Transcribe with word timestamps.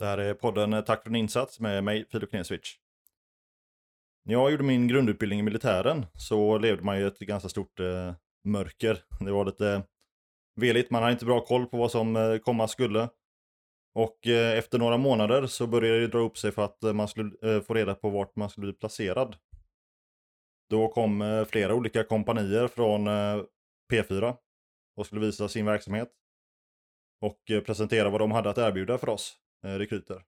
Det 0.00 0.06
här 0.06 0.18
är 0.18 0.34
podden 0.34 0.72
eh, 0.72 0.80
Tack 0.80 1.02
för 1.02 1.10
din 1.10 1.16
insats 1.16 1.60
med 1.60 1.84
mig, 1.84 2.04
Filip 2.10 2.30
Knesvic. 2.30 2.76
När 4.24 4.34
jag 4.34 4.50
gjorde 4.50 4.62
min 4.62 4.88
grundutbildning 4.88 5.40
i 5.40 5.42
militären 5.42 6.06
så 6.14 6.58
levde 6.58 6.82
man 6.82 6.98
ju 6.98 7.06
ett 7.06 7.18
ganska 7.18 7.48
stort 7.48 7.80
eh, 7.80 8.14
mörker. 8.44 9.04
Det 9.20 9.32
var 9.32 9.44
lite 9.44 9.68
eh, 9.68 9.82
veligt, 10.56 10.90
man 10.90 11.02
hade 11.02 11.12
inte 11.12 11.24
bra 11.24 11.40
koll 11.40 11.66
på 11.66 11.76
vad 11.76 11.90
som 11.90 12.16
eh, 12.16 12.38
komma 12.38 12.68
skulle. 12.68 13.08
Och 13.94 14.26
eh, 14.26 14.58
efter 14.58 14.78
några 14.78 14.96
månader 14.96 15.46
så 15.46 15.66
började 15.66 16.00
det 16.00 16.06
dra 16.06 16.18
upp 16.18 16.38
sig 16.38 16.52
för 16.52 16.64
att 16.64 16.82
eh, 16.82 16.92
man 16.92 17.08
skulle 17.08 17.54
eh, 17.54 17.62
få 17.62 17.74
reda 17.74 17.94
på 17.94 18.10
vart 18.10 18.36
man 18.36 18.50
skulle 18.50 18.66
bli 18.66 18.72
placerad. 18.72 19.36
Då 20.70 20.88
kom 20.88 21.22
eh, 21.22 21.44
flera 21.44 21.74
olika 21.74 22.04
kompanier 22.04 22.68
från 22.68 23.06
eh, 23.06 23.42
P4 23.92 24.36
och 24.96 25.06
skulle 25.06 25.20
visa 25.20 25.48
sin 25.48 25.66
verksamhet. 25.66 26.08
Och 27.20 27.50
eh, 27.50 27.60
presentera 27.60 28.10
vad 28.10 28.20
de 28.20 28.30
hade 28.30 28.50
att 28.50 28.58
erbjuda 28.58 28.98
för 28.98 29.08
oss 29.08 29.40
Eh, 29.64 29.78
rekryter. 29.78 30.22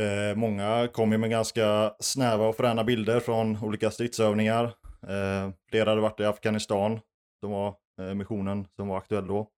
Eh, 0.00 0.36
många 0.36 0.88
kom 0.88 1.12
ju 1.12 1.18
med 1.18 1.30
ganska 1.30 1.94
snäva 2.00 2.48
och 2.48 2.56
fräna 2.56 2.84
bilder 2.84 3.20
från 3.20 3.64
olika 3.64 3.90
stridsövningar. 3.90 4.64
Eh, 5.08 5.50
flera 5.70 5.90
hade 5.90 6.00
varit 6.00 6.20
i 6.20 6.24
Afghanistan, 6.24 7.00
som 7.40 7.50
var 7.50 7.76
eh, 8.00 8.14
missionen 8.14 8.68
som 8.76 8.88
var 8.88 8.98
aktuell 8.98 9.26
då. 9.26 9.50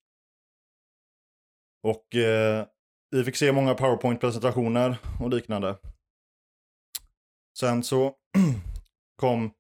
Och 1.83 2.15
eh, 2.15 2.67
vi 3.11 3.25
fick 3.25 3.37
se 3.37 3.53
många 3.53 3.75
powerpoint-presentationer 3.75 4.99
och 5.21 5.31
liknande. 5.31 5.77
Sen 7.59 7.83
så 7.83 8.15
kom 9.17 9.51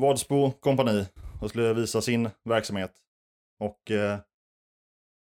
Vadsbo 0.00 0.50
kompani 0.50 1.06
och 1.40 1.48
skulle 1.50 1.74
visa 1.74 2.00
sin 2.00 2.30
verksamhet. 2.44 2.92
Och 3.60 3.90
eh, 3.90 4.18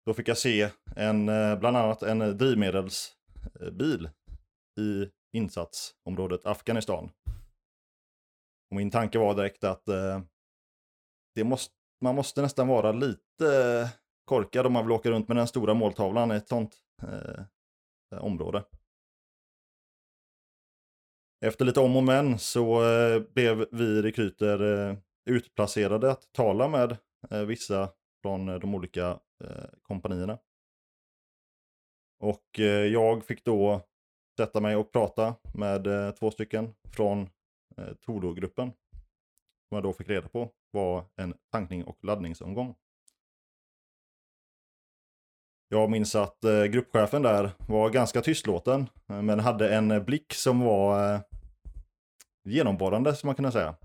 då 0.06 0.14
fick 0.14 0.28
jag 0.28 0.38
se 0.38 0.70
en, 0.96 1.28
eh, 1.28 1.58
bland 1.58 1.76
annat 1.76 2.02
en 2.02 2.22
eh, 2.22 2.28
drivmedelsbil 2.28 4.04
eh, 4.78 4.82
i 4.84 5.10
insatsområdet 5.36 6.46
Afghanistan. 6.46 7.10
Och 8.70 8.76
min 8.76 8.90
tanke 8.90 9.18
var 9.18 9.34
direkt 9.34 9.64
att 9.64 9.88
eh, 9.88 10.20
det 11.34 11.44
måste, 11.44 11.74
man 12.00 12.14
måste 12.14 12.42
nästan 12.42 12.68
vara 12.68 12.92
lite 12.92 13.88
korkad 14.24 14.66
om 14.66 14.72
man 14.72 14.84
vill 14.84 14.92
åka 14.92 15.10
runt 15.10 15.28
med 15.28 15.36
den 15.36 15.46
stora 15.46 15.74
måltavlan 15.74 16.32
i 16.32 16.34
ett 16.34 16.48
sånt 16.48 16.76
eh, 17.02 17.44
område. 18.24 18.64
Efter 21.44 21.64
lite 21.64 21.80
om 21.80 21.96
och 21.96 22.04
men 22.04 22.38
så 22.38 22.84
eh, 22.84 23.20
blev 23.34 23.66
vi 23.72 24.02
rekryter 24.02 24.88
eh, 24.88 24.96
utplacerade 25.30 26.10
att 26.10 26.32
tala 26.32 26.68
med 26.68 26.96
eh, 27.30 27.42
vissa 27.42 27.90
från 28.22 28.48
eh, 28.48 28.58
de 28.58 28.74
olika 28.74 29.20
Eh, 29.40 29.64
kompanierna. 29.82 30.38
Och 32.20 32.60
eh, 32.60 32.64
jag 32.86 33.24
fick 33.24 33.44
då 33.44 33.80
sätta 34.36 34.60
mig 34.60 34.76
och 34.76 34.92
prata 34.92 35.34
med 35.54 35.86
eh, 35.86 36.10
två 36.10 36.30
stycken 36.30 36.74
från 36.84 37.28
Tordogruppen. 37.76 38.00
Todo-gruppen. 38.00 38.72
Som 39.68 39.76
jag 39.76 39.82
då 39.82 39.92
fick 39.92 40.08
reda 40.08 40.28
på 40.28 40.50
var 40.70 41.04
en 41.16 41.34
tankning 41.52 41.84
och 41.84 42.04
laddningsomgång. 42.04 42.74
Jag 45.68 45.90
minns 45.90 46.14
att 46.14 46.38
gruppchefen 46.70 47.22
där 47.22 47.50
var 47.68 47.90
ganska 47.90 48.20
tystlåten, 48.20 48.86
men 49.06 49.40
hade 49.40 49.74
en 49.74 50.04
blick 50.04 50.32
som 50.32 50.60
var 50.60 51.20
genomborrande, 52.44 53.16
som 53.16 53.26
man 53.26 53.34
kunde 53.34 53.52
säga. 53.52 53.76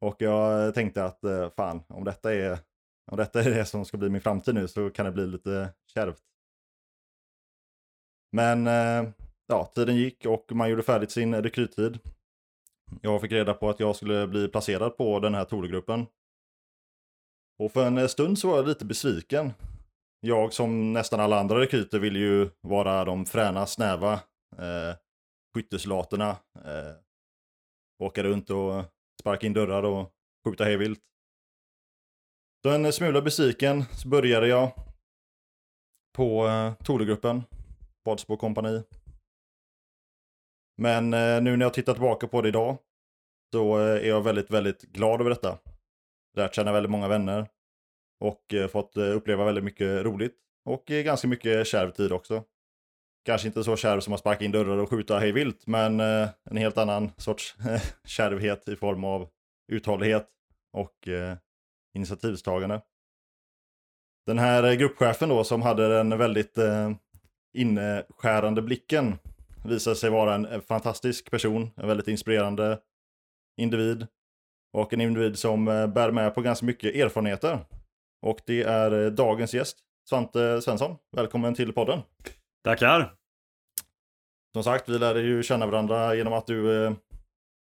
Och 0.00 0.16
jag 0.18 0.74
tänkte 0.74 1.04
att 1.04 1.20
fan, 1.56 1.82
om 1.88 2.04
detta, 2.04 2.34
är, 2.34 2.58
om 3.10 3.16
detta 3.16 3.40
är 3.40 3.50
det 3.50 3.64
som 3.64 3.84
ska 3.84 3.96
bli 3.96 4.08
min 4.08 4.20
framtid 4.20 4.54
nu 4.54 4.68
så 4.68 4.90
kan 4.90 5.06
det 5.06 5.12
bli 5.12 5.26
lite 5.26 5.72
kärvt. 5.94 6.22
Men 8.32 8.66
eh, 8.66 9.10
ja, 9.46 9.72
tiden 9.74 9.96
gick 9.96 10.26
och 10.26 10.52
man 10.52 10.70
gjorde 10.70 10.82
färdigt 10.82 11.10
sin 11.10 11.34
rekryttid. 11.34 11.98
Jag 13.02 13.20
fick 13.20 13.32
reda 13.32 13.54
på 13.54 13.70
att 13.70 13.80
jag 13.80 13.96
skulle 13.96 14.26
bli 14.26 14.48
placerad 14.48 14.96
på 14.96 15.20
den 15.20 15.34
här 15.34 15.44
Tore-gruppen. 15.44 16.06
Och 17.58 17.72
för 17.72 17.86
en 17.86 18.08
stund 18.08 18.38
så 18.38 18.48
var 18.48 18.56
jag 18.56 18.68
lite 18.68 18.84
besviken. 18.84 19.52
Jag 20.20 20.52
som 20.52 20.92
nästan 20.92 21.20
alla 21.20 21.40
andra 21.40 21.60
rekryter 21.60 21.98
vill 21.98 22.16
ju 22.16 22.50
vara 22.60 23.04
de 23.04 23.26
fräna, 23.26 23.66
snäva 23.66 24.12
eh, 24.56 24.96
skytteslaterna. 25.54 26.30
Eh, 26.64 26.94
åka 28.02 28.22
runt 28.22 28.50
och 28.50 28.84
sparka 29.20 29.46
in 29.46 29.52
dörrar 29.52 29.82
och 29.82 30.12
skjuta 30.44 30.64
hejvilt. 30.64 31.09
Så 32.62 32.70
en 32.70 32.92
smula 32.92 33.22
besviken 33.22 33.84
så 33.92 34.08
började 34.08 34.48
jag 34.48 34.72
på 36.16 36.46
eh, 36.46 36.74
Tolegruppen, 36.74 37.42
Vadsbo 38.04 38.36
kompani. 38.36 38.82
Men 40.78 41.14
eh, 41.14 41.42
nu 41.42 41.56
när 41.56 41.66
jag 41.66 41.74
tittar 41.74 41.92
tillbaka 41.92 42.26
på 42.26 42.42
det 42.42 42.48
idag 42.48 42.78
så 43.52 43.78
eh, 43.78 43.84
är 43.84 44.08
jag 44.08 44.20
väldigt, 44.22 44.50
väldigt 44.50 44.82
glad 44.82 45.20
över 45.20 45.30
detta. 45.30 45.58
Lärt 46.36 46.54
känna 46.54 46.72
väldigt 46.72 46.90
många 46.90 47.08
vänner 47.08 47.48
och 48.20 48.54
eh, 48.54 48.68
fått 48.68 48.96
eh, 48.96 49.16
uppleva 49.16 49.44
väldigt 49.44 49.64
mycket 49.64 50.04
roligt 50.04 50.36
och 50.64 50.90
eh, 50.90 51.02
ganska 51.02 51.28
mycket 51.28 51.66
kärv 51.66 51.90
tid 51.90 52.12
också. 52.12 52.44
Kanske 53.24 53.48
inte 53.48 53.64
så 53.64 53.76
kärv 53.76 54.00
som 54.00 54.12
att 54.12 54.20
sparka 54.20 54.44
in 54.44 54.52
dörrar 54.52 54.78
och 54.78 54.90
skjuta 54.90 55.18
hej 55.18 55.32
vilt, 55.32 55.66
men 55.66 56.00
eh, 56.00 56.28
en 56.44 56.56
helt 56.56 56.78
annan 56.78 57.10
sorts 57.16 57.56
kärvhet 58.04 58.68
i 58.68 58.76
form 58.76 59.04
av 59.04 59.28
uthållighet 59.72 60.28
och 60.72 61.08
eh, 61.08 61.36
initiativstagande. 61.94 62.80
Den 64.26 64.38
här 64.38 64.62
eh, 64.62 64.72
gruppchefen 64.72 65.28
då 65.28 65.44
som 65.44 65.62
hade 65.62 65.88
den 65.88 66.18
väldigt 66.18 66.58
eh, 66.58 66.90
inskärande 67.52 68.62
blicken 68.62 69.18
visade 69.64 69.96
sig 69.96 70.10
vara 70.10 70.34
en 70.34 70.46
eh, 70.46 70.60
fantastisk 70.60 71.30
person, 71.30 71.70
en 71.76 71.88
väldigt 71.88 72.08
inspirerande 72.08 72.80
individ 73.56 74.06
och 74.72 74.92
en 74.92 75.00
individ 75.00 75.38
som 75.38 75.68
eh, 75.68 75.86
bär 75.86 76.10
med 76.10 76.34
på 76.34 76.40
ganska 76.40 76.66
mycket 76.66 76.94
erfarenheter. 76.94 77.58
Och 78.22 78.40
det 78.46 78.62
är 78.62 79.10
dagens 79.10 79.54
gäst, 79.54 79.78
Svante 80.08 80.62
Svensson. 80.62 80.96
Välkommen 81.16 81.54
till 81.54 81.72
podden. 81.72 82.00
Tackar. 82.64 83.14
Som 84.52 84.64
sagt, 84.64 84.88
vi 84.88 84.98
lärde 84.98 85.20
ju 85.20 85.42
känna 85.42 85.66
varandra 85.66 86.14
genom 86.14 86.32
att 86.32 86.46
du, 86.46 86.94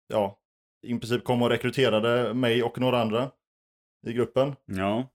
ja, 0.07 0.39
i 0.87 0.99
princip 0.99 1.23
kom 1.23 1.41
och 1.41 1.49
rekryterade 1.49 2.33
mig 2.33 2.63
och 2.63 2.79
några 2.79 3.01
andra 3.01 3.31
i 4.05 4.13
gruppen. 4.13 4.55
Ja. 4.65 5.07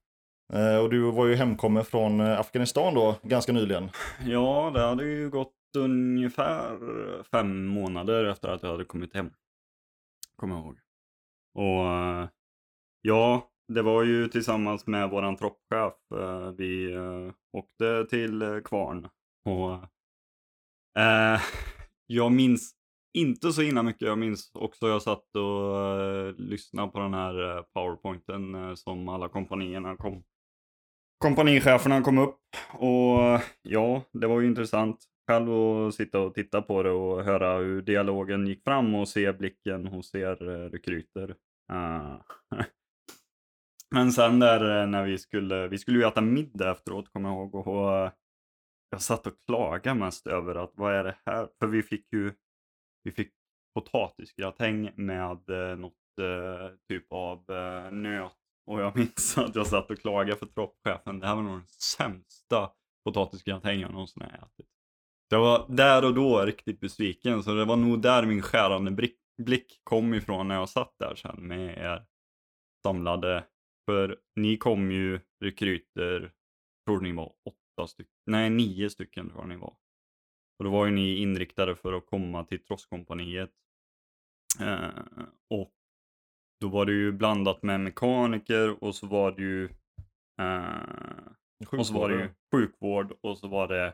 Eh, 0.53 0.77
Och 0.77 0.89
du 0.89 1.11
var 1.11 1.25
ju 1.27 1.35
hemkommen 1.35 1.85
från 1.85 2.19
eh, 2.19 2.39
Afghanistan 2.39 2.93
då, 2.93 3.15
ganska 3.23 3.51
nyligen. 3.51 3.89
ja, 4.25 4.71
det 4.73 4.81
hade 4.81 5.03
ju 5.05 5.29
gått 5.29 5.53
ungefär 5.77 6.77
fem 7.23 7.65
månader 7.67 8.25
efter 8.25 8.47
att 8.49 8.63
jag 8.63 8.71
hade 8.71 8.85
kommit 8.85 9.13
hem. 9.13 9.29
Kommer 10.35 10.55
jag 10.55 10.63
ihåg. 10.65 10.79
Och 11.53 11.91
eh, 11.93 12.29
ja, 13.01 13.47
det 13.73 13.81
var 13.81 14.03
ju 14.03 14.27
tillsammans 14.27 14.87
med 14.87 15.09
våran 15.09 15.35
troppchef. 15.37 15.93
eh, 16.15 16.51
Vi 16.51 16.93
eh, 16.93 17.33
åkte 17.53 18.05
till 18.09 18.41
eh, 18.41 18.59
Kvarn. 18.59 19.09
Och 19.45 19.73
eh, 21.01 21.41
jag 22.07 22.31
minns 22.31 22.73
inte 23.13 23.51
så 23.51 23.61
himla 23.61 23.83
mycket. 23.83 24.07
Jag 24.07 24.17
minns 24.17 24.51
också 24.53 24.87
jag 24.87 25.01
satt 25.01 25.35
och 25.35 25.75
uh, 25.75 26.35
lyssnade 26.37 26.91
på 26.91 26.99
den 26.99 27.13
här 27.13 27.57
eh, 27.57 27.63
powerpointen 27.73 28.55
uh, 28.55 28.75
som 28.75 29.09
alla 29.09 29.29
kompanierna 29.29 29.95
kom. 29.95 30.23
Kompanicheferna 31.17 32.01
kom 32.01 32.17
upp 32.17 32.39
och 32.73 33.41
ja, 33.61 34.03
det 34.13 34.27
var 34.27 34.41
ju 34.41 34.47
intressant 34.47 34.97
själv 35.27 35.51
att 35.51 35.95
sitta 35.95 36.19
och 36.19 36.33
titta 36.33 36.61
på 36.61 36.83
det 36.83 36.91
och 36.91 37.23
höra 37.23 37.57
hur 37.57 37.81
dialogen 37.81 38.47
gick 38.47 38.63
fram 38.63 38.95
och 38.95 39.07
se 39.07 39.33
blicken 39.33 39.87
hos 39.87 40.15
er 40.15 40.43
uh, 40.43 40.69
rekryter. 40.69 41.35
Men 43.95 44.11
sen 44.11 44.39
där 44.39 44.87
när 44.87 45.05
vi 45.05 45.17
skulle, 45.17 45.67
vi 45.67 45.77
skulle 45.77 45.97
ju 45.97 46.05
äta 46.05 46.21
middag 46.21 46.71
efteråt 46.71 47.13
kommer 47.13 47.29
jag 47.29 47.37
ihåg 47.37 47.67
och 47.67 48.11
jag 48.91 49.01
satt 49.01 49.27
och 49.27 49.41
klagade 49.45 49.99
mest 49.99 50.27
över 50.27 50.55
att 50.55 50.71
vad 50.75 50.95
är 50.95 51.03
det 51.03 51.17
här? 51.25 51.47
För 51.59 51.67
vi 51.67 51.83
fick 51.83 52.13
ju, 52.13 52.31
vi 53.03 53.11
fick 53.11 53.33
potatisgratäng 53.73 54.91
med 54.95 55.49
eh, 55.49 55.77
något 55.77 56.19
eh, 56.19 56.75
typ 56.87 57.05
av 57.09 57.37
eh, 57.49 57.91
nöt. 57.91 58.31
Och 58.65 58.81
jag 58.81 58.95
minns 58.97 59.37
att 59.37 59.55
jag 59.55 59.67
satt 59.67 59.91
och 59.91 59.99
klagade 59.99 60.35
för 60.35 60.45
troppchefen. 60.45 61.19
Det 61.19 61.27
här 61.27 61.35
var 61.35 61.43
nog 61.43 61.53
den 61.53 61.67
sämsta 61.67 62.71
potatisgratäng 63.05 63.79
jag 63.79 63.91
någonsin 63.91 64.23
har 64.23 64.29
ätit. 64.29 64.67
Jag 65.29 65.39
var 65.39 65.65
där 65.69 66.05
och 66.05 66.13
då 66.13 66.45
riktigt 66.45 66.79
besviken, 66.79 67.43
så 67.43 67.53
det 67.53 67.65
var 67.65 67.75
nog 67.75 68.01
där 68.01 68.25
min 68.25 68.41
skärande 68.41 68.91
blick, 69.37 69.79
kom 69.83 70.13
ifrån 70.13 70.47
när 70.47 70.55
jag 70.55 70.69
satt 70.69 70.95
där 70.99 71.15
sen 71.15 71.47
med 71.47 71.77
er 71.77 72.05
samlade. 72.83 73.43
För 73.85 74.17
ni 74.35 74.57
kom 74.57 74.91
ju 74.91 75.19
rekryter, 75.43 76.31
tror 76.85 77.01
ni 77.01 77.11
var 77.11 77.33
åtta 77.45 77.87
stycken, 77.87 78.13
nej 78.25 78.49
nio 78.49 78.89
stycken 78.89 79.29
tror 79.29 79.41
jag 79.41 79.49
ni 79.49 79.57
var. 79.57 79.75
Och 80.61 80.65
då 80.65 80.71
var 80.71 80.85
ju 80.85 80.91
ni 80.91 81.15
inriktade 81.15 81.75
för 81.75 81.93
att 81.93 82.05
komma 82.05 82.43
till 82.43 82.63
Trosskompaniet. 82.63 83.51
Eh, 84.59 84.89
och 85.49 85.71
då 86.59 86.67
var 86.67 86.85
det 86.85 86.91
ju 86.91 87.11
blandat 87.11 87.63
med 87.63 87.79
mekaniker 87.79 88.83
och 88.83 88.95
så 88.95 89.07
var 89.07 89.31
det 89.31 89.41
ju 89.41 89.63
eh, 90.41 91.79
och 91.79 91.85
så 91.85 91.93
var 91.93 92.09
det 92.09 92.15
ju 92.15 92.29
sjukvård 92.51 93.13
och 93.21 93.37
så 93.37 93.47
var 93.47 93.67
det 93.67 93.93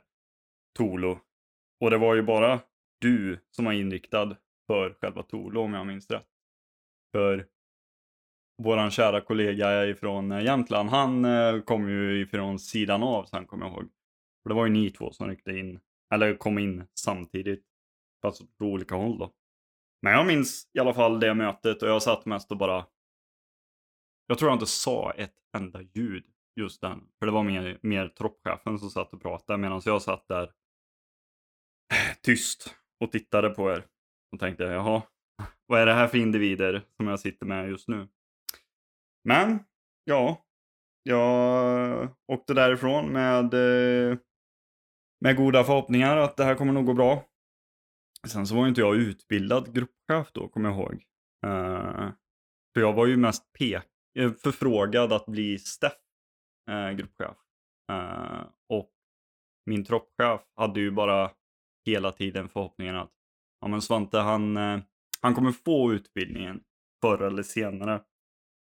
Tolo. 0.77 1.19
Och 1.83 1.89
det 1.89 1.97
var 1.97 2.15
ju 2.15 2.21
bara 2.21 2.59
du 3.01 3.39
som 3.51 3.65
var 3.65 3.73
inriktad 3.73 4.37
för 4.67 4.93
själva 5.01 5.23
Tolo 5.23 5.61
om 5.61 5.73
jag 5.73 5.87
minns 5.87 6.11
rätt. 6.11 6.29
För 7.11 7.47
våran 8.63 8.91
kära 8.91 9.21
kollega 9.21 9.85
ifrån 9.85 10.31
eh, 10.31 10.43
Jämtland, 10.43 10.89
han 10.89 11.25
eh, 11.25 11.61
kom 11.61 11.89
ju 11.89 12.21
ifrån 12.21 12.59
sidan 12.59 13.03
av 13.03 13.25
sen 13.25 13.45
kommer 13.45 13.65
jag 13.65 13.73
ihåg. 13.73 13.89
För 14.43 14.49
det 14.49 14.55
var 14.55 14.65
ju 14.65 14.71
ni 14.71 14.89
två 14.89 15.11
som 15.11 15.27
ryckte 15.27 15.51
in, 15.51 15.79
eller 16.13 16.37
kom 16.37 16.57
in 16.57 16.87
samtidigt. 16.99 17.65
Fast 18.21 18.57
på 18.57 18.65
olika 18.65 18.95
håll 18.95 19.17
då. 19.19 19.33
Men 20.01 20.13
jag 20.13 20.27
minns 20.27 20.69
i 20.73 20.79
alla 20.79 20.93
fall 20.93 21.19
det 21.19 21.33
mötet 21.33 21.83
och 21.83 21.89
jag 21.89 22.03
satt 22.03 22.25
mest 22.25 22.51
och 22.51 22.57
bara... 22.57 22.85
Jag 24.27 24.37
tror 24.37 24.49
jag 24.49 24.55
inte 24.55 24.65
sa 24.65 25.11
ett 25.11 25.35
enda 25.57 25.81
ljud 25.81 26.25
just 26.55 26.81
den. 26.81 27.07
För 27.19 27.25
det 27.25 27.31
var 27.31 27.43
mer, 27.43 27.79
mer 27.81 28.07
troppchefen 28.07 28.79
som 28.79 28.89
satt 28.89 29.13
och 29.13 29.21
pratade 29.21 29.57
medan 29.57 29.81
jag 29.85 30.01
satt 30.01 30.27
där 30.27 30.51
tyst 32.21 32.75
och 32.99 33.11
tittade 33.11 33.49
på 33.49 33.71
er. 33.71 33.85
Och 34.31 34.39
tänkte, 34.39 34.63
jaha, 34.63 35.01
vad 35.65 35.81
är 35.81 35.85
det 35.85 35.93
här 35.93 36.07
för 36.07 36.17
individer 36.17 36.81
som 36.97 37.07
jag 37.07 37.19
sitter 37.19 37.45
med 37.45 37.69
just 37.69 37.87
nu? 37.87 38.07
Men, 39.23 39.59
ja. 40.03 40.43
Jag 41.03 42.09
åkte 42.27 42.53
därifrån 42.53 43.07
med, 43.13 43.53
eh, 43.53 44.17
med 45.19 45.35
goda 45.35 45.63
förhoppningar 45.63 46.17
att 46.17 46.37
det 46.37 46.43
här 46.43 46.55
kommer 46.55 46.73
nog 46.73 46.85
gå 46.85 46.93
bra. 46.93 47.25
Sen 48.27 48.47
så 48.47 48.55
var 48.55 48.61
ju 48.63 48.69
inte 48.69 48.81
jag 48.81 48.95
utbildad 48.95 49.73
gruppchef 49.73 50.31
då, 50.31 50.47
kommer 50.47 50.69
jag 50.69 50.77
ihåg. 50.77 50.93
Uh, 51.45 52.11
för 52.73 52.81
jag 52.81 52.93
var 52.93 53.05
ju 53.07 53.17
mest 53.17 53.53
pek 53.53 53.85
eh, 54.19 54.31
förfrågad 54.33 55.13
att 55.13 55.25
bli 55.25 55.59
Steff 55.59 55.93
uh, 56.69 56.91
gruppchef. 56.91 57.37
Uh, 57.91 58.45
och 58.69 58.91
min 59.65 59.85
troppchef 59.85 60.41
hade 60.55 60.79
ju 60.79 60.91
bara 60.91 61.31
hela 61.85 62.11
tiden 62.11 62.49
förhoppningen 62.49 62.95
att 62.95 63.11
ja 63.61 63.67
men 63.67 63.81
Svante 63.81 64.17
han, 64.17 64.57
han 65.21 65.35
kommer 65.35 65.51
få 65.51 65.93
utbildningen 65.93 66.63
förr 67.01 67.23
eller 67.23 67.43
senare. 67.43 68.03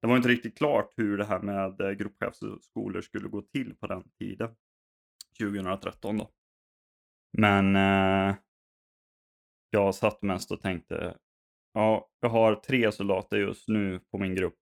Det 0.00 0.08
var 0.08 0.16
inte 0.16 0.28
riktigt 0.28 0.58
klart 0.58 0.92
hur 0.96 1.18
det 1.18 1.24
här 1.24 1.40
med 1.40 1.98
gruppchefsskolor 1.98 3.00
skulle 3.00 3.28
gå 3.28 3.42
till 3.42 3.74
på 3.74 3.86
den 3.86 4.10
tiden. 4.18 4.54
2013 5.38 6.18
då. 6.18 6.30
Men 7.38 7.76
eh, 7.76 8.36
jag 9.70 9.94
satt 9.94 10.22
mest 10.22 10.50
och 10.50 10.60
tänkte, 10.60 11.16
ja, 11.74 12.08
jag 12.20 12.28
har 12.28 12.54
tre 12.54 12.92
soldater 12.92 13.36
just 13.36 13.68
nu 13.68 14.00
på 14.10 14.18
min 14.18 14.34
grupp 14.34 14.58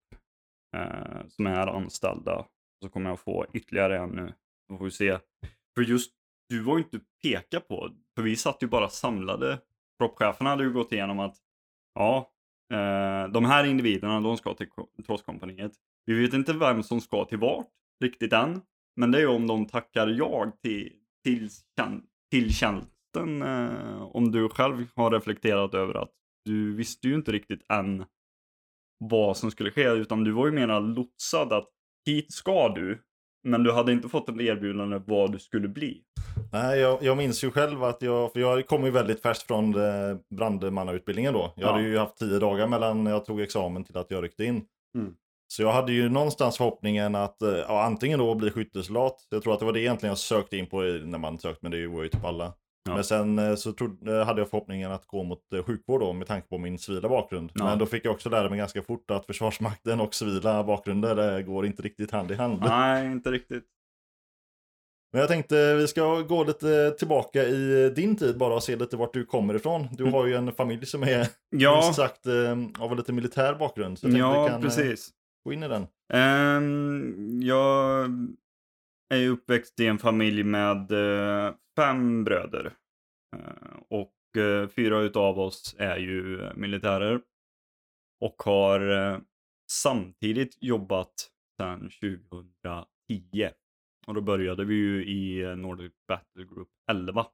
eh, 0.76 1.26
som 1.28 1.46
är 1.46 1.66
anställda. 1.66 2.46
Så 2.82 2.88
kommer 2.88 3.10
jag 3.10 3.20
få 3.20 3.46
ytterligare 3.52 3.98
en 3.98 4.10
nu. 4.10 4.34
Då 4.68 4.78
får 4.78 4.84
vi 4.84 4.90
se. 4.90 5.18
För 5.74 5.82
just 5.82 6.12
du 6.48 6.62
var 6.62 6.78
ju 6.78 6.84
inte 6.84 7.00
peka 7.22 7.60
på, 7.60 7.90
för 8.14 8.22
vi 8.22 8.36
satt 8.36 8.62
ju 8.62 8.66
bara 8.66 8.88
samlade. 8.88 9.60
Proppcheferna 9.98 10.50
hade 10.50 10.64
ju 10.64 10.72
gått 10.72 10.92
igenom 10.92 11.18
att, 11.20 11.36
ja, 11.94 12.30
eh, 12.72 13.32
de 13.32 13.44
här 13.44 13.64
individerna, 13.64 14.20
de 14.20 14.36
ska 14.36 14.54
till 14.54 14.68
Trosskompaniet. 15.06 15.72
Vi 16.06 16.22
vet 16.22 16.34
inte 16.34 16.52
vem 16.52 16.82
som 16.82 17.00
ska 17.00 17.24
till 17.24 17.38
vart 17.38 17.68
riktigt 18.00 18.32
än. 18.32 18.62
Men 18.96 19.10
det 19.10 19.18
är 19.18 19.22
ju 19.22 19.28
om 19.28 19.46
de 19.46 19.66
tackar 19.66 20.08
jag 20.08 20.60
till, 20.62 20.92
till, 21.24 21.50
till 22.30 22.54
tjänst 22.54 22.90
natten, 23.14 23.42
eh, 23.42 24.02
om 24.02 24.32
du 24.32 24.48
själv 24.48 24.86
har 24.96 25.10
reflekterat 25.10 25.74
över 25.74 25.94
att 25.94 26.10
du 26.44 26.74
visste 26.74 27.08
ju 27.08 27.14
inte 27.14 27.32
riktigt 27.32 27.70
än 27.72 28.04
vad 29.04 29.36
som 29.36 29.50
skulle 29.50 29.70
ske, 29.70 29.88
utan 29.88 30.24
du 30.24 30.32
var 30.32 30.46
ju 30.46 30.52
mera 30.52 30.78
lotsad 30.78 31.52
att 31.52 31.68
hit 32.06 32.32
ska 32.32 32.68
du, 32.68 33.02
men 33.48 33.62
du 33.62 33.72
hade 33.72 33.92
inte 33.92 34.08
fått 34.08 34.28
ett 34.28 34.40
erbjudande 34.40 35.00
vad 35.06 35.32
du 35.32 35.38
skulle 35.38 35.68
bli. 35.68 36.02
Nej, 36.52 36.80
jag, 36.80 37.02
jag 37.02 37.16
minns 37.16 37.44
ju 37.44 37.50
själv 37.50 37.84
att 37.84 38.02
jag, 38.02 38.32
för 38.32 38.40
jag 38.40 38.66
kom 38.66 38.84
ju 38.84 38.90
väldigt 38.90 39.22
färskt 39.22 39.46
från 39.46 39.74
eh, 39.74 40.16
brandmannautbildningen 40.36 41.32
då. 41.32 41.52
Jag 41.56 41.68
ja. 41.68 41.72
hade 41.72 41.88
ju 41.88 41.98
haft 41.98 42.16
tio 42.16 42.38
dagar 42.38 42.66
mellan 42.66 43.06
jag 43.06 43.24
tog 43.24 43.40
examen 43.40 43.84
till 43.84 43.96
att 43.96 44.10
jag 44.10 44.24
ryckte 44.24 44.44
in. 44.44 44.64
Mm. 44.98 45.14
Så 45.52 45.62
jag 45.62 45.72
hade 45.72 45.92
ju 45.92 46.08
någonstans 46.08 46.56
förhoppningen 46.56 47.14
att 47.14 47.42
eh, 47.42 47.50
ja, 47.50 47.82
antingen 47.82 48.18
då 48.18 48.34
bli 48.34 48.50
skyttesoldat. 48.50 49.26
Jag 49.30 49.42
tror 49.42 49.52
att 49.52 49.58
det 49.58 49.64
var 49.64 49.72
det 49.72 49.80
egentligen 49.80 50.10
jag 50.10 50.18
sökte 50.18 50.56
in 50.56 50.66
på 50.66 50.80
när 50.80 51.18
man 51.18 51.38
sökte, 51.38 51.58
men 51.62 51.72
det 51.72 51.86
var 51.86 52.02
ju 52.02 52.08
typ 52.08 52.24
alla. 52.24 52.52
Ja. 52.84 52.94
Men 52.94 53.04
sen 53.04 53.38
eh, 53.38 53.54
så 53.54 53.72
trodde, 53.72 54.18
eh, 54.18 54.26
hade 54.26 54.40
jag 54.40 54.50
förhoppningen 54.50 54.92
att 54.92 55.06
gå 55.06 55.22
mot 55.22 55.42
sjukvård 55.66 56.00
då 56.00 56.12
med 56.12 56.26
tanke 56.26 56.48
på 56.48 56.58
min 56.58 56.78
civila 56.78 57.08
bakgrund. 57.08 57.52
Ja. 57.54 57.64
Men 57.64 57.78
då 57.78 57.86
fick 57.86 58.04
jag 58.04 58.12
också 58.12 58.28
lära 58.28 58.48
mig 58.48 58.58
ganska 58.58 58.82
fort 58.82 59.10
att 59.10 59.26
Försvarsmakten 59.26 60.00
och 60.00 60.14
civila 60.14 60.64
bakgrunder 60.64 61.42
går 61.42 61.66
inte 61.66 61.82
riktigt 61.82 62.10
hand 62.10 62.30
i 62.30 62.34
hand. 62.34 62.60
Nej, 62.60 63.06
inte 63.06 63.30
riktigt. 63.30 63.64
Men 65.12 65.20
jag 65.20 65.28
tänkte 65.28 65.74
vi 65.74 65.88
ska 65.88 66.20
gå 66.20 66.44
lite 66.44 66.90
tillbaka 66.90 67.42
i 67.42 67.92
din 67.96 68.16
tid 68.16 68.38
bara 68.38 68.54
och 68.54 68.62
se 68.62 68.76
lite 68.76 68.96
vart 68.96 69.12
du 69.12 69.24
kommer 69.24 69.54
ifrån. 69.54 69.88
Du 69.92 70.02
mm. 70.02 70.14
har 70.14 70.26
ju 70.26 70.34
en 70.34 70.52
familj 70.52 70.86
som 70.86 71.02
är 71.02 71.28
ja. 71.50 71.80
minst 71.82 71.96
sagt 71.96 72.26
av 72.78 72.96
lite 72.96 73.12
militär 73.12 73.54
bakgrund. 73.54 73.98
Ja, 74.02 74.48
kan 74.48 74.62
precis 74.62 75.10
gå 75.44 75.52
in 75.52 75.62
i 75.62 75.68
den. 75.68 75.86
Um, 76.12 77.42
jag 77.42 78.10
är 79.14 79.28
uppväxt 79.28 79.80
i 79.80 79.86
en 79.86 79.98
familj 79.98 80.42
med 80.42 80.92
uh, 80.92 81.54
fem 81.76 82.24
bröder. 82.24 82.72
Uh, 83.36 83.80
och 83.88 84.14
uh, 84.38 84.68
fyra 84.68 85.00
utav 85.00 85.38
oss 85.38 85.76
är 85.78 85.96
ju 85.96 86.50
militärer. 86.54 87.20
Och 88.20 88.42
har 88.42 89.20
samtidigt 89.70 90.56
jobbat 90.60 91.14
sedan 91.56 91.90
2010. 91.90 93.50
Och 94.06 94.14
då 94.14 94.20
började 94.20 94.64
vi 94.64 94.74
ju 94.74 95.04
i 95.04 95.56
Nordic 95.56 95.92
Battle 96.08 96.44
Group 96.44 96.68
11. 96.90 97.26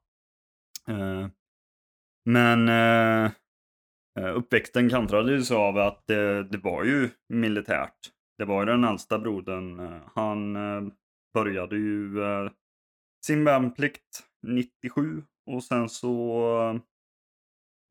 Men 2.24 2.68
Eh, 4.16 4.36
uppväxten 4.36 4.90
kantrades 4.90 5.50
av 5.50 5.78
att 5.78 6.10
eh, 6.10 6.38
det 6.38 6.58
var 6.62 6.84
ju 6.84 7.10
militärt. 7.28 8.12
Det 8.38 8.44
var 8.44 8.66
den 8.66 8.84
äldsta 8.84 9.18
brodern. 9.18 9.80
Eh, 9.80 10.00
han 10.14 10.54
började 11.34 11.76
ju 11.76 12.14
sin 13.26 13.44
värnplikt 13.44 14.22
97 14.46 15.22
och 15.46 15.64
sen 15.64 15.88
så 15.88 16.80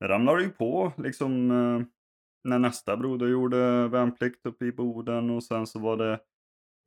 ramlade 0.03 0.39
det 0.39 0.43
ju 0.43 0.49
på 0.49 0.93
liksom 0.97 1.47
när 2.43 2.59
nästa 2.59 2.97
broder 2.97 3.27
gjorde 3.27 3.87
värnplikt 3.87 4.45
uppe 4.45 4.65
i 4.65 4.71
Boden 4.71 5.29
och 5.29 5.43
sen 5.43 5.67
så 5.67 5.79
var 5.79 5.97
det 5.97 6.19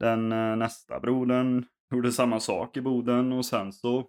den 0.01 0.29
nästa 0.59 1.01
brodern 1.01 1.65
gjorde 1.95 2.13
samma 2.13 2.41
sak 2.41 2.77
i 2.77 2.81
Boden 2.81 3.33
och 3.33 3.47
sen 3.47 3.73
så 3.73 4.07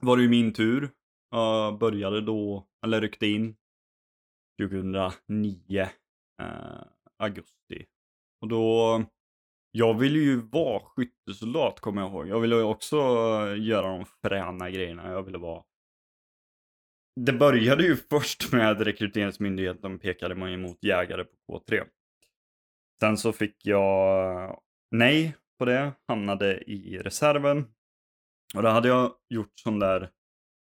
var 0.00 0.16
det 0.16 0.22
ju 0.22 0.28
min 0.28 0.52
tur. 0.52 0.90
Jag 1.30 1.78
började 1.78 2.20
då, 2.20 2.66
eller 2.86 3.00
ryckte 3.00 3.26
in 3.26 3.56
2009 4.62 5.88
eh, 6.40 6.82
augusti. 7.18 7.86
Och 8.40 8.48
då 8.48 9.04
jag 9.76 9.98
ville 9.98 10.18
ju 10.18 10.40
vara 10.40 10.80
skyttesoldat 10.80 11.80
kommer 11.80 12.02
jag 12.02 12.10
ihåg. 12.10 12.28
Jag 12.28 12.40
ville 12.40 12.56
också 12.56 12.96
eh, 12.96 13.62
göra 13.62 13.88
de 13.88 14.04
fräna 14.04 14.70
grejerna. 14.70 15.10
Jag 15.10 15.22
ville 15.22 15.38
vara... 15.38 15.62
Det 17.20 17.32
började 17.32 17.82
ju 17.82 17.96
först 18.10 18.52
med 18.52 18.80
rekryteringsmyndigheten 18.80 19.98
pekade 19.98 20.34
man 20.34 20.48
emot 20.48 20.78
jägare 20.84 21.24
på 21.24 21.58
K3. 21.58 21.84
Sen 23.00 23.16
så 23.16 23.32
fick 23.32 23.66
jag 23.66 24.42
eh, 24.44 24.56
nej 24.90 25.36
på 25.58 25.64
det, 25.64 25.92
hamnade 26.08 26.70
i 26.70 26.98
reserven. 26.98 27.64
Och 28.56 28.62
då 28.62 28.68
hade 28.68 28.88
jag 28.88 29.14
gjort 29.28 29.52
sån 29.54 29.78
där 29.78 30.10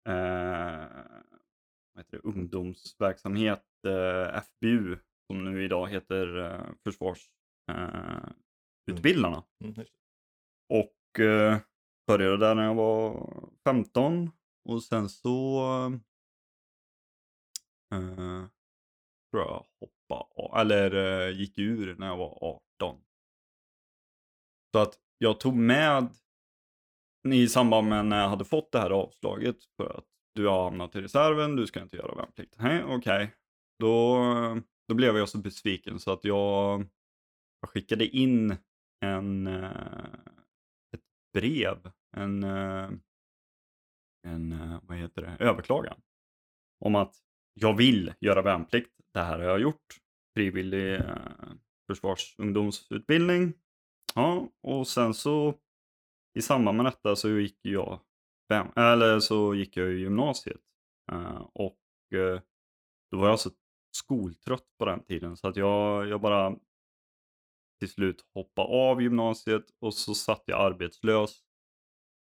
eh, 0.09 0.87
vad 1.95 2.05
heter 2.05 2.17
det, 2.17 2.29
ungdomsverksamhet, 2.29 3.65
eh, 3.87 4.43
FBU, 4.43 4.99
som 5.27 5.45
nu 5.45 5.65
idag 5.65 5.89
heter 5.89 6.39
eh, 6.39 6.67
försvars, 6.85 7.31
eh. 7.71 8.29
Mm. 8.91 9.03
Mm. 9.61 9.87
Och 10.69 11.21
eh, 11.21 11.59
började 12.07 12.37
där 12.37 12.55
när 12.55 12.65
jag 12.65 12.75
var 12.75 13.31
15 13.65 14.31
och 14.65 14.83
sen 14.83 15.09
så 15.09 15.61
eh, 17.95 18.47
tror 19.31 19.43
jag 19.43 19.67
hoppade, 19.81 20.61
eller 20.61 20.95
eh, 20.95 21.39
gick 21.39 21.59
ur 21.59 21.97
när 21.97 22.07
jag 22.07 22.17
var 22.17 22.39
18. 22.81 23.01
Så 24.73 24.79
att 24.79 24.99
jag 25.19 25.41
tog 25.41 25.57
med 25.57 26.09
i 27.29 27.49
samband 27.49 27.89
med 27.89 28.07
när 28.07 28.21
jag 28.21 28.29
hade 28.29 28.45
fått 28.45 28.73
det 28.73 28.79
här 28.79 28.91
avslaget 28.91 29.57
för 29.77 29.99
att 29.99 30.14
du 30.35 30.47
har 30.47 30.65
hamnat 30.65 30.97
i 30.97 31.01
reserven, 31.01 31.57
du 31.57 31.67
ska 31.67 31.83
inte 31.83 31.97
göra 31.97 32.15
värnplikt. 32.15 32.55
Okej, 32.59 32.85
okej. 32.85 33.35
Då, 33.79 34.19
då 34.89 34.95
blev 34.95 35.17
jag 35.17 35.29
så 35.29 35.39
besviken 35.39 36.01
så 36.01 36.13
att 36.13 36.25
jag, 36.25 36.87
jag 37.61 37.71
skickade 37.71 38.07
in 38.07 38.57
en, 39.01 39.47
eh, 39.47 40.05
ett 40.95 41.05
brev, 41.33 41.91
en, 42.17 42.43
eh, 42.43 42.91
en, 44.27 44.53
eh, 44.53 44.79
vad 44.83 44.97
heter 44.97 45.23
det, 45.23 45.45
överklagan. 45.45 46.01
Om 46.81 46.95
att 46.95 47.15
jag 47.55 47.77
vill 47.77 48.15
göra 48.21 48.43
värnplikt. 48.43 48.91
Det 49.13 49.21
här 49.21 49.39
har 49.39 49.45
jag 49.45 49.61
gjort. 49.61 50.01
Frivillig 50.37 50.95
eh, 50.95 51.27
försvarsungdomsutbildning. 51.87 53.53
Ja, 54.15 54.49
och 54.63 54.89
sen 54.89 55.15
så 55.15 55.55
i 56.39 56.43
samband 56.43 56.77
med 56.77 56.87
detta 56.87 57.17
så 57.17 57.29
gick 57.29 57.59
jag, 57.63 58.01
fem, 58.49 58.67
eller 58.77 59.21
så 59.21 59.55
gick 59.55 59.77
jag 59.77 59.93
i 59.93 59.99
gymnasiet. 59.99 60.61
Eh, 61.13 61.49
och 61.53 61.81
eh, 62.15 62.41
då 63.11 63.19
var 63.19 63.29
jag 63.29 63.41
så 63.41 63.51
skoltrött 63.97 64.67
på 64.79 64.85
den 64.85 65.05
tiden 65.05 65.37
så 65.37 65.49
att 65.49 65.57
jag, 65.57 66.09
jag 66.09 66.21
bara 66.21 66.57
till 67.81 67.89
slut 67.89 68.27
hoppade 68.35 68.69
av 68.69 69.03
gymnasiet 69.03 69.65
och 69.81 69.95
så 69.95 70.15
satt 70.15 70.43
jag 70.47 70.61
arbetslös 70.61 71.45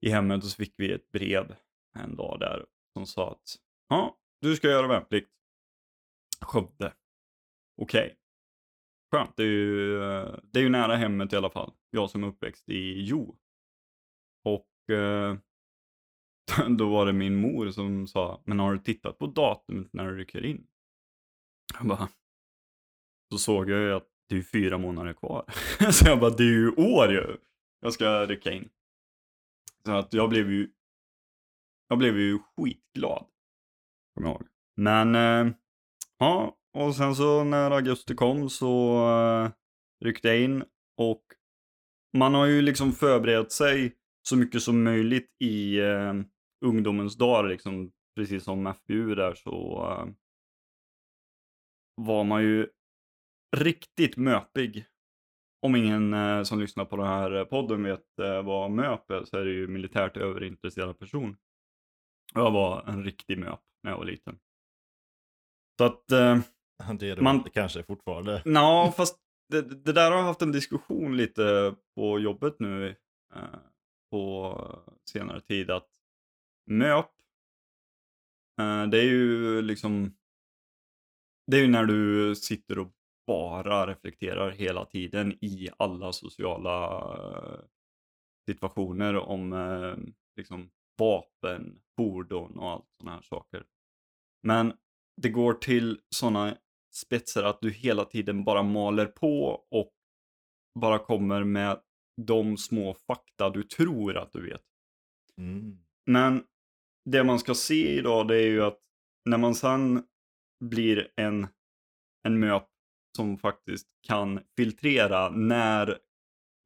i 0.00 0.10
hemmet 0.10 0.44
och 0.44 0.50
så 0.50 0.56
fick 0.56 0.74
vi 0.76 0.92
ett 0.92 1.12
brev 1.12 1.56
en 1.98 2.16
dag 2.16 2.40
där 2.40 2.66
som 2.92 3.06
sa 3.06 3.30
att 3.30 3.56
ja, 3.88 4.18
du 4.40 4.56
ska 4.56 4.68
göra 4.68 4.86
värnplikt. 4.86 5.30
Skövde. 6.40 6.92
Okej. 7.76 8.06
Okay. 8.06 8.16
Skönt, 9.12 9.36
det 9.36 9.42
är, 9.42 9.46
ju, 9.46 10.02
eh, 10.02 10.38
det 10.42 10.58
är 10.58 10.62
ju 10.62 10.68
nära 10.68 10.96
hemmet 10.96 11.32
i 11.32 11.36
alla 11.36 11.50
fall. 11.50 11.72
Jag 11.90 12.10
som 12.10 12.24
är 12.24 12.28
uppväxt 12.28 12.68
i 12.68 13.00
Jo. 13.00 13.38
Och 14.44 14.90
eh, 14.90 15.36
då 16.78 16.88
var 16.90 17.06
det 17.06 17.12
min 17.12 17.36
mor 17.36 17.70
som 17.70 18.06
sa, 18.06 18.42
men 18.44 18.58
har 18.58 18.72
du 18.72 18.78
tittat 18.78 19.18
på 19.18 19.26
datumet 19.26 19.92
när 19.92 20.10
du 20.10 20.16
rycker 20.16 20.44
in? 20.44 20.66
Jag 21.78 21.86
bara, 21.86 22.08
så 23.32 23.38
såg 23.38 23.70
jag 23.70 23.80
ju 23.80 23.92
att 23.92 24.08
det 24.28 24.36
är 24.36 24.42
fyra 24.42 24.78
månader 24.78 25.12
kvar. 25.12 25.44
så 25.92 26.06
jag 26.08 26.20
bara, 26.20 26.30
det 26.30 26.42
är 26.42 26.52
ju 26.52 26.70
år 26.70 27.12
ju. 27.12 27.36
Jag 27.80 27.92
ska 27.92 28.26
rycka 28.26 28.52
in. 28.52 28.68
Så 29.84 29.92
att 29.92 30.12
jag 30.12 30.30
blev 30.30 30.50
ju, 30.50 30.70
jag 31.88 31.98
blev 31.98 32.18
ju 32.18 32.38
skitglad. 32.38 33.26
Kommer 34.14 34.28
jag 34.28 34.34
ihåg. 34.34 34.46
Men, 34.76 35.14
eh, 35.14 35.54
ja, 36.18 36.56
och 36.72 36.94
sen 36.94 37.14
så 37.14 37.44
när 37.44 37.70
augusti 37.70 38.14
kom 38.14 38.50
så 38.50 38.96
eh, 39.10 39.50
ryckte 40.04 40.28
jag 40.28 40.40
in 40.40 40.64
och 40.96 41.22
man 42.16 42.34
har 42.34 42.46
ju 42.46 42.62
liksom 42.62 42.92
förberett 42.92 43.52
sig 43.52 43.96
så 44.28 44.36
mycket 44.36 44.62
som 44.62 44.84
möjligt 44.84 45.36
i 45.40 45.78
eh, 45.78 46.14
ungdomens 46.64 47.16
dagar, 47.16 47.48
liksom, 47.48 47.92
precis 48.14 48.44
som 48.44 48.66
FBU 48.66 49.14
där 49.14 49.34
så 49.34 49.84
uh, 49.90 50.12
var 51.94 52.24
man 52.24 52.42
ju 52.42 52.68
riktigt 53.56 54.16
möpig. 54.16 54.86
Om 55.62 55.76
ingen 55.76 56.14
uh, 56.14 56.42
som 56.42 56.60
lyssnar 56.60 56.84
på 56.84 56.96
den 56.96 57.06
här 57.06 57.44
podden 57.44 57.82
vet 57.82 58.04
vad 58.44 58.70
möp 58.70 59.10
är 59.10 59.24
så 59.24 59.38
är 59.38 59.44
det 59.44 59.52
ju 59.52 59.68
militärt 59.68 60.16
överintresserad 60.16 60.98
person. 60.98 61.36
Jag 62.34 62.50
var 62.50 62.84
en 62.86 63.04
riktig 63.04 63.38
möp 63.38 63.60
när 63.82 63.90
jag 63.90 63.98
var 63.98 64.04
liten. 64.04 64.38
Så 65.78 65.84
att... 65.84 66.06
Det 66.98 67.10
är 67.10 67.16
det 67.16 67.22
man... 67.22 67.42
kanske 67.42 67.82
fortfarande. 67.82 68.42
Ja, 68.44 68.92
fast 68.96 69.26
det, 69.48 69.62
det, 69.62 69.92
där 69.92 70.10
har 70.10 70.18
jag 70.18 70.24
haft 70.24 70.42
en 70.42 70.52
diskussion 70.52 71.16
lite 71.16 71.74
på 71.94 72.18
jobbet 72.18 72.60
nu 72.60 72.88
eh, 73.34 73.58
på 74.10 74.56
senare 75.10 75.40
tid. 75.40 75.70
Att 75.70 75.88
MÖP, 76.66 77.10
eh, 78.60 78.86
det 78.86 78.98
är 78.98 79.04
ju 79.04 79.62
liksom, 79.62 80.16
det 81.46 81.56
är 81.56 81.60
ju 81.60 81.68
när 81.68 81.84
du 81.84 82.34
sitter 82.34 82.78
och 82.78 82.92
bara 83.26 83.86
reflekterar 83.86 84.50
hela 84.50 84.84
tiden 84.84 85.44
i 85.44 85.68
alla 85.78 86.12
sociala 86.12 86.98
eh, 87.16 87.60
situationer 88.46 89.16
om 89.16 89.52
eh, 89.52 89.96
liksom 90.36 90.70
vapen, 90.98 91.80
fordon 91.96 92.58
och 92.58 92.70
allt 92.70 92.86
sådana 92.98 93.16
här 93.16 93.22
saker. 93.22 93.64
Men 94.42 94.72
det 95.22 95.28
går 95.28 95.54
till 95.54 96.00
sådana 96.08 96.56
spetsar 96.94 97.42
att 97.42 97.60
du 97.60 97.70
hela 97.70 98.04
tiden 98.04 98.44
bara 98.44 98.62
maler 98.62 99.06
på 99.06 99.66
och 99.70 99.92
bara 100.80 100.98
kommer 100.98 101.44
med 101.44 101.80
de 102.16 102.56
små 102.56 102.94
fakta 102.94 103.50
du 103.50 103.62
tror 103.62 104.16
att 104.16 104.32
du 104.32 104.42
vet. 104.50 104.62
Mm. 105.38 105.78
Men 106.06 106.44
det 107.10 107.24
man 107.24 107.38
ska 107.38 107.54
se 107.54 107.98
idag 107.98 108.28
det 108.28 108.36
är 108.36 108.46
ju 108.46 108.62
att 108.62 108.78
när 109.24 109.38
man 109.38 109.54
sen 109.54 110.02
blir 110.64 111.08
en, 111.16 111.46
en 112.22 112.40
möp 112.40 112.66
som 113.16 113.38
faktiskt 113.38 113.88
kan 114.06 114.40
filtrera 114.56 115.30
när 115.30 115.98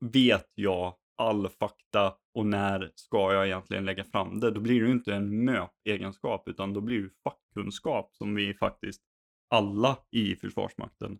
vet 0.00 0.50
jag 0.54 0.94
all 1.16 1.48
fakta 1.48 2.14
och 2.34 2.46
när 2.46 2.92
ska 2.94 3.32
jag 3.32 3.46
egentligen 3.46 3.84
lägga 3.84 4.04
fram 4.04 4.40
det? 4.40 4.50
Då 4.50 4.60
blir 4.60 4.80
det 4.80 4.86
ju 4.86 4.92
inte 4.92 5.14
en 5.14 5.44
MÖP-egenskap 5.44 6.48
utan 6.48 6.72
då 6.72 6.80
blir 6.80 7.02
det 7.02 7.10
fackkunskap 7.24 8.14
som 8.16 8.34
vi 8.34 8.54
faktiskt 8.54 9.02
alla 9.50 9.98
i 10.10 10.36
Försvarsmakten 10.36 11.18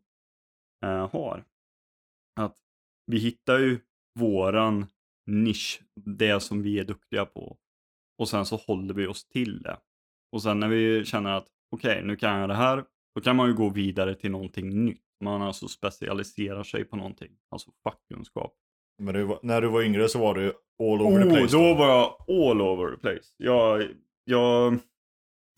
eh, 0.85 1.11
har. 1.11 1.45
Att 2.37 2.57
vi 3.07 3.19
hittar 3.19 3.59
ju 3.59 3.81
våran 4.15 4.87
nisch, 5.27 5.83
det 5.95 6.41
som 6.41 6.63
vi 6.63 6.79
är 6.79 6.85
duktiga 6.85 7.27
på. 7.27 7.59
Och 8.21 8.29
sen 8.29 8.47
så 8.47 8.57
håller 8.57 8.95
vi 8.95 9.07
oss 9.07 9.29
till 9.29 9.63
det. 9.63 9.77
Och 10.33 10.43
sen 10.43 10.61
när 10.61 10.69
vi 10.69 11.05
känner 11.05 11.31
att 11.31 11.47
okej, 11.71 11.93
okay, 11.93 12.07
nu 12.07 12.17
kan 12.17 12.39
jag 12.39 12.49
det 12.49 12.55
här, 12.55 12.85
då 13.15 13.21
kan 13.21 13.37
man 13.37 13.49
ju 13.49 13.55
gå 13.55 13.69
vidare 13.69 14.15
till 14.15 14.31
någonting 14.31 14.85
nytt. 14.85 15.03
Man 15.25 15.43
alltså 15.43 15.69
specialiserar 15.69 16.63
sig 16.63 16.85
på 16.85 16.97
någonting, 16.97 17.31
alltså 17.51 17.71
fackkunskap. 17.85 18.55
Men 18.99 19.15
du, 19.15 19.39
när 19.43 19.61
du 19.61 19.69
var 19.69 19.83
yngre 19.83 20.09
så 20.09 20.19
var 20.19 20.35
du 20.35 20.47
all 20.83 21.03
over 21.03 21.19
oh, 21.19 21.23
the 21.23 21.31
place? 21.31 21.57
Då? 21.57 21.63
då 21.63 21.75
var 21.75 21.89
jag 21.89 22.15
all 22.29 22.61
over 22.61 22.97
the 22.97 23.01
place. 23.01 23.35
Jag, 23.37 23.89
jag, 24.25 24.79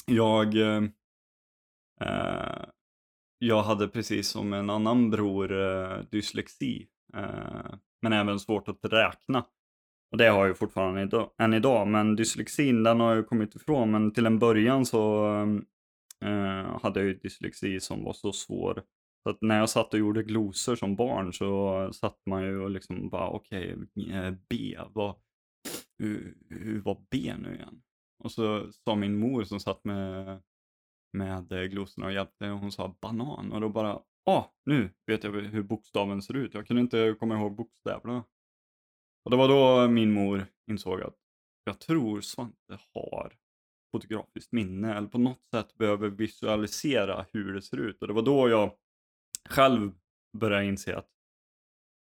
jag 0.06 0.56
eh, 0.56 0.82
Eh, 2.04 2.64
jag 3.38 3.62
hade 3.62 3.88
precis 3.88 4.28
som 4.28 4.52
en 4.52 4.70
annan 4.70 5.10
bror 5.10 5.52
eh, 5.52 5.98
dyslexi, 6.10 6.86
eh, 7.14 7.74
men 8.02 8.12
även 8.12 8.40
svårt 8.40 8.68
att 8.68 8.84
räkna. 8.84 9.44
Och 10.12 10.18
det 10.18 10.28
har 10.28 10.38
jag 10.38 10.48
ju 10.48 10.54
fortfarande 10.54 11.02
idag, 11.02 11.30
än 11.38 11.54
idag, 11.54 11.88
men 11.88 12.16
dyslexin 12.16 12.82
den 12.82 13.00
har 13.00 13.14
jag 13.14 13.28
kommit 13.28 13.54
ifrån. 13.54 13.90
Men 13.90 14.12
till 14.12 14.26
en 14.26 14.38
början 14.38 14.86
så 14.86 15.26
eh, 16.24 16.80
hade 16.82 17.00
jag 17.00 17.06
ju 17.06 17.14
dyslexi 17.14 17.80
som 17.80 18.04
var 18.04 18.12
så 18.12 18.32
svår. 18.32 18.82
Så 19.22 19.30
att 19.30 19.38
när 19.40 19.58
jag 19.58 19.70
satt 19.70 19.94
och 19.94 20.00
gjorde 20.00 20.22
glosor 20.22 20.76
som 20.76 20.96
barn 20.96 21.32
så 21.32 21.88
satt 21.92 22.18
man 22.26 22.42
ju 22.42 22.60
och 22.60 22.70
liksom 22.70 23.08
bara 23.08 23.28
okej, 23.28 23.76
okay, 23.76 24.34
B, 24.48 24.78
vad, 24.92 25.14
hur, 25.98 26.36
hur 26.48 26.80
var 26.80 27.04
B 27.10 27.34
nu 27.38 27.54
igen? 27.54 27.82
Och 28.24 28.32
så 28.32 28.72
sa 28.72 28.94
min 28.94 29.18
mor 29.18 29.44
som 29.44 29.60
satt 29.60 29.84
med 29.84 30.40
med 31.12 31.70
glosorna 31.70 32.06
och 32.06 32.12
hjälpte 32.12 32.46
hon 32.46 32.72
sa 32.72 32.96
banan 33.00 33.52
och 33.52 33.60
då 33.60 33.68
bara, 33.68 34.00
ah, 34.26 34.44
nu 34.64 34.90
vet 35.06 35.24
jag 35.24 35.32
hur 35.32 35.62
bokstaven 35.62 36.22
ser 36.22 36.36
ut. 36.36 36.54
Jag 36.54 36.66
kunde 36.66 36.82
inte 36.82 37.16
komma 37.18 37.38
ihåg 37.38 37.56
bokstäverna. 37.56 38.24
Och 39.24 39.30
det 39.30 39.36
var 39.36 39.48
då 39.48 39.88
min 39.88 40.12
mor 40.12 40.46
insåg 40.70 41.02
att 41.02 41.16
jag 41.64 41.80
tror 41.80 42.20
Svante 42.20 42.78
har 42.94 43.32
fotografiskt 43.92 44.52
minne 44.52 44.94
eller 44.94 45.08
på 45.08 45.18
något 45.18 45.46
sätt 45.50 45.74
behöver 45.74 46.08
visualisera 46.08 47.26
hur 47.32 47.54
det 47.54 47.62
ser 47.62 47.76
ut. 47.76 48.02
Och 48.02 48.08
det 48.08 48.14
var 48.14 48.22
då 48.22 48.48
jag 48.48 48.76
själv 49.48 49.92
började 50.38 50.64
inse 50.64 50.96
att 50.96 51.10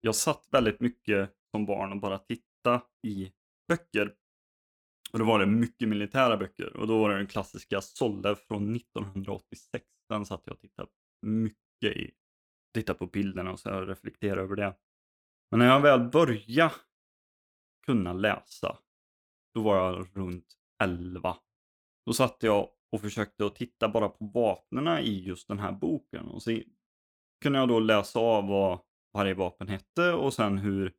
jag 0.00 0.14
satt 0.14 0.48
väldigt 0.50 0.80
mycket 0.80 1.30
som 1.50 1.66
barn 1.66 1.92
och 1.92 2.00
bara 2.00 2.18
tittade 2.18 2.82
i 3.06 3.32
böcker 3.68 4.14
och 5.12 5.18
då 5.18 5.24
var 5.24 5.38
det 5.38 5.46
mycket 5.46 5.88
militära 5.88 6.36
böcker 6.36 6.76
och 6.76 6.86
då 6.86 6.98
var 6.98 7.10
det 7.10 7.16
den 7.16 7.26
klassiska 7.26 7.80
Solle 7.80 8.36
från 8.36 8.76
1986. 8.76 9.84
Den 10.08 10.26
satt 10.26 10.42
jag 10.44 10.54
och 10.54 10.60
tittade 10.60 10.88
mycket 11.22 11.96
i. 11.96 12.10
Tittade 12.74 12.98
på 12.98 13.06
bilderna 13.06 13.52
och 13.52 13.60
så 13.60 13.80
reflekterade 13.80 14.42
över 14.42 14.56
det. 14.56 14.76
Men 15.50 15.58
när 15.58 15.66
jag 15.66 15.80
väl 15.80 16.00
började 16.00 16.74
kunna 17.88 18.12
läsa, 18.12 18.76
då 19.54 19.62
var 19.62 19.76
jag 19.76 20.06
runt 20.14 20.46
11. 20.82 21.36
Då 22.06 22.12
satt 22.12 22.36
jag 22.40 22.68
och 22.92 23.00
försökte 23.00 23.46
att 23.46 23.54
titta 23.54 23.88
bara 23.88 24.08
på 24.08 24.24
vapnena 24.24 25.00
i 25.00 25.24
just 25.24 25.48
den 25.48 25.58
här 25.58 25.72
boken. 25.72 26.28
Och 26.28 26.42
så 26.42 26.60
kunde 27.42 27.58
jag 27.58 27.68
då 27.68 27.80
läsa 27.80 28.18
av 28.20 28.48
vad 28.48 28.78
varje 29.14 29.34
vapen 29.34 29.68
hette 29.68 30.12
och 30.12 30.34
sen 30.34 30.58
hur 30.58 30.92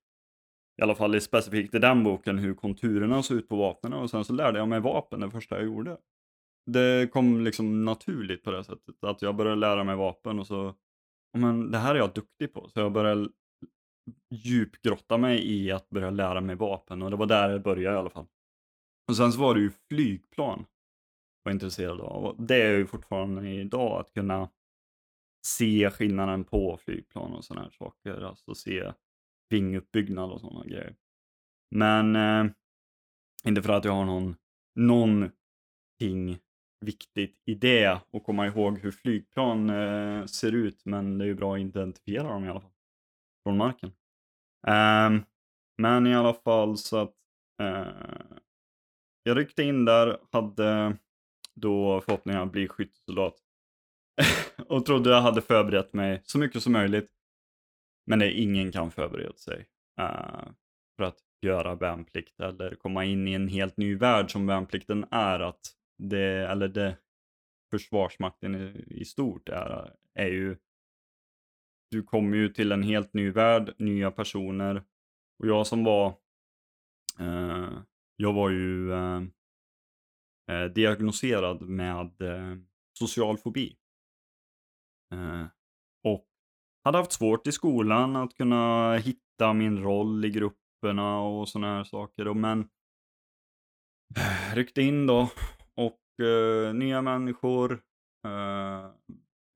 i 0.80 0.82
alla 0.82 0.96
fall 0.96 1.22
specifikt 1.22 1.76
i 1.76 1.80
den 1.80 2.04
boken, 2.04 2.38
hur 2.38 2.54
konturerna 2.54 3.24
såg 3.24 3.38
ut 3.38 3.50
på 3.50 3.56
vapnen 3.56 3.94
och 3.94 4.10
sen 4.10 4.26
så 4.26 4.34
lärde 4.34 4.60
jag 4.60 4.68
mig 4.68 4.80
vapen 4.80 5.20
det 5.20 5.32
första 5.32 5.56
jag 5.56 5.66
gjorde. 5.66 5.98
Det 6.66 7.12
kom 7.12 7.42
liksom 7.42 7.86
naturligt 7.86 8.44
på 8.44 8.52
det 8.52 8.64
sättet, 8.64 9.04
att 9.04 9.22
jag 9.22 9.36
började 9.36 9.56
lära 9.56 9.84
mig 9.84 9.96
vapen 9.96 10.40
och 10.40 10.48
så, 10.48 10.76
men 11.38 11.72
det 11.72 11.78
här 11.78 11.96
är 11.96 12.00
jag 12.00 12.14
duktig 12.14 12.54
på, 12.54 12.70
så 12.70 12.80
jag 12.80 12.92
började 12.92 13.30
djupgrotta 14.30 15.18
mig 15.18 15.52
i 15.52 15.72
att 15.72 15.90
börja 15.90 16.10
lära 16.10 16.42
mig 16.42 16.56
vapen 16.56 17.02
och 17.02 17.12
det 17.12 17.18
var 17.18 17.26
där 17.26 17.50
det 17.50 17.60
började 17.60 17.96
i 17.96 18.00
alla 18.00 18.10
fall. 18.10 18.28
Och 19.08 19.18
sen 19.18 19.32
så 19.32 19.40
var 19.40 19.56
det 19.56 19.62
ju 19.62 19.72
flygplan. 19.90 20.66
var 21.44 21.52
intresserad 21.52 22.02
av. 22.02 22.26
Och 22.26 22.44
det 22.44 22.62
är 22.62 22.78
ju 22.78 22.88
fortfarande 22.88 23.50
idag 23.50 24.00
att 24.00 24.14
kunna 24.14 24.50
se 25.46 25.90
skillnaden 25.92 26.44
på 26.44 26.78
flygplan 26.78 27.34
och 27.34 27.46
sådana 27.46 27.64
här 27.64 27.72
saker. 27.72 28.22
Alltså 28.22 28.56
se 28.56 28.94
vinguppbyggnad 29.50 30.32
och 30.32 30.42
sådana 30.42 30.66
grejer. 30.66 30.96
Men 31.72 32.16
eh, 32.16 32.52
inte 33.46 33.62
för 33.62 33.74
att 33.74 33.86
jag 33.86 33.92
har 33.92 34.06
någon, 34.06 34.36
någonting 34.76 36.40
viktigt 36.86 37.42
i 37.46 37.56
det 37.56 38.02
och 38.12 38.24
komma 38.24 38.48
ihåg 38.48 38.80
hur 38.80 38.92
flygplan 38.92 39.70
eh, 39.70 40.26
ser 40.26 40.52
ut, 40.52 40.86
men 40.86 41.18
det 41.18 41.26
är 41.26 41.28
ju 41.28 41.36
bra 41.36 41.56
att 41.56 41.62
identifiera 41.62 42.28
dem 42.28 42.46
i 42.46 42.50
alla 42.50 42.62
fall. 42.62 42.72
Från 43.44 43.58
marken. 43.58 43.92
Um, 44.68 45.26
men 45.78 46.08
i 46.08 46.16
alla 46.16 46.34
fall 46.34 46.78
så 46.78 46.98
att 46.98 47.16
uh, 47.62 48.38
jag 49.24 49.38
ryckte 49.38 49.64
in 49.64 49.86
där, 49.86 50.20
hade 50.32 50.98
då 51.56 52.02
förhoppningen 52.02 52.42
att 52.42 52.52
bli 52.52 52.68
skyttesoldat. 52.68 53.36
och 54.68 54.86
trodde 54.86 55.10
jag 55.10 55.22
hade 55.22 55.42
förberett 55.42 55.94
mig 55.94 56.22
så 56.24 56.38
mycket 56.38 56.64
som 56.64 56.74
möjligt. 56.74 57.12
Men 58.06 58.20
det 58.20 58.32
ingen 58.32 58.72
kan 58.72 58.92
förbereda 58.92 59.34
sig 59.34 59.68
uh, 60.02 60.50
för 60.98 61.04
att 61.04 61.18
göra 61.42 61.76
värnplikt 61.76 62.40
eller 62.40 62.76
komma 62.76 63.06
in 63.06 63.28
i 63.28 63.34
en 63.34 63.48
helt 63.48 63.78
ny 63.78 63.96
värld 63.96 64.32
som 64.32 64.48
värnplikten 64.48 65.06
är. 65.12 65.40
att 65.40 65.60
det, 65.98 66.48
eller 66.48 66.68
det 66.68 66.98
Försvarsmakten 67.72 68.56
i, 68.56 68.86
i 69.02 69.06
stort 69.06 69.50
är, 69.50 69.94
är 70.14 70.28
ju 70.28 70.58
du 71.92 72.04
kommer 72.04 72.38
ju 72.38 72.50
till 72.50 72.72
en 72.72 72.84
helt 72.84 73.14
ny 73.14 73.32
värld, 73.32 73.76
nya 73.78 74.12
personer. 74.12 74.84
Och 75.40 75.48
jag 75.48 75.68
som 75.68 75.84
var, 75.84 76.08
eh, 77.20 77.82
jag 78.16 78.34
var 78.34 78.50
ju 78.50 78.94
eh, 78.94 79.22
eh 80.52 80.66
diagnoserad 80.66 81.62
med 81.62 82.22
eh, 82.22 82.58
social 83.00 83.38
fobi. 83.38 83.78
Eh, 85.14 85.46
och 86.04 86.28
hade 86.84 86.98
haft 86.98 87.12
svårt 87.12 87.48
i 87.48 87.52
skolan 87.52 88.16
att 88.16 88.36
kunna 88.36 88.94
hitta 88.96 89.54
min 89.54 89.84
roll 89.84 90.26
i 90.26 90.30
grupperna 90.30 91.20
och 91.22 91.50
sådana 91.50 91.78
här 91.78 91.84
saker. 91.84 92.34
Men 92.34 92.60
eh, 94.18 94.56
ryckte 94.56 94.82
in 94.82 95.08
då 95.08 95.30
och 95.76 96.26
eh, 96.26 96.74
nya 96.74 97.02
människor, 97.02 97.72
eh, 98.26 98.92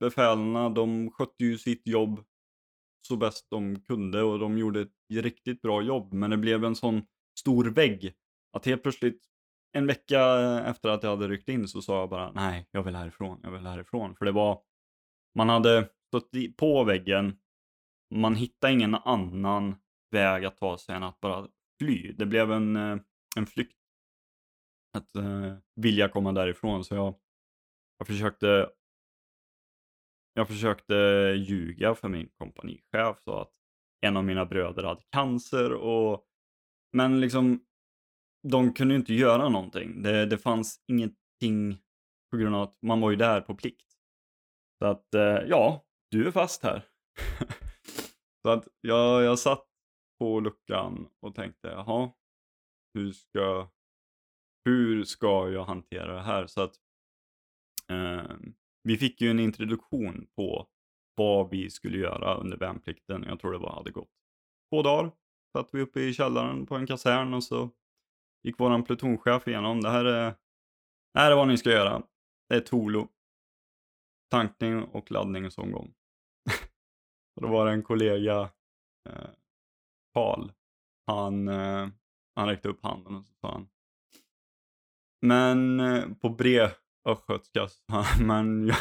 eh, 0.04 0.10
befälarna, 0.10 0.70
de 0.70 1.12
skötte 1.12 1.44
ju 1.44 1.58
sitt 1.58 1.88
jobb 1.88 2.24
så 3.08 3.16
bäst 3.16 3.48
de 3.50 3.82
kunde 3.82 4.22
och 4.22 4.40
de 4.40 4.58
gjorde 4.58 4.82
ett 4.82 4.92
riktigt 5.10 5.62
bra 5.62 5.82
jobb. 5.82 6.14
Men 6.14 6.30
det 6.30 6.38
blev 6.38 6.66
en 6.66 6.76
sån 6.76 7.02
stor 7.40 7.66
vägg 7.66 8.14
att 8.54 8.66
helt 8.66 8.84
plötsligt 8.84 9.22
en 9.72 9.88
vecka 9.88 10.22
efter 10.66 10.90
att 10.90 11.04
jag 11.04 11.10
hade 11.10 11.28
ryckt 11.28 11.50
in 11.50 11.68
så 11.68 11.82
sa 11.82 12.00
jag 12.00 12.10
bara 12.10 12.32
nej, 12.32 12.68
jag 12.72 12.84
vill 12.84 12.96
härifrån, 12.96 13.40
jag 13.44 13.52
vill 13.52 13.66
härifrån. 13.66 14.16
För 14.16 14.26
det 14.26 14.32
var, 14.32 14.62
man 15.36 15.50
hade 15.50 15.90
stött 16.08 16.58
på 16.58 16.84
väggen, 16.84 17.38
man 18.16 18.36
hittade 18.36 18.74
ingen 18.74 18.96
annan 18.96 19.76
väg 20.12 20.46
att 20.46 20.58
ta 20.58 20.78
sig 20.78 20.96
än 20.96 21.04
att 21.04 21.20
bara 21.20 21.48
fly. 21.80 22.12
Det 22.12 22.26
blev 22.26 22.52
en, 22.52 22.76
eh, 22.76 22.98
en 23.38 23.46
flykt. 23.46 23.78
Att 24.98 25.16
uh, 25.24 25.56
vilja 25.76 26.10
komma 26.10 26.32
därifrån. 26.32 26.84
Så 26.84 26.96
jag, 26.96 27.16
jag 27.98 28.08
försökte 28.08 28.70
jag 30.34 30.48
försökte 30.48 30.94
ljuga 31.38 31.96
för 31.96 32.10
min 32.10 32.30
kompanichef 32.38 33.18
så 33.24 33.40
att 33.40 33.52
en 34.02 34.18
av 34.18 34.24
mina 34.24 34.46
bröder 34.46 34.84
hade 34.84 35.02
cancer 35.12 35.74
och 35.74 36.26
men 36.94 37.22
liksom 37.22 37.66
de 38.48 38.74
kunde 38.74 38.94
ju 38.94 39.00
inte 39.00 39.14
göra 39.14 39.50
någonting. 39.50 40.02
Det, 40.02 40.26
det 40.26 40.38
fanns 40.38 40.84
ingenting 40.88 41.82
på 42.32 42.38
grund 42.38 42.56
av 42.56 42.62
att 42.62 42.82
man 42.82 43.02
var 43.02 43.12
ju 43.12 43.16
där 43.16 43.42
på 43.42 43.56
plikt. 43.56 43.94
Så 44.80 44.86
att 44.86 45.14
eh, 45.14 45.40
ja, 45.48 45.86
du 46.12 46.28
är 46.28 46.32
fast 46.32 46.64
här. 46.64 46.88
så 48.42 48.50
att 48.50 48.68
jag, 48.82 49.24
jag 49.24 49.40
satt 49.40 49.68
på 50.20 50.40
luckan 50.40 51.10
och 51.20 51.36
tänkte, 51.36 51.68
jaha, 51.68 52.12
hur 52.94 53.12
ska, 53.12 53.72
hur 54.66 55.04
ska 55.04 55.50
jag 55.50 55.66
hantera 55.66 56.14
det 56.14 56.22
här? 56.22 56.48
Så 56.48 56.62
att 56.62 56.76
eh, 57.90 58.38
vi 58.84 58.98
fick 58.98 59.22
ju 59.22 59.30
en 59.32 59.40
introduktion 59.40 60.28
på 60.36 60.68
vad 61.16 61.50
vi 61.50 61.70
skulle 61.70 61.98
göra 61.98 62.36
under 62.36 62.58
värnplikten. 62.58 63.24
Jag 63.24 63.40
tror 63.40 63.52
det 63.52 63.58
var, 63.58 63.76
hade 63.76 63.92
gått 63.92 64.12
två 64.70 64.82
dagar. 64.82 65.12
Satt 65.58 65.70
vi 65.72 65.82
uppe 65.82 66.02
i 66.02 66.14
källaren 66.14 66.66
på 66.66 66.76
en 66.76 66.88
kasern 66.88 67.34
och 67.34 67.44
så 67.44 67.70
gick 68.44 68.60
våran 68.60 68.84
plutonchef 68.84 69.48
igenom. 69.48 69.82
Det 69.82 69.90
här 69.90 70.06
är, 70.06 70.36
det 71.14 71.20
här 71.20 71.32
är 71.32 71.36
vad 71.36 71.48
ni 71.48 71.58
ska 71.58 71.72
göra. 71.72 72.04
Det 72.50 72.56
är 72.56 72.60
Tolo. 72.60 73.08
Tankning 74.32 74.84
och 74.84 75.12
laddningsomgång. 75.12 75.94
och 77.36 77.42
då 77.42 77.48
var 77.48 77.66
det 77.66 77.72
en 77.72 77.84
kollega, 77.84 78.42
eh, 79.10 79.30
Karl. 80.14 80.52
Han, 81.08 81.48
eh, 81.48 81.88
han 82.36 82.48
räckte 82.48 82.70
upp 82.70 82.84
handen 82.84 83.16
och 83.16 83.26
så 83.26 83.34
sa 83.34 83.52
han. 83.52 83.68
Men 85.22 85.80
eh, 85.80 86.14
på 86.22 86.30
brev 86.30 86.70
östgötska. 87.06 87.68
Men 88.20 88.68
jag, 88.68 88.78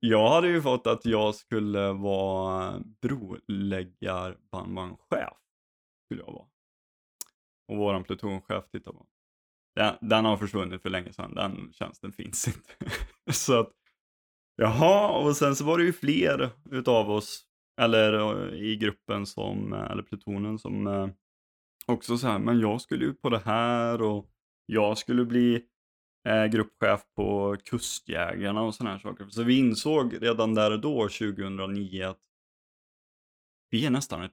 jag 0.00 0.30
hade 0.30 0.48
ju 0.48 0.62
fått 0.62 0.86
att 0.86 1.06
jag 1.06 1.34
skulle 1.34 1.92
vara 1.92 2.80
broläggarbandmanchef. 3.02 5.36
Skulle 6.04 6.22
jag 6.22 6.32
vara. 6.32 6.46
Och 7.68 7.76
våran 7.76 8.04
plutonchef 8.04 8.70
tittar 8.70 8.92
på. 8.92 9.06
Den, 9.74 9.94
den 10.00 10.24
har 10.24 10.36
försvunnit 10.36 10.82
för 10.82 10.90
länge 10.90 11.12
sedan. 11.12 11.34
Den 11.34 11.72
tjänsten 11.72 12.12
finns 12.12 12.48
inte. 12.48 12.70
så 13.32 13.60
att, 13.60 13.72
jaha, 14.56 15.18
och 15.18 15.36
sen 15.36 15.56
så 15.56 15.64
var 15.64 15.78
det 15.78 15.84
ju 15.84 15.92
fler 15.92 16.50
utav 16.70 17.10
oss, 17.10 17.44
eller 17.80 18.12
eh, 18.12 18.54
i 18.54 18.76
gruppen 18.76 19.26
som, 19.26 19.72
eh, 19.72 19.90
eller 19.90 20.02
plutonen 20.02 20.58
som 20.58 20.86
eh, 20.86 21.08
också 21.86 22.18
så 22.18 22.26
här, 22.26 22.38
men 22.38 22.60
jag 22.60 22.80
skulle 22.80 23.04
ju 23.04 23.14
på 23.14 23.30
det 23.30 23.42
här 23.44 24.02
och 24.02 24.28
jag 24.66 24.98
skulle 24.98 25.24
bli 25.24 25.66
eh, 26.28 26.44
gruppchef 26.44 27.00
på 27.16 27.56
Kustjägarna 27.64 28.62
och 28.62 28.74
sådana 28.74 28.90
här 28.90 28.98
saker. 28.98 29.26
Så 29.28 29.42
vi 29.42 29.58
insåg 29.58 30.22
redan 30.22 30.54
där 30.54 30.70
och 30.70 30.80
då, 30.80 31.08
2009, 31.08 32.02
att 32.02 32.20
vi 33.70 33.86
är 33.86 33.90
nästan 33.90 34.22
ett 34.22 34.32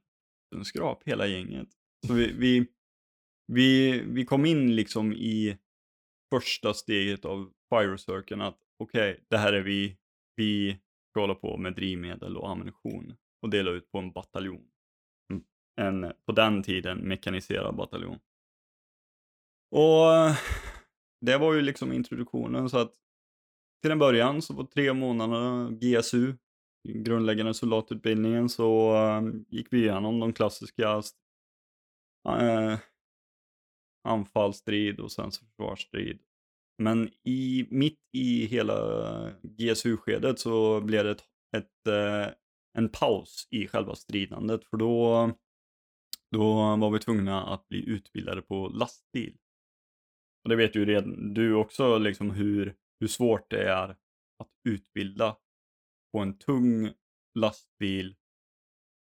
skrap 0.63 1.03
hela 1.05 1.27
gänget. 1.27 1.69
Så 2.07 2.13
vi, 2.13 2.31
vi, 2.31 2.67
vi, 3.47 3.99
vi 4.01 4.25
kom 4.25 4.45
in 4.45 4.75
liksom 4.75 5.13
i 5.13 5.57
första 6.29 6.73
steget 6.73 7.25
av 7.25 7.51
Fire 7.69 7.97
Circle 7.97 8.43
att 8.43 8.57
okej, 8.79 9.11
okay, 9.11 9.23
det 9.29 9.37
här 9.37 9.53
är 9.53 9.61
vi, 9.61 9.97
vi 10.35 10.79
ska 11.09 11.19
hålla 11.19 11.35
på 11.35 11.57
med 11.57 11.75
drivmedel 11.75 12.37
och 12.37 12.49
ammunition 12.49 13.15
och 13.41 13.49
dela 13.49 13.71
ut 13.71 13.91
på 13.91 13.97
en 13.97 14.11
bataljon. 14.11 14.67
Mm. 15.31 15.43
En, 15.81 16.13
på 16.25 16.31
den 16.31 16.63
tiden, 16.63 16.97
mekaniserad 16.97 17.75
bataljon. 17.75 18.19
Och 19.71 20.05
det 21.21 21.37
var 21.37 21.53
ju 21.53 21.61
liksom 21.61 21.93
introduktionen 21.93 22.69
så 22.69 22.77
att 22.77 22.93
till 23.81 23.91
en 23.91 23.99
början 23.99 24.41
så 24.41 24.55
på 24.55 24.65
tre 24.65 24.93
månader 24.93 25.69
GSU, 25.69 26.33
grundläggande 26.87 27.53
soldatutbildningen, 27.53 28.49
så 28.49 28.95
äh, 28.95 29.21
gick 29.47 29.73
vi 29.73 29.79
igenom 29.79 30.19
de 30.19 30.33
klassiska 30.33 31.01
äh, 32.29 32.77
anfallsstrid 34.03 34.99
och 34.99 35.11
sen 35.11 35.31
så 35.31 35.45
försvarsstrid. 35.45 36.19
Men 36.77 37.09
i, 37.23 37.67
mitt 37.69 37.99
i 38.13 38.45
hela 38.45 39.31
GSU-skedet 39.41 40.39
så 40.39 40.81
blev 40.81 41.03
det 41.03 41.11
ett, 41.11 41.23
ett 41.57 41.87
äh, 41.87 42.33
en 42.77 42.89
paus 42.89 43.47
i 43.51 43.67
själva 43.67 43.95
stridandet 43.95 44.65
för 44.65 44.77
då, 44.77 45.31
då 46.31 46.53
var 46.75 46.91
vi 46.91 46.99
tvungna 46.99 47.43
att 47.43 47.67
bli 47.67 47.89
utbildade 47.89 48.41
på 48.41 48.67
lastbil. 48.67 49.37
Och 50.49 50.57
det 50.57 50.63
vet 50.63 50.75
ju 50.75 50.85
redan 50.85 51.33
du 51.33 51.53
också, 51.53 51.97
liksom 51.97 52.31
hur, 52.31 52.75
hur 52.99 53.07
svårt 53.07 53.49
det 53.49 53.69
är 53.69 53.89
att 54.39 54.49
utbilda 54.69 55.35
på 56.11 56.19
en 56.19 56.37
tung 56.37 56.91
lastbil 57.39 58.15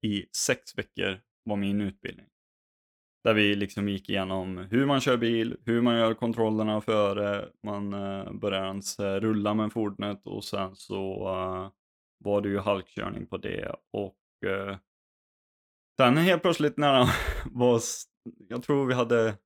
i 0.06 0.26
sex 0.36 0.78
veckor 0.78 1.20
var 1.44 1.56
min 1.56 1.80
utbildning. 1.80 2.26
Där 3.24 3.34
vi 3.34 3.54
liksom 3.54 3.88
gick 3.88 4.08
igenom 4.08 4.58
hur 4.58 4.86
man 4.86 5.00
kör 5.00 5.16
bil, 5.16 5.56
hur 5.64 5.80
man 5.82 5.96
gör 5.96 6.14
kontrollerna 6.14 6.80
före 6.80 7.48
man 7.62 7.92
eh, 7.92 8.32
börjar 8.32 8.66
ens 8.66 8.98
eh, 8.98 9.20
rulla 9.20 9.54
med 9.54 9.72
fordonet 9.72 10.26
och 10.26 10.44
sen 10.44 10.76
så 10.76 11.28
eh, 11.28 11.70
var 12.24 12.40
det 12.40 12.48
ju 12.48 12.58
halkkörning 12.58 13.26
på 13.26 13.36
det 13.36 13.76
och 13.92 14.18
sen 16.00 16.16
helt 16.16 16.42
plötsligt 16.42 16.76
när 16.76 16.92
han 16.92 17.08
var, 17.52 17.80
jag 18.48 18.62
tror 18.62 18.86
vi 18.86 18.94
hade 18.94 19.36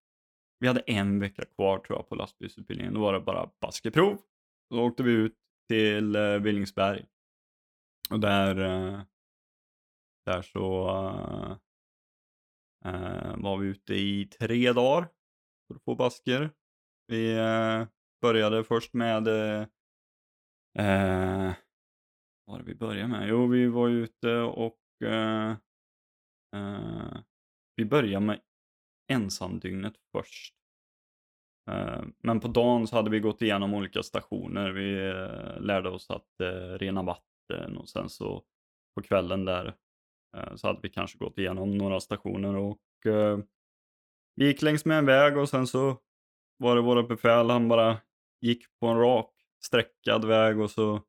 vi 0.60 0.66
hade 0.66 0.80
en 0.80 1.20
vecka 1.20 1.44
kvar 1.44 1.78
tror 1.78 1.98
jag 1.98 2.08
på 2.08 2.14
lastbilsutbildningen. 2.14 2.94
Då 2.94 3.00
var 3.00 3.12
det 3.12 3.20
bara 3.20 3.50
basketprov. 3.60 4.18
Då 4.70 4.82
åkte 4.82 5.02
vi 5.02 5.12
ut 5.12 5.36
till 5.68 6.16
eh, 6.16 6.38
Villingsberg. 6.38 7.06
Och 8.10 8.20
där, 8.20 8.56
eh, 8.56 9.02
där 10.26 10.42
så 10.42 10.88
eh, 12.84 12.94
eh, 12.94 13.36
var 13.36 13.56
vi 13.56 13.68
ute 13.68 13.94
i 13.94 14.26
tre 14.26 14.72
dagar 14.72 15.08
för 15.66 15.74
att 15.74 15.84
få 15.84 15.94
basker. 15.94 16.50
Vi, 17.06 17.36
började 18.20 18.64
först 18.64 18.92
med... 18.92 19.28
Eh, 19.28 19.66
vad 22.44 22.46
var 22.46 22.58
det 22.58 22.64
vi 22.64 22.74
började 22.74 23.08
med? 23.08 23.28
Jo, 23.28 23.46
vi 23.46 23.66
var 23.66 23.88
ute 23.88 24.36
och... 24.36 24.78
Eh, 25.04 25.50
eh, 26.56 27.18
vi 27.76 27.84
började 27.84 28.26
med 28.26 28.40
ensamdygnet 29.10 29.94
först. 30.12 30.54
Eh, 31.70 32.02
men 32.18 32.40
på 32.40 32.48
dagen 32.48 32.86
så 32.86 32.96
hade 32.96 33.10
vi 33.10 33.20
gått 33.20 33.42
igenom 33.42 33.74
olika 33.74 34.02
stationer. 34.02 34.70
Vi 34.70 35.08
eh, 35.08 35.60
lärde 35.60 35.88
oss 35.88 36.10
att 36.10 36.40
eh, 36.40 36.78
rena 36.78 37.02
vatten 37.02 37.76
och 37.76 37.88
sen 37.88 38.08
så 38.08 38.44
på 38.94 39.02
kvällen 39.02 39.44
där 39.44 39.74
så 40.54 40.66
hade 40.66 40.80
vi 40.82 40.88
kanske 40.88 41.18
gått 41.18 41.38
igenom 41.38 41.78
några 41.78 42.00
stationer 42.00 42.56
och 42.56 42.78
vi 44.36 44.46
gick 44.46 44.62
längs 44.62 44.84
med 44.84 44.98
en 44.98 45.06
väg 45.06 45.36
och 45.36 45.48
sen 45.48 45.66
så 45.66 45.98
var 46.56 46.76
det 46.76 46.82
våra 46.82 47.02
befäl, 47.02 47.50
han 47.50 47.68
bara 47.68 47.98
gick 48.40 48.64
på 48.80 48.86
en 48.86 48.98
rak 48.98 49.30
sträckad 49.64 50.24
väg 50.24 50.60
och 50.60 50.70
så 50.70 51.02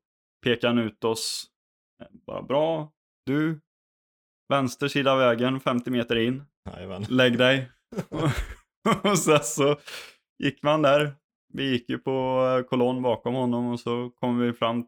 pekade 0.44 0.68
han 0.68 0.78
ut 0.78 1.04
oss. 1.04 1.46
Bara 2.10 2.42
bra, 2.42 2.92
du, 3.26 3.60
vänster 4.48 4.88
sida 4.88 5.16
vägen, 5.16 5.60
50 5.60 5.90
meter 5.90 6.16
in. 6.16 6.42
Jajamän. 6.70 7.06
Lägg 7.08 7.38
dig. 7.38 7.70
och 9.02 9.18
sen 9.18 9.44
så 9.44 9.76
gick 10.38 10.62
man 10.62 10.82
där. 10.82 11.14
Vi 11.52 11.70
gick 11.70 11.88
ju 11.88 11.98
på 11.98 12.46
eh, 12.58 12.68
kolonn 12.68 13.02
bakom 13.02 13.34
honom 13.34 13.66
och 13.66 13.80
så 13.80 14.10
kom 14.10 14.38
vi 14.38 14.52
fram 14.52 14.86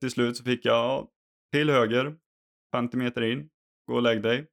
till 0.00 0.10
slut 0.10 0.36
så 0.36 0.44
fick 0.44 0.64
jag 0.64 1.08
till 1.52 1.70
höger, 1.70 2.16
50 2.72 2.96
meter 2.96 3.22
in, 3.22 3.48
gå 3.86 3.94
och 3.94 4.02
lägg 4.02 4.22
dig. 4.22 4.46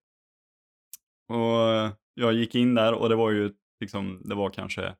Och 1.28 1.70
eh, 1.70 1.92
jag 2.14 2.34
gick 2.34 2.56
in 2.56 2.76
där 2.76 2.94
och 2.94 3.10
det 3.10 3.16
var 3.16 3.32
ju 3.32 3.54
liksom, 3.80 4.22
det 4.26 4.36
var 4.36 4.50
kanske 4.50 4.96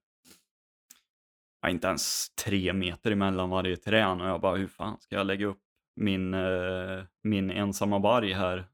ja, 1.62 1.70
inte 1.70 1.88
ens 1.88 2.30
tre 2.36 2.74
meter 2.74 3.12
emellan 3.12 3.50
varje 3.50 3.78
trän 3.78 4.22
och 4.22 4.28
jag 4.28 4.42
bara 4.42 4.56
hur 4.58 4.68
fan 4.68 5.00
ska 5.00 5.16
jag 5.16 5.28
lägga 5.28 5.46
upp 5.46 5.62
min, 5.96 6.34
eh, 6.34 7.04
min 7.24 7.52
ensamma 7.52 8.00
varg 8.00 8.34
här? 8.34 8.68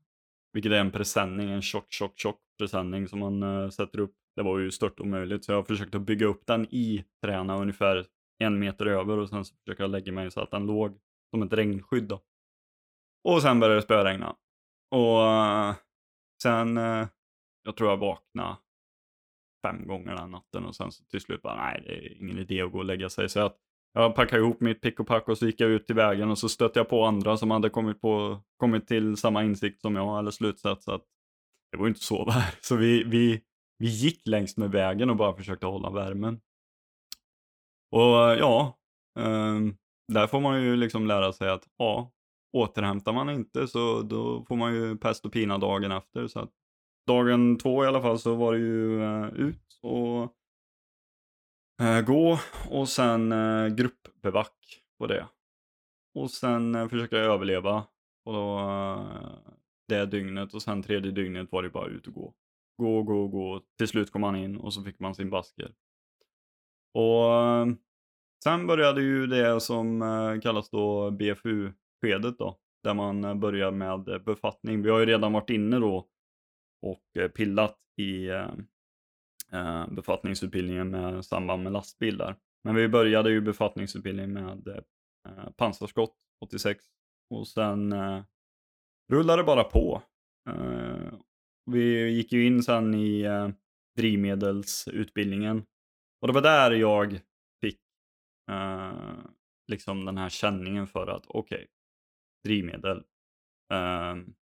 Vilket 0.53 0.71
är 0.71 0.79
en 0.79 0.91
presenning, 0.91 1.49
en 1.49 1.61
tjock, 1.61 1.87
tjock, 1.89 2.19
tjock 2.19 2.41
presenning 2.59 3.07
som 3.07 3.19
man 3.19 3.43
eh, 3.43 3.69
sätter 3.69 3.99
upp. 3.99 4.15
Det 4.35 4.43
var 4.43 4.59
ju 4.59 4.71
stört 4.71 4.99
omöjligt 4.99 5.45
så 5.45 5.51
jag 5.51 5.67
försökte 5.67 5.99
bygga 5.99 6.25
upp 6.25 6.45
den 6.45 6.65
i 6.65 7.05
träna 7.23 7.61
ungefär 7.61 8.05
en 8.39 8.59
meter 8.59 8.85
över 8.85 9.17
och 9.17 9.29
sen 9.29 9.45
så 9.45 9.55
försökte 9.55 9.83
jag 9.83 9.91
lägga 9.91 10.11
mig 10.11 10.31
så 10.31 10.41
att 10.41 10.51
den 10.51 10.65
låg 10.65 10.99
som 11.31 11.41
ett 11.41 11.53
regnskydd 11.53 12.03
då. 12.03 12.21
Och 13.23 13.41
sen 13.41 13.59
började 13.59 13.77
det 13.77 13.81
spöregna. 13.81 14.35
Och 14.91 15.19
uh, 15.19 15.75
sen 16.43 16.77
uh, 16.77 17.07
jag 17.63 17.75
tror 17.77 17.89
jag 17.89 17.97
vaknade 17.97 18.57
fem 19.65 19.87
gånger 19.87 20.15
den 20.15 20.31
natten 20.31 20.65
och 20.65 20.75
sen 20.75 20.91
så 20.91 21.03
till 21.03 21.21
slut 21.21 21.41
bara, 21.41 21.55
nej 21.55 21.83
det 21.85 21.93
är 21.93 22.21
ingen 22.21 22.37
idé 22.37 22.61
att 22.61 22.71
gå 22.71 22.77
och 22.77 22.85
lägga 22.85 23.09
sig. 23.09 23.29
Så 23.29 23.39
att 23.39 23.57
jag 23.93 24.15
packade 24.15 24.41
ihop 24.41 24.59
mitt 24.59 24.81
pick 24.81 24.99
och 24.99 25.07
pack 25.07 25.29
och 25.29 25.37
så 25.37 25.45
gick 25.45 25.59
jag 25.61 25.69
ut 25.69 25.85
till 25.85 25.95
vägen 25.95 26.31
och 26.31 26.37
så 26.37 26.49
stötte 26.49 26.79
jag 26.79 26.89
på 26.89 27.05
andra 27.05 27.37
som 27.37 27.51
hade 27.51 27.69
kommit, 27.69 28.01
på, 28.01 28.41
kommit 28.57 28.87
till 28.87 29.17
samma 29.17 29.43
insikt 29.43 29.81
som 29.81 29.95
jag 29.95 30.19
eller 30.19 30.31
slutsats 30.31 30.87
att 30.87 31.05
det 31.71 31.77
går 31.77 31.87
ju 31.87 31.89
inte 31.89 31.99
att 31.99 32.03
sova 32.03 32.31
här. 32.31 32.55
Så 32.61 32.75
vi, 32.75 33.03
vi, 33.03 33.41
vi 33.77 33.87
gick 33.87 34.27
längs 34.27 34.57
med 34.57 34.71
vägen 34.71 35.09
och 35.09 35.15
bara 35.15 35.35
försökte 35.35 35.65
hålla 35.65 35.89
värmen. 35.89 36.41
Och 37.91 38.15
ja, 38.15 38.77
ehm, 39.19 39.77
där 40.13 40.27
får 40.27 40.39
man 40.39 40.63
ju 40.63 40.75
liksom 40.75 41.07
lära 41.07 41.33
sig 41.33 41.49
att 41.49 41.67
ja, 41.77 42.11
återhämtar 42.53 43.13
man 43.13 43.29
inte 43.29 43.67
så 43.67 44.01
då 44.01 44.45
får 44.45 44.55
man 44.55 44.73
ju 44.73 44.97
pest 44.97 45.25
och 45.25 45.33
pina 45.33 45.57
dagen 45.57 45.91
efter. 45.91 46.27
Så 46.27 46.39
att 46.39 46.51
dagen 47.07 47.57
två 47.57 47.83
i 47.83 47.87
alla 47.87 48.01
fall 48.01 48.19
så 48.19 48.35
var 48.35 48.53
det 48.53 48.59
ju 48.59 48.99
uh, 48.99 49.27
ut 49.33 49.79
och 49.81 50.21
uh, 51.81 52.01
gå 52.01 52.39
och 52.69 52.89
sen 52.89 53.31
uh, 53.31 53.75
gruppbevack 53.75 54.81
på 54.99 55.07
det. 55.07 55.27
Och 56.15 56.31
sen 56.31 56.89
försöka 56.89 57.17
överleva 57.17 57.83
på 58.25 58.59
det 59.89 60.05
dygnet 60.05 60.53
och 60.53 60.61
sen 60.61 60.83
tredje 60.83 61.11
dygnet 61.11 61.51
var 61.51 61.63
det 61.63 61.69
bara 61.69 61.87
ut 61.87 62.07
och 62.07 62.13
gå. 62.13 62.33
Gå, 62.77 63.03
gå, 63.03 63.27
gå. 63.27 63.61
Till 63.77 63.87
slut 63.87 64.11
kom 64.11 64.21
man 64.21 64.35
in 64.35 64.57
och 64.57 64.73
så 64.73 64.83
fick 64.83 64.99
man 64.99 65.15
sin 65.15 65.29
basker. 65.29 65.73
Och 66.93 67.33
eh, 67.33 67.67
sen 68.43 68.67
började 68.67 69.01
ju 69.01 69.27
det 69.27 69.61
som 69.61 70.01
eh, 70.01 70.41
kallas 70.41 70.69
då 70.69 71.11
BFU-skedet 71.11 72.37
då. 72.37 72.57
Där 72.83 72.93
man 72.93 73.23
eh, 73.23 73.35
börjar 73.35 73.71
med 73.71 74.23
befattning. 74.25 74.81
Vi 74.81 74.89
har 74.89 74.99
ju 74.99 75.05
redan 75.05 75.33
varit 75.33 75.49
inne 75.49 75.79
då 75.79 76.07
och 76.81 77.33
pillat 77.35 77.77
i 77.97 78.29
befattningsutbildningen 79.89 80.89
med 80.89 81.25
samband 81.25 81.63
med 81.63 81.73
lastbilar. 81.73 82.35
Men 82.63 82.75
vi 82.75 82.87
började 82.87 83.31
ju 83.31 83.41
befattningsutbildningen 83.41 84.33
med 84.33 84.83
pansarskott 85.57 86.15
86 86.41 86.85
och 87.29 87.47
sen 87.47 87.95
rullade 89.09 89.43
bara 89.43 89.63
på. 89.63 90.01
Eh, 90.49 91.13
vi 91.65 92.09
gick 92.09 92.31
ju 92.31 92.45
in 92.45 92.63
sen 92.63 92.93
i 92.93 93.21
eh, 93.21 93.49
drivmedelsutbildningen 93.97 95.65
och 96.21 96.27
det 96.27 96.33
var 96.33 96.41
där 96.41 96.71
jag 96.71 97.19
fick 97.61 97.79
eh, 98.51 99.17
liksom 99.67 100.05
den 100.05 100.17
här 100.17 100.29
känningen 100.29 100.87
för 100.87 101.07
att 101.07 101.25
okej, 101.27 101.55
okay, 101.55 101.67
drivmedel, 102.43 103.03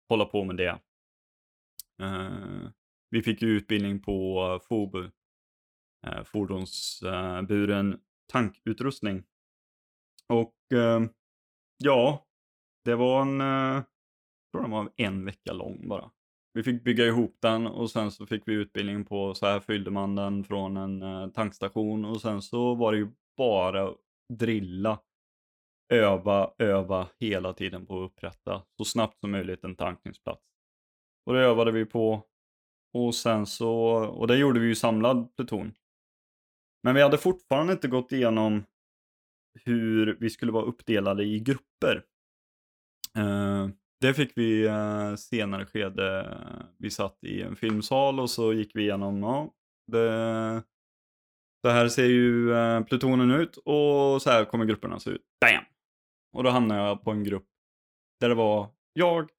hålla 0.08 0.24
på 0.24 0.44
med 0.44 0.56
det 0.56 0.80
Uh, 2.02 2.70
vi 3.10 3.22
fick 3.22 3.42
ju 3.42 3.48
utbildning 3.48 4.02
på 4.02 4.60
FOBU, 4.68 5.10
uh, 6.06 6.22
fordonsburen 6.24 8.00
tankutrustning. 8.32 9.22
Och 10.28 10.54
uh, 10.74 11.10
ja, 11.78 12.26
det 12.84 12.94
var 12.94 13.22
en, 13.22 13.40
tror 14.52 14.62
den 14.62 14.70
var 14.70 14.90
en 14.96 15.24
vecka 15.24 15.52
lång 15.52 15.88
bara. 15.88 16.10
Vi 16.52 16.62
fick 16.62 16.84
bygga 16.84 17.06
ihop 17.06 17.36
den 17.40 17.66
och 17.66 17.90
sen 17.90 18.10
så 18.10 18.26
fick 18.26 18.42
vi 18.46 18.52
utbildning 18.52 19.04
på 19.04 19.34
så 19.34 19.46
här 19.46 19.60
fyllde 19.60 19.90
man 19.90 20.14
den 20.14 20.44
från 20.44 20.76
en 20.76 21.02
eh, 21.02 21.28
tankstation 21.28 22.04
och 22.04 22.20
sen 22.20 22.42
så 22.42 22.74
var 22.74 22.92
det 22.92 22.98
ju 22.98 23.08
bara 23.36 23.94
drilla, 24.32 25.00
öva, 25.92 26.50
öva 26.58 27.08
hela 27.20 27.52
tiden 27.52 27.86
på 27.86 28.04
att 28.04 28.10
upprätta 28.10 28.62
så 28.76 28.84
snabbt 28.84 29.20
som 29.20 29.30
möjligt 29.30 29.64
en 29.64 29.76
tankningsplats. 29.76 30.42
Och 31.26 31.34
det 31.34 31.40
övade 31.40 31.72
vi 31.72 31.84
på. 31.84 32.24
Och 32.92 33.14
sen 33.14 33.46
så, 33.46 33.72
och 34.04 34.26
det 34.26 34.36
gjorde 34.36 34.60
vi 34.60 34.66
ju 34.66 34.74
samlad 34.74 35.36
pluton. 35.36 35.74
Men 36.82 36.94
vi 36.94 37.02
hade 37.02 37.18
fortfarande 37.18 37.72
inte 37.72 37.88
gått 37.88 38.12
igenom 38.12 38.64
hur 39.64 40.16
vi 40.20 40.30
skulle 40.30 40.52
vara 40.52 40.64
uppdelade 40.64 41.24
i 41.24 41.40
grupper. 41.40 42.04
Uh, 43.18 43.68
det 44.00 44.14
fick 44.14 44.32
vi 44.36 44.68
uh, 44.68 45.14
senare 45.16 45.66
skede. 45.66 46.20
Eh, 46.20 46.66
vi 46.78 46.90
satt 46.90 47.24
i 47.24 47.42
en 47.42 47.56
filmsal 47.56 48.20
och 48.20 48.30
så 48.30 48.52
gick 48.52 48.76
vi 48.76 48.82
igenom, 48.82 49.22
ja, 49.22 49.54
det, 49.86 50.62
så 51.64 51.68
här 51.68 51.88
ser 51.88 52.04
ju 52.04 52.54
eh, 52.54 52.84
plutonen 52.84 53.30
ut 53.30 53.56
och 53.56 54.22
så 54.22 54.30
här 54.30 54.44
kommer 54.44 54.64
grupperna 54.64 55.00
se 55.00 55.10
ut. 55.10 55.22
Bam! 55.40 55.64
Och 56.32 56.44
då 56.44 56.50
hamnade 56.50 56.80
jag 56.80 57.04
på 57.04 57.10
en 57.10 57.24
grupp 57.24 57.46
där 58.20 58.28
det 58.28 58.34
var 58.34 58.70
jag 58.92 59.30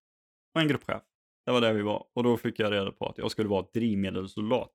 och 0.55 0.61
en 0.61 0.67
gruppchef. 0.67 1.01
Det 1.45 1.51
var 1.51 1.61
där 1.61 1.73
vi 1.73 1.81
var. 1.81 2.05
Och 2.15 2.23
då 2.23 2.37
fick 2.37 2.59
jag 2.59 2.71
reda 2.71 2.91
på 2.91 3.07
att 3.07 3.17
jag 3.17 3.31
skulle 3.31 3.49
vara 3.49 3.65
drivmedelssoldat. 3.73 4.71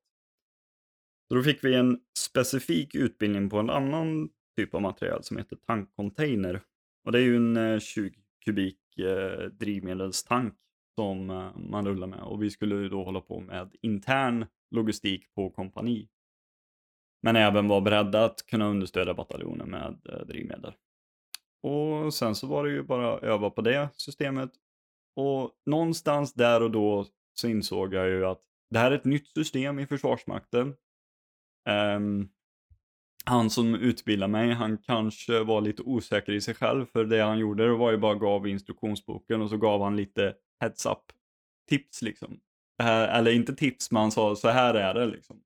Så 1.27 1.35
då 1.35 1.43
fick 1.43 1.63
vi 1.63 1.75
en 1.75 1.99
specifik 2.19 2.95
utbildning 2.95 3.49
på 3.49 3.57
en 3.57 3.69
annan 3.69 4.29
typ 4.57 4.73
av 4.73 4.81
material 4.81 5.23
som 5.23 5.37
heter 5.37 5.55
tankcontainer. 5.55 6.61
Och 7.05 7.11
det 7.11 7.19
är 7.19 7.23
ju 7.23 7.35
en 7.35 7.79
20 7.79 8.13
kubik 8.45 8.84
eh, 8.99 9.49
drivmedelstank 9.49 10.53
som 10.95 11.29
eh, 11.29 11.57
man 11.57 11.87
rullar 11.87 12.07
med. 12.07 12.19
Och 12.19 12.43
vi 12.43 12.49
skulle 12.49 12.75
ju 12.75 12.89
då 12.89 13.03
hålla 13.03 13.21
på 13.21 13.39
med 13.39 13.75
intern 13.81 14.45
logistik 14.71 15.33
på 15.35 15.49
kompani. 15.49 16.09
Men 17.21 17.35
även 17.35 17.67
vara 17.67 17.81
beredda 17.81 18.25
att 18.25 18.45
kunna 18.45 18.67
understödja 18.67 19.13
bataljonen 19.13 19.69
med 19.69 19.99
eh, 20.09 20.25
drivmedel. 20.25 20.73
Och 21.63 22.13
sen 22.13 22.35
så 22.35 22.47
var 22.47 22.63
det 22.63 22.71
ju 22.71 22.83
bara 22.83 23.13
att 23.13 23.23
öva 23.23 23.49
på 23.49 23.61
det 23.61 23.89
systemet 23.93 24.51
och 25.15 25.51
någonstans 25.65 26.33
där 26.33 26.63
och 26.63 26.71
då 26.71 27.05
så 27.33 27.47
insåg 27.47 27.93
jag 27.93 28.07
ju 28.07 28.25
att 28.25 28.41
det 28.69 28.79
här 28.79 28.91
är 28.91 28.95
ett 28.95 29.05
nytt 29.05 29.27
system 29.27 29.79
i 29.79 29.87
Försvarsmakten. 29.87 30.75
Um, 31.97 32.29
han 33.25 33.49
som 33.49 33.75
utbildade 33.75 34.31
mig, 34.31 34.53
han 34.53 34.77
kanske 34.77 35.43
var 35.43 35.61
lite 35.61 35.81
osäker 35.81 36.33
i 36.33 36.41
sig 36.41 36.53
själv 36.53 36.85
för 36.85 37.05
det 37.05 37.21
han 37.21 37.39
gjorde 37.39 37.69
var 37.69 37.91
ju 37.91 37.97
bara 37.97 38.15
gav 38.15 38.47
instruktionsboken 38.47 39.41
och 39.41 39.49
så 39.49 39.57
gav 39.57 39.81
han 39.81 39.95
lite 39.95 40.33
heads 40.59 40.85
up 40.85 41.11
tips 41.69 42.01
liksom. 42.01 42.39
Här, 42.83 43.07
eller 43.07 43.31
inte 43.31 43.55
tips, 43.55 43.91
men 43.91 44.01
han 44.01 44.11
sa 44.11 44.35
så 44.35 44.49
här 44.49 44.73
är 44.73 44.93
det 44.93 45.05
liksom. 45.05 45.41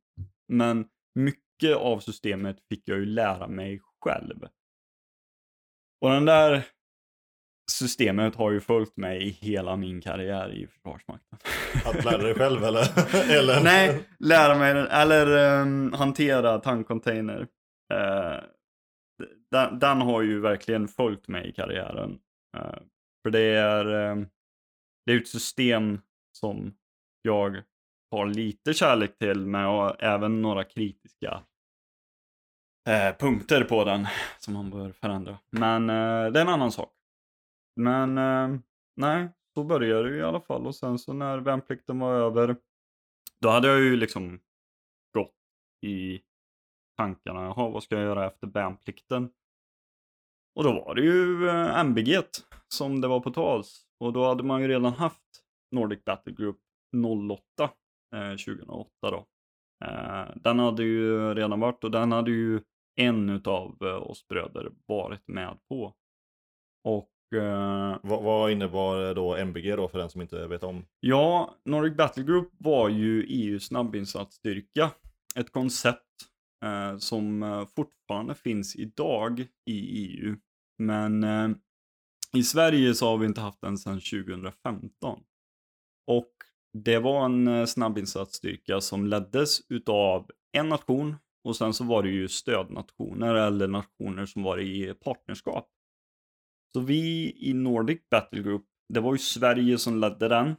Men 0.48 0.86
mycket 1.16 1.76
av 1.78 2.00
systemet 2.00 2.58
fick 2.70 2.84
jag 2.86 2.98
ju 2.98 3.06
lära 3.06 3.48
mig 3.48 3.82
själv. 4.02 4.48
Och 6.02 6.10
den 6.10 6.26
där 6.26 6.64
systemet 7.72 8.36
har 8.36 8.52
ju 8.52 8.62
följt 8.62 8.98
mig 8.98 9.28
i 9.28 9.30
hela 9.30 9.76
min 9.76 10.02
karriär 10.02 10.54
i 10.54 10.68
Försvarsmakten. 10.68 11.40
Att 11.86 12.06
lära 12.06 12.18
dig 12.18 12.36
själv 12.36 12.64
eller? 12.64 13.14
eller? 13.40 13.64
Nej, 13.64 14.04
lära 14.20 14.58
mig, 14.58 14.88
eller 14.92 15.62
um, 15.62 15.94
hantera 15.94 16.60
tankcontainer. 16.60 17.48
Eh, 17.94 18.44
den, 19.52 19.80
den 19.80 20.02
har 20.02 20.22
ju 20.22 20.40
verkligen 20.40 20.88
följt 20.88 21.28
mig 21.28 21.50
i 21.50 21.54
karriären. 21.54 22.20
Eh, 22.58 22.80
för 23.24 23.30
det 23.30 23.42
är, 23.42 23.86
eh, 23.86 24.26
det 25.06 25.12
är 25.12 25.18
ett 25.18 25.28
system 25.28 26.00
som 26.32 26.74
jag 27.22 27.64
har 28.12 28.26
lite 28.26 28.74
kärlek 28.74 29.18
till, 29.18 29.46
men 29.46 29.62
jag 29.62 29.70
har 29.70 29.96
även 30.00 30.42
några 30.42 30.64
kritiska 30.64 31.44
eh, 32.90 33.18
punkter 33.18 33.64
på 33.64 33.84
den 33.84 34.08
som 34.40 34.54
man 34.54 34.70
bör 34.70 34.92
förändra. 34.92 35.38
Men 35.50 35.90
eh, 35.90 36.32
det 36.32 36.40
är 36.40 36.42
en 36.42 36.50
annan 36.50 36.72
sak. 36.72 36.94
Men 37.76 38.18
eh, 38.18 38.60
nej, 38.96 39.30
så 39.54 39.64
började 39.64 40.10
det 40.10 40.18
i 40.18 40.22
alla 40.22 40.42
fall 40.42 40.68
och 40.68 40.76
sen 40.76 41.00
så 41.00 41.14
när 41.14 41.38
värnplikten 41.38 42.00
var 42.00 42.14
över, 42.14 42.56
då 43.42 43.50
hade 43.50 43.68
jag 43.68 43.80
ju 43.80 43.96
liksom 43.96 44.40
gått 45.14 45.36
i 45.86 46.22
tankarna, 47.00 47.42
jaha 47.42 47.70
vad 47.70 47.84
ska 47.84 47.96
jag 47.96 48.04
göra 48.04 48.28
efter 48.28 48.48
värnplikten? 48.48 49.30
Och 50.56 50.64
då 50.64 50.74
var 50.74 50.96
det 50.96 51.02
ju 51.02 51.50
eh, 51.50 51.80
MBG 51.80 52.18
som 52.68 53.02
det 53.02 53.08
var 53.08 53.20
på 53.20 53.32
tals. 53.32 53.82
Och 54.00 54.14
då 54.14 54.26
hade 54.26 54.44
man 54.44 54.62
ju 54.62 54.68
redan 54.68 54.94
haft 54.94 55.44
Nordic 55.72 56.04
Battle 56.06 56.34
Group 56.34 56.58
08 57.58 57.74
eh, 58.16 58.32
2008 58.32 58.90
då. 59.02 59.26
Eh, 59.86 60.36
den 60.36 60.60
hade 60.60 60.84
ju 60.84 61.34
redan 61.34 61.60
varit 61.60 61.84
och 61.84 61.92
den 61.92 62.12
hade 62.12 62.32
ju 62.32 62.62
en 62.96 63.30
utav 63.30 63.78
eh, 63.82 64.10
oss 64.10 64.28
bröder 64.28 64.72
varit 64.86 65.28
med 65.28 65.58
på. 65.70 65.94
Och 66.84 67.40
eh, 67.40 67.98
Vad, 68.04 68.24
vad 68.24 68.52
innebar 68.52 69.16
då 69.16 69.36
MBG 69.36 69.76
då 69.76 69.88
för 69.88 70.00
den 70.00 70.10
som 70.10 70.22
inte 70.22 70.48
vet 70.48 70.64
om? 70.64 70.86
Ja, 71.00 71.56
Nordic 71.66 71.98
Battle 71.98 72.24
Group 72.24 72.50
var 72.58 72.90
ju 72.90 73.24
EUs 73.24 73.66
snabbinsatsstyrka. 73.66 74.92
Ett 75.36 75.52
koncept 75.52 76.04
eh, 76.04 76.29
Eh, 76.66 76.98
som 76.98 77.44
eh, 77.44 77.68
fortfarande 77.76 78.36
finns 78.36 78.76
idag 78.76 79.48
i 79.66 80.06
EU. 80.06 80.36
Men 80.78 81.24
eh, 81.24 81.50
i 82.38 82.44
Sverige 82.44 82.94
så 82.94 83.08
har 83.08 83.18
vi 83.18 83.26
inte 83.26 83.42
haft 83.42 83.62
den 83.62 83.78
sedan 83.78 84.00
2015. 84.00 85.24
Och 86.08 86.32
det 86.74 87.00
var 87.00 87.26
en 87.26 87.48
eh, 87.48 87.66
snabbinsatsstyrka 87.66 88.82
som 88.82 89.06
leddes 89.08 89.62
utav 89.70 90.32
en 90.52 90.70
nation 90.70 91.16
och 91.44 91.56
sen 91.56 91.74
så 91.74 91.84
var 91.84 92.04
det 92.04 92.10
ju 92.10 92.28
stödnationer 92.28 93.36
eller 93.36 93.68
nationer 93.68 94.26
som 94.26 94.44
var 94.44 94.60
i 94.60 94.94
partnerskap. 94.94 95.70
Så 96.74 96.80
vi 96.80 97.34
i 97.38 97.54
Nordic 97.54 98.02
Battle 98.12 98.42
Group, 98.42 98.66
det 98.94 99.00
var 99.00 99.14
ju 99.14 99.18
Sverige 99.18 99.78
som 99.78 100.00
ledde 100.00 100.28
den. 100.28 100.56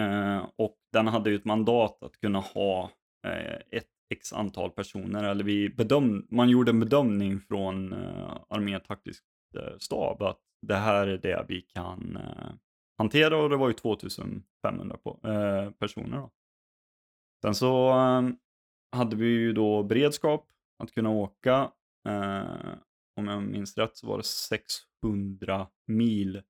Eh, 0.00 0.48
och 0.56 0.76
den 0.92 1.06
hade 1.06 1.30
ju 1.30 1.36
ett 1.36 1.44
mandat 1.44 2.02
att 2.02 2.20
kunna 2.20 2.38
ha 2.38 2.90
eh, 3.26 3.60
ett 3.70 3.91
x 4.12 4.32
antal 4.32 4.70
personer. 4.70 5.24
Eller 5.24 5.44
vi 5.44 5.68
bedöm 5.68 6.26
man 6.30 6.48
gjorde 6.48 6.70
en 6.70 6.80
bedömning 6.80 7.40
från 7.40 7.92
eh, 7.92 8.36
armétaktisk 8.48 9.24
eh, 9.56 9.78
stab 9.78 10.22
att 10.22 10.40
det 10.66 10.76
här 10.76 11.06
är 11.06 11.18
det 11.18 11.44
vi 11.48 11.62
kan 11.62 12.16
eh, 12.16 12.52
hantera 12.98 13.36
och 13.36 13.50
det 13.50 13.56
var 13.56 13.68
ju 13.68 13.74
2500 13.74 14.96
på, 14.96 15.20
eh, 15.28 15.70
personer. 15.70 16.16
Då. 16.16 16.30
Sen 17.42 17.54
så 17.54 17.88
eh, 17.88 18.22
hade 18.96 19.16
vi 19.16 19.26
ju 19.26 19.52
då 19.52 19.82
beredskap 19.82 20.48
att 20.82 20.92
kunna 20.92 21.10
åka. 21.10 21.72
Eh, 22.08 22.74
om 23.16 23.28
jag 23.28 23.42
minns 23.42 23.78
rätt 23.78 23.96
så 23.96 24.06
var 24.06 24.18
det 24.18 24.24
600 24.24 25.66
mil 25.86 26.42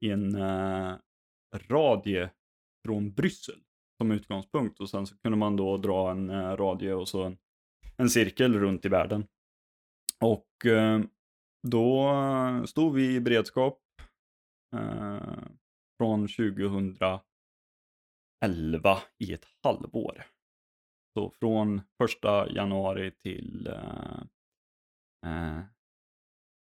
i 0.00 0.10
en 0.10 0.34
eh, 0.34 0.96
radie 1.68 2.30
från 2.84 3.12
Bryssel 3.12 3.60
som 3.96 4.10
utgångspunkt 4.10 4.80
och 4.80 4.90
sen 4.90 5.06
så 5.06 5.16
kunde 5.16 5.38
man 5.38 5.56
då 5.56 5.76
dra 5.76 6.10
en 6.10 6.30
eh, 6.30 6.56
radie 6.56 6.94
och 6.94 7.08
så 7.08 7.22
en, 7.22 7.38
en 7.96 8.10
cirkel 8.10 8.58
runt 8.58 8.84
i 8.84 8.88
världen. 8.88 9.26
Och 10.20 10.66
eh, 10.66 11.00
då 11.68 12.12
stod 12.66 12.94
vi 12.94 13.14
i 13.14 13.20
beredskap 13.20 13.82
eh, 14.76 15.38
från 15.98 16.28
2011 16.28 17.22
i 19.18 19.32
ett 19.32 19.46
halvår. 19.62 20.24
Så 21.14 21.30
från 21.30 21.80
första 21.98 22.50
januari 22.50 23.10
till 23.10 23.66
eh, 23.66 24.22
eh, 25.26 25.62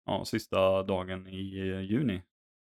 ja, 0.06 0.25
sista 0.25 0.84
dagen 0.84 1.28
i 1.28 1.56
juni. 1.82 2.21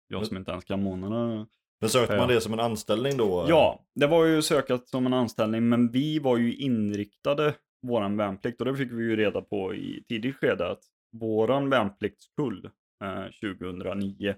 Jag 0.08 0.28
som 0.28 0.38
inte 0.38 0.52
ens 0.52 0.66
kan 0.66 0.84
månaderna. 0.84 1.48
Men 1.82 1.90
sökte 1.90 2.18
man 2.18 2.28
det 2.28 2.42
som 2.42 2.54
en 2.54 2.60
anställning 2.60 3.18
då? 3.18 3.46
Ja, 3.50 3.86
det 3.96 4.08
var 4.08 4.26
ju 4.26 4.42
sökat 4.42 4.88
som 4.88 5.06
en 5.06 5.14
anställning, 5.14 5.70
men 5.70 5.92
vi 5.92 6.20
var 6.20 6.38
ju 6.38 6.56
inriktade 6.56 7.56
våran 7.88 8.18
värnplikt 8.18 8.62
och 8.62 8.66
det 8.66 8.76
fick 8.76 8.92
vi 8.92 9.04
ju 9.04 9.16
reda 9.16 9.42
på 9.42 9.74
i 9.74 10.04
tidigt 10.08 10.36
skede 10.36 10.72
att 10.72 10.84
våran 11.12 11.70
värnpliktskull 11.70 12.70
eh, 13.04 13.52
2009, 13.56 14.36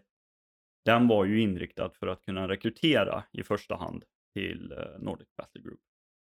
den 0.85 1.07
var 1.07 1.25
ju 1.25 1.41
inriktad 1.41 1.89
för 1.89 2.07
att 2.07 2.21
kunna 2.21 2.47
rekrytera 2.47 3.23
i 3.31 3.43
första 3.43 3.75
hand 3.75 4.03
till 4.35 4.71
eh, 4.71 4.99
Nordic 4.99 5.27
Battle 5.37 5.61
Group. 5.61 5.79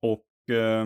Och 0.01 0.55
eh, 0.55 0.85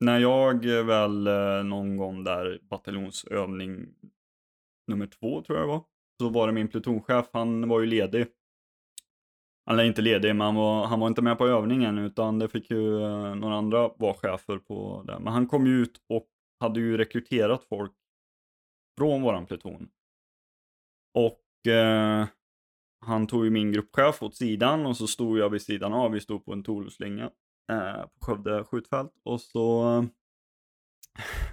när 0.00 0.18
jag 0.18 0.64
väl 0.64 1.26
eh, 1.26 1.64
någon 1.64 1.96
gång 1.96 2.24
där 2.24 2.58
bataljonsövning 2.62 3.86
nummer 4.86 5.06
två 5.06 5.42
tror 5.42 5.58
jag 5.58 5.68
det 5.68 5.72
var, 5.72 5.84
så 6.20 6.28
var 6.28 6.46
det 6.46 6.52
min 6.52 6.68
plutonchef, 6.68 7.26
han 7.32 7.68
var 7.68 7.80
ju 7.80 7.86
ledig. 7.86 8.26
Han 9.70 9.78
är 9.78 9.84
inte 9.84 10.02
ledig, 10.02 10.36
men 10.36 10.40
han 10.40 10.54
var, 10.54 10.86
han 10.86 11.00
var 11.00 11.08
inte 11.08 11.22
med 11.22 11.38
på 11.38 11.46
övningen 11.46 11.98
utan 11.98 12.38
det 12.38 12.48
fick 12.48 12.70
ju 12.70 13.02
eh, 13.02 13.34
några 13.34 13.54
andra 13.54 13.88
vara 13.88 14.14
chefer 14.14 14.58
på 14.58 15.02
det. 15.06 15.18
Men 15.18 15.32
han 15.32 15.46
kom 15.46 15.66
ju 15.66 15.82
ut 15.82 16.02
och 16.08 16.26
hade 16.60 16.80
ju 16.80 16.96
rekryterat 16.96 17.64
folk 17.64 17.92
från 18.98 19.22
våran 19.22 19.46
pluton. 19.46 19.88
Och 21.14 21.72
eh, 21.72 22.26
han 23.06 23.26
tog 23.26 23.44
ju 23.44 23.50
min 23.50 23.72
gruppchef 23.72 24.22
åt 24.22 24.36
sidan 24.36 24.86
och 24.86 24.96
så 24.96 25.06
stod 25.06 25.38
jag 25.38 25.50
vid 25.50 25.62
sidan 25.62 25.92
av. 25.92 26.10
Vi 26.10 26.20
stod 26.20 26.44
på 26.44 26.52
en 26.52 26.62
Toloslinga 26.62 27.30
eh, 27.72 28.02
på 28.02 28.26
Skövde 28.26 28.64
skjutfält 28.64 29.12
och 29.24 29.40
så 29.40 29.98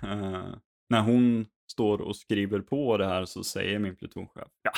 eh, 0.04 0.56
när 0.90 1.02
hon 1.02 1.46
står 1.72 2.02
och 2.02 2.16
skriver 2.16 2.60
på 2.60 2.98
det 2.98 3.06
här 3.06 3.26
så 3.26 3.44
säger 3.44 3.80
min 3.80 3.96
plutonchef 3.96 4.50
ja, 4.62 4.72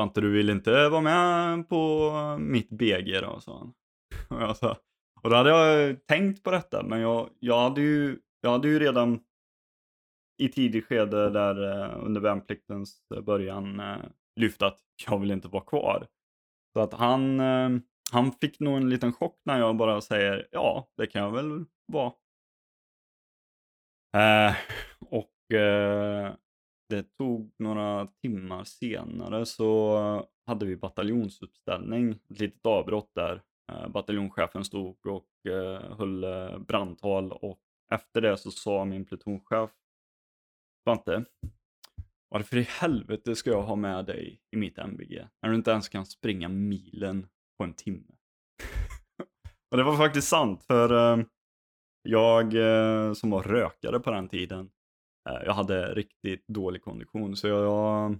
Svante 0.00 0.20
du 0.20 0.30
vill 0.30 0.50
inte 0.50 0.88
vara 0.88 1.00
med 1.00 1.68
på 1.68 2.12
mitt 2.38 2.70
BG 2.70 3.20
då, 3.20 3.40
sa 3.40 3.58
han. 3.58 3.74
Och, 4.38 4.42
jag 4.42 4.56
sa, 4.56 4.76
och 5.22 5.30
då 5.30 5.36
hade 5.36 5.50
jag 5.50 6.06
tänkt 6.06 6.42
på 6.42 6.50
detta, 6.50 6.82
men 6.82 7.00
jag, 7.00 7.30
jag, 7.40 7.60
hade, 7.60 7.80
ju, 7.80 8.18
jag 8.40 8.50
hade 8.50 8.68
ju 8.68 8.78
redan 8.78 9.20
i 10.42 10.48
tidigt 10.48 10.86
skede 10.86 11.30
där 11.30 11.82
eh, 11.82 12.04
under 12.06 12.20
värnpliktens 12.20 13.02
början 13.22 13.80
eh, 13.80 13.96
lyft 14.36 14.62
att 14.62 14.78
jag 15.06 15.18
vill 15.18 15.30
inte 15.30 15.48
vara 15.48 15.64
kvar. 15.64 16.06
Så 16.72 16.80
att 16.80 16.92
han, 16.92 17.40
eh, 17.40 17.70
han 18.12 18.32
fick 18.32 18.60
nog 18.60 18.76
en 18.76 18.90
liten 18.90 19.12
chock 19.12 19.40
när 19.44 19.58
jag 19.58 19.76
bara 19.76 20.00
säger 20.00 20.48
ja, 20.50 20.88
det 20.96 21.06
kan 21.06 21.22
jag 21.22 21.30
väl 21.30 21.64
vara. 21.86 22.12
Eh, 24.16 24.54
och 25.00 25.54
eh, 25.56 26.34
det 26.90 27.02
tog 27.02 27.54
några 27.58 28.06
timmar 28.06 28.64
senare 28.64 29.46
så 29.46 29.98
hade 30.46 30.66
vi 30.66 30.76
bataljonsuppställning, 30.76 32.10
ett 32.10 32.40
litet 32.40 32.66
avbrott 32.66 33.10
där. 33.14 33.42
Eh, 33.72 33.88
bataljonschefen 33.88 34.64
stod 34.64 35.06
och 35.06 35.50
eh, 35.52 35.96
höll 35.96 36.24
eh, 36.24 36.58
brandtal 36.58 37.32
och 37.32 37.60
efter 37.92 38.20
det 38.20 38.36
så 38.36 38.50
sa 38.50 38.84
min 38.84 39.04
plutonchef 39.04 39.70
Svante, 40.84 41.24
varför 42.28 42.56
i 42.56 42.62
helvete 42.62 43.36
ska 43.36 43.50
jag 43.50 43.62
ha 43.62 43.76
med 43.76 44.04
dig 44.06 44.40
i 44.50 44.56
mitt 44.56 44.78
MBG 44.78 45.26
när 45.42 45.50
du 45.50 45.56
inte 45.56 45.70
ens 45.70 45.88
kan 45.88 46.06
springa 46.06 46.48
milen 46.48 47.28
på 47.58 47.64
en 47.64 47.74
timme? 47.74 48.12
och 49.70 49.76
det 49.76 49.82
var 49.82 49.96
faktiskt 49.96 50.28
sant 50.28 50.62
för 50.62 51.24
jag 52.02 52.52
som 53.16 53.30
var 53.30 53.42
rökare 53.42 54.00
på 54.00 54.10
den 54.10 54.28
tiden 54.28 54.70
Eh, 55.30 55.44
jag 55.44 55.54
hade 55.54 55.94
riktigt 55.94 56.48
dålig 56.48 56.82
kondition 56.82 57.36
så 57.36 57.48
jag, 57.48 58.18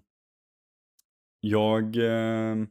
jag, 1.40 1.96
eh, 1.96 2.66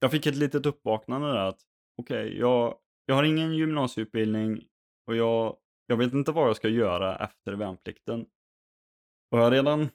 jag 0.00 0.10
fick 0.10 0.26
ett 0.26 0.36
litet 0.36 0.66
uppvaknande 0.66 1.28
där 1.28 1.48
att 1.48 1.60
okej, 1.96 2.38
jag, 2.38 2.74
jag 3.06 3.14
har 3.14 3.24
ingen 3.24 3.54
gymnasieutbildning 3.56 4.64
och 5.06 5.16
jag, 5.16 5.56
jag 5.86 5.96
vet 5.96 6.12
inte 6.12 6.32
vad 6.32 6.48
jag 6.48 6.56
ska 6.56 6.68
göra 6.68 7.16
efter 7.16 7.52
värnplikten. 7.52 8.20
Och 9.30 9.38
jag 9.38 9.42
har 9.42 9.50
redan 9.50 9.88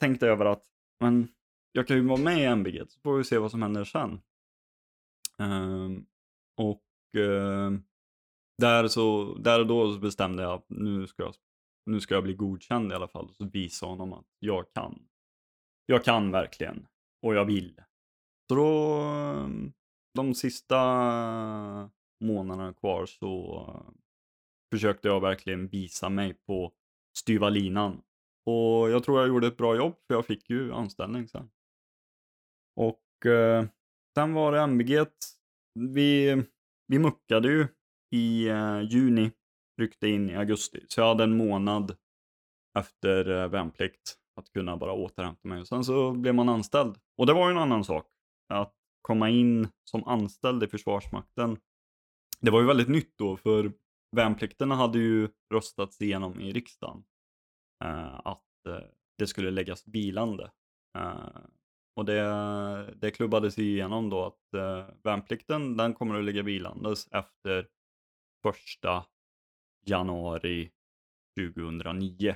tänkt 0.00 0.22
över 0.22 0.44
att 0.44 0.64
men 1.00 1.28
jag 1.72 1.86
kan 1.86 1.96
ju 1.96 2.08
vara 2.08 2.20
med 2.20 2.38
i 2.38 2.44
MBG 2.44 2.90
så 2.90 3.00
får 3.00 3.16
vi 3.16 3.24
se 3.24 3.38
vad 3.38 3.50
som 3.50 3.62
händer 3.62 3.84
sen. 3.84 4.20
Um, 5.38 6.06
och 6.56 6.84
ehm, 7.16 7.82
där, 8.58 8.88
så, 8.88 9.34
där 9.34 9.60
och 9.60 9.66
då 9.66 9.92
så 9.92 9.98
bestämde 9.98 10.42
jag 10.42 10.52
att 10.52 10.66
nu 10.68 11.06
ska 11.06 11.22
jag 11.22 11.34
nu 11.86 12.00
ska 12.00 12.14
jag 12.14 12.24
bli 12.24 12.34
godkänd 12.34 12.92
i 12.92 12.94
alla 12.94 13.08
fall. 13.08 13.34
Så 13.34 13.44
visa 13.44 13.86
honom 13.86 14.12
att 14.12 14.26
jag 14.38 14.72
kan. 14.72 15.08
Jag 15.86 16.04
kan 16.04 16.30
verkligen. 16.30 16.86
Och 17.22 17.34
jag 17.34 17.44
vill. 17.44 17.80
Så 18.48 18.54
då, 18.54 18.94
mm, 19.44 19.72
de 20.14 20.34
sista 20.34 20.78
månaderna 22.20 22.74
kvar 22.74 23.06
så 23.06 23.66
försökte 24.72 25.08
jag 25.08 25.20
verkligen 25.20 25.68
visa 25.68 26.08
mig 26.08 26.34
på 26.34 26.72
styva 27.18 27.48
linan. 27.48 28.02
Och 28.46 28.90
jag 28.90 29.04
tror 29.04 29.20
jag 29.20 29.28
gjorde 29.28 29.46
ett 29.46 29.56
bra 29.56 29.76
jobb 29.76 29.94
för 30.06 30.14
jag 30.14 30.26
fick 30.26 30.50
ju 30.50 30.72
anställning 30.72 31.28
sen. 31.28 31.50
Och 32.76 33.26
eh, 33.26 33.66
sen 34.14 34.34
var 34.34 34.52
det 34.52 34.60
MBG. 34.60 35.06
Vi, 35.74 36.42
vi 36.86 36.98
muckade 36.98 37.48
ju 37.48 37.66
i 38.10 38.48
eh, 38.48 38.80
juni, 38.80 39.30
ryckte 39.80 40.08
in 40.08 40.30
i 40.30 40.36
augusti. 40.36 40.84
Så 40.88 41.00
jag 41.00 41.08
hade 41.08 41.24
en 41.24 41.36
månad 41.36 41.96
efter 42.78 43.30
eh, 43.30 43.48
värnplikt 43.48 44.18
att 44.36 44.52
kunna 44.52 44.76
bara 44.76 44.92
återhämta 44.92 45.48
mig. 45.48 45.60
Och 45.60 45.68
sen 45.68 45.84
så 45.84 46.12
blev 46.12 46.34
man 46.34 46.48
anställd. 46.48 46.98
Och 47.16 47.26
det 47.26 47.32
var 47.32 47.48
ju 47.48 47.52
en 47.52 47.62
annan 47.62 47.84
sak. 47.84 48.06
Att 48.48 48.74
komma 49.02 49.30
in 49.30 49.68
som 49.84 50.04
anställd 50.04 50.62
i 50.62 50.66
Försvarsmakten. 50.66 51.58
Det 52.40 52.50
var 52.50 52.60
ju 52.60 52.66
väldigt 52.66 52.88
nytt 52.88 53.18
då, 53.18 53.36
för 53.36 53.72
värnplikterna 54.16 54.74
hade 54.74 54.98
ju 54.98 55.28
röstats 55.54 56.00
igenom 56.00 56.40
i 56.40 56.52
riksdagen. 56.52 57.04
Eh, 57.84 58.20
att 58.24 58.66
eh, 58.68 58.84
det 59.18 59.26
skulle 59.26 59.50
läggas 59.50 59.88
vilande. 59.88 60.50
Eh, 60.98 61.40
och 61.96 62.04
det, 62.04 62.22
det 62.96 63.10
klubbades 63.10 63.58
igenom 63.58 64.10
då 64.10 64.24
att 64.24 64.54
eh, 64.54 64.94
värnplikten 65.02 65.76
den 65.76 65.94
kommer 65.94 66.18
att 66.18 66.24
ligga 66.24 66.42
vilandes 66.42 67.08
efter 67.12 67.68
första 68.42 69.04
januari 69.84 70.70
2009. 71.38 72.34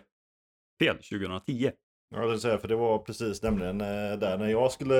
Fel, 0.78 0.96
2010. 0.96 1.70
Ja, 2.14 2.26
det 2.26 2.38
säga, 2.38 2.58
för 2.58 2.68
det 2.68 2.76
var 2.76 2.98
precis 2.98 3.42
nämligen 3.42 3.80
eh, 3.80 4.18
där 4.18 4.38
när 4.38 4.48
jag 4.48 4.72
skulle 4.72 4.96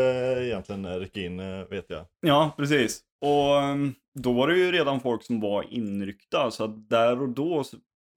egentligen 0.47 0.85
eh, 0.85 0.97
rycka 0.97 1.21
in, 1.21 1.41
eh, 1.41 1.65
vet 1.71 1.91
jag. 1.91 2.07
Ja, 2.21 2.55
precis. 2.57 3.03
Och 3.21 3.61
ehm, 3.61 3.95
då 4.15 4.33
var 4.33 4.49
det 4.49 4.59
ju 4.59 4.73
redan 4.73 5.01
folk 5.01 5.23
som 5.23 5.41
var 5.41 5.63
inryckta, 5.71 6.51
så 6.51 6.65
att 6.65 6.89
där 6.89 7.23
och 7.23 7.29
då, 7.29 7.61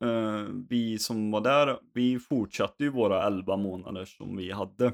eh, 0.04 0.44
vi 0.70 1.00
som 1.00 1.32
var 1.32 1.42
där, 1.42 1.80
vi 1.94 2.20
fortsatte 2.20 2.84
ju 2.84 2.89
våra 2.89 3.28
11 3.28 3.58
månader 3.58 4.06
som 4.06 4.38
vi 4.38 4.52
hade. 4.52 4.94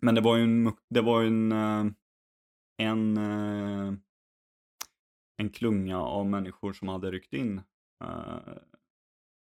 Men 0.00 0.14
det 0.14 0.20
var 0.20 0.36
ju 0.36 0.42
en, 0.42 0.72
det 0.90 1.00
var 1.00 1.22
en, 1.22 1.52
eh, 1.52 1.84
en, 2.78 3.16
eh, 3.16 3.94
en 5.36 5.50
klunga 5.50 6.02
av 6.02 6.26
människor 6.26 6.72
som 6.72 6.88
hade 6.88 7.10
ryckt 7.10 7.32
in. 7.32 7.60
Eh, 8.02 8.54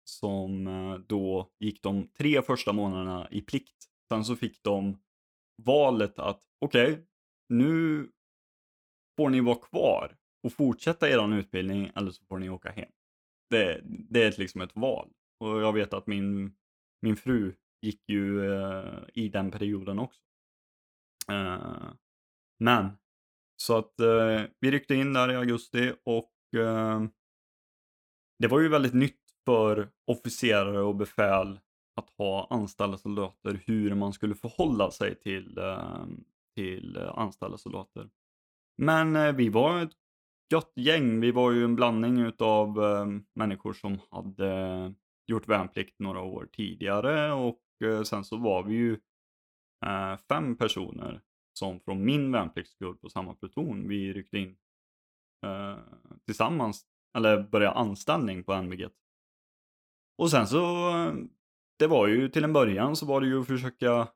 som 0.04 0.66
eh, 0.66 0.98
då 0.98 1.50
gick 1.60 1.82
de 1.82 2.08
tre 2.08 2.42
första 2.42 2.72
månaderna 2.72 3.28
i 3.30 3.40
plikt. 3.40 3.76
Sen 4.12 4.24
så 4.24 4.36
fick 4.36 4.62
de 4.62 4.98
valet 5.62 6.18
att 6.18 6.42
okej, 6.60 7.06
nu 7.48 8.08
får 9.16 9.30
ni 9.30 9.40
vara 9.40 9.58
kvar 9.58 10.16
och 10.42 10.52
fortsätta 10.52 11.10
er 11.10 11.38
utbildning 11.38 11.90
eller 11.94 12.10
så 12.10 12.24
får 12.24 12.38
ni 12.38 12.50
åka 12.50 12.70
hem. 12.70 12.90
Det, 13.50 13.80
det 13.84 14.22
är 14.22 14.38
liksom 14.38 14.60
ett 14.60 14.76
val. 14.76 15.12
Och 15.40 15.60
jag 15.60 15.72
vet 15.72 15.92
att 15.92 16.06
min, 16.06 16.56
min 17.02 17.16
fru 17.16 17.54
gick 17.82 18.08
ju 18.08 18.52
eh, 18.52 18.98
i 19.14 19.28
den 19.28 19.50
perioden 19.50 19.98
också. 19.98 20.22
Eh, 21.32 21.92
men, 22.58 22.98
så 23.56 23.76
att 23.76 24.00
eh, 24.00 24.42
vi 24.60 24.70
ryckte 24.70 24.94
in 24.94 25.12
där 25.12 25.32
i 25.32 25.36
augusti 25.36 25.92
och 26.04 26.60
eh, 26.60 27.04
det 28.38 28.48
var 28.48 28.60
ju 28.60 28.68
väldigt 28.68 28.94
nytt 28.94 29.20
för 29.44 29.88
officerare 30.06 30.80
och 30.80 30.96
befäl 30.96 31.60
att 31.96 32.10
ha 32.10 32.46
anställda 32.50 32.98
soldater, 32.98 33.62
hur 33.66 33.94
man 33.94 34.12
skulle 34.12 34.34
förhålla 34.34 34.90
sig 34.90 35.14
till, 35.14 35.58
ehm, 35.58 36.24
till 36.54 36.96
eh, 36.96 37.18
anställda 37.18 37.58
soldater. 37.58 38.10
Men 38.76 39.16
eh, 39.16 39.32
vi 39.32 39.48
var 39.48 39.82
ett 39.82 39.92
gött 40.52 40.72
gäng. 40.76 41.20
Vi 41.20 41.30
var 41.30 41.52
ju 41.52 41.64
en 41.64 41.76
blandning 41.76 42.20
utav 42.20 42.84
ehm, 42.84 43.24
människor 43.34 43.72
som 43.72 43.98
hade 44.10 44.94
gjort 45.26 45.48
värnplikt 45.48 45.98
några 45.98 46.20
år 46.20 46.48
tidigare 46.52 47.32
och 47.32 47.62
eh, 47.84 48.02
sen 48.02 48.24
så 48.24 48.36
var 48.36 48.62
vi 48.62 48.74
ju 48.74 48.98
fem 50.28 50.56
personer 50.56 51.20
som 51.52 51.80
från 51.80 52.04
min 52.04 52.32
värnpliktskull 52.32 52.96
på 52.96 53.08
samma 53.08 53.34
pluton, 53.34 53.88
vi 53.88 54.12
ryckte 54.12 54.38
in 54.38 54.56
tillsammans, 56.26 56.86
eller 57.18 57.42
börja 57.42 57.70
anställning 57.70 58.44
på 58.44 58.62
NBG. 58.62 58.88
Och 60.18 60.30
sen 60.30 60.46
så, 60.46 60.92
det 61.78 61.86
var 61.86 62.06
ju 62.06 62.28
till 62.28 62.44
en 62.44 62.52
början 62.52 62.96
så 62.96 63.06
var 63.06 63.20
det 63.20 63.26
ju 63.26 63.40
att 63.40 63.46
försöka 63.46 64.08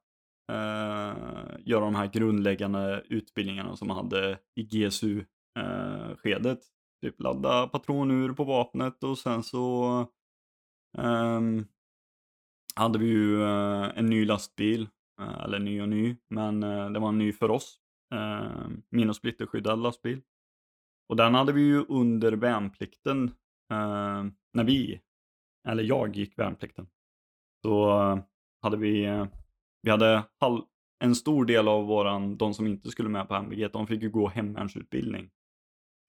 eh, 0.53 1.15
göra 1.61 1.85
de 1.85 1.95
här 1.95 2.07
grundläggande 2.07 3.03
utbildningarna 3.09 3.77
som 3.77 3.89
man 3.89 3.97
hade 3.97 4.39
i 4.55 4.63
GSU-skedet. 4.63 6.59
Eh, 6.59 6.65
typ 7.03 7.21
ladda 7.21 7.69
patronur 7.69 8.33
på 8.33 8.45
vapnet 8.45 9.05
och 9.05 9.19
sen 9.19 9.43
så 9.43 9.99
eh, 10.99 11.41
hade 12.75 12.99
vi 12.99 13.07
ju 13.07 13.43
eh, 13.43 13.99
en 13.99 14.07
ny 14.07 14.25
lastbil, 14.25 14.89
eh, 15.21 15.45
eller 15.45 15.59
ny 15.59 15.83
och 15.83 15.89
ny, 15.89 16.17
men 16.31 16.63
eh, 16.63 16.91
det 16.91 16.99
var 16.99 17.09
en 17.09 17.19
ny 17.19 17.33
för 17.33 17.51
oss. 17.51 17.79
Eh, 18.15 18.69
min 18.91 19.09
och 19.09 19.17
splitterskyddad 19.17 19.79
lastbil. 19.79 20.21
Och 21.09 21.17
den 21.17 21.35
hade 21.35 21.53
vi 21.53 21.61
ju 21.61 21.85
under 21.89 22.33
värnplikten 22.33 23.25
eh, 23.71 24.25
när 24.53 24.65
vi, 24.65 25.01
eller 25.69 25.83
jag 25.83 26.17
gick 26.17 26.39
värnplikten. 26.39 26.87
Så 27.63 28.01
eh, 28.01 28.19
hade 28.63 28.77
vi, 28.77 29.05
eh, 29.05 29.27
vi 29.83 29.91
hade 29.91 30.23
halv, 30.41 30.63
en 31.05 31.15
stor 31.15 31.45
del 31.45 31.69
av 31.69 31.87
våran, 31.87 32.37
de 32.37 32.55
som 32.55 32.67
inte 32.67 32.91
skulle 32.91 33.09
med 33.09 33.29
på 33.29 33.35
MVG, 33.35 33.69
de 33.73 33.87
fick 33.87 34.03
ju 34.03 34.11
gå 34.11 34.29
hemvärnsutbildning. 34.29 35.31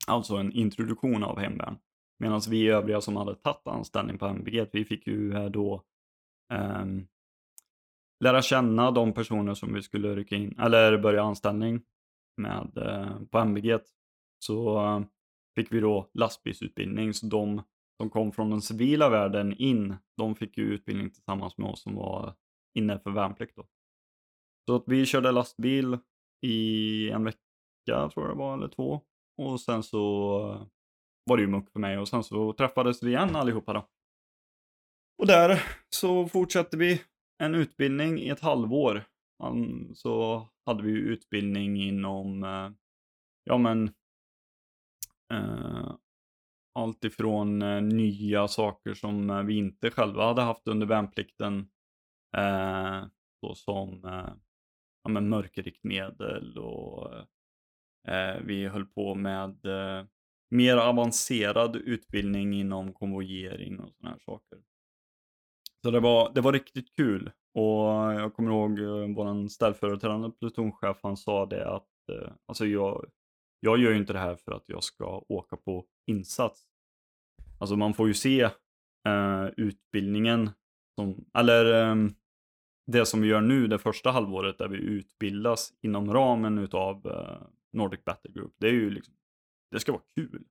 Alltså 0.08 0.36
en 0.36 0.52
introduktion 0.52 1.24
av 1.24 1.40
hemvärn. 1.40 1.78
Medan 2.20 2.42
vi 2.50 2.68
övriga 2.68 3.02
som 3.02 3.16
hade 3.16 3.36
tagit 3.36 3.68
anställning 3.68 4.18
på 4.18 4.26
MVG, 4.26 4.68
vi 4.74 4.86
fick 4.86 5.08
ju 5.08 5.34
eh, 5.34 5.46
då 5.46 5.84
eh, 6.54 6.86
lära 8.20 8.42
känna 8.42 8.92
de 8.92 9.14
personer 9.14 9.54
som 9.54 9.74
vi 9.74 9.82
skulle 9.82 10.16
rycka 10.16 10.36
in, 10.36 10.60
eller 10.60 10.98
börja 10.98 11.24
anställning 11.24 11.82
med 12.38 12.78
eh, 12.78 13.20
på 13.32 13.38
MVG. 13.38 13.80
Så 14.46 14.86
eh, 14.86 15.02
fick 15.56 15.72
vi 15.72 15.80
då 15.80 16.10
lastbilsutbildning, 16.14 17.14
så 17.14 17.26
de 17.26 17.62
som 17.98 18.10
kom 18.10 18.32
från 18.32 18.50
den 18.50 18.62
civila 18.62 19.10
världen 19.10 19.54
in, 19.54 19.96
de 20.18 20.36
fick 20.36 20.58
ju 20.58 20.64
utbildning 20.64 21.10
tillsammans 21.10 21.58
med 21.58 21.70
oss 21.70 21.82
som 21.82 21.96
var 21.96 22.36
inne 22.78 23.00
för 23.00 23.12
värnplikt 23.12 23.56
då. 23.56 23.68
Så 24.66 24.76
att 24.76 24.84
vi 24.88 25.06
körde 25.06 25.32
lastbil 25.32 25.98
i 26.42 27.10
en 27.10 27.24
vecka 27.24 27.40
tror 27.88 28.26
jag 28.26 28.30
det 28.30 28.40
var, 28.40 28.54
eller 28.54 28.68
två. 28.68 29.02
Och 29.38 29.62
sen 29.62 29.84
så 29.84 30.00
eh, 30.52 30.68
var 31.26 31.38
det 31.38 31.44
ju 31.44 31.50
muck 31.50 31.72
för 31.72 31.80
mig 31.80 31.98
och 31.98 32.08
sen 32.08 32.24
så 32.24 32.54
träffades 32.54 33.04
vi 33.04 33.10
igen 33.10 33.36
allihopa 33.36 33.74
då. 33.74 33.88
Och 35.18 35.28
där 35.28 35.64
så 35.90 36.28
fortsatte 36.28 36.78
vi 36.78 37.02
en 37.44 37.56
utbildning 37.56 38.20
i 38.20 38.30
ett 38.30 38.40
halvår. 38.40 39.04
Så 39.94 40.48
hade 40.66 40.84
vi 40.84 40.92
ju 40.92 40.98
utbildning 40.98 41.82
inom, 41.82 42.44
eh, 42.44 42.72
ja 43.44 43.58
men, 43.58 43.94
eh, 45.34 45.96
allt 46.80 47.04
ifrån 47.04 47.62
eh, 47.62 47.82
nya 47.82 48.48
saker 48.48 48.94
som 48.94 49.30
eh, 49.30 49.44
vi 49.44 49.58
inte 49.58 49.92
själva 49.92 50.26
hade 50.26 50.42
haft 50.42 50.68
under 50.68 50.88
värnplikten. 50.88 51.70
Eh, 52.38 53.06
såsom 53.46 54.06
eh, 54.06 54.34
ja, 55.04 55.10
men 55.10 55.30
mörkerriktmedel 55.30 56.58
och 56.58 57.14
eh, 58.08 58.42
vi 58.44 58.68
höll 58.68 58.86
på 58.86 59.16
med 59.16 59.66
eh, 59.66 60.06
mer 60.50 60.78
avancerad 60.78 61.76
utbildning 61.76 62.54
inom 62.54 62.94
konvojering 62.94 63.80
och 63.80 63.92
sådana 63.94 64.16
här 64.16 64.20
saker. 64.20 64.60
Så 65.82 65.92
det 65.92 66.00
var, 66.00 66.32
det 66.34 66.42
var 66.42 66.54
riktigt 66.54 66.96
kul. 66.96 67.32
Och 67.54 68.14
jag 68.14 68.34
kommer 68.34 68.52
ihåg 68.52 68.80
eh, 68.80 69.16
vår 69.16 69.48
ställföreträdande 69.48 70.30
plutonchef, 70.30 70.98
han 71.04 71.18
sa 71.18 71.46
det 71.46 71.70
att 71.70 72.10
eh, 72.12 72.32
alltså 72.46 72.66
jag, 72.66 73.06
jag 73.64 73.78
gör 73.78 73.92
ju 73.92 73.98
inte 73.98 74.14
det 74.14 74.20
här 74.20 74.36
för 74.36 74.52
att 74.52 74.70
jag 74.70 74.84
ska 74.84 75.24
åka 75.30 75.58
på 75.58 75.86
insats. 76.06 76.68
Alltså 77.60 77.76
man 77.76 77.94
får 77.94 78.08
ju 78.08 78.14
se 78.14 78.42
eh, 79.08 79.46
utbildningen 79.58 80.50
som, 80.96 81.26
eller 81.34 81.92
eh, 81.92 81.96
det 82.92 83.06
som 83.06 83.22
vi 83.22 83.28
gör 83.28 83.42
nu 83.42 83.68
det 83.68 83.80
första 83.80 84.12
halvåret 84.12 84.58
där 84.58 84.68
vi 84.68 84.78
utbildas 84.78 85.74
inom 85.82 86.14
ramen 86.14 86.58
utav 86.58 87.08
eh, 87.08 87.48
Nordic 87.74 88.04
Battle 88.06 88.32
Group. 88.32 88.54
Det 88.58 88.68
är 88.68 88.72
ju 88.74 88.90
liksom, 88.90 89.14
det 89.72 89.80
ska 89.80 89.92
vara 89.92 90.04
kul. 90.16 90.46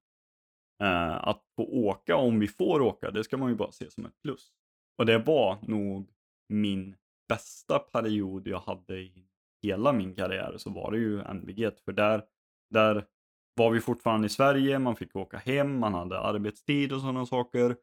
Eh, 0.82 1.28
att 1.28 1.42
få 1.56 1.64
åka, 1.64 2.16
om 2.16 2.40
vi 2.40 2.48
får 2.48 2.80
åka, 2.80 3.10
det 3.10 3.24
ska 3.24 3.36
man 3.36 3.50
ju 3.50 3.56
bara 3.56 3.72
se 3.72 3.90
som 3.90 4.06
ett 4.06 4.22
plus. 4.22 4.52
Och 4.98 5.06
det 5.06 5.18
var 5.18 5.58
nog 5.62 6.10
min 6.48 6.96
bästa 7.28 7.78
period 7.78 8.48
jag 8.48 8.60
hade 8.60 8.98
i 8.98 9.28
hela 9.62 9.92
min 9.92 10.14
karriär 10.14 10.54
så 10.58 10.70
var 10.70 10.92
det 10.92 10.98
ju 10.98 11.34
NVG. 11.34 11.70
För 11.84 11.92
där, 11.92 12.24
där 12.72 13.06
var 13.54 13.70
vi 13.70 13.80
fortfarande 13.80 14.26
i 14.26 14.30
Sverige, 14.30 14.78
man 14.78 14.96
fick 14.96 15.16
åka 15.16 15.38
hem, 15.38 15.78
man 15.78 15.94
hade 15.94 16.20
arbetstid 16.20 16.92
och 16.92 17.00
sådana 17.00 17.26
saker. 17.26 17.76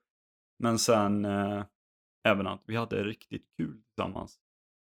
Men 0.59 0.79
sen 0.79 1.25
eh, 1.25 1.63
även 2.23 2.47
att 2.47 2.63
vi 2.65 2.75
hade 2.75 3.03
riktigt 3.03 3.45
kul 3.57 3.81
tillsammans. 3.81 4.39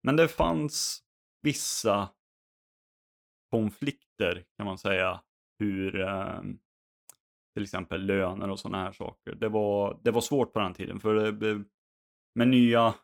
Men 0.03 0.17
det 0.17 0.29
fanns 0.29 1.03
vissa 1.43 2.09
konflikter 3.51 4.45
kan 4.57 4.67
man 4.67 4.79
säga. 4.79 5.21
Hur 5.59 6.01
eh, 6.01 6.41
till 7.55 7.63
exempel 7.63 8.07
löner 8.07 8.51
och 8.51 8.59
sådana 8.59 8.85
här 8.85 8.93
saker. 8.93 9.35
Det 9.35 9.49
var, 9.49 9.99
det 10.03 10.11
var 10.11 10.21
svårt 10.21 10.53
på 10.53 10.59
den 10.59 10.75
tiden 10.75 11.01
för 11.01 11.27
eh, 11.27 11.33
det, 11.33 11.65
med 12.35 12.49
nya 12.49 12.95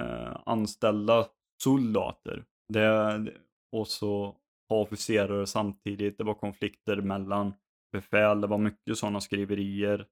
eh, 0.00 0.36
anställda 0.46 1.26
soldater. 1.62 2.44
Det, 2.68 3.32
och 3.72 3.88
så 3.88 4.36
officerare 4.74 5.46
samtidigt. 5.46 6.18
Det 6.18 6.24
var 6.24 6.34
konflikter 6.34 6.96
mellan 6.96 7.52
befäl. 7.92 8.40
Det 8.40 8.46
var 8.46 8.58
mycket 8.58 8.98
sådana 8.98 9.20
skriverier 9.20 10.06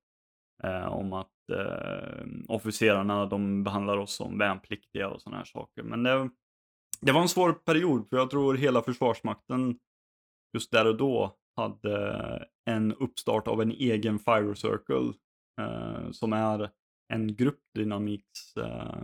eh, 0.62 0.86
om 0.86 1.12
att 1.12 1.50
eh, 1.52 2.26
officerarna 2.48 3.26
de 3.26 3.64
behandlar 3.64 3.96
oss 3.96 4.14
som 4.14 4.38
värnpliktiga 4.38 5.08
och 5.08 5.22
sådana 5.22 5.36
här 5.36 5.44
saker. 5.44 5.82
Men 5.82 6.02
det, 6.02 6.30
det 7.00 7.12
var 7.12 7.20
en 7.20 7.28
svår 7.28 7.52
period 7.52 8.08
för 8.08 8.16
jag 8.16 8.30
tror 8.30 8.54
hela 8.54 8.82
Försvarsmakten 8.82 9.78
just 10.54 10.70
där 10.70 10.86
och 10.86 10.96
då 10.96 11.36
hade 11.56 12.46
en 12.70 12.94
uppstart 12.94 13.48
av 13.48 13.62
en 13.62 13.72
egen 13.72 14.18
Fire 14.18 14.54
Circle 14.54 15.12
eh, 15.60 16.10
som 16.10 16.32
är 16.32 16.70
en 17.12 17.36
gruppdynamiks 17.36 18.56
eh, 18.56 19.02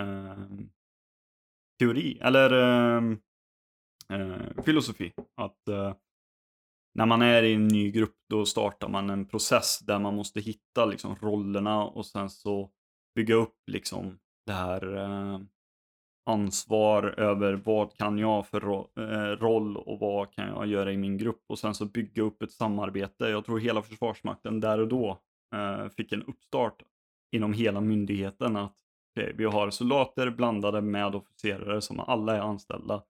eh, 0.00 0.48
teori, 1.78 2.18
eller 2.20 2.52
eh, 2.52 3.16
eh, 4.12 4.62
filosofi. 4.64 5.12
Att 5.36 5.68
eh, 5.68 5.94
när 6.94 7.06
man 7.06 7.22
är 7.22 7.42
i 7.42 7.54
en 7.54 7.68
ny 7.68 7.90
grupp 7.90 8.16
då 8.28 8.46
startar 8.46 8.88
man 8.88 9.10
en 9.10 9.28
process 9.28 9.78
där 9.78 9.98
man 9.98 10.14
måste 10.14 10.40
hitta 10.40 10.84
liksom 10.84 11.16
rollerna 11.16 11.84
och 11.84 12.06
sen 12.06 12.30
så 12.30 12.70
bygga 13.14 13.34
upp 13.34 13.56
liksom 13.66 14.18
det 14.46 14.52
här 14.52 14.96
eh, 14.96 15.40
ansvar 16.26 17.14
över 17.18 17.52
vad 17.52 17.96
kan 17.96 18.18
jag 18.18 18.46
för 18.46 18.60
ro 18.60 18.90
eh, 18.96 19.36
roll 19.36 19.76
och 19.76 19.98
vad 19.98 20.32
kan 20.32 20.48
jag 20.48 20.66
göra 20.66 20.92
i 20.92 20.96
min 20.96 21.18
grupp 21.18 21.44
och 21.48 21.58
sen 21.58 21.74
så 21.74 21.84
bygga 21.84 22.22
upp 22.22 22.42
ett 22.42 22.52
samarbete. 22.52 23.28
Jag 23.28 23.44
tror 23.44 23.58
hela 23.58 23.82
Försvarsmakten 23.82 24.60
där 24.60 24.78
och 24.78 24.88
då 24.88 25.20
eh, 25.54 25.88
fick 25.88 26.12
en 26.12 26.22
uppstart 26.22 26.82
inom 27.36 27.52
hela 27.52 27.80
myndigheten 27.80 28.56
att 28.56 28.76
okay, 29.16 29.32
vi 29.32 29.44
har 29.44 29.70
soldater 29.70 30.30
blandade 30.30 30.80
med 30.80 31.14
officerare 31.14 31.80
som 31.80 32.00
alla 32.00 32.36
är 32.36 32.40
anställda. 32.40 33.02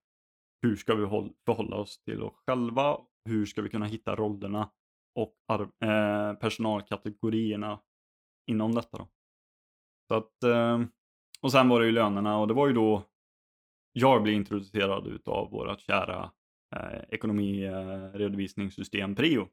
Hur 0.61 0.75
ska 0.75 0.95
vi 0.95 1.07
förhålla 1.45 1.75
oss 1.75 2.03
till 2.03 2.23
oss 2.23 2.33
själva? 2.47 2.97
Hur 3.25 3.45
ska 3.45 3.61
vi 3.61 3.69
kunna 3.69 3.85
hitta 3.85 4.15
rollerna 4.15 4.69
och 5.15 5.35
eh, 5.83 6.33
personalkategorierna 6.33 7.79
inom 8.47 8.75
detta 8.75 8.97
då? 8.97 9.07
Så 10.07 10.15
att, 10.15 10.43
eh, 10.43 10.81
och 11.41 11.51
sen 11.51 11.69
var 11.69 11.79
det 11.79 11.85
ju 11.85 11.91
lönerna 11.91 12.37
och 12.37 12.47
det 12.47 12.53
var 12.53 12.67
ju 12.67 12.73
då 12.73 13.03
jag 13.93 14.23
blev 14.23 14.35
introducerad 14.35 15.07
utav 15.07 15.51
vårt 15.51 15.81
kära 15.81 16.31
eh, 16.75 16.99
ekonomiredovisningssystem 17.09 19.11
eh, 19.11 19.15
Prio. 19.15 19.47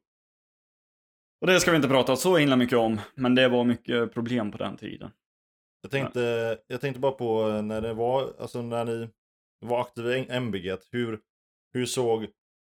Och 1.41 1.47
det 1.47 1.59
ska 1.59 1.71
vi 1.71 1.77
inte 1.77 1.89
prata 1.89 2.15
så 2.15 2.37
himla 2.37 2.55
mycket 2.55 2.77
om, 2.77 2.99
men 3.15 3.35
det 3.35 3.49
var 3.49 3.63
mycket 3.63 4.13
problem 4.13 4.51
på 4.51 4.57
den 4.57 4.77
tiden. 4.77 5.11
Jag 5.81 5.91
tänkte, 5.91 6.57
jag 6.67 6.81
tänkte 6.81 6.99
bara 6.99 7.11
på 7.11 7.61
när 7.61 7.81
det 7.81 7.93
var, 7.93 8.33
alltså 8.39 8.61
när 8.61 8.85
ni 8.85 9.09
var 9.59 9.81
aktiva 9.81 10.17
i 10.17 10.27
MBG, 10.29 10.77
hur, 10.91 11.19
hur 11.73 11.85
såg 11.85 12.27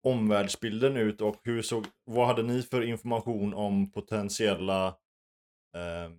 omvärldsbilden 0.06 0.96
ut 0.96 1.20
och 1.20 1.36
hur 1.44 1.62
såg, 1.62 1.86
vad 2.04 2.26
hade 2.26 2.42
ni 2.42 2.62
för 2.62 2.82
information 2.82 3.54
om 3.54 3.90
potentiella 3.90 4.86
eh, 5.76 6.12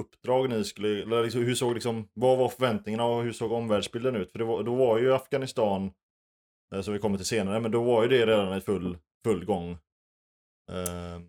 uppdrag 0.00 0.50
ni 0.50 0.64
skulle, 0.64 1.02
eller 1.02 1.22
liksom, 1.22 1.42
hur 1.42 1.54
såg 1.54 1.74
liksom, 1.74 2.08
vad 2.12 2.38
var 2.38 2.48
förväntningarna 2.48 3.04
och 3.04 3.22
hur 3.22 3.32
såg 3.32 3.52
omvärldsbilden 3.52 4.16
ut? 4.16 4.32
För 4.32 4.38
det 4.38 4.44
var, 4.44 4.62
då 4.62 4.74
var 4.74 4.98
ju 4.98 5.14
Afghanistan, 5.14 5.92
eh, 6.74 6.80
som 6.80 6.92
vi 6.92 7.00
kommer 7.00 7.16
till 7.16 7.26
senare, 7.26 7.60
men 7.60 7.70
då 7.70 7.82
var 7.82 8.02
ju 8.02 8.08
det 8.08 8.26
redan 8.26 8.58
i 8.58 8.60
full, 8.60 8.98
full 9.24 9.44
gång. 9.44 9.70
Eh, 10.72 11.20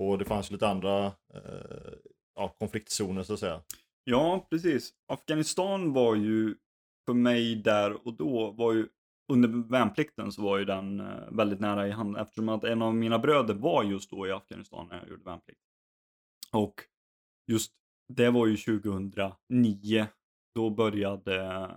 och 0.00 0.18
det 0.18 0.24
fanns 0.24 0.50
lite 0.50 0.68
andra 0.68 1.06
eh, 1.06 1.92
ja, 2.34 2.48
konfliktzoner 2.58 3.22
så 3.22 3.34
att 3.34 3.40
säga. 3.40 3.62
Ja, 4.04 4.46
precis. 4.50 4.92
Afghanistan 5.12 5.92
var 5.92 6.14
ju 6.14 6.54
för 7.06 7.14
mig 7.14 7.54
där 7.56 8.06
och 8.06 8.14
då 8.14 8.50
var 8.50 8.72
ju 8.72 8.88
under 9.32 9.68
värnplikten 9.68 10.32
så 10.32 10.42
var 10.42 10.58
ju 10.58 10.64
den 10.64 11.00
eh, 11.00 11.30
väldigt 11.30 11.60
nära 11.60 11.88
i 11.88 11.90
hand 11.90 12.16
eftersom 12.16 12.48
att 12.48 12.64
en 12.64 12.82
av 12.82 12.94
mina 12.94 13.18
bröder 13.18 13.54
var 13.54 13.84
just 13.84 14.10
då 14.10 14.26
i 14.26 14.32
Afghanistan 14.32 14.88
när 14.88 14.98
jag 14.98 15.08
gjorde 15.08 15.24
värnplikt. 15.24 15.60
Och 16.52 16.74
just 17.46 17.72
det 18.08 18.30
var 18.30 18.46
ju 18.46 18.56
2009. 18.56 20.06
Då 20.54 20.70
började, 20.70 21.70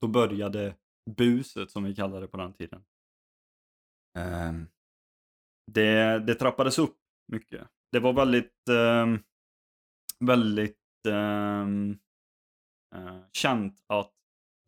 då 0.00 0.08
började 0.08 0.74
buset 1.16 1.70
som 1.70 1.84
vi 1.84 1.94
kallade 1.94 2.20
det 2.20 2.28
på 2.28 2.36
den 2.36 2.52
tiden. 2.52 2.84
Um, 4.18 4.68
det, 5.66 6.18
det 6.18 6.34
trappades 6.34 6.78
upp 6.78 6.96
mycket. 7.32 7.68
Det 7.92 8.00
var 8.00 8.12
väldigt, 8.12 8.68
um, 8.68 9.22
väldigt 10.20 10.78
um, 11.06 11.98
uh, 12.94 13.22
känt 13.32 13.84
att 13.86 14.19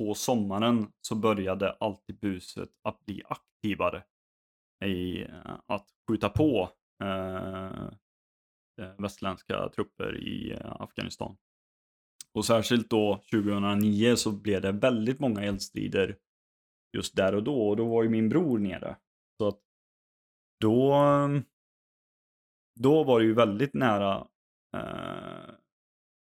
på 0.03 0.15
sommaren 0.15 0.93
så 1.01 1.15
började 1.15 1.73
alltid 1.73 2.19
buset 2.19 2.71
att 2.83 3.05
bli 3.07 3.23
aktivare 3.25 4.03
i 4.85 5.23
eh, 5.23 5.59
att 5.67 5.87
skjuta 6.09 6.29
på 6.29 6.71
eh, 7.03 7.89
eh 8.81 8.95
västländska 8.99 9.69
trupper 9.69 10.19
i 10.19 10.53
eh, 10.53 10.83
Afghanistan. 10.83 11.37
Och 12.33 12.45
särskilt 12.45 12.91
då 12.91 13.23
2009 13.33 14.17
så 14.17 14.33
blev 14.33 14.63
det 14.63 14.73
väldigt 14.73 15.21
många 15.21 15.43
eldstrider 15.43 16.19
just 16.97 17.17
där 17.17 17.35
och 17.35 17.43
då 17.43 17.69
och 17.69 17.77
då 17.77 17.89
var 17.89 18.03
ju 18.03 18.09
min 18.09 18.29
bror 18.29 18.59
nere. 18.59 18.97
Så 19.39 19.49
att 19.49 19.61
då, 20.61 20.97
då 22.81 23.05
var 23.05 23.21
det 23.21 23.27
ju 23.27 23.35
väldigt 23.35 23.75
nära 23.75 24.27
eh, 24.77 25.55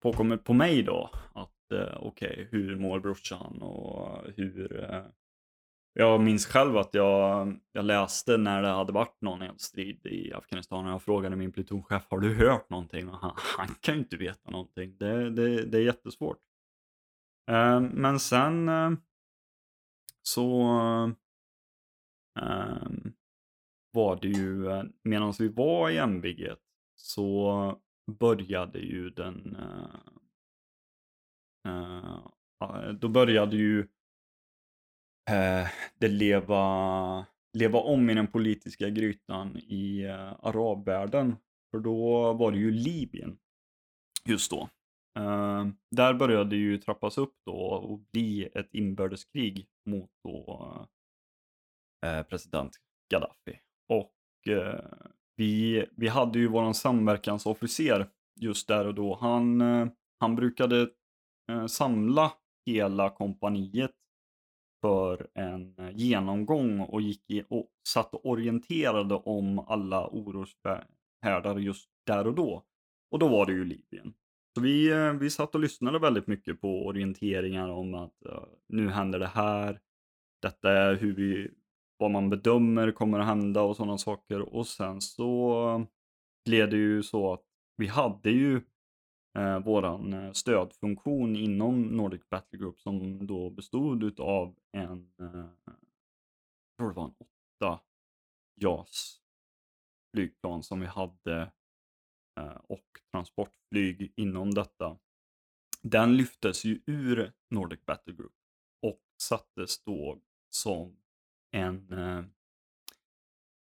påkommet 0.02 0.44
på 0.44 0.54
mig 0.54 0.84
då 0.84 1.10
att 1.34 1.53
okej, 1.82 2.32
okay, 2.32 2.48
hur 2.52 2.76
mår 2.76 3.00
brorsan 3.00 3.62
och 3.62 4.28
hur... 4.36 4.84
Eh, 4.92 5.06
jag 5.96 6.22
minns 6.22 6.46
själv 6.46 6.78
att 6.78 6.94
jag, 6.94 7.60
jag 7.72 7.86
läste 7.86 8.38
när 8.38 8.62
det 8.62 8.68
hade 8.68 8.94
varit 8.94 9.22
någon 9.22 9.42
eldstrid 9.42 10.06
i 10.06 10.34
Afghanistan 10.34 10.86
och 10.86 10.92
jag 10.92 11.02
frågade 11.02 11.36
min 11.36 11.52
plutonchef, 11.52 12.04
har 12.10 12.20
du 12.20 12.36
hört 12.36 12.70
någonting? 12.70 13.10
Och 13.10 13.18
han, 13.18 13.34
han 13.36 13.68
kan 13.82 13.94
ju 13.96 14.00
inte 14.00 14.18
veta 14.18 14.52
någonting. 14.52 14.98
Det, 14.98 15.30
det, 15.30 15.66
det 15.66 15.78
är 15.78 15.82
jättesvårt. 15.82 16.40
Eh, 17.52 17.82
men 17.82 18.20
sen 18.20 18.70
eh, 18.70 18.92
så 20.22 20.62
ehm, 22.40 23.14
var 23.92 24.16
det 24.22 24.28
ju, 24.28 24.66
medan 25.04 25.34
vi 25.40 25.48
var 25.48 25.90
i 25.90 25.98
MBG 25.98 26.50
så 26.96 27.80
började 28.12 28.80
ju 28.80 29.10
den, 29.10 29.56
uh, 29.56 30.13
då 33.00 33.08
började 33.08 33.58
ju 33.58 33.80
uh, 35.30 35.68
det 35.98 36.08
leva, 36.08 37.26
leva 37.54 37.80
om 37.80 38.10
i 38.10 38.14
den 38.14 38.28
politiska 38.28 38.90
grytan 38.90 39.58
i 39.58 40.08
arabvärlden. 40.40 41.36
För 41.72 41.80
då 41.80 42.34
var 42.34 42.52
det 42.52 42.58
ju 42.58 42.72
Libyen 42.72 43.38
just 44.26 44.52
då. 44.52 44.70
där 45.92 46.14
började 46.14 46.50
det 46.50 46.56
ju 46.56 46.78
trappas 46.78 47.18
upp 47.18 47.36
då 47.46 47.56
och 47.56 48.00
bli 48.00 48.50
ett 48.54 48.74
inbördeskrig 48.74 49.68
mot 49.86 50.10
då 50.24 50.88
president 52.30 52.72
Gaddafi. 53.10 53.60
Och 53.90 54.14
vi, 55.36 55.86
vi 55.92 56.08
hade 56.08 56.40
ju 56.40 56.48
våran 56.48 56.74
samverkansofficer 56.74 58.10
just 58.40 58.68
där 58.68 58.88
och 58.88 58.96
då. 58.96 59.16
Han, 59.16 59.62
eh, 59.62 59.88
han 60.20 60.36
brukade 60.36 60.82
eh, 60.82 60.88
Eh, 61.52 61.66
samla 61.66 62.32
hela 62.66 63.10
kompaniet 63.10 63.92
för 64.82 65.28
en 65.34 65.80
eh, 65.80 65.92
genomgång 65.94 66.80
och 66.80 67.02
gick 67.02 67.30
i, 67.30 67.44
och 67.50 67.70
satt 67.88 68.14
och 68.14 68.26
orienterade 68.26 69.16
om 69.16 69.60
alla 69.60 70.08
oroshärdar 70.08 71.58
just 71.58 71.90
där 72.06 72.28
och 72.28 72.36
då. 72.36 72.64
Och 73.12 73.20
då 73.20 73.28
var 73.28 73.46
det 73.46 73.52
ju 73.52 73.66
Libyen. 73.66 74.14
Så 74.56 74.62
vi, 74.62 74.92
eh, 74.92 75.14
vi 75.14 75.30
satt 75.30 75.56
och 75.56 75.62
lyssnade 75.62 76.00
väldigt 76.00 76.28
mycket 76.28 76.62
på 76.62 76.86
orienteringar 76.86 77.70
om 77.70 77.94
att 77.94 78.14
uh, 78.26 78.46
nu 78.68 78.90
händer 78.90 79.20
det 79.20 79.28
här. 79.28 79.80
Detta 80.42 80.72
är 80.72 80.96
hur 80.96 81.16
vi 81.16 81.52
vad 81.98 82.12
man 82.12 82.30
bedömer 82.30 82.92
kommer 82.92 83.20
att 83.20 83.26
hända 83.26 83.62
och 83.62 83.76
sådana 83.76 83.98
saker. 83.98 84.56
Och 84.56 84.68
sen 84.68 85.02
så 85.02 85.86
blev 86.46 86.70
det 86.70 86.78
ju 86.78 87.04
så 87.04 87.34
att 87.34 87.44
vi 87.78 87.88
hade 87.88 88.30
ju 88.30 88.62
eh, 89.38 89.60
våran 89.60 90.14
eh, 90.14 90.32
stödfunktion 90.32 91.36
inom 91.36 91.82
Nordic 91.82 92.30
Battle 92.30 92.60
Group 92.60 92.80
som 92.80 93.28
då 93.28 93.50
bestod 93.50 94.20
av 94.20 94.56
en, 94.72 95.14
eh, 95.20 95.50
jag 95.66 96.78
tror 96.78 96.90
det 96.90 96.96
var 96.96 97.06
en 97.06 97.16
åtta 97.20 97.80
JAS 98.56 99.20
flygplan 100.14 100.64
som 100.64 100.80
vi 100.80 100.86
hade 100.86 101.52
eh, 102.40 102.58
och 102.64 102.88
transportflyg 103.12 104.14
inom 104.16 104.54
detta. 104.54 104.98
Den 105.82 106.18
lyftes 106.18 106.66
ju 106.66 106.82
ur 106.86 107.34
Nordic 107.50 107.86
Battle 107.86 108.14
Group 108.14 108.34
och 108.82 109.02
sattes 109.18 109.84
då 109.84 110.22
som 110.50 110.98
en, 111.52 111.94
eh, 111.94 112.26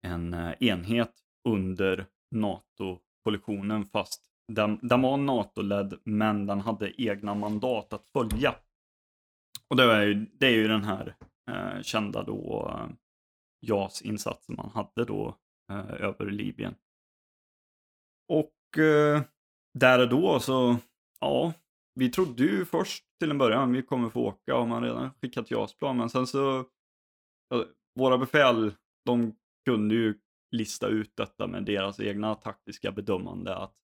en 0.02 0.34
eh, 0.34 0.54
enhet 0.60 1.14
under 1.48 2.06
NATO-koalitionen 2.30 3.86
fast 3.86 4.33
den, 4.52 4.78
den 4.82 5.02
var 5.02 5.16
NATO-ledd, 5.16 6.00
men 6.04 6.46
den 6.46 6.60
hade 6.60 7.02
egna 7.02 7.34
mandat 7.34 7.92
att 7.92 8.08
följa. 8.08 8.54
Och 9.68 9.76
det 9.76 9.82
är 9.82 10.06
ju, 10.06 10.14
det 10.14 10.46
är 10.46 10.50
ju 10.50 10.68
den 10.68 10.84
här 10.84 11.16
eh, 11.50 11.82
kända 11.82 12.22
då 12.22 12.70
eh, 12.70 12.88
JAS-insatsen 13.60 14.56
man 14.56 14.70
hade 14.70 15.04
då 15.04 15.36
eh, 15.70 16.02
över 16.02 16.30
Libyen. 16.30 16.74
Och 18.28 18.78
eh, 18.78 19.22
där 19.78 19.98
och 19.98 20.08
då 20.08 20.40
så, 20.40 20.76
ja, 21.20 21.52
vi 21.94 22.10
trodde 22.10 22.42
ju 22.42 22.64
först 22.64 23.04
till 23.20 23.30
en 23.30 23.38
början 23.38 23.72
vi 23.72 23.82
kommer 23.82 24.08
få 24.08 24.20
åka 24.20 24.56
om 24.56 24.68
man 24.68 24.82
redan 24.82 25.10
skickat 25.10 25.50
JAS-plan, 25.50 25.96
men 25.96 26.10
sen 26.10 26.26
så, 26.26 26.64
ja, 27.48 27.64
våra 27.98 28.18
befäl, 28.18 28.74
de 29.04 29.36
kunde 29.64 29.94
ju 29.94 30.18
lista 30.50 30.88
ut 30.88 31.16
detta 31.16 31.46
med 31.46 31.64
deras 31.64 32.00
egna 32.00 32.34
taktiska 32.34 32.92
bedömande 32.92 33.56
att 33.56 33.83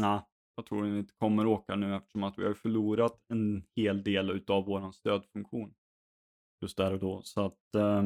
nej, 0.00 0.20
jag 0.56 0.66
tror 0.66 0.82
vi 0.82 0.98
inte 0.98 1.14
kommer 1.18 1.46
åka 1.46 1.76
nu 1.76 1.96
eftersom 1.96 2.22
att 2.22 2.38
vi 2.38 2.44
har 2.46 2.54
förlorat 2.54 3.24
en 3.28 3.64
hel 3.76 4.02
del 4.04 4.30
utav 4.30 4.64
våran 4.64 4.92
stödfunktion. 4.92 5.74
Just 6.62 6.76
där 6.76 6.92
och 6.92 6.98
då. 6.98 7.20
Så 7.22 7.40
att, 7.44 7.74
eh, 7.76 8.02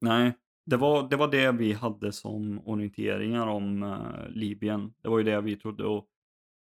nej, 0.00 0.32
det 0.66 0.76
var, 0.76 1.08
det 1.08 1.16
var 1.16 1.28
det 1.28 1.52
vi 1.52 1.72
hade 1.72 2.12
som 2.12 2.60
orienteringar 2.68 3.46
om 3.46 3.82
eh, 3.82 4.28
Libyen. 4.28 4.94
Det 5.02 5.08
var 5.08 5.18
ju 5.18 5.24
det 5.24 5.40
vi 5.40 5.56
trodde. 5.56 5.84
Och 5.84 6.08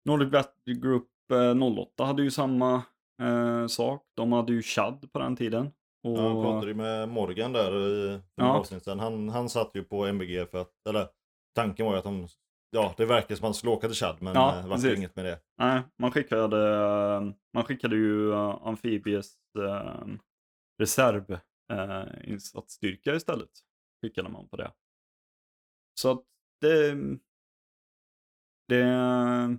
Nordic 0.05 0.31
Battle 0.31 0.73
Group 0.73 1.07
eh, 1.31 1.63
08 1.79 2.05
hade 2.05 2.23
ju 2.23 2.31
samma 2.31 2.83
eh, 3.21 3.67
sak. 3.67 4.03
De 4.15 4.31
hade 4.31 4.53
ju 4.53 4.61
Chad 4.61 5.09
på 5.13 5.19
den 5.19 5.35
tiden. 5.35 5.65
Och, 6.03 6.17
Ja, 6.17 6.23
jag 6.23 6.43
pratade 6.43 6.67
ju 6.67 6.73
med 6.73 7.09
Morgan 7.09 7.53
där 7.53 7.77
i 7.87 8.19
Ja. 8.35 8.43
några 8.43 8.59
avsnitt 8.59 8.83
sedan. 8.83 8.99
Han, 8.99 9.29
han 9.29 9.49
satt 9.49 9.71
ju 9.73 9.83
på 9.83 10.05
MBG 10.05 10.49
för 10.51 10.61
att, 10.61 10.87
eller 10.89 11.07
tanken 11.55 11.85
var 11.85 11.93
ju 11.93 11.97
att 11.97 12.03
de, 12.03 12.27
ja 12.75 12.93
det 12.97 13.05
verkar 13.05 13.35
som 13.35 13.45
att 13.45 13.47
man 13.47 13.53
skulle 13.53 13.71
åka 13.71 13.87
till 13.87 13.95
Chad 13.95 14.17
men 14.21 14.33
Ja, 14.33 14.55
ja, 14.55 14.61
det 14.61 14.67
var 14.67 14.95
inget 14.95 15.15
med 15.15 15.25
det. 15.25 15.39
Nej, 15.57 15.81
man 15.97 16.11
skickade, 16.11 16.75
eh, 16.75 17.33
man 17.53 17.63
skickade 17.63 17.95
ju 17.95 18.33
amfibies 18.35 19.37
uh, 19.57 20.05
reserv 20.79 21.31
uh, 21.71 22.29
insatsstyrka 22.29 23.15
istället. 23.15 23.49
Skickade 24.01 24.29
man 24.29 24.47
på 24.47 24.57
det. 24.57 24.71
Så 25.99 26.11
att 26.11 26.23
det, 26.61 26.95
det, 28.67 29.57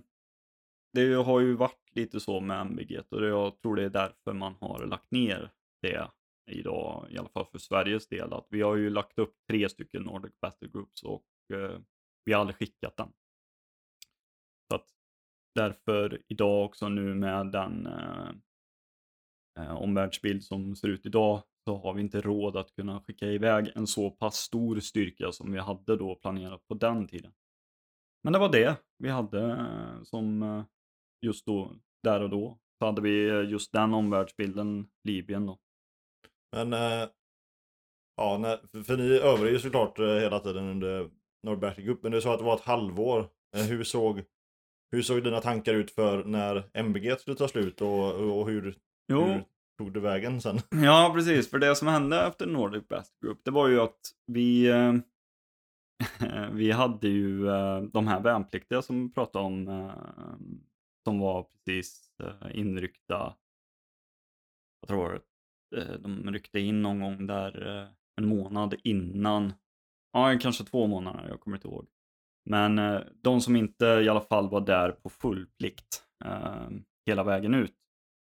det 0.93 1.13
har 1.13 1.39
ju 1.39 1.55
varit 1.55 1.91
lite 1.91 2.19
så 2.19 2.39
med 2.39 2.61
MBG 2.61 3.01
och 3.09 3.21
det, 3.21 3.27
jag 3.27 3.61
tror 3.61 3.75
det 3.75 3.83
är 3.83 3.89
därför 3.89 4.33
man 4.33 4.55
har 4.59 4.85
lagt 4.85 5.11
ner 5.11 5.51
det 5.81 6.09
idag, 6.51 7.07
i 7.09 7.17
alla 7.17 7.29
fall 7.29 7.45
för 7.45 7.57
Sveriges 7.57 8.07
del. 8.07 8.33
Att 8.33 8.47
vi 8.49 8.61
har 8.61 8.75
ju 8.75 8.89
lagt 8.89 9.19
upp 9.19 9.35
tre 9.49 9.69
stycken 9.69 10.03
Nordic 10.03 10.33
Battle 10.41 10.67
Groups 10.67 11.03
och 11.03 11.25
eh, 11.53 11.79
vi 12.27 12.33
har 12.33 12.41
aldrig 12.41 12.57
skickat 12.57 12.97
den. 12.97 13.13
Så 14.69 14.75
att 14.75 14.87
därför 15.55 16.21
idag 16.27 16.65
också 16.65 16.89
nu 16.89 17.15
med 17.15 17.51
den 17.51 17.87
eh, 17.87 18.29
eh, 19.59 19.77
omvärldsbild 19.77 20.43
som 20.43 20.75
ser 20.75 20.87
ut 20.87 21.05
idag 21.05 21.43
så 21.67 21.77
har 21.77 21.93
vi 21.93 22.01
inte 22.01 22.21
råd 22.21 22.57
att 22.57 22.75
kunna 22.75 23.01
skicka 23.01 23.25
iväg 23.25 23.71
en 23.75 23.87
så 23.87 24.11
pass 24.11 24.35
stor 24.35 24.79
styrka 24.79 25.31
som 25.31 25.51
vi 25.51 25.59
hade 25.59 25.95
då 25.95 26.15
planerat 26.15 26.67
på 26.67 26.73
den 26.73 27.07
tiden. 27.07 27.33
Men 28.23 28.33
det 28.33 28.39
var 28.39 28.51
det 28.51 28.75
vi 28.97 29.09
hade 29.09 29.51
eh, 29.51 30.03
som 30.03 30.43
eh, 30.43 30.63
just 31.21 31.45
då, 31.45 31.75
där 32.03 32.23
och 32.23 32.29
då. 32.29 32.59
Så 32.79 32.85
hade 32.85 33.01
vi 33.01 33.27
just 33.29 33.71
den 33.71 33.93
omvärldsbilden, 33.93 34.87
Libyen 35.03 35.45
då. 35.45 35.59
Men 36.51 36.73
äh, 36.73 37.09
ja, 38.17 38.37
när, 38.37 38.57
för, 38.57 38.83
för 38.83 38.97
ni 38.97 39.17
övade 39.17 39.51
ju 39.51 39.59
såklart 39.59 39.99
hela 39.99 40.39
tiden 40.39 40.69
under 40.69 41.09
men 42.01 42.11
du 42.11 42.21
sa 42.21 42.33
att 42.33 42.39
det 42.39 42.45
var 42.45 42.55
ett 42.55 42.61
halvår. 42.61 43.29
Eh, 43.55 43.63
hur, 43.63 43.83
såg, 43.83 44.23
hur 44.91 45.01
såg 45.01 45.23
dina 45.23 45.41
tankar 45.41 45.73
ut 45.73 45.91
för 45.91 46.23
när 46.23 46.69
MBG 46.73 47.19
skulle 47.19 47.37
ta 47.37 47.47
slut 47.47 47.81
och, 47.81 48.39
och 48.39 48.49
hur, 48.49 48.77
Jo, 49.07 49.23
hur 49.23 49.43
tog 49.77 49.93
det 49.93 49.99
vägen 49.99 50.41
sen? 50.41 50.59
Ja, 50.83 51.11
precis. 51.15 51.49
För 51.49 51.59
det 51.59 51.75
som 51.75 51.87
hände 51.87 52.27
efter 52.27 52.45
Nordic 52.45 52.87
Best 52.87 53.19
Group, 53.19 53.39
det 53.43 53.51
var 53.51 53.67
ju 53.67 53.79
att 53.79 53.99
vi, 54.27 54.67
eh, 54.67 54.93
vi 56.51 56.71
hade 56.71 57.07
ju 57.07 57.49
eh, 57.49 57.81
de 57.81 58.07
här 58.07 58.21
värnpliktiga 58.21 58.81
som 58.81 59.07
vi 59.07 59.13
pratade 59.13 59.45
om, 59.45 59.67
eh, 59.67 59.93
som 61.03 61.19
var 61.19 61.43
precis 61.43 62.11
eh, 62.23 62.59
inryckta. 62.59 63.35
Jag 64.81 64.87
tror 64.87 65.21
eh, 65.75 65.93
de 65.99 66.31
ryckte 66.31 66.59
in 66.59 66.81
någon 66.81 66.99
gång 66.99 67.27
där 67.27 67.87
en 68.15 68.27
månad 68.27 68.75
innan, 68.83 69.53
ja 70.17 70.39
kanske 70.41 70.63
två 70.63 70.87
månader, 70.87 71.27
jag 71.29 71.39
kommer 71.39 71.57
inte 71.57 71.67
ihåg. 71.67 71.87
Men 72.45 72.79
eh, 72.79 73.01
de 73.21 73.41
som 73.41 73.55
inte 73.55 73.85
i 73.85 74.09
alla 74.09 74.21
fall 74.21 74.49
var 74.49 74.61
där 74.61 74.91
på 74.91 75.09
full 75.09 75.45
plikt 75.59 76.03
eh, 76.25 76.69
hela 77.05 77.23
vägen 77.23 77.53
ut, 77.53 77.75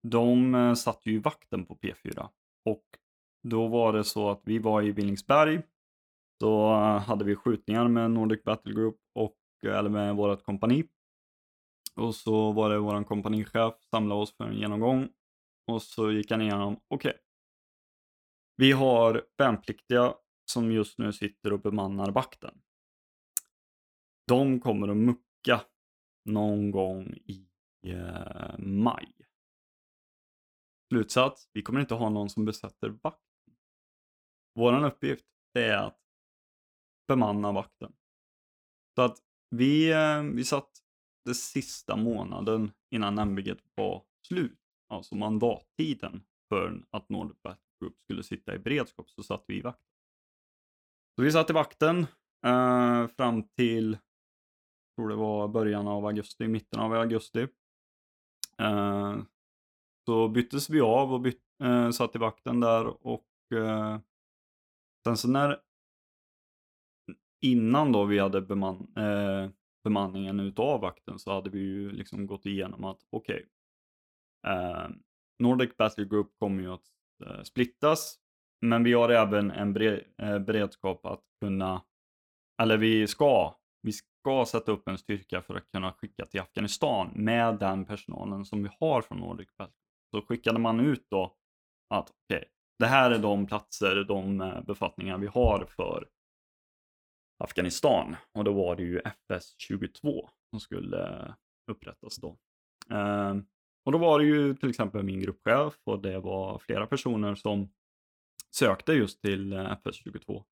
de 0.03 0.55
eh, 0.55 0.75
satt 0.75 1.07
ju 1.07 1.13
i 1.13 1.19
vakten 1.19 1.67
på 1.67 1.77
P4. 1.77 2.29
Och 2.65 2.85
då 3.43 3.69
var 3.69 3.93
det 3.93 4.05
så 4.05 4.31
att 4.31 4.41
vi 4.45 4.59
var 4.59 4.83
i 4.83 4.91
Villingsberg. 4.91 5.63
Så 6.41 6.73
eh, 6.73 6.99
hade 6.99 7.25
vi 7.25 7.37
skjutningar 7.37 7.89
med 7.89 8.11
Nordic 8.11 8.45
Battle 8.45 8.73
Group 8.73 8.97
och, 9.15 9.39
eh, 9.65 9.79
eller 9.79 9.91
med 9.91 10.17
vårt 10.17 10.45
kompani. 10.45 10.85
Och 11.97 12.15
så 12.15 12.53
var 12.53 12.71
det 12.71 12.79
vår 12.79 13.05
kompanichef 13.05 13.75
samlade 13.91 14.21
oss 14.21 14.37
för 14.37 14.45
en 14.45 14.59
genomgång. 14.59 15.09
Och 15.67 15.83
så 15.83 16.13
gick 16.13 16.31
han 16.31 16.41
igenom, 16.41 16.81
okej. 16.89 17.19
vi 18.57 18.73
har 18.73 19.23
värnpliktiga 19.39 20.15
som 20.45 20.73
just 20.73 20.99
nu 20.99 21.13
sitter 21.13 21.53
och 21.53 21.61
bemannar 21.61 22.11
vakten. 22.11 22.63
De 24.27 24.61
kommer 24.61 24.89
att 24.89 24.97
mucka 24.97 25.65
någon 26.25 26.71
gång 26.71 27.15
i 27.15 27.49
eh, 27.87 28.59
maj. 28.59 29.13
Slutsats, 30.89 31.49
vi 31.53 31.63
kommer 31.63 31.81
inte 31.81 31.95
ha 31.95 32.11
någon 32.11 32.31
som 32.31 32.45
besätter 32.45 32.89
vakten. 32.89 33.55
Vår 34.55 34.85
uppgift 34.85 35.25
är 35.55 35.77
att 35.77 36.01
bemanna 37.09 37.53
vakten. 37.53 37.93
Så 38.95 39.03
att 39.03 39.19
vi, 39.51 39.93
eh, 39.93 40.23
vi 40.23 40.45
satt 40.45 40.71
den 41.25 41.35
sista 41.35 41.97
månaden 41.97 42.73
innan 42.91 43.19
MBG 43.19 43.55
var 43.75 44.05
slut, 44.27 44.61
alltså 44.89 45.15
mandattiden 45.15 46.25
för 46.49 46.85
att 46.91 47.09
Nordic 47.09 47.43
Battle 47.43 47.63
Group 47.81 47.99
skulle 47.99 48.23
sitta 48.23 48.55
i 48.55 48.59
beredskap, 48.59 49.11
så 49.11 49.23
satt 49.23 49.45
vi 49.47 49.59
i 49.59 49.61
vakten. 49.61 49.92
Så 51.17 51.23
vi 51.23 51.33
satt 51.33 51.51
i 51.51 51.53
vakten 51.53 52.07
eh, 52.47 53.07
fram 53.07 53.43
till, 53.43 53.93
jag 53.93 54.97
tror 54.97 55.09
det 55.09 55.17
var 55.17 55.49
början 55.49 55.89
av 55.89 56.07
augusti, 56.07 56.49
mitten 56.49 56.81
av 56.81 56.93
augusti. 56.93 57.49
Eh, 58.59 59.17
så 60.07 60.29
byttes 60.29 60.71
vi 60.71 60.81
av 60.81 61.13
och 61.13 61.21
byt, 61.21 61.43
eh, 61.65 61.91
satt 61.91 62.17
i 62.17 62.19
vakten 62.19 62.61
där 62.61 63.07
och 63.07 63.29
eh, 63.55 63.99
sen 65.05 65.17
så 65.17 65.29
när 65.29 65.61
innan 67.41 67.93
då 67.93 68.05
vi 68.05 68.19
hade 68.19 68.41
beman, 68.41 68.93
eh, 68.97 69.51
bemanningen 69.85 70.41
utav 70.41 70.81
vakten 70.81 71.19
så 71.19 71.33
hade 71.33 71.51
vi 71.51 71.59
ju 71.59 71.91
liksom 71.93 72.27
gått 72.27 72.47
igenom 72.47 72.85
att 72.85 73.01
okej, 73.11 73.47
eh, 74.47 74.89
Nordic 75.39 75.77
Battle 75.77 76.05
Group 76.05 76.39
kommer 76.39 76.63
ju 76.63 76.73
att 76.73 76.87
eh, 77.27 77.43
splittas, 77.43 78.19
men 78.63 78.85
vi 78.85 78.93
har 78.93 79.09
även 79.09 79.51
en 79.51 79.77
eh, 79.77 80.39
beredskap 80.39 81.07
att 81.07 81.23
kunna, 81.41 81.83
eller 82.63 82.77
vi 82.77 83.07
ska, 83.07 83.57
vi 83.83 83.93
ska 83.93 84.45
sätta 84.47 84.73
upp 84.73 84.89
en 84.89 84.99
styrka 84.99 85.43
för 85.43 85.55
att 85.55 85.71
kunna 85.73 85.93
skicka 85.93 86.27
till 86.27 86.41
Afghanistan 86.41 87.11
med 87.15 87.59
den 87.59 87.85
personalen 87.85 88.45
som 88.45 88.63
vi 88.63 88.71
har 88.81 89.03
från 89.03 89.19
Nordic 89.19 89.49
Battle 89.59 89.75
så 90.15 90.23
skickade 90.23 90.59
man 90.59 90.81
ut 90.81 91.07
då 91.11 91.37
att 91.95 92.11
okej, 92.11 92.45
det 92.79 92.87
här 92.87 93.11
är 93.11 93.19
de 93.19 93.47
platser, 93.47 94.05
de 94.05 94.41
eh, 94.41 94.63
befattningar 94.63 95.19
vi 95.19 95.27
har 95.27 95.67
för 95.77 96.09
Afghanistan. 97.45 98.17
Och 98.33 98.45
då 98.45 98.53
var 98.53 98.77
det 98.77 98.83
ju 98.83 99.01
FS-22 99.01 100.29
som 100.51 100.61
skulle 100.61 101.35
upprättas 101.71 102.17
då. 102.17 102.37
Eh, 102.91 103.35
och 103.85 103.93
då 103.93 103.99
var 103.99 104.19
det 104.19 104.25
ju 104.25 104.55
till 104.55 104.71
exempel 104.71 105.03
min 105.03 105.21
gruppchef 105.21 105.75
och 105.85 106.03
det 106.03 106.19
var 106.19 106.59
flera 106.59 106.87
personer 106.87 107.35
som 107.35 107.73
sökte 108.55 108.93
just 108.93 109.23
till 109.23 109.53
eh, 109.53 109.73
FS-22. 109.73 110.45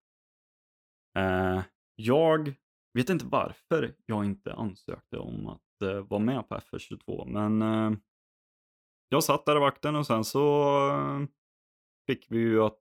Eh, 1.18 1.62
jag 1.96 2.54
vet 2.94 3.10
inte 3.10 3.26
varför 3.26 3.94
jag 4.06 4.24
inte 4.24 4.54
ansökte 4.54 5.18
om 5.18 5.46
att 5.46 5.82
eh, 5.82 6.00
vara 6.00 6.20
med 6.20 6.48
på 6.48 6.54
FS-22, 6.54 7.26
men 7.26 7.62
eh, 7.62 7.98
jag 9.08 9.24
satt 9.24 9.46
där 9.46 9.56
i 9.56 9.60
vakten 9.60 9.96
och 9.96 10.06
sen 10.06 10.24
så 10.24 10.64
eh, 10.90 11.26
fick 12.06 12.26
vi 12.30 12.38
ju 12.38 12.62
att 12.62 12.80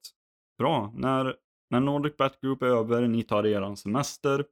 bra, 0.57 0.93
när, 0.95 1.35
när 1.69 1.79
Nordic 1.79 2.17
Bat 2.17 2.41
Group 2.41 2.61
är 2.61 2.67
över, 2.67 3.07
ni 3.07 3.23
tar 3.23 3.45
er 3.45 3.75
semester, 3.75 4.45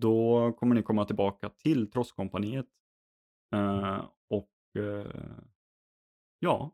då 0.00 0.52
kommer 0.52 0.74
ni 0.74 0.82
komma 0.82 1.04
tillbaka 1.04 1.48
till 1.48 1.90
Trosskompaniet. 1.90 2.66
Eh, 3.54 4.04
och 4.30 4.82
eh, 4.82 5.06
ja, 6.38 6.70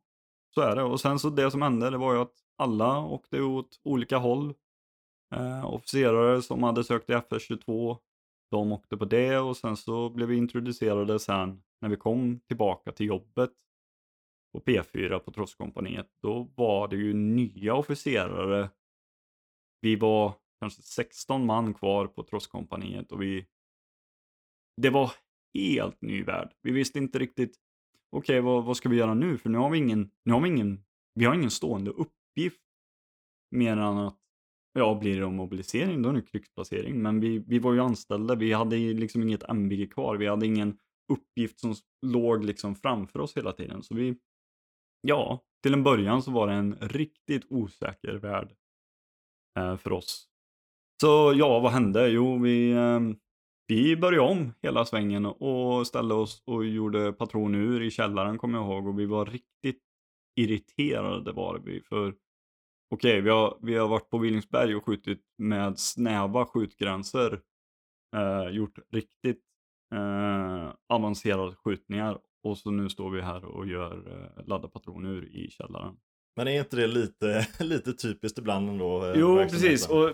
så 0.54 0.60
är 0.60 0.76
det. 0.76 0.82
Och 0.82 1.00
sen 1.00 1.18
så 1.18 1.30
det 1.30 1.50
som 1.50 1.62
hände, 1.62 1.90
det 1.90 1.98
var 1.98 2.14
ju 2.14 2.20
att 2.20 2.34
alla 2.56 2.98
åkte 2.98 3.40
åt 3.40 3.80
olika 3.82 4.16
håll. 4.16 4.54
Eh, 5.34 5.74
officerare 5.74 6.42
som 6.42 6.62
hade 6.62 6.84
sökt 6.84 7.06
till 7.06 7.14
FS22, 7.14 7.98
de 8.50 8.72
åkte 8.72 8.96
på 8.96 9.04
det 9.04 9.38
och 9.38 9.56
sen 9.56 9.76
så 9.76 10.10
blev 10.10 10.28
vi 10.28 10.36
introducerade 10.36 11.18
sen 11.18 11.62
när 11.80 11.88
vi 11.88 11.96
kom 11.96 12.40
tillbaka 12.40 12.92
till 12.92 13.06
jobbet 13.06 13.50
på 14.52 14.60
P4 14.60 15.18
på 15.18 15.30
Trosskompaniet. 15.30 16.08
Då 16.22 16.50
var 16.56 16.88
det 16.88 16.96
ju 16.96 17.14
nya 17.14 17.74
officerare. 17.74 18.70
Vi 19.80 19.96
var 19.96 20.34
kanske 20.60 20.82
16 20.82 21.46
man 21.46 21.74
kvar 21.74 22.06
på 22.06 22.22
Trosskompaniet 22.22 23.12
och 23.12 23.22
vi... 23.22 23.46
Det 24.82 24.90
var 24.90 25.12
helt 25.54 26.02
ny 26.02 26.22
värld. 26.22 26.54
Vi 26.62 26.72
visste 26.72 26.98
inte 26.98 27.18
riktigt, 27.18 27.56
okej 28.16 28.18
okay, 28.18 28.40
vad, 28.40 28.64
vad 28.64 28.76
ska 28.76 28.88
vi 28.88 28.96
göra 28.96 29.14
nu? 29.14 29.38
För 29.38 29.50
nu 29.50 29.58
har 29.58 29.70
vi 29.70 29.78
ingen, 29.78 30.10
nu 30.24 30.32
har 30.32 30.40
vi 30.40 30.48
ingen, 30.48 30.84
vi 31.14 31.24
har 31.24 31.34
ingen 31.34 31.50
stående 31.50 31.90
uppgift 31.90 32.62
mer 33.50 33.72
än 33.72 33.98
att 33.98 34.18
Ja, 34.78 34.98
blir 35.00 35.20
det 35.20 35.30
mobilisering 35.30 36.02
då 36.02 36.08
är 36.08 36.12
det 36.12 36.22
krigsplacering. 36.22 37.02
Men 37.02 37.20
vi, 37.20 37.38
vi 37.38 37.58
var 37.58 37.72
ju 37.72 37.80
anställda, 37.80 38.34
vi 38.34 38.52
hade 38.52 38.76
liksom 38.76 39.22
inget 39.22 39.42
MBG 39.42 39.92
kvar. 39.92 40.16
Vi 40.16 40.26
hade 40.26 40.46
ingen 40.46 40.78
uppgift 41.12 41.60
som 41.60 41.74
låg 42.06 42.44
liksom 42.44 42.74
framför 42.74 43.20
oss 43.20 43.36
hela 43.36 43.52
tiden. 43.52 43.82
Så 43.82 43.94
vi, 43.94 44.16
ja, 45.00 45.44
till 45.62 45.72
en 45.72 45.82
början 45.82 46.22
så 46.22 46.30
var 46.30 46.46
det 46.46 46.52
en 46.52 46.74
riktigt 46.80 47.46
osäker 47.50 48.14
värld 48.14 48.54
eh, 49.58 49.76
för 49.76 49.92
oss. 49.92 50.28
Så 51.00 51.32
ja, 51.36 51.60
vad 51.60 51.72
hände? 51.72 52.08
Jo, 52.08 52.38
vi, 52.38 52.70
eh, 52.70 53.00
vi 53.66 53.96
började 53.96 54.30
om 54.30 54.52
hela 54.62 54.84
svängen 54.84 55.26
och 55.26 55.86
ställde 55.86 56.14
oss 56.14 56.42
och 56.46 56.64
gjorde 56.64 57.12
patronur 57.12 57.82
i 57.82 57.90
källaren 57.90 58.38
kommer 58.38 58.58
jag 58.58 58.66
ihåg. 58.66 58.86
Och 58.86 58.98
vi 58.98 59.06
var 59.06 59.26
riktigt 59.26 59.82
irriterade 60.36 61.32
var 61.32 61.58
vi. 61.58 61.80
För 61.80 62.14
okej, 62.90 63.20
vi, 63.20 63.30
har, 63.30 63.58
vi 63.62 63.76
har 63.76 63.88
varit 63.88 64.10
på 64.10 64.18
Villingsberg 64.18 64.74
och 64.76 64.84
skjutit 64.86 65.22
med 65.38 65.78
snäva 65.78 66.46
skjutgränser. 66.46 67.40
Eh, 68.16 68.48
gjort 68.48 68.78
riktigt 68.92 69.42
eh, 69.94 70.72
avancerade 70.88 71.54
skjutningar. 71.56 72.18
Och 72.42 72.58
så 72.58 72.70
nu 72.70 72.88
står 72.88 73.10
vi 73.10 73.20
här 73.20 73.44
och 73.44 73.66
gör 73.66 74.12
eh, 74.12 74.46
ladda 74.46 74.68
patroner 74.68 75.36
i 75.36 75.50
källaren. 75.50 75.96
Men 76.36 76.48
är 76.48 76.58
inte 76.58 76.76
det 76.76 76.86
lite, 76.86 77.46
lite 77.64 77.92
typiskt 77.92 78.38
ibland 78.38 78.68
ändå? 78.68 79.04
Eh, 79.04 79.18
jo, 79.18 79.36
precis. 79.36 79.88
Och 79.88 80.12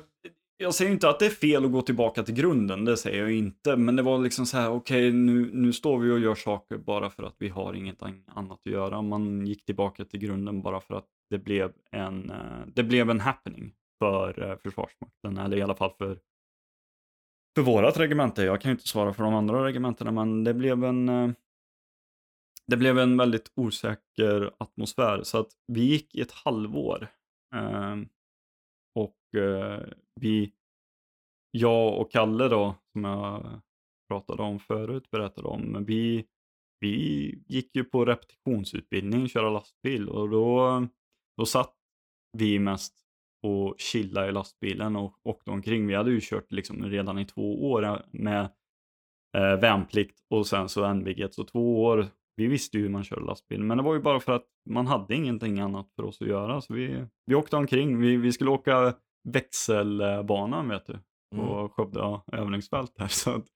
jag 0.60 0.74
säger 0.74 0.90
inte 0.90 1.08
att 1.08 1.18
det 1.18 1.26
är 1.26 1.30
fel 1.30 1.64
att 1.64 1.72
gå 1.72 1.82
tillbaka 1.82 2.22
till 2.22 2.34
grunden, 2.34 2.84
det 2.84 2.96
säger 2.96 3.22
jag 3.22 3.32
inte. 3.32 3.76
Men 3.76 3.96
det 3.96 4.02
var 4.02 4.18
liksom 4.18 4.46
så 4.46 4.56
här, 4.56 4.70
okej, 4.70 5.08
okay, 5.08 5.12
nu, 5.12 5.50
nu 5.52 5.72
står 5.72 5.98
vi 5.98 6.10
och 6.10 6.20
gör 6.20 6.34
saker 6.34 6.78
bara 6.78 7.10
för 7.10 7.22
att 7.22 7.34
vi 7.38 7.48
har 7.48 7.74
inget 7.74 8.02
annat 8.02 8.60
att 8.66 8.72
göra. 8.72 9.02
Man 9.02 9.46
gick 9.46 9.64
tillbaka 9.64 10.04
till 10.04 10.20
grunden 10.20 10.62
bara 10.62 10.80
för 10.80 10.94
att 10.94 11.06
det 11.30 11.38
blev 11.38 11.72
en, 11.90 12.30
eh, 12.30 12.66
det 12.66 12.82
blev 12.82 13.10
en 13.10 13.20
happening 13.20 13.72
för 13.98 14.50
eh, 14.50 14.56
Försvarsmakten, 14.56 15.38
eller 15.38 15.56
i 15.56 15.62
alla 15.62 15.74
fall 15.74 15.92
för, 15.98 16.18
för 17.54 17.62
vårat 17.62 17.98
regemente. 17.98 18.42
Jag 18.42 18.60
kan 18.60 18.68
ju 18.68 18.72
inte 18.72 18.88
svara 18.88 19.12
för 19.12 19.24
de 19.24 19.34
andra 19.34 19.66
regementena, 19.66 20.10
men 20.10 20.44
det 20.44 20.54
blev 20.54 20.84
en, 20.84 21.08
eh, 21.08 21.30
det 22.66 22.76
blev 22.76 22.98
en 22.98 23.16
väldigt 23.16 23.52
osäker 23.54 24.50
atmosfär. 24.58 25.22
Så 25.22 25.38
att 25.38 25.50
vi 25.66 25.80
gick 25.80 26.14
i 26.14 26.20
ett 26.20 26.32
halvår. 26.32 27.08
Ehm, 27.54 28.08
och 28.94 29.16
vi, 30.20 30.52
jag 31.50 31.98
och 31.98 32.10
Kalle 32.10 32.48
då, 32.48 32.74
som 32.92 33.04
jag 33.04 33.60
pratade 34.08 34.42
om 34.42 34.58
förut, 34.58 35.10
berättade 35.10 35.48
om, 35.48 35.84
vi, 35.84 36.26
vi 36.80 37.34
gick 37.46 37.76
ju 37.76 37.84
på 37.84 38.04
repetitionsutbildning, 38.04 39.28
köra 39.28 39.50
lastbil 39.50 40.08
och 40.08 40.28
då 40.28 40.86
då 41.40 41.46
satt 41.46 41.74
vi 42.38 42.58
mest 42.58 42.94
och 43.42 43.74
chillade 43.78 44.28
i 44.28 44.32
lastbilen 44.32 44.96
och 44.96 45.14
åkte 45.22 45.50
omkring. 45.50 45.86
Vi 45.86 45.94
hade 45.94 46.10
ju 46.10 46.20
kört 46.22 46.52
liksom 46.52 46.84
redan 46.84 47.18
i 47.18 47.24
två 47.24 47.70
år 47.70 48.02
med 48.10 48.40
eh, 49.36 49.60
värnplikt 49.60 50.18
och 50.30 50.46
sen 50.46 50.68
så 50.68 50.94
NVG. 50.94 51.28
Så 51.30 51.44
två 51.44 51.82
år, 51.82 52.06
vi 52.36 52.46
visste 52.46 52.76
ju 52.76 52.82
hur 52.82 52.90
man 52.90 53.04
kör 53.04 53.20
lastbil. 53.20 53.62
Men 53.62 53.76
det 53.76 53.82
var 53.82 53.94
ju 53.94 54.00
bara 54.00 54.20
för 54.20 54.32
att 54.32 54.46
man 54.70 54.86
hade 54.86 55.14
ingenting 55.14 55.60
annat 55.60 55.92
för 55.96 56.02
oss 56.02 56.22
att 56.22 56.28
göra. 56.28 56.60
Så 56.60 56.74
vi, 56.74 57.06
vi 57.26 57.34
åkte 57.34 57.56
omkring. 57.56 58.00
Vi, 58.00 58.16
vi 58.16 58.32
skulle 58.32 58.50
åka 58.50 58.94
växelbanan 59.28 60.68
vet 60.68 60.86
du. 60.86 60.98
På 61.36 61.42
mm. 61.42 61.68
Skövde 61.68 62.20
övningsfält 62.32 62.92
här. 62.98 63.08
Så 63.08 63.30
att 63.30 63.46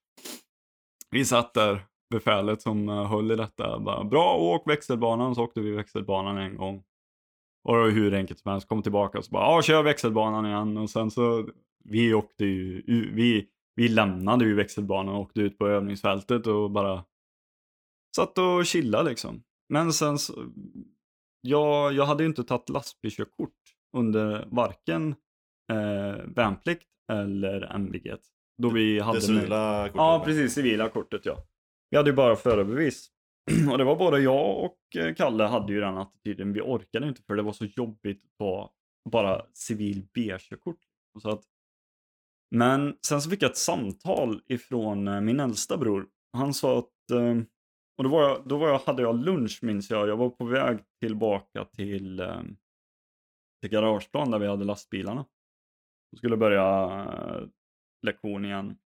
vi 1.11 1.25
satt 1.25 1.55
där, 1.55 1.87
befälet 2.11 2.63
som 2.63 2.89
eh, 2.89 3.07
höll 3.07 3.31
i 3.31 3.37
detta. 3.37 3.79
Bara, 3.79 4.05
Bra, 4.05 4.37
åk 4.37 4.69
växelbanan. 4.69 5.35
Så 5.35 5.43
åkte 5.45 5.61
vi 5.61 5.71
växelbanan 5.71 6.39
en 6.39 6.57
gång. 6.57 6.85
Och 7.69 7.75
det 7.77 7.83
var 7.83 7.91
hur 7.91 8.15
enkelt 8.15 8.41
som 8.41 8.51
helst. 8.51 8.69
Kom 8.69 8.83
tillbaka 8.83 9.19
och 9.19 9.25
så 9.25 9.31
bara, 9.31 9.45
ja 9.45 9.63
kör 9.63 9.83
växelbanan 9.83 10.47
igen. 10.47 10.77
Och 10.77 10.91
sen 10.91 11.11
så, 11.11 11.49
vi 11.85 12.15
åkte 12.15 12.45
ju, 12.45 12.83
vi, 13.15 13.49
vi 13.75 13.89
lämnade 13.89 14.45
ju 14.45 14.55
växelbanan 14.55 15.15
och 15.15 15.21
åkte 15.21 15.41
ut 15.41 15.59
på 15.59 15.69
övningsfältet 15.69 16.47
och 16.47 16.71
bara 16.71 17.05
satt 18.17 18.39
och 18.39 18.67
chillade 18.67 19.11
liksom. 19.11 19.43
Men 19.69 19.93
sen 19.93 20.19
så, 20.19 20.35
jag, 21.41 21.93
jag 21.93 22.07
hade 22.07 22.23
ju 22.23 22.29
inte 22.29 22.45
tagit 22.45 22.69
lastbilskörkort 22.69 23.55
under 23.97 24.49
varken 24.51 25.15
eh, 25.73 26.25
värnplikt 26.25 26.89
eller 27.13 27.75
MVG. 27.75 28.17
Då 28.63 28.71
vi 28.71 29.01
hade 29.01 29.19
det 29.19 29.23
civila 29.23 29.83
kortet? 29.83 29.97
Ja, 29.97 30.23
precis. 30.25 30.55
Civila 30.55 30.89
kortet 30.89 31.27
ja. 31.27 31.39
Vi 31.91 31.97
hade 31.97 32.11
ju 32.11 32.17
bara 32.17 32.37
förarbevis. 32.37 33.11
och 33.71 33.79
det 33.79 33.85
var 33.85 33.97
både 33.97 34.21
jag 34.21 34.65
och 34.65 34.97
eh, 34.97 35.15
Kalle 35.15 35.45
hade 35.45 35.73
ju 35.73 35.81
den 35.81 35.99
attityden. 35.99 36.53
Vi 36.53 36.61
orkade 36.61 37.09
inte 37.09 37.23
för 37.23 37.37
det 37.37 37.43
var 37.43 37.53
så 37.53 37.65
jobbigt 37.65 38.25
att 38.25 38.39
ta 38.39 38.73
bara 39.11 39.47
civil 39.53 40.07
B-körkort. 40.15 40.79
Så 41.23 41.31
att, 41.31 41.43
men 42.51 42.97
sen 43.07 43.23
så 43.23 43.31
fick 43.31 43.43
jag 43.43 43.51
ett 43.51 43.57
samtal 43.57 44.41
ifrån 44.47 45.09
eh, 45.09 45.21
min 45.21 45.41
äldsta 45.41 45.77
bror. 45.77 46.07
Han 46.33 46.55
sa 46.55 46.79
att, 46.79 47.11
eh, 47.11 47.43
och 47.97 48.05
då, 48.05 48.11
var 48.11 48.23
jag, 48.23 48.49
då 48.49 48.57
var 48.57 48.69
jag, 48.69 48.79
hade 48.79 49.03
jag 49.03 49.25
lunch 49.25 49.59
minns 49.63 49.91
jag. 49.91 50.09
Jag 50.09 50.17
var 50.17 50.31
på 50.31 50.45
väg 50.45 50.79
tillbaka 51.01 51.65
till, 51.65 52.23
till 53.61 53.71
garageplan 53.71 54.31
där 54.31 54.39
vi 54.39 54.47
hade 54.47 54.65
lastbilarna. 54.65 55.25
Jag 56.15 56.19
skulle 56.19 56.37
börja 56.37 56.89
eh, 57.09 57.49
lektion 58.03 58.45
igen, 58.45 58.79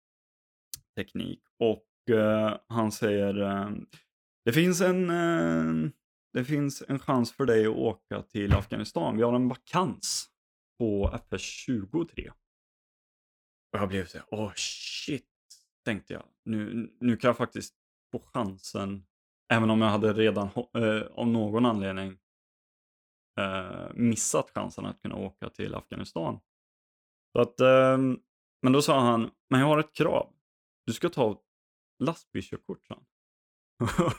teknik. 0.97 1.43
Och 1.59 2.14
eh, 2.16 2.59
han 2.68 2.93
säger 2.93 3.41
eh, 3.41 3.70
det 4.45 4.53
finns 4.53 4.81
en, 4.81 5.11
eh, 5.11 5.91
det 6.33 6.45
finns 6.45 6.83
en 6.89 6.99
chans 6.99 7.33
för 7.33 7.47
dig 7.47 7.66
att 7.66 7.77
åka 7.77 8.22
till 8.22 8.53
Afghanistan. 8.53 9.16
Vi 9.16 9.22
har 9.22 9.33
en 9.33 9.49
vakans 9.49 10.29
på 10.79 11.11
FS23. 11.31 12.29
Och 13.72 13.79
jag 13.79 13.89
blev 13.89 14.07
så 14.07 14.18
åh 14.31 14.47
oh, 14.47 14.53
shit, 14.57 15.31
tänkte 15.85 16.12
jag. 16.12 16.24
Nu, 16.45 16.91
nu 17.01 17.16
kan 17.16 17.29
jag 17.29 17.37
faktiskt 17.37 17.74
få 18.12 18.18
chansen, 18.18 19.07
även 19.53 19.70
om 19.70 19.81
jag 19.81 19.89
hade 19.89 20.12
redan 20.12 20.49
eh, 20.74 21.03
av 21.14 21.29
någon 21.29 21.66
anledning 21.66 22.18
eh, 23.41 23.89
missat 23.95 24.51
chansen 24.55 24.87
att 24.87 25.03
kunna 25.03 25.16
åka 25.16 25.51
till 25.51 25.74
Afghanistan. 25.74 26.41
Så 27.37 27.43
att, 27.43 27.61
eh, 27.61 27.99
men 28.62 28.72
då 28.72 28.82
sa 28.82 29.01
han, 29.01 29.30
men 29.51 29.61
jag 29.61 29.66
har 29.66 29.78
ett 29.78 29.93
krav. 29.93 30.32
Du 30.87 30.93
ska 30.93 31.09
ta 31.09 31.43
lastbilskörkort, 32.05 32.87
sa 32.87 33.03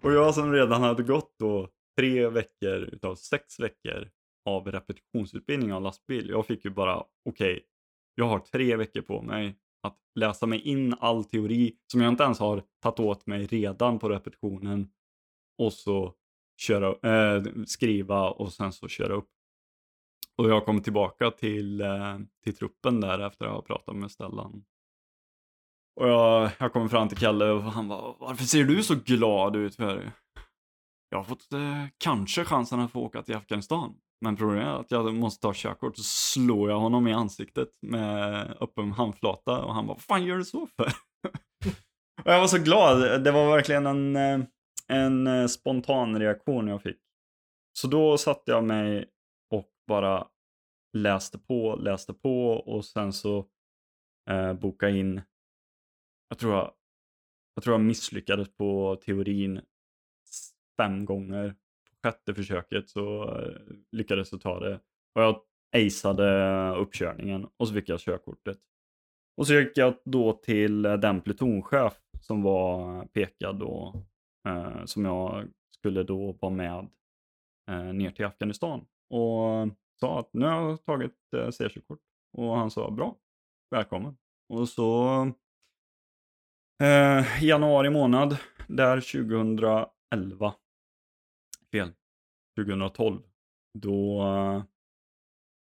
och 0.00 0.12
jag 0.12 0.34
som 0.34 0.52
redan 0.52 0.82
hade 0.82 1.02
gått 1.02 1.34
då 1.38 1.68
tre 1.98 2.28
veckor 2.28 2.76
utav 2.76 3.14
sex 3.14 3.60
veckor 3.60 4.10
av 4.44 4.72
repetitionsutbildning 4.72 5.72
av 5.72 5.82
lastbil. 5.82 6.28
Jag 6.28 6.46
fick 6.46 6.64
ju 6.64 6.70
bara, 6.70 6.96
okej, 6.98 7.10
okay, 7.24 7.60
jag 8.14 8.24
har 8.24 8.38
tre 8.38 8.76
veckor 8.76 9.02
på 9.02 9.22
mig 9.22 9.58
att 9.82 9.98
läsa 10.14 10.46
mig 10.46 10.60
in 10.60 10.94
all 11.00 11.24
teori 11.24 11.76
som 11.92 12.00
jag 12.00 12.12
inte 12.12 12.24
ens 12.24 12.38
har 12.38 12.62
tagit 12.82 13.00
åt 13.00 13.26
mig 13.26 13.46
redan 13.46 13.98
på 13.98 14.08
repetitionen 14.08 14.90
och 15.58 15.72
så 15.72 16.14
köra, 16.56 17.10
äh, 17.36 17.42
skriva 17.66 18.30
och 18.30 18.52
sen 18.52 18.72
så 18.72 18.88
köra 18.88 19.14
upp. 19.14 19.30
Och 20.38 20.50
jag 20.50 20.64
kom 20.64 20.82
tillbaka 20.82 21.30
till, 21.30 21.80
eh, 21.80 22.18
till 22.44 22.56
truppen 22.56 23.00
där 23.00 23.26
efter 23.26 23.44
att 23.46 23.52
ha 23.52 23.62
pratat 23.62 23.96
med 23.96 24.10
Stellan 24.10 24.64
och 26.00 26.08
jag, 26.08 26.50
jag 26.58 26.72
kommer 26.72 26.88
fram 26.88 27.08
till 27.08 27.18
Kalle 27.18 27.50
och 27.50 27.62
han 27.62 27.88
bara, 27.88 28.14
varför 28.18 28.44
ser 28.44 28.64
du 28.64 28.82
så 28.82 28.94
glad 28.94 29.56
ut? 29.56 29.76
För 29.76 30.12
jag 31.10 31.18
har 31.18 31.24
fått 31.24 31.52
eh, 31.52 31.84
kanske 31.98 32.44
chansen 32.44 32.80
att 32.80 32.92
få 32.92 33.00
åka 33.00 33.22
till 33.22 33.36
Afghanistan. 33.36 33.94
Men 34.20 34.36
problemet 34.36 34.66
är 34.66 34.80
att 34.80 34.90
jag 34.90 35.14
måste 35.14 35.42
ta 35.42 35.52
körkort. 35.54 35.96
Så 35.96 36.02
slår 36.02 36.70
jag 36.70 36.80
honom 36.80 37.08
i 37.08 37.12
ansiktet 37.12 37.68
med 37.82 38.56
öppen 38.60 38.92
handflata 38.92 39.64
och 39.64 39.74
han 39.74 39.86
bara, 39.86 39.94
vad 39.94 40.02
fan 40.02 40.24
gör 40.24 40.36
du 40.36 40.44
så 40.44 40.66
för? 40.66 40.84
och 42.24 42.32
jag 42.32 42.40
var 42.40 42.46
så 42.46 42.58
glad. 42.58 43.24
Det 43.24 43.32
var 43.32 43.50
verkligen 43.50 43.86
en, 43.86 44.16
eh, 44.16 44.40
en 44.88 45.26
eh, 45.26 45.46
spontan 45.46 46.18
reaktion 46.18 46.68
jag 46.68 46.82
fick. 46.82 46.98
Så 47.72 47.88
då 47.88 48.18
satte 48.18 48.50
jag 48.50 48.64
mig 48.64 49.04
bara 49.86 50.28
läste 50.92 51.38
på, 51.38 51.76
läste 51.76 52.14
på 52.14 52.50
och 52.50 52.84
sen 52.84 53.12
så 53.12 53.46
eh, 54.30 54.52
bokade 54.52 54.98
in 54.98 55.20
jag 56.28 56.38
tror 56.38 56.54
jag, 56.54 56.72
jag 57.54 57.64
tror 57.64 57.74
jag 57.74 57.80
misslyckades 57.80 58.56
på 58.56 58.96
teorin 59.04 59.60
fem 60.76 61.04
gånger. 61.04 61.50
På 61.50 62.08
sjätte 62.08 62.34
försöket 62.34 62.88
så 62.90 63.34
eh, 63.38 63.76
lyckades 63.92 64.32
jag 64.32 64.40
ta 64.40 64.60
det. 64.60 64.80
Och 65.14 65.22
jag 65.22 65.40
aceade 65.76 66.70
uppkörningen 66.76 67.48
och 67.56 67.68
så 67.68 67.74
fick 67.74 67.88
jag 67.88 68.00
körkortet. 68.00 68.58
Och 69.36 69.46
så 69.46 69.54
gick 69.54 69.76
jag 69.76 69.94
då 70.04 70.32
till 70.32 70.84
eh, 70.84 70.94
den 70.94 71.20
plutonchef 71.20 71.94
som 72.20 72.42
var 72.42 73.04
pekad 73.06 73.58
då, 73.58 74.02
eh, 74.48 74.84
som 74.84 75.04
jag 75.04 75.48
skulle 75.70 76.02
då 76.02 76.32
vara 76.32 76.52
med 76.52 76.88
eh, 77.70 77.92
ner 77.92 78.10
till 78.10 78.24
Afghanistan. 78.24 78.86
Och 79.10 79.68
sa 80.00 80.20
att 80.20 80.32
nu 80.32 80.46
har 80.46 80.68
jag 80.68 80.84
tagit 80.84 81.32
eh, 81.36 81.50
C-körkort. 81.50 82.00
Och 82.32 82.56
han 82.56 82.70
sa 82.70 82.90
bra, 82.90 83.16
välkommen. 83.70 84.16
Och 84.48 84.68
så 84.68 85.20
eh, 86.82 87.44
januari 87.44 87.90
månad, 87.90 88.38
där 88.68 89.00
2011, 89.00 90.54
fel, 91.72 91.92
2012, 92.58 93.22
då, 93.78 94.24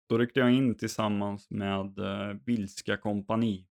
då 0.10 0.18
ryckte 0.18 0.40
jag 0.40 0.54
in 0.54 0.78
tillsammans 0.78 1.50
med 1.50 2.00
eh, 2.00 2.34
Bilska 2.34 2.98
kompani, 2.98 3.68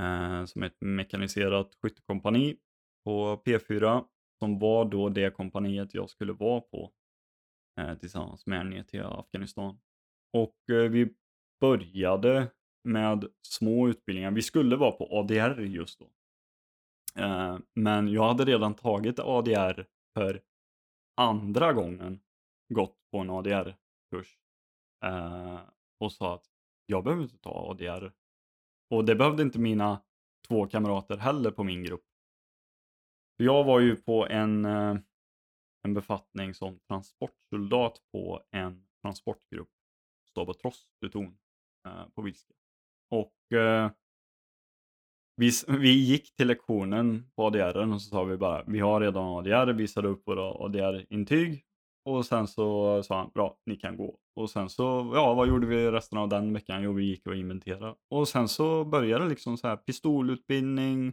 eh, 0.00 0.44
som 0.44 0.62
är 0.62 0.66
ett 0.66 0.80
mekaniserat 0.80 1.74
skyttekompani 1.82 2.56
på 3.04 3.42
P4, 3.44 4.04
som 4.38 4.58
var 4.58 4.84
då 4.84 5.08
det 5.08 5.30
kompaniet 5.30 5.94
jag 5.94 6.10
skulle 6.10 6.32
vara 6.32 6.60
på 6.60 6.92
Eh, 7.80 7.94
tillsammans 7.94 8.46
med 8.46 8.66
ner 8.66 8.82
till 8.82 9.02
Afghanistan. 9.02 9.80
Och 10.32 10.70
eh, 10.70 10.90
vi 10.90 11.14
började 11.60 12.50
med 12.84 13.24
små 13.42 13.88
utbildningar. 13.88 14.30
Vi 14.30 14.42
skulle 14.42 14.76
vara 14.76 14.92
på 14.92 15.08
ADR 15.10 15.60
just 15.60 15.98
då. 15.98 16.10
Eh, 17.22 17.58
men 17.74 18.08
jag 18.08 18.28
hade 18.28 18.44
redan 18.44 18.74
tagit 18.74 19.18
ADR 19.18 19.86
för 20.14 20.42
andra 21.16 21.72
gången 21.72 22.20
gått 22.74 22.96
på 23.10 23.18
en 23.18 23.30
ADR-kurs 23.30 24.38
och 26.00 26.12
sa 26.12 26.34
att 26.34 26.44
jag 26.86 27.04
behöver 27.04 27.22
inte 27.22 27.38
ta 27.38 27.70
ADR. 27.70 28.12
Och 28.90 29.04
det 29.04 29.14
behövde 29.14 29.42
inte 29.42 29.58
mina 29.58 30.02
två 30.48 30.66
kamrater 30.66 31.16
heller 31.16 31.50
på 31.50 31.64
min 31.64 31.84
grupp. 31.84 32.04
För 33.36 33.44
jag 33.44 33.64
var 33.64 33.80
ju 33.80 33.96
på 33.96 34.26
en, 34.26 34.64
eh, 34.64 34.96
en 35.82 35.94
befattning 35.94 36.54
som 36.54 36.78
transportsoldat 36.88 37.98
på 38.12 38.42
en 38.50 38.84
transportgrupp, 39.02 39.70
Stabatross-pluton 40.30 41.34
eh, 41.86 42.08
på 42.14 42.22
Vilska. 42.22 42.54
Och 43.10 43.58
eh, 43.58 43.90
vi, 45.36 45.50
vi 45.68 45.90
gick 45.90 46.36
till 46.36 46.46
lektionen 46.46 47.30
på 47.36 47.46
ADR 47.46 47.92
och 47.92 48.02
så 48.02 48.08
sa 48.10 48.24
vi 48.24 48.36
bara, 48.36 48.64
vi 48.66 48.80
har 48.80 49.00
redan 49.00 49.24
ADR, 49.24 49.72
visade 49.72 50.08
upp 50.08 50.22
våra 50.26 50.64
ADR-intyg 50.64 51.64
och 52.04 52.26
sen 52.26 52.48
så 52.48 53.02
sa 53.02 53.18
han, 53.18 53.30
bra, 53.34 53.56
ni 53.66 53.76
kan 53.76 53.96
gå. 53.96 54.18
Och 54.36 54.50
sen 54.50 54.68
så, 54.68 55.12
ja, 55.14 55.34
vad 55.34 55.48
gjorde 55.48 55.66
vi 55.66 55.90
resten 55.90 56.18
av 56.18 56.28
den 56.28 56.52
veckan? 56.52 56.82
Jo, 56.82 56.92
vi 56.92 57.04
gick 57.04 57.26
och 57.26 57.36
inventerade. 57.36 57.94
Och 58.10 58.28
sen 58.28 58.48
så 58.48 58.84
började 58.84 59.28
liksom 59.28 59.58
så 59.58 59.68
här 59.68 59.76
pistolutbildning 59.76 61.12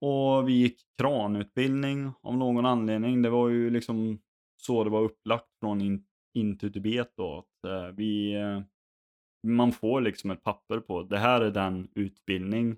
och 0.00 0.48
vi 0.48 0.52
gick 0.52 0.80
kranutbildning 0.98 2.12
av 2.22 2.36
någon 2.36 2.66
anledning. 2.66 3.22
Det 3.22 3.30
var 3.30 3.48
ju 3.48 3.70
liksom 3.70 4.18
så 4.56 4.84
det 4.84 4.90
var 4.90 5.02
upplagt 5.02 5.48
från 5.60 5.80
in, 5.80 6.04
Into 6.34 6.70
Tibet 6.70 7.12
då. 7.16 7.38
Att, 7.38 7.70
eh, 7.70 7.86
vi, 7.96 8.34
eh, 8.34 8.62
man 9.46 9.72
får 9.72 10.00
liksom 10.00 10.30
ett 10.30 10.42
papper 10.42 10.80
på, 10.80 11.02
det 11.02 11.18
här 11.18 11.40
är 11.40 11.50
den 11.50 11.88
utbildning 11.94 12.76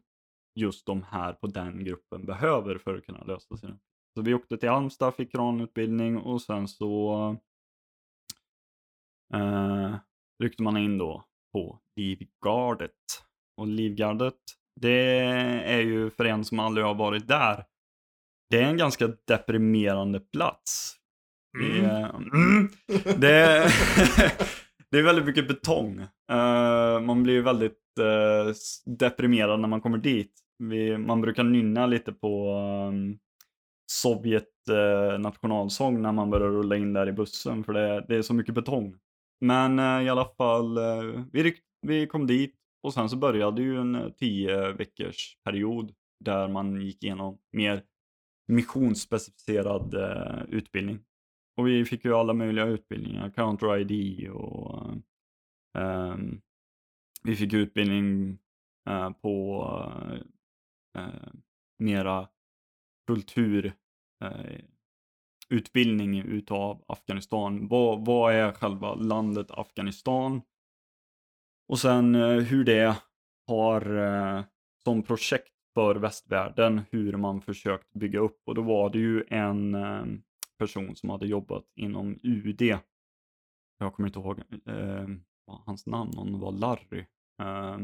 just 0.54 0.86
de 0.86 1.02
här 1.02 1.32
på 1.32 1.46
den 1.46 1.84
gruppen 1.84 2.26
behöver 2.26 2.78
för 2.78 2.94
att 2.94 3.06
kunna 3.06 3.24
lösa 3.24 3.56
sina 3.56 3.78
så 4.14 4.22
vi 4.22 4.34
åkte 4.34 4.56
till 4.58 4.68
Halmstad, 4.68 5.14
fick 5.14 5.32
kranutbildning 5.32 6.18
och 6.18 6.42
sen 6.42 6.68
så 6.68 7.36
eh, 9.34 9.96
ryckte 10.42 10.62
man 10.62 10.76
in 10.76 10.98
då 10.98 11.24
på 11.52 11.78
Livgardet. 11.96 13.24
Och 13.56 13.66
Livgardet, 13.66 14.40
det 14.80 15.20
är 15.66 15.80
ju 15.80 16.10
för 16.10 16.24
en 16.24 16.44
som 16.44 16.58
aldrig 16.58 16.86
har 16.86 16.94
varit 16.94 17.28
där, 17.28 17.64
det 18.50 18.58
är 18.62 18.64
en 18.68 18.76
ganska 18.76 19.08
deprimerande 19.28 20.20
plats. 20.20 20.96
Det, 21.58 21.78
är- 21.84 22.10
mm, 22.16 22.68
det, 23.20 23.30
är, 23.34 23.62
det 24.90 24.98
är 24.98 25.02
väldigt 25.02 25.24
mycket 25.26 25.48
betong. 25.48 26.00
Eh, 26.32 27.00
man 27.00 27.22
blir 27.22 27.42
väldigt 27.42 27.78
eh, 28.00 28.54
deprimerad 28.98 29.60
när 29.60 29.68
man 29.68 29.80
kommer 29.80 29.98
dit. 29.98 30.32
Vi, 30.58 30.98
man 30.98 31.20
brukar 31.20 31.44
nynna 31.44 31.86
lite 31.86 32.12
på 32.12 32.54
um, 32.88 33.18
Sovjet 33.92 34.68
eh, 34.70 35.18
nationalsång 35.18 36.02
när 36.02 36.12
man 36.12 36.30
börjar 36.30 36.48
rulla 36.48 36.76
in 36.76 36.92
där 36.92 37.08
i 37.08 37.12
bussen 37.12 37.64
för 37.64 37.72
det, 37.72 38.04
det 38.08 38.16
är 38.16 38.22
så 38.22 38.34
mycket 38.34 38.54
betong. 38.54 38.94
Men 39.40 39.78
i 39.78 40.08
alla 40.10 40.24
fall, 40.38 40.78
vi, 41.32 41.54
vi 41.86 42.06
kom 42.06 42.26
dit 42.26 42.54
och 42.82 42.94
sen 42.94 43.08
så 43.08 43.16
började 43.16 43.62
ju 43.62 43.80
en 43.80 43.94
eh, 43.94 44.08
tio 44.08 44.72
veckors 44.72 45.36
period 45.44 45.94
där 46.20 46.48
man 46.48 46.80
gick 46.80 47.04
igenom 47.04 47.38
mer 47.52 47.84
missionsspecificerad 48.48 49.94
eh, 49.94 50.42
utbildning. 50.48 50.98
Och 51.56 51.66
vi 51.66 51.84
fick 51.84 52.04
ju 52.04 52.14
alla 52.14 52.32
möjliga 52.32 52.66
utbildningar, 52.66 53.30
Counter 53.30 53.76
ID 53.76 54.28
och 54.30 54.90
eh, 55.78 56.16
vi 57.22 57.36
fick 57.36 57.52
utbildning 57.52 58.38
eh, 58.88 59.10
på 59.10 59.66
eh, 60.98 61.32
mera 61.78 62.28
kultur 63.06 63.72
eh, 64.24 64.60
utbildning 65.48 66.18
utav 66.18 66.84
Afghanistan. 66.88 67.68
Vad, 67.68 68.06
vad 68.06 68.34
är 68.34 68.52
själva 68.52 68.94
landet 68.94 69.50
Afghanistan? 69.50 70.42
Och 71.72 71.78
sen 71.78 72.14
eh, 72.14 72.38
hur 72.38 72.64
det 72.64 72.96
har 73.46 73.96
eh, 73.96 74.44
som 74.84 75.02
projekt 75.02 75.52
för 75.74 75.94
västvärlden, 75.94 76.80
hur 76.90 77.16
man 77.16 77.40
försökt 77.40 77.92
bygga 77.92 78.18
upp. 78.18 78.42
Och 78.46 78.54
då 78.54 78.62
var 78.62 78.90
det 78.90 78.98
ju 78.98 79.24
en 79.28 79.74
eh, 79.74 80.04
person 80.58 80.96
som 80.96 81.10
hade 81.10 81.26
jobbat 81.26 81.64
inom 81.76 82.18
UD. 82.22 82.62
Jag 83.78 83.94
kommer 83.94 84.08
inte 84.08 84.18
ihåg 84.18 84.38
eh, 84.66 85.08
vad 85.44 85.60
hans 85.66 85.86
namn, 85.86 86.12
om 86.16 86.32
det 86.32 86.38
var 86.38 86.52
Larry. 86.52 87.04
Eh, 87.42 87.78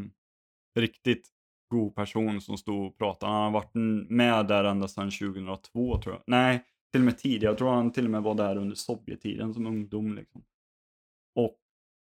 riktigt 0.74 1.28
god 1.68 1.94
person 1.94 2.40
som 2.40 2.58
stod 2.58 2.86
och 2.86 2.98
pratade. 2.98 3.32
Han 3.32 3.42
har 3.42 3.50
varit 3.50 3.74
med 4.10 4.46
där 4.46 4.64
ända 4.64 4.88
sedan 4.88 5.10
2002 5.10 5.98
tror 5.98 6.14
jag. 6.14 6.22
Nej, 6.26 6.64
till 6.92 7.00
och 7.00 7.04
med 7.04 7.18
tidigare. 7.18 7.52
Jag 7.52 7.58
tror 7.58 7.70
han 7.70 7.92
till 7.92 8.04
och 8.04 8.10
med 8.10 8.22
var 8.22 8.34
där 8.34 8.56
under 8.56 8.76
Sovjettiden 8.76 9.54
som 9.54 9.66
ungdom. 9.66 10.14
Liksom. 10.14 10.44
Och 11.34 11.58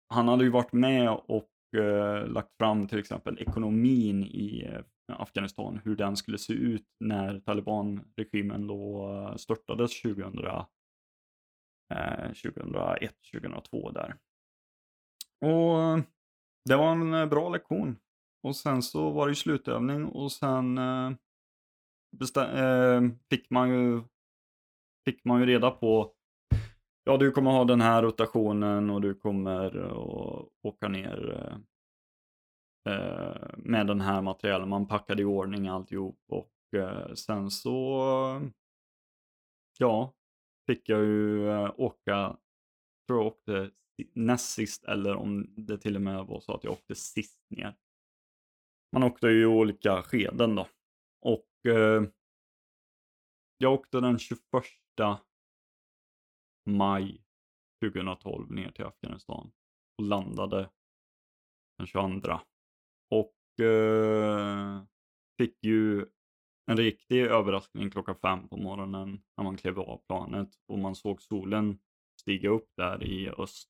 han 0.09 0.27
hade 0.27 0.43
ju 0.43 0.49
varit 0.49 0.73
med 0.73 1.09
och 1.11 1.49
eh, 1.75 2.27
lagt 2.27 2.57
fram 2.57 2.87
till 2.87 2.99
exempel 2.99 3.39
ekonomin 3.39 4.23
i 4.23 4.65
eh, 4.65 4.81
Afghanistan, 5.21 5.81
hur 5.83 5.95
den 5.95 6.17
skulle 6.17 6.37
se 6.37 6.53
ut 6.53 6.85
när 6.99 7.39
talibanregimen 7.39 8.67
då 8.67 9.33
störtades 9.37 10.01
2000, 10.01 10.45
eh, 11.93 12.31
2001, 12.43 13.15
2002 13.31 13.91
där. 13.91 14.15
Och 15.41 16.03
det 16.67 16.75
var 16.75 16.91
en 16.91 17.13
eh, 17.13 17.25
bra 17.25 17.49
lektion. 17.49 17.99
Och 18.43 18.55
sen 18.55 18.83
så 18.83 19.09
var 19.09 19.27
det 19.27 19.31
ju 19.31 19.35
slutövning 19.35 20.05
och 20.05 20.31
sen 20.31 20.77
eh, 20.77 21.11
eh, 22.37 23.01
fick 23.29 23.49
man 23.49 23.69
ju 23.69 24.03
fick 25.05 25.25
man 25.25 25.39
ju 25.39 25.45
reda 25.45 25.71
på 25.71 26.13
ja 27.07 27.17
du 27.17 27.31
kommer 27.31 27.51
ha 27.51 27.65
den 27.65 27.81
här 27.81 28.03
rotationen 28.03 28.89
och 28.89 29.01
du 29.01 29.15
kommer 29.15 29.77
att 29.77 30.49
åka 30.61 30.87
ner 30.87 31.33
eh, 32.85 32.93
eh, 32.93 33.49
med 33.57 33.87
den 33.87 34.01
här 34.01 34.21
materialen. 34.21 34.69
Man 34.69 34.87
packade 34.87 35.21
i 35.21 35.25
ordning 35.25 35.67
alltihop 35.67 36.19
och 36.27 36.79
eh, 36.79 37.13
sen 37.13 37.51
så 37.51 38.01
ja, 39.77 40.13
fick 40.65 40.89
jag 40.89 41.03
ju 41.03 41.49
eh, 41.49 41.73
åka, 41.77 42.37
tror 43.07 43.19
jag 43.19 43.27
åkte 43.27 43.71
näst 44.13 44.49
sist 44.53 44.85
eller 44.85 45.15
om 45.15 45.53
det 45.57 45.77
till 45.77 45.95
och 45.95 46.01
med 46.01 46.25
var 46.25 46.39
så 46.39 46.53
att 46.53 46.63
jag 46.63 46.73
åkte 46.73 46.95
sist 46.95 47.41
ner. 47.49 47.75
Man 48.91 49.03
åkte 49.03 49.27
ju 49.27 49.41
i 49.41 49.45
olika 49.45 50.03
skeden 50.03 50.55
då. 50.55 50.67
Och 51.21 51.71
eh, 51.71 52.03
jag 53.57 53.73
åkte 53.73 53.99
den 53.99 54.19
21 54.19 54.39
maj 56.67 57.21
2012 57.83 58.51
ner 58.51 58.71
till 58.71 58.85
Afghanistan 58.85 59.51
och 59.97 60.03
landade 60.03 60.69
den 61.77 61.87
22. 61.87 62.39
Och 63.09 63.65
eh, 63.65 64.83
fick 65.37 65.63
ju 65.63 66.05
en 66.71 66.77
riktig 66.77 67.21
överraskning 67.21 67.89
klockan 67.89 68.15
fem 68.15 68.47
på 68.47 68.57
morgonen 68.57 69.23
när 69.37 69.43
man 69.43 69.57
klev 69.57 69.79
av 69.79 70.01
planet 70.07 70.49
och 70.67 70.79
man 70.79 70.95
såg 70.95 71.21
solen 71.21 71.79
stiga 72.21 72.49
upp 72.49 72.69
där 72.77 73.03
i 73.03 73.29
öst. 73.29 73.69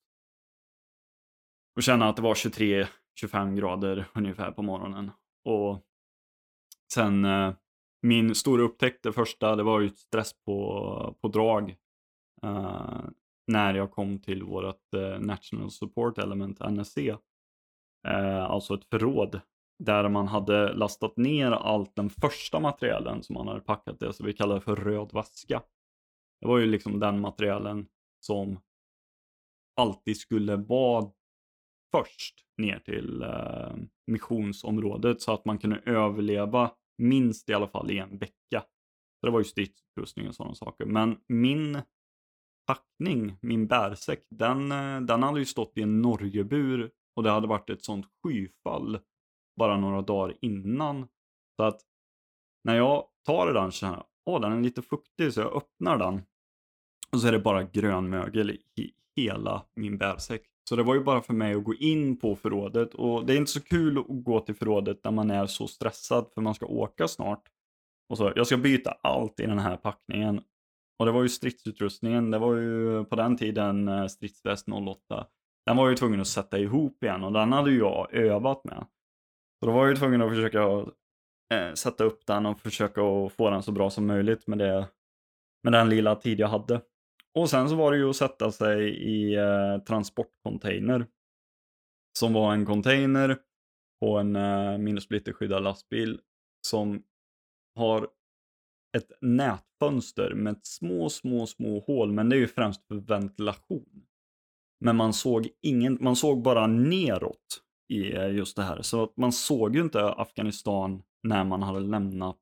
Och 1.76 1.84
känna 1.84 2.10
att 2.10 2.16
det 2.16 2.22
var 2.22 2.34
23-25 2.34 3.56
grader 3.56 4.06
ungefär 4.16 4.52
på 4.52 4.62
morgonen. 4.62 5.12
Och 5.46 5.86
sen 6.94 7.26
eh, 7.26 7.54
min 8.02 8.36
stora 8.36 8.64
upptäckt 8.64 9.04
det 9.04 9.14
första, 9.14 9.56
det 9.56 9.64
var 9.64 9.80
ju 9.80 9.90
stress 9.90 10.34
på, 10.46 11.18
på 11.22 11.28
drag. 11.28 11.76
Uh, 12.46 13.02
när 13.48 13.74
jag 13.74 13.92
kom 13.92 14.20
till 14.20 14.44
vårt 14.44 14.94
uh, 14.96 15.20
National 15.20 15.72
Support 15.72 16.18
Element, 16.18 16.60
NSC. 16.60 16.98
uh, 16.98 17.16
eh, 18.08 18.44
alltså 18.44 18.74
ett 18.74 18.86
förråd 18.86 19.42
där 19.80 20.10
man 20.10 20.28
hade 20.28 20.74
lastat 20.74 21.18
ner 21.18 21.52
allt 21.52 21.96
den 21.96 22.10
första 22.10 22.60
materialen 22.60 23.24
som 23.24 23.34
man 23.34 23.48
hade 23.48 23.62
packat 23.62 24.00
det, 24.00 24.06
så 24.06 24.08
alltså 24.08 24.24
vi 24.24 24.34
kallar 24.34 24.56
det 24.56 24.62
för 24.62 24.76
röd 24.76 25.14
väska. 25.14 25.64
Det 26.42 26.48
var 26.48 26.58
ju 26.58 26.66
liksom 26.66 27.00
den 27.00 27.20
materialen 27.20 27.88
som 28.20 28.60
alltid 29.76 30.18
skulle 30.18 30.56
vara 30.56 31.12
först 31.92 32.46
ner 32.58 32.80
till 32.80 33.24
eh, 33.24 33.76
missionsområdet 34.08 35.22
så 35.22 35.34
att 35.34 35.46
man 35.46 35.58
kunde 35.58 35.82
överleva 35.86 36.72
minst 36.98 37.50
i 37.50 37.54
alla 37.54 37.68
fall 37.68 37.92
i 37.92 37.98
en 37.98 38.18
vecka. 38.18 38.64
Så 39.20 39.26
det 39.26 39.32
var 39.32 39.40
ju 39.40 39.46
stridsutrustning 39.46 40.28
och 40.28 40.36
sådana 40.36 40.56
saker. 40.56 40.86
Men 40.86 41.20
min 41.28 41.82
packning, 42.68 43.38
min 43.42 43.68
bärsäck, 43.68 44.26
den, 44.30 44.72
eh, 44.72 45.02
den 45.02 45.24
hade 45.24 45.40
ju 45.40 45.46
stått 45.46 45.78
i 45.78 45.82
en 45.82 46.02
Norgebur 46.02 46.92
och 47.16 47.24
det 47.24 47.32
hade 47.32 47.48
varit 47.48 47.70
ett 47.70 47.84
sånt 47.84 48.06
skyfall 48.24 49.00
bara 49.58 49.78
några 49.78 50.02
dagar 50.02 50.36
innan. 50.42 51.08
Så 51.56 51.64
att 51.64 51.82
när 52.64 52.76
jag 52.76 53.04
tar 53.26 53.54
den 53.54 53.72
så 53.72 53.86
här, 53.86 54.04
åh 54.26 54.42
den 54.42 54.54
är 54.54 54.62
lite 54.62 54.82
fuktig 54.82 55.34
så 55.34 55.42
jag 55.42 55.56
öppnar 55.56 55.98
den. 55.98 56.22
Och 57.12 57.22
så 57.22 57.28
är 57.28 57.32
det 57.32 57.40
bara 57.40 57.64
grönmögel 57.64 58.52
i 58.52 58.92
hela 59.16 59.66
min 59.76 59.98
bärsäck. 59.98 60.42
Så 60.70 60.76
det 60.76 60.84
var 60.84 60.96
ju 60.96 61.04
bara 61.04 61.22
för 61.22 61.34
mig 61.34 61.54
att 61.54 61.64
gå 61.64 61.76
in 61.76 62.18
på 62.20 62.36
förrådet 62.36 62.94
och 62.94 63.26
det 63.26 63.34
är 63.34 63.38
inte 63.38 63.52
så 63.52 63.62
kul 63.62 63.98
att 63.98 64.06
gå 64.08 64.40
till 64.40 64.56
förrådet 64.56 65.04
när 65.04 65.12
man 65.12 65.32
är 65.32 65.46
så 65.46 65.68
stressad 65.68 66.30
för 66.34 66.42
man 66.42 66.56
ska 66.56 66.66
åka 66.66 67.08
snart. 67.08 67.44
Och 68.10 68.18
så, 68.18 68.34
jag 68.36 68.48
ska 68.48 68.58
byta 68.58 68.92
allt 68.92 69.40
i 69.40 69.46
den 69.46 69.60
här 69.60 69.78
packningen. 69.78 70.42
Och 71.00 71.06
det 71.06 71.12
var 71.12 71.24
ju 71.24 71.30
stridsutrustningen, 71.30 72.32
det 72.32 72.40
var 72.40 72.56
ju 72.56 73.06
på 73.06 73.16
den 73.16 73.38
tiden 73.38 73.88
eh, 73.88 74.08
stridsväst 74.08 74.68
08. 74.70 75.28
Den 75.66 75.78
var 75.78 75.90
ju 75.90 75.96
tvungen 75.96 76.22
att 76.22 76.28
sätta 76.28 76.60
ihop 76.60 77.04
igen 77.04 77.24
och 77.24 77.34
den 77.34 77.52
hade 77.52 77.72
ju 77.72 77.78
jag 77.78 78.14
övat 78.14 78.64
med. 78.64 78.86
Så 79.60 79.66
då 79.66 79.72
var 79.72 79.82
jag 79.82 79.90
ju 79.90 79.96
tvungen 79.96 80.22
att 80.22 80.30
försöka 80.30 80.62
eh, 81.54 81.74
sätta 81.74 82.04
upp 82.04 82.26
den 82.26 82.46
och 82.46 82.60
försöka 82.60 83.02
att 83.02 83.34
få 83.34 83.50
den 83.50 83.64
så 83.64 83.72
bra 83.72 83.90
som 83.90 84.08
möjligt 84.08 84.48
med, 84.48 84.58
det, 84.58 84.88
med 85.64 85.74
den 85.74 85.90
lilla 85.90 86.16
tid 86.16 86.40
jag 86.40 86.48
hade. 86.48 86.82
Och 87.34 87.50
sen 87.50 87.70
så 87.70 87.76
var 87.76 87.92
det 87.92 87.98
ju 87.98 88.10
att 88.10 88.16
sätta 88.16 88.52
sig 88.52 88.90
i 88.90 89.36
eh, 89.36 89.78
transportcontainer. 89.88 91.08
Som 92.20 92.34
var 92.34 92.54
en 92.54 92.66
container 92.66 93.38
på 94.00 94.18
en 94.18 94.36
eh, 94.36 94.78
minusblitterskyddad 94.78 95.64
lastbil 95.64 96.20
som 96.68 97.04
har 97.76 98.08
ett 98.98 99.12
nätfönster 99.22 100.34
med 100.34 100.60
små, 100.64 101.10
små, 101.10 101.48
små 101.48 101.80
hål, 101.80 102.12
men 102.12 102.30
det 102.30 102.36
är 102.36 102.40
ju 102.40 102.48
främst 102.48 102.88
för 102.88 102.96
ventilation. 102.96 104.04
Men 104.80 104.96
man 104.96 105.14
såg 105.14 105.48
ingen, 105.62 105.98
man 106.02 106.16
såg 106.16 106.42
bara 106.42 106.68
neråt 106.68 107.62
i 107.94 108.14
eh, 108.14 108.32
just 108.32 108.56
det 108.56 108.64
här. 108.64 108.82
Så 108.82 109.14
man 109.18 109.32
såg 109.32 109.76
ju 109.76 109.82
inte 109.82 110.10
Afghanistan 110.10 111.04
när 111.24 111.44
man 111.44 111.62
hade 111.62 111.80
lämnat 111.80 112.38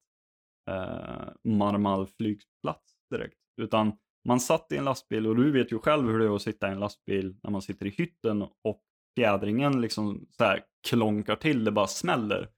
eh, 0.69 1.27
Marmal 1.43 2.07
flygplats 2.07 2.93
direkt. 3.09 3.37
Utan 3.61 3.97
man 4.27 4.39
satt 4.39 4.71
i 4.71 4.77
en 4.77 4.85
lastbil 4.85 5.27
och 5.27 5.35
du 5.35 5.51
vet 5.51 5.71
ju 5.71 5.79
själv 5.79 6.07
hur 6.07 6.19
det 6.19 6.25
är 6.25 6.35
att 6.35 6.41
sitta 6.41 6.69
i 6.69 6.71
en 6.71 6.79
lastbil 6.79 7.35
när 7.43 7.51
man 7.51 7.61
sitter 7.61 7.85
i 7.85 7.89
hytten 7.89 8.41
och 8.41 8.81
fjädringen 9.15 9.81
liksom 9.81 10.27
så 10.31 10.43
här 10.43 10.63
klonkar 10.87 11.35
till, 11.35 11.63
det 11.63 11.71
bara 11.71 11.87
smäller. 11.87 12.49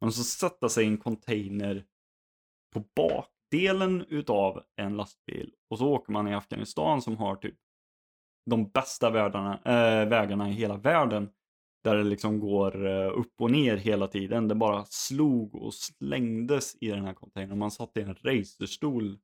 Man 0.00 0.12
så 0.12 0.24
sätta 0.24 0.68
sig 0.68 0.84
i 0.84 0.88
en 0.88 0.98
container 0.98 1.84
på 2.72 2.84
bak 2.96 3.35
delen 3.50 4.04
utav 4.08 4.62
en 4.76 4.96
lastbil 4.96 5.52
och 5.70 5.78
så 5.78 5.88
åker 5.88 6.12
man 6.12 6.28
i 6.28 6.34
Afghanistan 6.34 7.02
som 7.02 7.16
har 7.16 7.36
typ 7.36 7.56
de 8.50 8.68
bästa 8.68 9.10
världarna, 9.10 9.60
äh, 9.64 10.00
eh, 10.02 10.08
vägarna 10.08 10.48
i 10.48 10.52
hela 10.52 10.76
världen. 10.76 11.30
Där 11.84 11.96
det 11.96 12.04
liksom 12.04 12.40
går 12.40 12.86
eh, 12.86 13.18
upp 13.18 13.40
och 13.40 13.50
ner 13.50 13.76
hela 13.76 14.06
tiden. 14.06 14.48
Det 14.48 14.54
bara 14.54 14.84
slog 14.84 15.54
och 15.54 15.74
slängdes 15.74 16.76
i 16.80 16.88
den 16.88 17.04
här 17.04 17.14
containern. 17.14 17.58
Man 17.58 17.70
satt 17.70 17.96
i 17.96 18.00
en 18.00 18.14
racerstol 18.14 19.18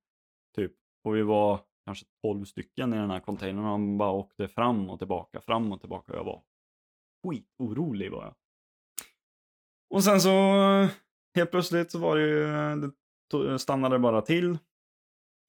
typ. 0.57 0.73
Och 1.05 1.17
vi 1.17 1.23
var 1.23 1.61
kanske 1.85 2.07
12 2.23 2.45
stycken 2.45 2.95
i 2.95 2.97
den 2.97 3.11
här 3.11 3.21
containern. 3.21 3.65
Och 3.65 3.81
man 3.81 3.99
bara 3.99 4.11
åkte 4.11 4.49
fram 4.49 4.91
och 4.91 4.99
tillbaka, 4.99 5.41
fram 5.41 5.73
och 5.73 5.81
tillbaka. 5.81 6.13
Jag 6.15 6.25
var 6.25 6.43
skitorolig 7.27 8.11
var 8.11 8.23
jag. 8.23 8.35
Och 9.91 10.05
sen 10.05 10.21
så 10.21 10.31
eh, 10.31 10.91
helt 11.35 11.51
plötsligt 11.51 11.91
så 11.91 11.99
var 11.99 12.17
det 12.17 12.23
ju, 12.23 12.47
det 12.81 12.91
stannade 13.59 13.99
bara 13.99 14.23
till. 14.23 14.59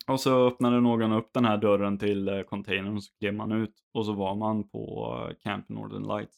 Och 0.07 0.19
så 0.19 0.47
öppnade 0.47 0.79
någon 0.79 1.11
upp 1.11 1.29
den 1.33 1.45
här 1.45 1.57
dörren 1.57 1.97
till 1.97 2.27
eh, 2.27 2.41
containern 2.41 2.95
och 2.95 3.03
så 3.03 3.13
klev 3.19 3.33
man 3.33 3.51
ut. 3.51 3.73
Och 3.93 4.05
så 4.05 4.13
var 4.13 4.35
man 4.35 4.69
på 4.69 5.15
eh, 5.29 5.35
Camp 5.43 5.69
Northern 5.69 6.07
Lights. 6.07 6.37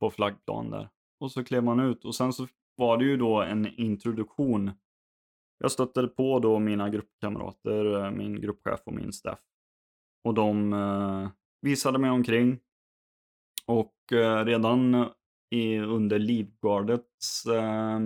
På 0.00 0.10
flaggplan 0.10 0.70
där. 0.70 0.88
Och 1.20 1.32
så 1.32 1.44
klev 1.44 1.64
man 1.64 1.80
ut 1.80 2.04
och 2.04 2.14
sen 2.14 2.32
så 2.32 2.46
var 2.76 2.98
det 2.98 3.04
ju 3.04 3.16
då 3.16 3.42
en 3.42 3.80
introduktion. 3.80 4.70
Jag 5.58 5.72
stötte 5.72 6.06
på 6.06 6.38
då 6.38 6.58
mina 6.58 6.88
gruppkamrater, 6.88 8.04
eh, 8.04 8.10
min 8.10 8.40
gruppchef 8.40 8.80
och 8.84 8.94
min 8.94 9.12
staff. 9.12 9.38
Och 10.24 10.34
de 10.34 11.30
visade 11.62 11.98
mig 11.98 12.10
omkring. 12.10 12.58
Och 13.66 13.94
redan 14.44 15.10
i, 15.50 15.78
under 15.78 16.18
Livgardets 16.18 17.46
eh, 17.46 18.00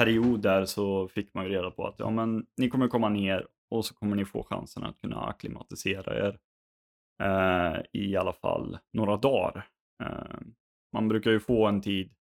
period 0.00 0.42
där 0.42 0.64
så 0.64 1.08
fick 1.08 1.34
man 1.34 1.44
ju 1.44 1.50
reda 1.50 1.70
på 1.70 1.86
att 1.86 1.94
ja 1.98 2.10
men 2.10 2.46
ni 2.56 2.68
kommer 2.68 2.88
komma 2.88 3.08
ner 3.08 3.46
och 3.70 3.84
så 3.84 3.94
kommer 3.94 4.16
ni 4.16 4.24
få 4.24 4.42
chansen 4.42 4.84
att 4.84 5.00
kunna 5.00 5.20
akklimatisera 5.20 6.28
er 6.28 6.38
eh, 7.22 7.80
i 7.92 8.16
alla 8.16 8.32
fall 8.32 8.78
några 8.92 9.16
dagar. 9.16 9.66
Eh, 10.02 10.40
man 10.92 11.08
brukar 11.08 11.30
ju 11.30 11.40
få 11.40 11.66
en 11.66 11.80
tid, 11.80 12.12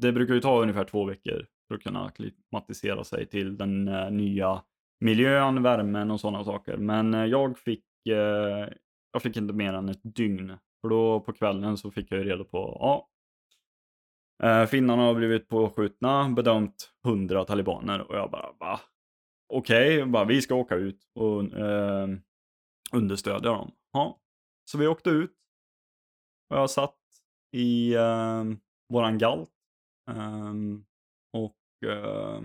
det 0.00 0.12
brukar 0.12 0.34
ju 0.34 0.40
ta 0.40 0.62
ungefär 0.62 0.84
två 0.84 1.04
veckor 1.04 1.46
för 1.68 1.74
att 1.74 1.82
kunna 1.82 2.06
akklimatisera 2.06 3.04
sig 3.04 3.26
till 3.26 3.56
den 3.56 3.88
eh, 3.88 4.10
nya 4.10 4.62
miljön, 5.00 5.62
värmen 5.62 6.10
och 6.10 6.20
sådana 6.20 6.44
saker. 6.44 6.76
Men 6.76 7.14
eh, 7.14 7.24
jag 7.24 7.58
fick, 7.58 7.84
eh, 8.08 8.68
jag 9.12 9.22
fick 9.22 9.36
inte 9.36 9.54
mer 9.54 9.72
än 9.72 9.88
ett 9.88 10.00
dygn. 10.02 10.56
För 10.80 10.88
då 10.88 11.20
på 11.20 11.32
kvällen 11.32 11.76
så 11.76 11.90
fick 11.90 12.12
jag 12.12 12.18
ju 12.18 12.24
reda 12.24 12.44
på, 12.44 12.76
ja, 12.80 13.08
eh, 14.42 14.66
finnarna 14.66 15.02
har 15.02 15.14
blivit 15.14 15.48
påskjutna, 15.48 16.28
bedömt 16.28 16.92
100 17.06 17.44
talibaner 17.44 18.00
och 18.00 18.16
jag 18.16 18.30
bara, 18.30 18.52
va? 18.60 18.80
okej, 19.52 20.02
okay, 20.02 20.24
vi 20.24 20.42
ska 20.42 20.54
åka 20.54 20.74
ut 20.74 21.04
och 21.14 21.58
eh, 21.58 22.08
understödja 22.92 23.52
dem. 23.52 23.72
Ja. 23.92 24.20
Så 24.64 24.78
vi 24.78 24.86
åkte 24.86 25.10
ut 25.10 25.36
och 26.50 26.56
jag 26.56 26.70
satt 26.70 26.98
i 27.52 27.94
eh, 27.94 28.44
våran 28.88 29.18
galt 29.18 29.50
eh, 30.10 30.54
och 31.32 31.88
eh, 31.90 32.42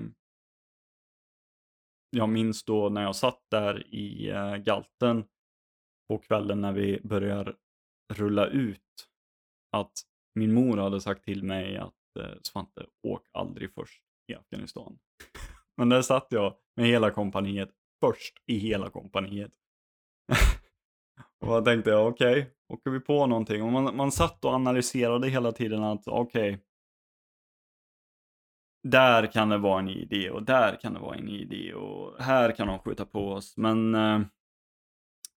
jag 2.09 2.29
minns 2.29 2.65
då 2.65 2.89
när 2.89 3.01
jag 3.01 3.15
satt 3.15 3.41
där 3.51 3.95
i 3.95 4.29
eh, 4.29 4.55
galten 4.55 5.25
på 6.09 6.17
kvällen 6.17 6.61
när 6.61 6.71
vi 6.71 7.01
börjar 7.03 7.55
rulla 8.13 8.47
ut 8.47 9.09
att 9.71 9.93
min 10.37 10.53
mor 10.53 10.77
hade 10.77 11.01
sagt 11.01 11.23
till 11.23 11.43
mig 11.43 11.77
att 11.77 12.17
eh, 12.19 12.35
Svante, 12.41 12.85
åk 13.03 13.21
aldrig 13.33 13.73
först 13.73 14.01
i 14.27 14.35
Afghanistan. 14.35 14.99
Men 15.77 15.89
där 15.89 16.01
satt 16.01 16.27
jag 16.29 16.53
med 16.75 16.85
hela 16.85 17.11
kompaniet 17.11 17.69
först 17.99 18.33
i 18.45 18.57
hela 18.57 18.89
kompaniet. 18.89 19.51
och 21.41 21.47
då 21.47 21.61
tänkte 21.61 21.89
jag, 21.89 22.07
okej, 22.07 22.41
okay, 22.41 22.51
åker 22.67 22.91
vi 22.91 22.99
på 22.99 23.27
någonting? 23.27 23.63
Och 23.63 23.71
man, 23.71 23.95
man 23.95 24.11
satt 24.11 24.45
och 24.45 24.53
analyserade 24.53 25.29
hela 25.29 25.51
tiden 25.51 25.83
att, 25.83 26.07
okej, 26.07 26.53
okay, 26.53 26.63
där 28.83 29.31
kan 29.31 29.49
det 29.49 29.57
vara 29.57 29.79
en 29.79 29.89
idé 29.89 30.29
och 30.29 30.43
där 30.43 30.75
kan 30.81 30.93
det 30.93 30.99
vara 30.99 31.15
en 31.15 31.29
idé 31.29 31.73
och 31.73 32.23
här 32.23 32.51
kan 32.51 32.67
de 32.67 32.79
skjuta 32.79 33.05
på 33.05 33.31
oss. 33.31 33.57
Men 33.57 33.95
eh, 33.95 34.21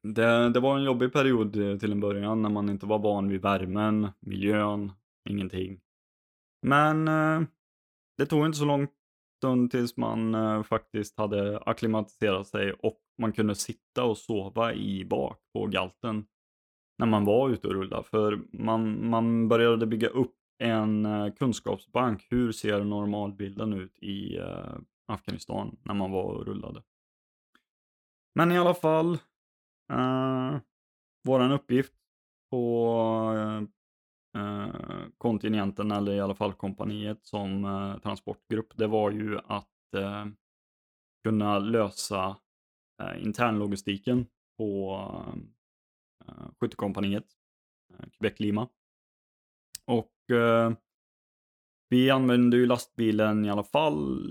det, 0.03 0.51
det 0.51 0.61
var 0.61 0.77
en 0.77 0.85
jobbig 0.85 1.13
period 1.13 1.57
eh, 1.57 1.79
till 1.79 1.93
en 1.93 2.01
början 2.01 2.43
när 2.43 2.51
man 2.51 2.69
inte 2.69 2.87
var 2.87 2.99
van 2.99 3.29
vid 3.29 3.43
värmen, 3.43 4.09
miljön, 4.21 4.93
ingenting. 5.29 5.81
Men 6.63 7.09
eh, 7.09 7.43
det 8.19 8.27
tog 8.27 8.47
inte 8.47 8.59
så 8.59 8.65
lång 8.65 8.89
stund 9.39 9.71
tills 9.71 9.97
man 9.97 10.35
eh, 10.35 10.63
faktiskt 10.63 11.19
hade 11.19 11.59
akklimatiserat 11.59 12.47
sig 12.47 12.73
och 12.73 12.99
man 13.19 13.33
kunde 13.33 13.55
sitta 13.55 14.05
och 14.05 14.19
sova 14.19 14.75
i 14.75 15.05
bak 15.05 15.39
på 15.53 15.67
galten 15.67 16.25
när 16.99 17.07
man 17.07 17.25
var 17.25 17.51
ute 17.51 17.69
och 17.69 17.75
rullade. 17.75 18.03
För 18.03 18.41
man, 18.53 19.11
man 19.11 19.49
började 19.49 19.87
bygga 19.87 20.09
upp 20.09 20.35
en 20.59 21.07
kunskapsbank. 21.39 22.27
Hur 22.31 22.53
ser 22.53 22.85
normalbilden 22.85 23.73
ut 23.73 23.99
i 23.99 24.39
Afghanistan 25.07 25.77
när 25.83 25.95
man 25.95 26.11
var 26.11 26.23
och 26.23 26.47
rullade? 26.47 26.83
Men 28.35 28.53
i 28.53 28.59
alla 28.59 28.75
fall, 28.75 29.19
eh, 29.91 30.61
våran 31.25 31.53
uppgift 31.53 31.95
på 32.51 32.95
eh, 33.37 33.63
eh 34.43 34.75
kontinenten 35.19 35.91
eller 35.91 36.13
i 36.13 36.21
alla 36.21 36.35
fall 36.35 36.53
kompaniet 36.53 37.27
som 37.27 37.65
eh, 37.65 37.99
transportgrupp, 37.99 38.77
det 38.77 38.87
var 38.87 39.11
ju 39.11 39.39
att 39.39 39.95
eh, 39.97 40.27
kunna 41.25 41.59
lösa 41.59 42.37
eh, 43.03 43.23
internlogistiken 43.23 44.27
på 44.59 45.01
eh, 46.27 46.51
skyttekompaniet, 46.61 47.27
eh, 47.93 48.09
Quebec 48.11 48.41
Lima. 48.41 48.69
Och 49.87 50.37
eh, 50.37 50.73
Vi 51.89 52.11
använde 52.11 52.57
ju 52.57 52.67
lastbilen 52.67 53.45
i 53.45 53.51
alla 53.51 53.65
fall 53.65 54.27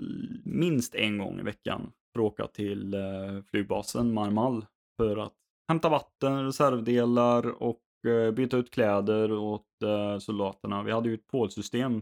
minst 0.45 0.95
en 0.95 1.17
gång 1.17 1.39
i 1.39 1.43
veckan 1.43 1.91
för 2.13 2.19
att 2.19 2.25
åka 2.25 2.47
till 2.47 2.93
eh, 2.93 3.41
flygbasen 3.51 4.13
Marmal 4.13 4.65
för 4.97 5.17
att 5.17 5.35
hämta 5.69 5.89
vatten, 5.89 6.45
reservdelar 6.45 7.63
och 7.63 7.81
eh, 8.07 8.31
byta 8.31 8.57
ut 8.57 8.71
kläder 8.71 9.31
åt 9.31 9.83
eh, 9.83 10.17
soldaterna. 10.19 10.83
Vi 10.83 10.91
hade 10.91 11.09
ju 11.09 11.15
ett 11.15 11.27
pålsystem. 11.27 12.01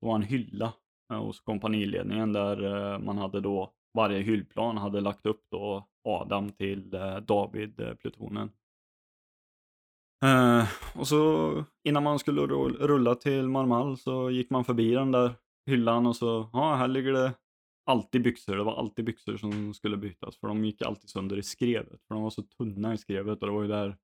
Det 0.00 0.06
var 0.06 0.14
en 0.14 0.22
hylla 0.22 0.72
eh, 1.12 1.24
hos 1.24 1.40
kompaniledningen 1.40 2.32
där 2.32 2.98
man 2.98 3.18
hade 3.18 3.40
då 3.40 3.72
varje 3.94 4.20
hyllplan 4.20 4.76
hade 4.78 5.00
lagt 5.00 5.26
upp 5.26 5.44
då 5.50 5.86
Adam 6.08 6.52
till 6.52 6.90
David-plutonen. 7.26 8.50
Och 10.94 11.08
så 11.08 11.64
innan 11.88 12.02
man 12.02 12.18
skulle 12.18 12.40
rulla 12.42 13.14
till 13.14 13.48
Marmal 13.48 13.98
så 13.98 14.30
gick 14.30 14.50
man 14.50 14.64
förbi 14.64 14.90
den 14.90 15.12
där 15.12 15.34
hyllan 15.66 16.06
och 16.06 16.16
så, 16.16 16.50
ja 16.52 16.74
här 16.74 16.88
ligger 16.88 17.12
det 17.12 17.32
alltid 17.86 18.22
byxor. 18.22 18.56
Det 18.56 18.64
var 18.64 18.78
alltid 18.78 19.04
byxor 19.04 19.36
som 19.36 19.74
skulle 19.74 19.96
bytas 19.96 20.36
för 20.36 20.48
de 20.48 20.64
gick 20.64 20.82
alltid 20.82 21.10
sönder 21.10 21.38
i 21.38 21.42
skrevet. 21.42 22.02
För 22.08 22.14
de 22.14 22.22
var 22.22 22.30
så 22.30 22.42
tunna 22.42 22.94
i 22.94 22.98
skrevet 22.98 23.42
och 23.42 23.46
det 23.46 23.52
var 23.52 23.62
ju 23.62 23.68
där 23.68 23.96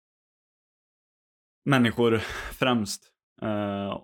människor 1.64 2.16
främst 2.58 3.12
eh, 3.42 3.98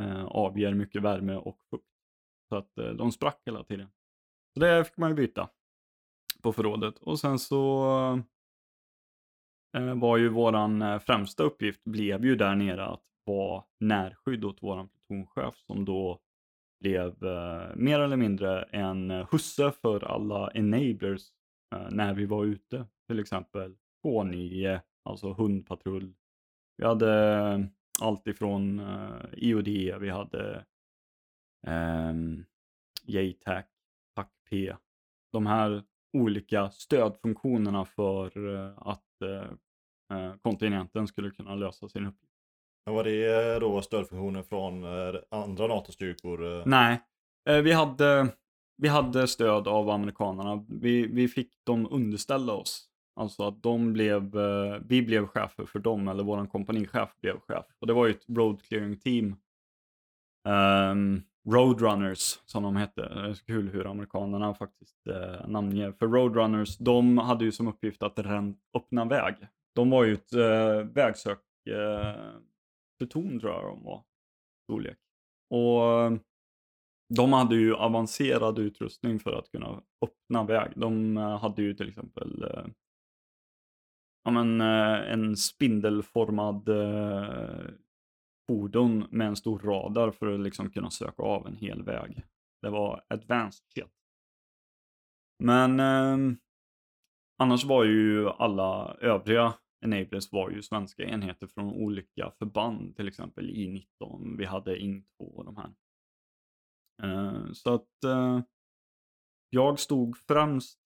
eh, 0.00 0.24
avger 0.24 0.74
mycket 0.74 1.02
värme 1.02 1.36
och 1.36 1.58
fukt. 1.70 1.84
Så 2.48 2.56
att 2.56 2.78
eh, 2.78 2.90
de 2.90 3.12
sprack 3.12 3.42
hela 3.46 3.64
tiden. 3.64 3.90
Så 4.54 4.60
det 4.60 4.84
fick 4.84 4.96
man 4.96 5.10
ju 5.10 5.16
byta 5.16 5.48
på 6.42 6.52
förrådet. 6.52 6.98
Och 6.98 7.20
sen 7.20 7.38
så 7.38 7.84
eh, 9.76 9.94
var 9.94 10.16
ju 10.16 10.28
våran 10.28 10.82
eh, 10.82 10.98
främsta 10.98 11.42
uppgift 11.42 11.84
blev 11.84 12.24
ju 12.24 12.36
där 12.36 12.54
nere 12.54 12.84
att 12.86 13.04
vara 13.24 13.64
närskydd 13.80 14.44
åt 14.44 14.62
våran 14.62 14.88
plutonchef 14.88 15.54
som 15.56 15.84
då 15.84 16.20
blev 16.80 17.24
eh, 17.24 17.76
mer 17.76 18.00
eller 18.00 18.16
mindre 18.16 18.62
en 18.62 19.10
eh, 19.10 19.26
husse 19.30 19.72
för 19.82 20.04
alla 20.04 20.50
enablers 20.50 21.22
eh, 21.74 21.88
när 21.90 22.14
vi 22.14 22.26
var 22.26 22.44
ute. 22.44 22.86
Till 23.08 23.18
exempel 23.18 23.76
K9, 24.04 24.80
alltså 25.02 25.32
hundpatrull. 25.32 26.14
Vi 26.76 26.86
hade 26.86 27.34
eh, 27.38 27.60
allt 28.00 28.26
ifrån 28.26 28.78
eh, 28.78 29.24
IOD, 29.32 29.68
vi 30.00 30.10
hade 30.10 30.64
um, 31.66 32.44
JTAC, 33.04 33.64
TAC-P. 34.14 34.76
De 35.32 35.46
här 35.46 35.82
olika 36.12 36.70
stödfunktionerna 36.70 37.84
för 37.84 38.54
eh, 38.54 38.72
att 38.76 39.22
eh, 39.22 40.34
kontinenten 40.42 41.06
skulle 41.06 41.30
kunna 41.30 41.54
lösa 41.54 41.88
sin 41.88 42.06
uppgift. 42.06 42.29
Men 42.90 42.96
var 42.96 43.04
det 43.04 43.52
eh, 43.54 43.60
då 43.60 43.82
stödfunktioner 43.82 44.42
från 44.42 44.84
eh, 44.84 45.20
andra 45.30 45.66
NATO-styrkor? 45.66 46.58
Eh? 46.58 46.62
Nej, 46.66 47.00
vi 47.44 47.72
hade, 47.72 48.28
vi 48.76 48.88
hade 48.88 49.28
stöd 49.28 49.68
av 49.68 49.90
amerikanerna. 49.90 50.64
Vi, 50.68 51.06
vi 51.06 51.28
fick 51.28 51.52
dem 51.66 51.88
underställa 51.90 52.52
oss. 52.52 52.86
Alltså 53.16 53.48
att 53.48 53.62
de 53.62 53.92
blev, 53.92 54.36
vi 54.88 55.02
blev 55.02 55.26
chefer 55.26 55.64
för 55.64 55.78
dem, 55.78 56.08
eller 56.08 56.24
våran 56.24 56.48
kompanichef 56.48 57.08
blev 57.20 57.40
chef. 57.40 57.64
Och 57.80 57.86
det 57.86 57.92
var 57.92 58.06
ju 58.06 58.12
ett 58.12 58.24
road 58.28 58.62
clearing 58.62 58.98
team. 58.98 59.36
Um, 60.48 61.22
Roadrunners 61.48 62.38
som 62.46 62.62
de 62.62 62.76
hette. 62.76 63.00
Det 63.00 63.30
är 63.30 63.46
kul 63.46 63.68
hur 63.68 63.90
amerikanerna 63.90 64.54
faktiskt 64.54 65.06
eh, 65.06 65.48
namnger. 65.48 65.92
För 65.92 66.06
Roadrunners, 66.06 66.78
de 66.78 67.18
hade 67.18 67.44
ju 67.44 67.52
som 67.52 67.68
uppgift 67.68 68.02
att 68.02 68.18
öppna 68.76 69.04
väg. 69.04 69.34
De 69.74 69.90
var 69.90 70.04
ju 70.04 70.14
ett 70.14 70.32
eh, 70.32 70.92
vägsök 70.94 71.38
eh, 71.70 72.14
pluton 73.00 73.40
tror 73.40 73.52
jag 73.52 73.64
de 73.64 73.84
var. 73.84 74.04
Storlek. 74.64 74.98
Och 75.50 76.00
ehm, 76.00 76.20
de 77.14 77.32
hade 77.32 77.56
ju 77.56 77.74
avancerad 77.74 78.58
utrustning 78.58 79.20
för 79.20 79.32
att 79.32 79.50
kunna 79.50 79.82
öppna 80.02 80.44
väg. 80.44 80.72
De 80.76 81.16
eh, 81.16 81.38
hade 81.38 81.62
ju 81.62 81.74
till 81.74 81.88
exempel 81.88 82.42
eh, 82.42 82.66
ja, 84.24 84.30
men, 84.30 84.60
eh, 84.60 85.12
en 85.12 85.36
spindelformad 85.36 86.68
fordon 88.46 89.06
med 89.10 89.26
en 89.26 89.36
stor 89.36 89.58
radar 89.58 90.10
för 90.10 90.34
att 90.34 90.40
liksom 90.40 90.70
kunna 90.70 90.90
söka 90.90 91.22
av 91.22 91.46
en 91.46 91.56
hel 91.56 91.82
väg. 91.82 92.22
Det 92.62 92.70
var 92.70 93.04
advanced 93.08 93.64
shit. 93.74 93.92
Men 95.38 95.80
eh, 95.80 96.36
annars 97.38 97.64
var 97.64 97.84
ju 97.84 98.28
alla 98.28 98.96
övriga 99.00 99.54
enablers 99.80 100.32
var 100.32 100.50
ju 100.50 100.62
svenska 100.62 101.04
enheter 101.04 101.46
från 101.46 101.72
olika 101.72 102.30
förband, 102.38 102.96
till 102.96 103.08
exempel 103.08 103.50
I-19, 103.50 104.36
vi 104.38 104.44
hade 104.44 104.76
ING-2 104.76 105.04
och 105.18 105.44
de 105.44 105.56
här. 105.56 105.74
Eh, 107.02 107.52
så 107.52 107.74
att 107.74 108.04
eh, 108.04 108.40
jag 109.50 109.78
stod 109.78 110.16
främst 110.16 110.80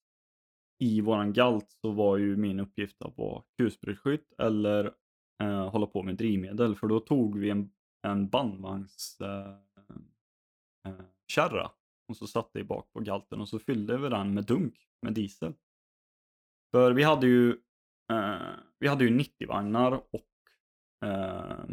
i 0.79 1.01
våran 1.01 1.33
galt 1.33 1.71
så 1.71 1.91
var 1.91 2.17
ju 2.17 2.37
min 2.37 2.61
uppgift 2.61 3.03
att 3.03 3.17
vara 3.19 3.43
kulspruteskytt 3.57 4.33
eller 4.39 4.95
eh, 5.43 5.71
hålla 5.71 5.87
på 5.87 6.03
med 6.03 6.17
drivmedel 6.17 6.77
för 6.77 6.87
då 6.87 7.01
tog 7.01 7.39
vi 7.39 7.51
en, 7.51 7.71
en 8.03 8.29
bandvagnskärra 8.29 9.61
eh, 10.85 11.65
eh, 11.65 11.71
och 12.09 12.17
så 12.17 12.27
satte 12.27 12.59
vi 12.59 12.65
bak 12.65 12.93
på 12.93 13.01
galten 13.01 13.41
och 13.41 13.49
så 13.49 13.59
fyllde 13.59 13.99
vi 13.99 14.09
den 14.09 14.35
med 14.35 14.45
dunk 14.45 14.89
med 15.03 15.13
diesel. 15.15 15.55
För 16.71 16.93
vi 16.93 17.03
hade 17.03 17.27
ju 17.27 17.57
eh, 18.13 18.57
vi 18.79 18.89
hade 18.89 19.05
ju 19.05 19.19
90-vagnar 19.19 19.93
och 19.93 21.09
eh, 21.09 21.65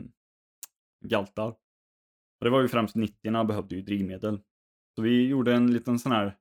galtar. 1.05 1.47
Och 2.39 2.45
det 2.45 2.49
var 2.49 2.61
ju 2.61 2.67
främst 2.67 2.95
90 2.95 3.43
behövde 3.43 3.75
ju 3.75 3.82
drivmedel. 3.82 4.41
Så 4.95 5.01
vi 5.01 5.27
gjorde 5.27 5.53
en 5.53 5.73
liten 5.73 5.99
sån 5.99 6.11
här 6.11 6.38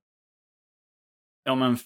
ja 1.45 1.55
men 1.55 1.77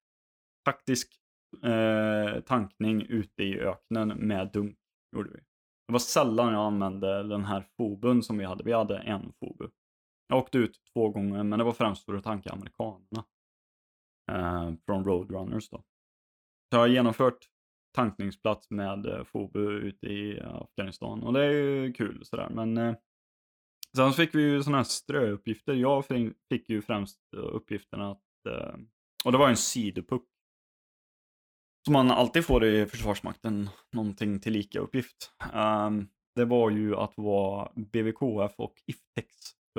taktisk 0.64 1.20
eh, 1.62 2.40
tankning 2.40 3.02
ute 3.02 3.42
i 3.42 3.60
öknen 3.60 4.08
med 4.08 4.52
dunk. 4.52 4.78
Gjorde 5.16 5.30
vi. 5.30 5.40
Det 5.86 5.92
var 5.92 5.98
sällan 5.98 6.52
jag 6.52 6.66
använde 6.66 7.22
den 7.22 7.44
här 7.44 7.66
foben 7.76 8.22
som 8.22 8.38
vi 8.38 8.44
hade. 8.44 8.64
Vi 8.64 8.72
hade 8.72 8.98
en 8.98 9.32
fobu. 9.32 9.68
Jag 10.28 10.38
åkte 10.38 10.58
ut 10.58 10.80
två 10.92 11.08
gånger 11.08 11.42
men 11.42 11.58
det 11.58 11.64
var 11.64 11.72
främst 11.72 12.04
för 12.04 12.14
att 12.14 12.24
tanka 12.24 12.50
amerikanerna. 12.50 13.24
Eh, 14.32 14.72
från 14.86 15.04
Roadrunners 15.04 15.68
då. 15.70 15.84
Så 16.70 16.76
jag 16.76 16.80
har 16.80 16.86
genomfört 16.86 17.38
tankningsplats 17.94 18.70
med 18.70 19.06
eh, 19.06 19.24
fobu 19.24 19.70
ute 19.70 20.06
i 20.06 20.40
Afghanistan 20.40 21.22
och 21.22 21.32
det 21.32 21.44
är 21.44 21.50
ju 21.50 21.92
kul 21.92 22.24
sådär 22.24 22.48
men 22.50 22.76
eh, 22.76 22.94
Sen 23.96 24.12
så 24.12 24.16
fick 24.16 24.34
vi 24.34 24.42
ju 24.42 24.62
sådana 24.62 24.76
här 24.76 24.84
ströuppgifter. 24.84 25.74
Jag 25.74 26.04
fick 26.48 26.68
ju 26.68 26.82
främst 26.82 27.18
eh, 27.36 27.54
uppgiften 27.54 28.00
att, 28.00 28.22
eh, 28.48 28.74
och 29.24 29.32
det 29.32 29.38
var 29.38 29.48
en 29.48 29.56
sidopuck. 29.56 30.26
Som 31.84 31.92
man 31.92 32.10
alltid 32.10 32.44
får 32.44 32.64
i 32.64 32.86
Försvarsmakten, 32.86 33.68
någonting 33.92 34.40
till 34.40 34.52
lika 34.52 34.80
uppgift. 34.80 35.32
Um, 35.52 35.60
ehm, 35.60 36.08
det 36.34 36.44
var 36.44 36.70
ju 36.70 36.96
att 36.96 37.12
vara 37.16 37.72
BVKF 37.74 38.54
och 38.56 38.74
IFTEX 38.86 39.34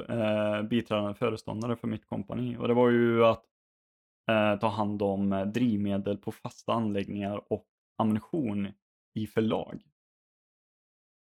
uh, 0.10 0.16
eh, 0.16 0.64
biträdande 0.64 1.14
föreståndare 1.14 1.76
för 1.76 1.88
mitt 1.88 2.06
kompani. 2.06 2.58
Och 2.58 2.68
det 2.68 2.74
var 2.74 2.90
ju 2.90 3.26
att 3.26 3.46
eh, 4.32 4.60
ta 4.60 4.68
hand 4.68 5.02
om 5.02 5.34
eh, 5.34 5.46
drivmedel 5.46 6.18
på 6.18 6.32
fasta 6.32 6.74
anläggningar 6.74 7.54
och 7.54 7.68
ammunition 7.98 8.68
i 9.14 9.28
förlag. 9.28 9.82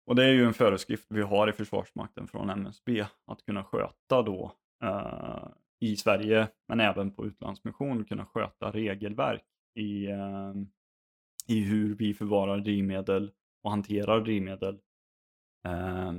Och 0.06 0.16
det 0.16 0.26
är 0.26 0.34
ju 0.34 0.46
en 0.46 0.54
föreskrift 0.54 1.06
vi 1.10 1.22
har 1.22 1.50
i 1.50 1.54
Försvarsmakten 1.54 2.28
från 2.28 2.50
MSB 2.50 3.06
att 3.26 3.46
kunna 3.46 3.64
sköta 3.64 4.22
då 4.22 4.52
eh, 4.84 5.48
i 5.80 5.96
Sverige 5.96 6.48
men 6.68 6.80
även 6.80 7.12
på 7.12 7.26
utlandsmission 7.26 8.06
kunna 8.06 8.26
sköta 8.26 8.72
regelverk 8.72 9.46
i, 9.76 10.06
eh, 10.06 10.54
i 11.48 11.60
hur 11.62 11.96
vi 11.96 12.14
förvarar 12.14 12.58
drivmedel 12.58 13.32
och 13.64 13.72
hanterar 13.72 14.22
drivmedel 14.22 14.80
eh, 15.68 16.14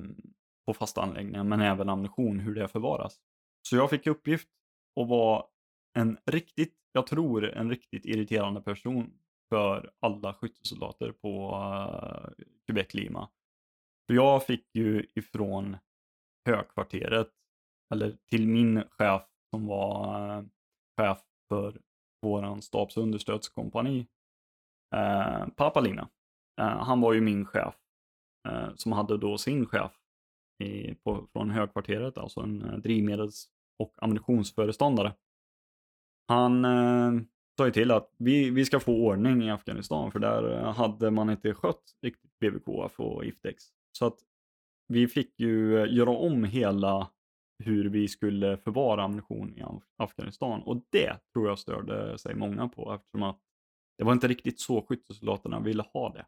på 0.66 0.74
fasta 0.74 1.02
anläggningar 1.02 1.44
men 1.44 1.60
även 1.60 1.88
ammunition, 1.88 2.40
hur 2.40 2.54
det 2.54 2.68
förvaras. 2.68 3.20
Så 3.62 3.76
jag 3.76 3.90
fick 3.90 4.06
uppgift 4.06 4.48
att 5.00 5.08
vara 5.08 5.44
en 5.96 6.18
riktigt, 6.26 6.74
jag 6.92 7.06
tror 7.06 7.44
en 7.44 7.70
riktigt 7.70 8.06
irriterande 8.06 8.60
person 8.60 9.18
för 9.48 9.90
alla 10.00 10.34
skyttesoldater 10.34 11.12
på 11.12 11.54
uh, 11.54 12.44
Quebec 12.66 12.94
Lima. 12.94 13.28
För 14.06 14.14
jag 14.14 14.46
fick 14.46 14.74
ju 14.74 15.06
ifrån 15.14 15.76
högkvarteret, 16.48 17.30
eller 17.94 18.16
till 18.30 18.48
min 18.48 18.82
chef 18.88 19.22
som 19.50 19.66
var 19.66 20.38
uh, 20.38 20.44
chef 21.00 21.18
för 21.48 21.80
våran 22.22 22.62
stabs 22.62 22.96
understödskompani, 22.96 24.06
eh, 24.94 25.48
Papalina. 25.56 26.08
Eh, 26.60 26.66
han 26.66 27.00
var 27.00 27.12
ju 27.12 27.20
min 27.20 27.46
chef 27.46 27.74
som 28.76 28.92
hade 28.92 29.18
då 29.18 29.38
sin 29.38 29.66
chef 29.66 29.92
i, 30.64 30.94
på, 30.94 31.28
från 31.32 31.50
högkvarteret, 31.50 32.18
alltså 32.18 32.40
en 32.40 32.80
drivmedels 32.80 33.48
och 33.78 33.94
ammunitionsföreståndare. 33.96 35.14
Han 36.28 36.64
eh, 36.64 37.22
sa 37.56 37.66
ju 37.66 37.72
till 37.72 37.90
att 37.90 38.10
vi, 38.18 38.50
vi 38.50 38.64
ska 38.64 38.80
få 38.80 38.92
ordning 38.92 39.42
i 39.42 39.50
Afghanistan 39.50 40.12
för 40.12 40.18
där 40.18 40.52
eh, 40.52 40.72
hade 40.72 41.10
man 41.10 41.30
inte 41.30 41.54
skött 41.54 41.82
riktigt 42.02 42.38
BVKF 42.38 43.00
och 43.00 43.24
IFTEX. 43.24 43.64
Så 43.92 44.06
att 44.06 44.18
vi 44.88 45.08
fick 45.08 45.40
ju 45.40 45.78
eh, 45.78 45.94
göra 45.94 46.10
om 46.10 46.44
hela 46.44 47.10
hur 47.64 47.88
vi 47.88 48.08
skulle 48.08 48.56
förvara 48.56 49.02
ammunition 49.02 49.58
i 49.58 49.62
Afghanistan. 49.96 50.62
Och 50.62 50.82
det 50.90 51.16
tror 51.32 51.48
jag 51.48 51.58
störde 51.58 52.18
sig 52.18 52.34
många 52.34 52.68
på 52.68 52.94
eftersom 52.94 53.22
att 53.22 53.40
det 53.98 54.04
var 54.04 54.12
inte 54.12 54.28
riktigt 54.28 54.60
så 54.60 54.82
skyttesoldaterna 54.82 55.60
ville 55.60 55.84
ha 55.92 56.12
det. 56.12 56.26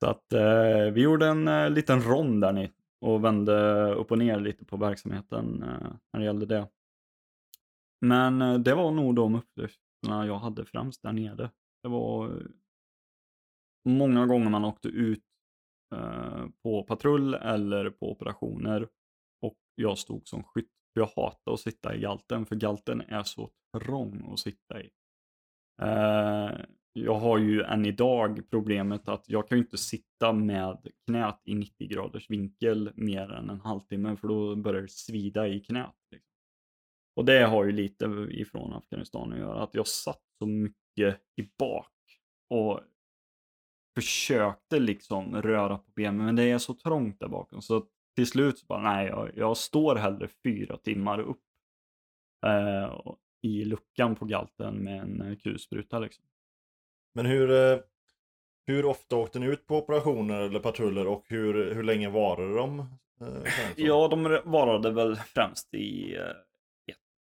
Så 0.00 0.10
att 0.10 0.32
eh, 0.32 0.92
vi 0.92 1.00
gjorde 1.00 1.26
en 1.26 1.48
eh, 1.48 1.70
liten 1.70 2.02
rond 2.02 2.40
där 2.40 2.52
ni 2.52 2.72
och 3.00 3.24
vände 3.24 3.92
upp 3.94 4.10
och 4.10 4.18
ner 4.18 4.40
lite 4.40 4.64
på 4.64 4.76
verksamheten 4.76 5.62
eh, 5.62 5.90
när 6.12 6.20
det 6.20 6.24
gällde 6.24 6.46
det. 6.46 6.68
Men 8.00 8.42
eh, 8.42 8.58
det 8.58 8.74
var 8.74 8.90
nog 8.90 9.14
de 9.14 9.34
uppgifterna 9.34 10.26
jag 10.26 10.38
hade 10.38 10.64
främst 10.64 11.02
där 11.02 11.12
nere. 11.12 11.50
Det 11.82 11.88
var 11.88 12.26
eh, 12.26 12.46
många 13.84 14.26
gånger 14.26 14.50
man 14.50 14.64
åkte 14.64 14.88
ut 14.88 15.24
eh, 15.94 16.46
på 16.62 16.82
patrull 16.82 17.34
eller 17.34 17.90
på 17.90 18.10
operationer 18.10 18.88
och 19.42 19.56
jag 19.74 19.98
stod 19.98 20.28
som 20.28 20.42
skytt. 20.44 20.70
Jag 20.92 21.06
hatar 21.16 21.52
att 21.52 21.60
sitta 21.60 21.96
i 21.96 22.00
galten 22.00 22.46
för 22.46 22.56
galten 22.56 23.00
är 23.00 23.22
så 23.22 23.50
trång 23.78 24.32
att 24.32 24.38
sitta 24.38 24.82
i. 24.82 24.90
Eh, 25.82 26.50
jag 26.92 27.14
har 27.14 27.38
ju 27.38 27.62
än 27.62 27.86
idag 27.86 28.50
problemet 28.50 29.08
att 29.08 29.28
jag 29.28 29.48
kan 29.48 29.58
ju 29.58 29.64
inte 29.64 29.78
sitta 29.78 30.32
med 30.32 30.88
knät 31.06 31.40
i 31.44 31.54
90 31.54 31.88
graders 31.88 32.30
vinkel 32.30 32.90
mer 32.94 33.32
än 33.32 33.50
en 33.50 33.60
halvtimme 33.60 34.16
för 34.16 34.28
då 34.28 34.56
börjar 34.56 34.82
det 34.82 34.90
svida 34.90 35.48
i 35.48 35.60
knät. 35.60 35.94
Liksom. 36.10 36.35
Och 37.16 37.24
det 37.24 37.44
har 37.44 37.64
ju 37.64 37.72
lite 37.72 38.26
ifrån 38.30 38.72
Afghanistan 38.72 39.32
att 39.32 39.38
göra, 39.38 39.62
att 39.62 39.74
jag 39.74 39.86
satt 39.86 40.22
så 40.38 40.46
mycket 40.46 41.20
i 41.36 41.42
bak 41.58 41.92
och 42.50 42.80
försökte 43.94 44.78
liksom 44.78 45.42
röra 45.42 45.78
på 45.78 45.90
benen, 45.96 46.24
men 46.24 46.36
det 46.36 46.50
är 46.50 46.58
så 46.58 46.74
trångt 46.74 47.20
där 47.20 47.28
bakom 47.28 47.62
så 47.62 47.86
till 48.16 48.26
slut 48.26 48.58
så 48.58 48.66
bara, 48.66 48.82
nej, 48.94 49.06
jag, 49.06 49.30
jag 49.34 49.56
står 49.56 49.96
hellre 49.96 50.28
fyra 50.44 50.76
timmar 50.76 51.20
upp 51.20 51.42
eh, 52.46 53.00
i 53.42 53.64
luckan 53.64 54.16
på 54.16 54.24
galten 54.24 54.74
med 54.74 55.00
en 55.00 55.36
kulspruta 55.36 55.98
liksom. 55.98 56.24
Men 57.14 57.26
hur, 57.26 57.50
eh, 57.50 57.78
hur 58.66 58.84
ofta 58.84 59.16
åkte 59.16 59.38
ni 59.38 59.46
ut 59.46 59.66
på 59.66 59.78
operationer 59.78 60.40
eller 60.40 60.60
patruller 60.60 61.06
och 61.06 61.24
hur, 61.28 61.74
hur 61.74 61.82
länge 61.82 62.10
varade 62.10 62.56
de? 62.56 62.78
Eh, 63.20 63.42
ja, 63.76 64.08
de 64.08 64.40
varade 64.44 64.90
väl 64.90 65.16
främst 65.16 65.74
i 65.74 66.16
eh, 66.16 66.22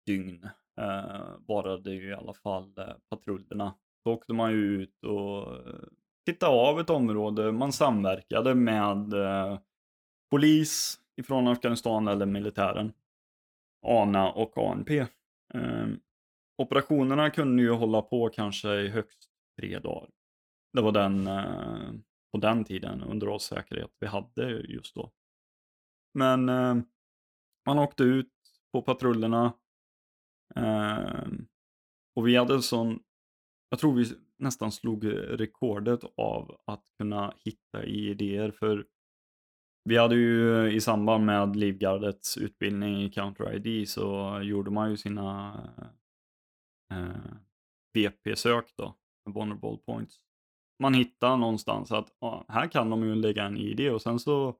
dygn 0.06 0.24
dygn. 0.28 0.49
Varade 1.47 1.91
ju 1.93 2.10
i 2.10 2.14
alla 2.14 2.34
fall 2.34 2.78
eh, 2.78 2.93
patrullerna. 3.10 3.76
Då 4.06 4.12
åkte 4.12 4.34
man 4.34 4.51
ju 4.51 4.82
ut 4.82 5.04
och 5.04 5.56
eh, 5.56 5.84
tittade 6.26 6.54
av 6.54 6.80
ett 6.80 6.89
område. 6.89 7.51
Man 7.51 7.74
samverkade 7.74 8.56
med 8.56 9.14
polis 10.32 10.99
ifrån 11.16 11.47
Afghanistan 11.47 12.08
eller 12.08 12.26
militären. 12.26 12.93
ANA 13.88 14.32
och 14.32 14.58
ANP. 14.58 15.06
Ehm, 15.54 15.99
operationerna 16.58 17.30
kunde 17.30 17.64
ju 17.64 17.72
hålla 17.72 18.01
på 18.01 18.30
kanske 18.30 18.74
i 18.74 18.89
högst 18.89 19.30
tre 19.60 19.80
dagar. 19.80 20.10
Det 20.74 20.82
var 20.82 20.91
den, 20.91 21.28
eh, 21.28 21.93
på 22.32 22.38
den 22.38 22.64
tiden, 22.64 23.04
underhållssäkerhet 23.04 23.91
vi 23.99 24.08
hade 24.08 24.49
just 24.49 24.95
då. 24.95 25.12
Men 26.14 26.49
eh, 26.49 26.76
man 27.66 27.80
åkte 27.80 28.04
ut 28.04 28.32
på 28.72 28.82
patrullerna. 28.82 29.54
Eh, 30.56 31.28
och 32.16 32.28
vi 32.28 32.36
hade 32.36 32.54
en 32.54 32.62
sån, 32.62 32.99
jag 33.70 33.80
tror 33.80 33.93
vi 33.93 34.06
nästan 34.38 34.72
slog 34.72 35.06
rekordet 35.39 36.04
av 36.18 36.58
att 36.66 36.84
kunna 36.97 37.34
hitta 37.45 37.86
idéer 37.86 38.51
för 38.51 38.86
vi 39.89 39.97
hade 39.97 40.16
ju 40.16 40.72
i 40.72 40.82
samband 40.82 41.26
med 41.26 41.56
Livgardets 41.56 42.38
utbildning 42.38 43.04
i 43.04 43.10
Counter-ID 43.10 43.89
så 43.89 44.39
gjorde 44.43 44.72
man 44.72 44.89
ju 44.89 44.97
sina 44.97 45.54
eh, 46.91 47.34
VP-sök 47.93 48.66
då 48.76 48.95
vulnerable 49.30 49.78
points. 49.78 50.20
Man 50.80 50.93
hittar 50.93 51.38
någonstans 51.38 51.91
att 51.91 52.18
ah, 52.20 52.43
här 52.47 52.68
kan 52.68 52.89
de 52.89 53.04
ju 53.04 53.16
lägga 53.16 53.43
en 53.43 53.58
ID 53.58 53.91
och 53.91 54.01
sen 54.01 54.20
så 54.20 54.56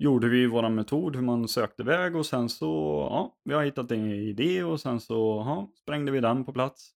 gjorde 0.00 0.28
vi 0.28 0.46
vår 0.46 0.68
metod 0.68 1.16
hur 1.16 1.22
man 1.22 1.48
sökte 1.48 1.82
väg 1.82 2.16
och 2.16 2.26
sen 2.26 2.48
så, 2.48 2.66
ja, 3.10 3.36
vi 3.44 3.54
har 3.54 3.64
hittat 3.64 3.90
en 3.90 4.12
idé 4.12 4.62
och 4.62 4.80
sen 4.80 5.00
så, 5.00 5.14
ja, 5.46 5.70
sprängde 5.82 6.12
vi 6.12 6.20
den 6.20 6.44
på 6.44 6.52
plats. 6.52 6.92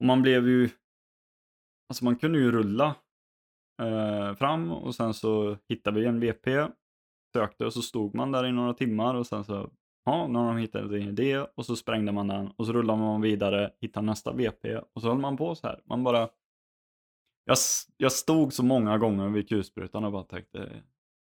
Och 0.00 0.06
man 0.06 0.22
blev 0.22 0.48
ju, 0.48 0.70
alltså 1.88 2.04
man 2.04 2.16
kunde 2.16 2.38
ju 2.38 2.52
rulla 2.52 2.94
eh, 3.82 4.34
fram 4.34 4.72
och 4.72 4.94
sen 4.94 5.14
så 5.14 5.56
hittade 5.68 6.00
vi 6.00 6.06
en 6.06 6.20
VP, 6.20 6.66
sökte 7.32 7.66
och 7.66 7.72
så 7.72 7.82
stod 7.82 8.14
man 8.14 8.32
där 8.32 8.46
i 8.46 8.52
några 8.52 8.74
timmar 8.74 9.14
och 9.14 9.26
sen 9.26 9.44
så 9.44 9.70
Ja, 10.04 10.26
när 10.26 10.46
de 10.46 10.56
hittade 10.56 10.96
en 10.96 11.08
idé 11.08 11.38
och 11.38 11.66
så 11.66 11.76
sprängde 11.76 12.12
man 12.12 12.28
den 12.28 12.50
och 12.56 12.66
så 12.66 12.72
rullade 12.72 12.98
man 12.98 13.20
vidare, 13.20 13.70
hittade 13.80 14.06
nästa 14.06 14.32
VP 14.32 14.76
och 14.76 15.02
så 15.02 15.08
höll 15.08 15.18
man 15.18 15.36
på 15.36 15.54
så 15.54 15.66
här. 15.66 15.80
Man 15.84 16.04
bara... 16.04 16.28
Jag, 17.44 17.56
jag 17.96 18.12
stod 18.12 18.52
så 18.52 18.64
många 18.64 18.98
gånger 18.98 19.28
vid 19.28 19.48
kulsprutan 19.48 20.04
och 20.04 20.12
bara 20.12 20.24
tänkte, 20.24 20.82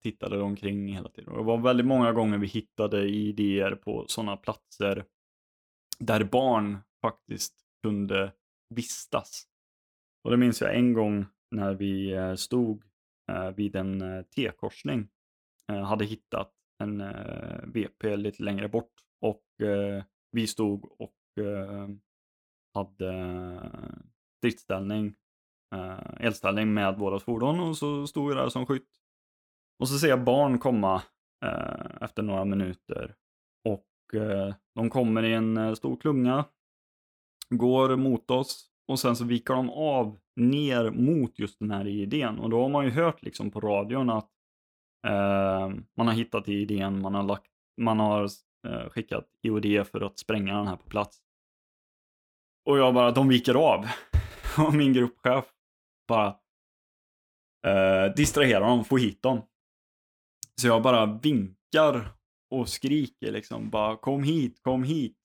tittade 0.03 0.42
omkring 0.42 0.92
hela 0.94 1.09
tiden. 1.09 1.30
Och 1.30 1.38
det 1.38 1.44
var 1.44 1.59
väldigt 1.59 1.86
många 1.86 2.12
gånger 2.12 2.38
vi 2.38 2.46
hittade 2.46 3.09
idéer 3.09 3.74
på 3.74 4.05
sådana 4.09 4.36
platser 4.36 5.05
där 5.98 6.24
barn 6.24 6.78
faktiskt 7.03 7.55
kunde 7.82 8.32
vistas. 8.74 9.46
Och 10.24 10.30
det 10.30 10.36
minns 10.36 10.61
jag 10.61 10.76
en 10.76 10.92
gång 10.92 11.26
när 11.51 11.74
vi 11.74 12.12
eh, 12.12 12.34
stod 12.34 12.84
eh, 13.32 13.51
vid 13.51 13.76
en 13.76 14.03
eh, 14.03 14.22
T-korsning, 14.22 15.09
hade 15.84 16.05
hittat 16.05 16.53
en 16.82 16.98
VP 17.72 18.16
lite 18.16 18.42
längre 18.42 18.68
bort 18.68 18.92
och 19.20 19.44
vi 20.32 20.46
stod 20.46 21.01
och 21.01 21.16
hade 22.74 23.70
stridsställning, 24.38 25.14
eldställning 26.16 26.74
med 26.74 26.98
våra 26.98 27.20
fordon 27.20 27.61
och 27.61 27.76
så 27.76 28.07
stod 28.07 28.28
vi 28.28 28.34
där 28.34 28.48
som 28.48 28.66
skytt. 28.66 28.99
Och 29.81 29.89
så 29.89 29.99
ser 29.99 30.09
jag 30.09 30.24
barn 30.24 30.59
komma 30.59 31.03
eh, 31.45 31.97
efter 32.01 32.22
några 32.22 32.45
minuter 32.45 33.14
och 33.64 34.20
eh, 34.20 34.55
de 34.74 34.91
kommer 34.91 35.22
i 35.22 35.35
en 35.35 35.57
eh, 35.57 35.74
stor 35.74 35.97
klunga, 35.97 36.45
går 37.49 37.97
mot 37.97 38.31
oss 38.31 38.66
och 38.89 38.99
sen 38.99 39.16
så 39.16 39.24
viker 39.24 39.55
de 39.55 39.70
av 39.70 40.18
ner 40.37 40.91
mot 40.91 41.39
just 41.39 41.59
den 41.59 41.70
här 41.70 41.87
idén 41.87 42.39
och 42.39 42.51
då 42.51 42.62
har 42.62 42.68
man 42.68 42.85
ju 42.85 42.91
hört 42.91 43.22
liksom 43.22 43.51
på 43.51 43.61
radion 43.61 44.11
att 44.11 44.31
Eh, 45.07 45.70
man 45.97 46.07
har 46.07 46.12
hittat 46.15 46.48
idén, 46.48 47.01
man 47.01 47.15
har, 47.15 47.23
lagt, 47.23 47.51
man 47.81 48.01
har 48.01 48.28
eh, 48.69 48.89
skickat 48.89 49.28
IOD 49.43 49.86
för 49.86 50.01
att 50.01 50.19
spränga 50.19 50.57
den 50.57 50.66
här 50.66 50.77
på 50.77 50.89
plats. 50.89 51.19
Och 52.65 52.78
jag 52.78 52.94
bara, 52.94 53.11
de 53.11 53.28
viker 53.28 53.55
av. 53.55 53.86
och 54.66 54.74
min 54.74 54.93
gruppchef 54.93 55.44
bara 56.09 56.27
eh, 57.66 58.15
distraherar 58.16 58.61
dem, 58.61 58.85
får 58.85 58.98
hit 58.98 59.23
dem. 59.23 59.43
Så 60.61 60.66
jag 60.66 60.82
bara 60.82 61.07
vinkar 61.07 62.12
och 62.51 62.69
skriker 62.69 63.32
liksom 63.32 63.70
bara 63.70 63.97
kom 63.97 64.23
hit, 64.23 64.62
kom 64.62 64.82
hit. 64.82 65.16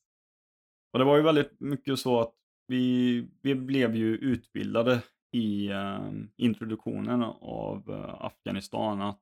Och 0.93 0.99
det 0.99 1.05
var 1.05 1.17
ju 1.17 1.23
väldigt 1.23 1.59
mycket 1.59 1.99
så 1.99 2.19
att 2.19 2.33
vi, 2.67 3.27
vi 3.41 3.55
blev 3.55 3.95
ju 3.95 4.15
utbildade 4.15 5.01
i 5.31 5.67
eh, 5.71 6.11
introduktionen 6.37 7.23
av 7.41 7.89
eh, 7.89 8.25
Afghanistan 8.25 9.01
att 9.01 9.21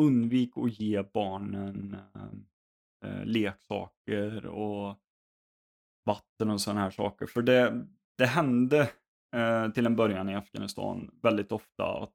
undvik 0.00 0.52
att 0.56 0.80
ge 0.80 1.02
barnen 1.02 1.96
eh, 2.14 3.10
eh 3.10 3.24
leksaker 3.24 4.46
och 4.46 4.96
vatten 6.06 6.50
och 6.50 6.60
sådana 6.60 6.80
här 6.80 6.90
saker. 6.90 7.26
För 7.26 7.42
det, 7.42 7.86
det 8.18 8.26
hände 8.26 8.90
eh, 9.36 9.70
till 9.70 9.86
en 9.86 9.96
början 9.96 10.28
i 10.28 10.34
Afghanistan 10.34 11.10
väldigt 11.22 11.52
ofta 11.52 12.02
att 12.02 12.14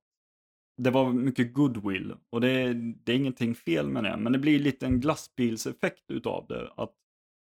det 0.84 0.92
var 0.92 1.14
mycket 1.14 1.54
goodwill 1.54 2.16
och 2.30 2.42
det, 2.42 2.74
det 2.74 3.12
är 3.12 3.16
ingenting 3.16 3.56
fel 3.56 3.90
med 3.90 4.04
det. 4.04 4.18
Men 4.18 4.34
det 4.34 4.40
blir 4.40 4.60
lite 4.60 4.86
en 4.86 5.00
glassbilseffekt 5.00 6.12
utav 6.12 6.46
det. 6.48 6.72
Att 6.78 6.94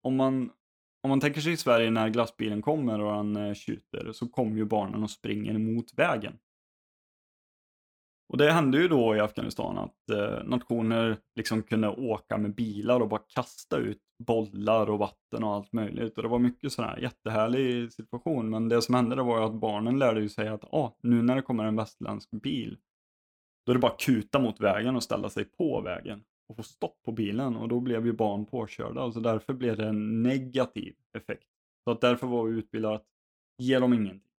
om 0.02 0.16
man, 0.16 0.50
om 1.02 1.08
man 1.10 1.20
tänker 1.20 1.40
sig 1.40 1.52
i 1.52 1.56
Sverige 1.56 1.90
när 1.90 2.08
glassbilen 2.08 2.62
kommer 2.62 3.00
och 3.00 3.12
den 3.12 3.36
eh, 3.36 3.54
tjuter 3.54 4.12
så 4.12 4.28
kommer 4.28 4.56
ju 4.56 4.64
barnen 4.64 5.02
och 5.02 5.10
springer 5.10 5.58
mot 5.58 5.94
vägen. 5.96 6.38
Och 8.28 8.38
det 8.38 8.52
hände 8.52 8.78
ju 8.78 8.88
då 8.88 9.16
i 9.16 9.20
Afghanistan 9.20 9.78
att 9.78 10.10
eh, 10.10 10.44
nationer 10.44 11.18
liksom 11.36 11.62
kunde 11.62 11.88
åka 11.88 12.38
med 12.38 12.54
bilar 12.54 13.00
och 13.00 13.08
bara 13.08 13.22
kasta 13.34 13.76
ut 13.76 14.02
bollar 14.26 14.90
och 14.90 14.98
vatten 14.98 15.44
och 15.44 15.54
allt 15.54 15.72
möjligt. 15.72 16.16
Och 16.16 16.22
det 16.22 16.28
var 16.28 16.38
mycket 16.38 16.72
sådär 16.72 16.98
jättehärlig 17.02 17.92
situation. 17.92 18.50
Men 18.50 18.68
det 18.68 18.82
som 18.82 18.94
hände 18.94 19.16
det 19.16 19.22
var 19.22 19.38
ju 19.38 19.44
att 19.44 19.60
barnen 19.60 19.98
lärde 19.98 20.20
ju 20.20 20.28
sig 20.28 20.48
att 20.48 20.64
ah, 20.64 20.96
nu 21.02 21.22
när 21.22 21.36
det 21.36 21.42
kommer 21.42 21.64
en 21.64 21.76
västländsk 21.76 22.30
bil, 22.30 22.78
då 23.68 23.72
är 23.72 23.74
det 23.74 23.80
bara 23.80 23.92
att 23.92 24.00
kuta 24.00 24.38
mot 24.38 24.60
vägen 24.60 24.96
och 24.96 25.02
ställa 25.02 25.30
sig 25.30 25.44
på 25.44 25.80
vägen 25.80 26.24
och 26.48 26.56
få 26.56 26.62
stopp 26.62 27.02
på 27.04 27.12
bilen. 27.12 27.56
Och 27.56 27.68
då 27.68 27.80
blev 27.80 28.06
ju 28.06 28.12
barn 28.12 28.46
påkörda. 28.46 29.02
Och 29.02 29.14
så 29.14 29.20
därför 29.20 29.52
blev 29.52 29.76
det 29.76 29.88
en 29.88 30.22
negativ 30.22 30.94
effekt. 31.16 31.48
Så 31.84 31.90
att 31.90 32.00
därför 32.00 32.26
var 32.26 32.44
vi 32.44 32.58
utbildade 32.58 32.94
att 32.94 33.06
ge 33.58 33.78
dem 33.78 33.92
ingenting. 33.92 34.30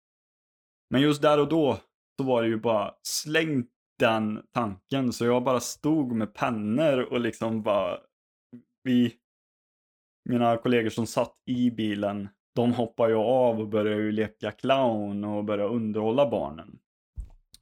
Men 0.90 1.00
just 1.00 1.22
där 1.22 1.40
och 1.40 1.48
då 1.48 1.78
så 2.16 2.24
var 2.24 2.42
det 2.42 2.48
ju 2.48 2.56
bara 2.56 2.94
släng 3.02 3.66
den 3.98 4.42
tanken. 4.52 5.12
Så 5.12 5.24
jag 5.24 5.44
bara 5.44 5.60
stod 5.60 6.12
med 6.12 6.34
pennor 6.34 7.00
och 7.00 7.20
liksom 7.20 7.62
bara 7.62 7.98
vi, 8.82 9.14
mina 10.28 10.56
kollegor 10.56 10.90
som 10.90 11.06
satt 11.06 11.36
i 11.46 11.70
bilen, 11.70 12.28
de 12.54 12.72
hoppade 12.72 13.12
ju 13.12 13.18
av 13.18 13.60
och 13.60 13.68
började 13.68 14.02
ju 14.02 14.12
leka 14.12 14.52
clown 14.52 15.24
och 15.24 15.44
började 15.44 15.74
underhålla 15.74 16.30
barnen. 16.30 16.78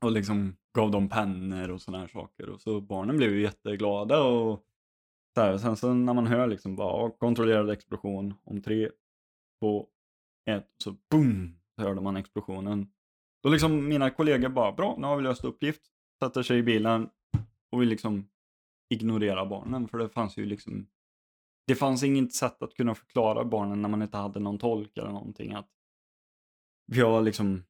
Och 0.00 0.12
liksom 0.12 0.56
gav 0.76 0.90
dem 0.90 1.08
pennor 1.08 1.70
och 1.70 1.82
sådana 1.82 2.00
här 2.00 2.08
saker. 2.08 2.48
Och 2.48 2.60
så 2.60 2.80
barnen 2.80 3.16
blev 3.16 3.30
ju 3.30 3.42
jätteglada 3.42 4.22
och 4.22 4.64
så 5.34 5.40
här. 5.40 5.58
Sen 5.58 5.76
så 5.76 5.94
när 5.94 6.14
man 6.14 6.26
hör 6.26 6.46
liksom 6.46 6.76
bara 6.76 7.02
"Ja, 7.02 7.10
kontrollerad 7.10 7.70
explosion 7.70 8.34
om 8.44 8.62
tre, 8.62 8.90
två, 9.60 9.88
ett, 10.50 10.70
så 10.84 10.96
boom, 11.10 11.58
så 11.76 11.82
hörde 11.82 12.00
man 12.00 12.16
explosionen. 12.16 12.90
Då 13.42 13.48
liksom 13.48 13.88
mina 13.88 14.10
kollegor 14.10 14.48
bara, 14.48 14.72
bra, 14.72 14.96
nu 14.98 15.06
har 15.06 15.16
vi 15.16 15.22
löst 15.22 15.44
uppgift. 15.44 15.82
Sätter 16.22 16.42
sig 16.42 16.58
i 16.58 16.62
bilen 16.62 17.10
och 17.70 17.82
vi 17.82 17.86
liksom 17.86 18.28
ignorerar 18.94 19.46
barnen. 19.46 19.88
För 19.88 19.98
det 19.98 20.08
fanns 20.08 20.36
ju 20.36 20.46
liksom, 20.46 20.86
det 21.66 21.74
fanns 21.74 22.02
inget 22.02 22.34
sätt 22.34 22.62
att 22.62 22.74
kunna 22.74 22.94
förklara 22.94 23.44
barnen 23.44 23.82
när 23.82 23.88
man 23.88 24.02
inte 24.02 24.16
hade 24.16 24.40
någon 24.40 24.58
tolk 24.58 24.96
eller 24.98 25.10
någonting. 25.10 25.52
Att 25.52 25.70
vi 26.92 27.00
har 27.00 27.22
liksom, 27.22 27.64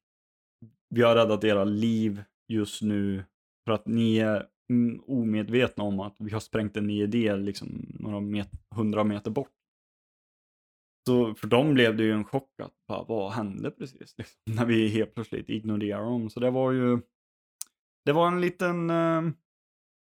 vi 0.89 1.01
har 1.01 1.15
räddat 1.15 1.43
era 1.43 1.63
liv 1.63 2.23
just 2.47 2.81
nu 2.81 3.23
för 3.65 3.71
att 3.71 3.87
ni 3.87 4.17
är 4.17 4.47
mm, 4.69 5.01
omedvetna 5.07 5.83
om 5.83 5.99
att 5.99 6.15
vi 6.19 6.31
har 6.31 6.39
sprängt 6.39 6.77
en 6.77 6.89
IED 6.89 7.39
liksom 7.45 7.95
några 7.99 8.19
met 8.19 8.51
hundra 8.75 9.03
meter 9.03 9.31
bort. 9.31 9.53
Så 11.07 11.35
för 11.35 11.47
dem 11.47 11.73
blev 11.73 11.97
det 11.97 12.03
ju 12.03 12.11
en 12.11 12.25
chock 12.25 12.59
att 12.63 12.73
bara, 12.87 13.03
vad 13.03 13.31
hände 13.31 13.71
precis? 13.71 14.13
Liksom, 14.17 14.41
när 14.45 14.65
vi 14.65 14.87
helt 14.87 15.13
plötsligt 15.13 15.49
ignorerar 15.49 16.03
dem. 16.03 16.29
Så 16.29 16.39
det 16.39 16.51
var 16.51 16.71
ju, 16.71 16.99
det 18.05 18.13
var 18.13 18.27
en 18.27 18.41
liten, 18.41 18.89
eh, 18.89 19.23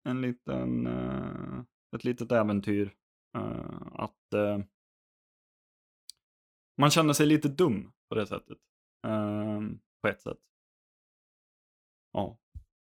en 0.09 0.21
liten, 0.21 0.87
eh, 0.87 1.61
ett 1.97 2.05
litet 2.05 2.33
äventyr. 2.33 2.95
Eh, 3.37 3.83
att 3.93 4.17
man 6.81 6.91
kände 6.91 7.15
sig 7.15 7.27
lite 7.27 7.49
dum 7.49 7.93
på 8.09 8.15
det 8.15 8.27
sättet. 8.27 8.59
På 10.03 10.09
ett 10.09 10.21
sätt. 10.21 10.39
Ja. 12.13 12.39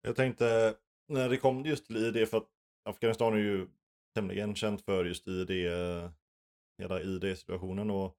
Jag 0.02 0.16
tänkte, 0.16 0.74
när 1.08 1.28
det 1.28 1.36
kom 1.36 1.64
just 1.64 1.86
till 1.86 1.96
ID, 1.96 2.28
för 2.28 2.36
att 2.36 2.48
Afghanistan 2.88 3.32
är 3.34 3.38
ju 3.38 3.68
tämligen 4.14 4.54
känt 4.54 4.82
för 4.82 5.04
just 5.04 5.28
ID, 5.28 5.50
hela 6.82 7.00
ID-situationen 7.02 7.90
och 7.90 8.16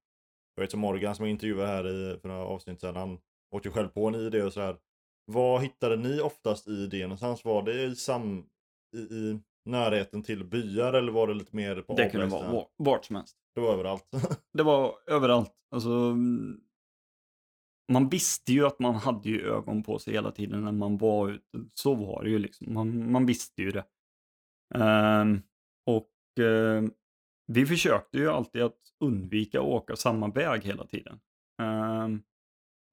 jag 0.55 0.63
vet 0.63 0.71
som 0.71 0.79
Morgan 0.79 1.15
som 1.15 1.25
jag 1.25 1.31
intervjuade 1.31 1.67
här 1.67 1.87
i, 1.87 2.19
för 2.19 2.27
några 2.27 2.45
avsnitt 2.45 2.81
sedan, 2.81 2.95
han 2.95 3.19
åkte 3.55 3.67
ju 3.67 3.73
själv 3.73 3.87
på 3.87 4.07
en 4.07 4.15
ID 4.15 4.35
och 4.43 4.53
så 4.53 4.61
här. 4.61 4.77
Vad 5.31 5.61
hittade 5.61 5.95
ni 5.95 6.21
oftast 6.21 6.67
ID 6.67 6.93
någonstans? 7.01 7.45
Var 7.45 7.63
det 7.63 7.83
i, 7.83 7.95
sam, 7.95 8.45
i, 8.95 8.99
i 8.99 9.39
närheten 9.65 10.23
till 10.23 10.43
byar 10.43 10.93
eller 10.93 11.11
var 11.11 11.27
det 11.27 11.33
lite 11.33 11.55
mer 11.55 11.81
på 11.81 11.95
Det 11.95 12.09
kunde 12.09 12.25
vara 12.27 12.51
var- 12.51 12.67
vart 12.77 13.05
som 13.05 13.15
helst. 13.15 13.37
Det 13.55 13.61
var 13.61 13.73
överallt. 13.73 14.07
Det 14.53 14.63
var 14.63 14.95
överallt. 15.07 15.51
Alltså, 15.71 15.89
mm, 15.89 16.61
man 17.87 18.09
visste 18.09 18.53
ju 18.53 18.65
att 18.65 18.79
man 18.79 18.95
hade 18.95 19.29
ju 19.29 19.47
ögon 19.47 19.83
på 19.83 19.99
sig 19.99 20.13
hela 20.13 20.31
tiden 20.31 20.63
när 20.63 20.71
man 20.71 20.97
var 20.97 21.29
ute. 21.29 21.65
Så 21.73 21.95
var 21.95 22.23
det 22.23 22.29
ju 22.29 22.39
liksom. 22.39 22.73
Man, 22.73 23.11
man 23.11 23.25
visste 23.25 23.61
ju 23.61 23.71
det. 23.71 23.85
Um, 24.75 25.41
och 25.85 26.11
uh, 26.39 26.89
vi 27.47 27.65
försökte 27.65 28.17
ju 28.17 28.29
alltid 28.29 28.61
att 28.61 28.79
undvika 28.99 29.59
att 29.59 29.65
åka 29.65 29.95
samma 29.95 30.27
väg 30.27 30.63
hela 30.63 30.85
tiden. 30.85 31.19
Um, 31.61 32.23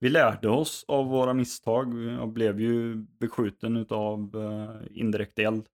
vi 0.00 0.08
lärde 0.08 0.48
oss 0.48 0.84
av 0.88 1.06
våra 1.06 1.34
misstag. 1.34 1.94
Jag 1.94 2.28
blev 2.28 2.60
ju 2.60 2.94
beskjuten 2.94 3.86
av 3.90 4.36
uh, 4.36 4.70
eh, 4.70 4.82
indirekt 4.90 5.38
eld. 5.38 5.68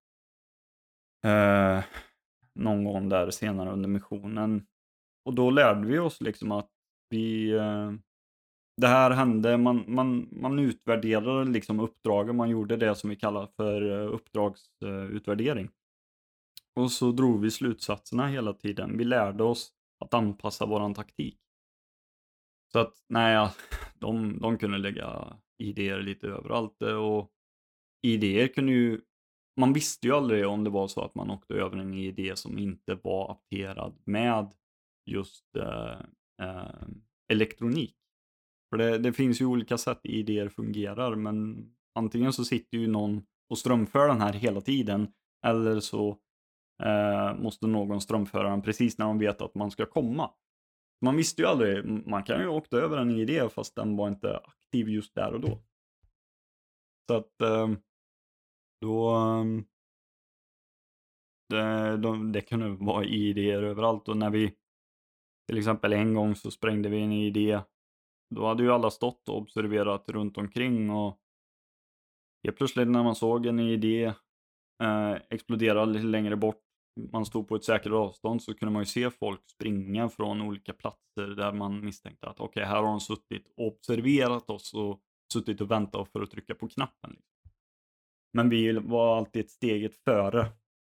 Uh, 1.26 1.84
någon 2.54 2.84
gång 2.84 3.08
där 3.08 3.30
senare 3.30 3.70
under 3.70 3.88
missionen. 3.88 4.66
Och 5.24 5.34
då 5.34 5.50
lärde 5.50 5.86
vi 5.86 5.98
oss 5.98 6.20
liksom 6.20 6.52
att 6.52 6.70
vi... 7.10 7.52
uh, 7.52 7.92
det 8.78 8.88
här 8.88 9.10
hände, 9.10 9.56
man, 9.56 9.84
man, 9.88 10.28
man 10.32 10.58
utvärderade 10.58 11.50
liksom 11.50 11.80
uppdragen, 11.80 12.36
man 12.36 12.50
gjorde 12.50 12.76
det 12.76 12.94
som 12.94 13.10
vi 13.10 13.16
kallar 13.16 13.46
för 13.56 13.90
eh, 13.90 14.14
uppdragsutvärdering. 14.14 15.70
Och 16.76 16.92
så 16.92 17.12
drog 17.12 17.40
vi 17.40 17.50
slutsatserna 17.50 18.26
hela 18.26 18.52
tiden. 18.52 18.98
Vi 18.98 19.04
lärde 19.04 19.44
oss 19.44 19.72
att 20.04 20.14
anpassa 20.14 20.66
våran 20.66 20.94
taktik. 20.94 21.38
Så 22.72 22.78
att, 22.78 22.94
nej, 23.08 23.50
de, 23.94 24.38
de 24.40 24.58
kunde 24.58 24.78
lägga 24.78 25.36
idéer 25.58 26.02
lite 26.02 26.26
överallt 26.26 26.82
eh, 26.82 26.96
och 26.96 27.30
idéer 28.02 28.48
kunde 28.48 28.72
ju, 28.72 29.00
man 29.60 29.72
visste 29.72 30.06
ju 30.06 30.12
aldrig 30.12 30.46
om 30.46 30.64
det 30.64 30.70
var 30.70 30.88
så 30.88 31.04
att 31.04 31.14
man 31.14 31.30
åkte 31.30 31.54
över 31.54 31.76
en 31.76 31.94
idé 31.94 32.36
som 32.36 32.58
inte 32.58 32.94
var 32.94 33.30
apterad 33.30 33.98
med 34.04 34.54
just 35.06 35.56
eh, 35.56 36.00
eh, 36.42 36.88
elektronik. 37.28 37.97
För 38.70 38.78
det, 38.78 38.98
det 38.98 39.12
finns 39.12 39.40
ju 39.40 39.46
olika 39.46 39.78
sätt 39.78 40.00
idéer 40.02 40.48
fungerar, 40.48 41.14
men 41.14 41.66
antingen 41.94 42.32
så 42.32 42.44
sitter 42.44 42.78
ju 42.78 42.86
någon 42.86 43.22
och 43.50 43.58
strömför 43.58 44.08
den 44.08 44.20
här 44.20 44.32
hela 44.32 44.60
tiden, 44.60 45.12
eller 45.46 45.80
så 45.80 46.18
eh, 46.82 47.34
måste 47.34 47.66
någon 47.66 48.00
strömföra 48.00 48.50
den 48.50 48.62
precis 48.62 48.98
när 48.98 49.06
de 49.06 49.18
vet 49.18 49.42
att 49.42 49.54
man 49.54 49.70
ska 49.70 49.86
komma. 49.86 50.30
Man 51.00 51.16
visste 51.16 51.42
ju 51.42 51.48
aldrig, 51.48 51.84
man 52.06 52.22
kan 52.22 52.40
ju 52.40 52.48
åkt 52.48 52.72
över 52.72 52.96
en 52.96 53.10
idé 53.10 53.48
fast 53.48 53.74
den 53.74 53.96
var 53.96 54.08
inte 54.08 54.38
aktiv 54.38 54.88
just 54.88 55.14
där 55.14 55.32
och 55.32 55.40
då. 55.40 55.62
Så 57.08 57.16
att 57.16 57.40
eh, 57.40 57.68
då, 58.80 59.16
eh, 59.16 59.44
det, 61.48 61.96
de, 61.96 62.32
det 62.32 62.40
kunde 62.40 62.84
vara 62.84 63.04
idéer 63.04 63.62
överallt 63.62 64.08
och 64.08 64.16
när 64.16 64.30
vi 64.30 64.54
till 65.46 65.58
exempel 65.58 65.92
en 65.92 66.14
gång 66.14 66.36
så 66.36 66.50
sprängde 66.50 66.88
vi 66.88 67.00
en 67.00 67.12
idé. 67.12 67.60
Då 68.34 68.46
hade 68.46 68.62
ju 68.62 68.72
alla 68.72 68.90
stått 68.90 69.28
och 69.28 69.36
observerat 69.36 70.08
runt 70.08 70.38
omkring 70.38 70.90
och 70.90 71.20
helt 72.44 72.56
plötsligt 72.56 72.88
när 72.88 73.02
man 73.02 73.14
såg 73.14 73.46
en 73.46 73.60
idé 73.60 74.04
eh, 74.82 75.12
explodera 75.30 75.84
lite 75.84 76.06
längre 76.06 76.36
bort, 76.36 76.62
man 77.12 77.26
stod 77.26 77.48
på 77.48 77.56
ett 77.56 77.64
säkert 77.64 77.92
avstånd 77.92 78.42
så 78.42 78.54
kunde 78.54 78.72
man 78.72 78.82
ju 78.82 78.86
se 78.86 79.10
folk 79.10 79.50
springa 79.50 80.08
från 80.08 80.42
olika 80.42 80.72
platser 80.72 81.26
där 81.26 81.52
man 81.52 81.84
misstänkte 81.84 82.28
att 82.28 82.40
okej, 82.40 82.64
här 82.64 82.76
har 82.76 82.82
de 82.82 83.00
suttit 83.00 83.52
och 83.56 83.66
observerat 83.66 84.50
oss 84.50 84.74
och 84.74 85.00
suttit 85.32 85.60
och 85.60 85.70
väntat 85.70 86.08
för 86.12 86.20
att 86.20 86.30
trycka 86.30 86.54
på 86.54 86.68
knappen. 86.68 87.16
Men 88.32 88.48
vi 88.48 88.72
var 88.72 89.16
alltid 89.16 89.44
ett 89.44 89.50
steget 89.50 89.96
före. 90.04 90.46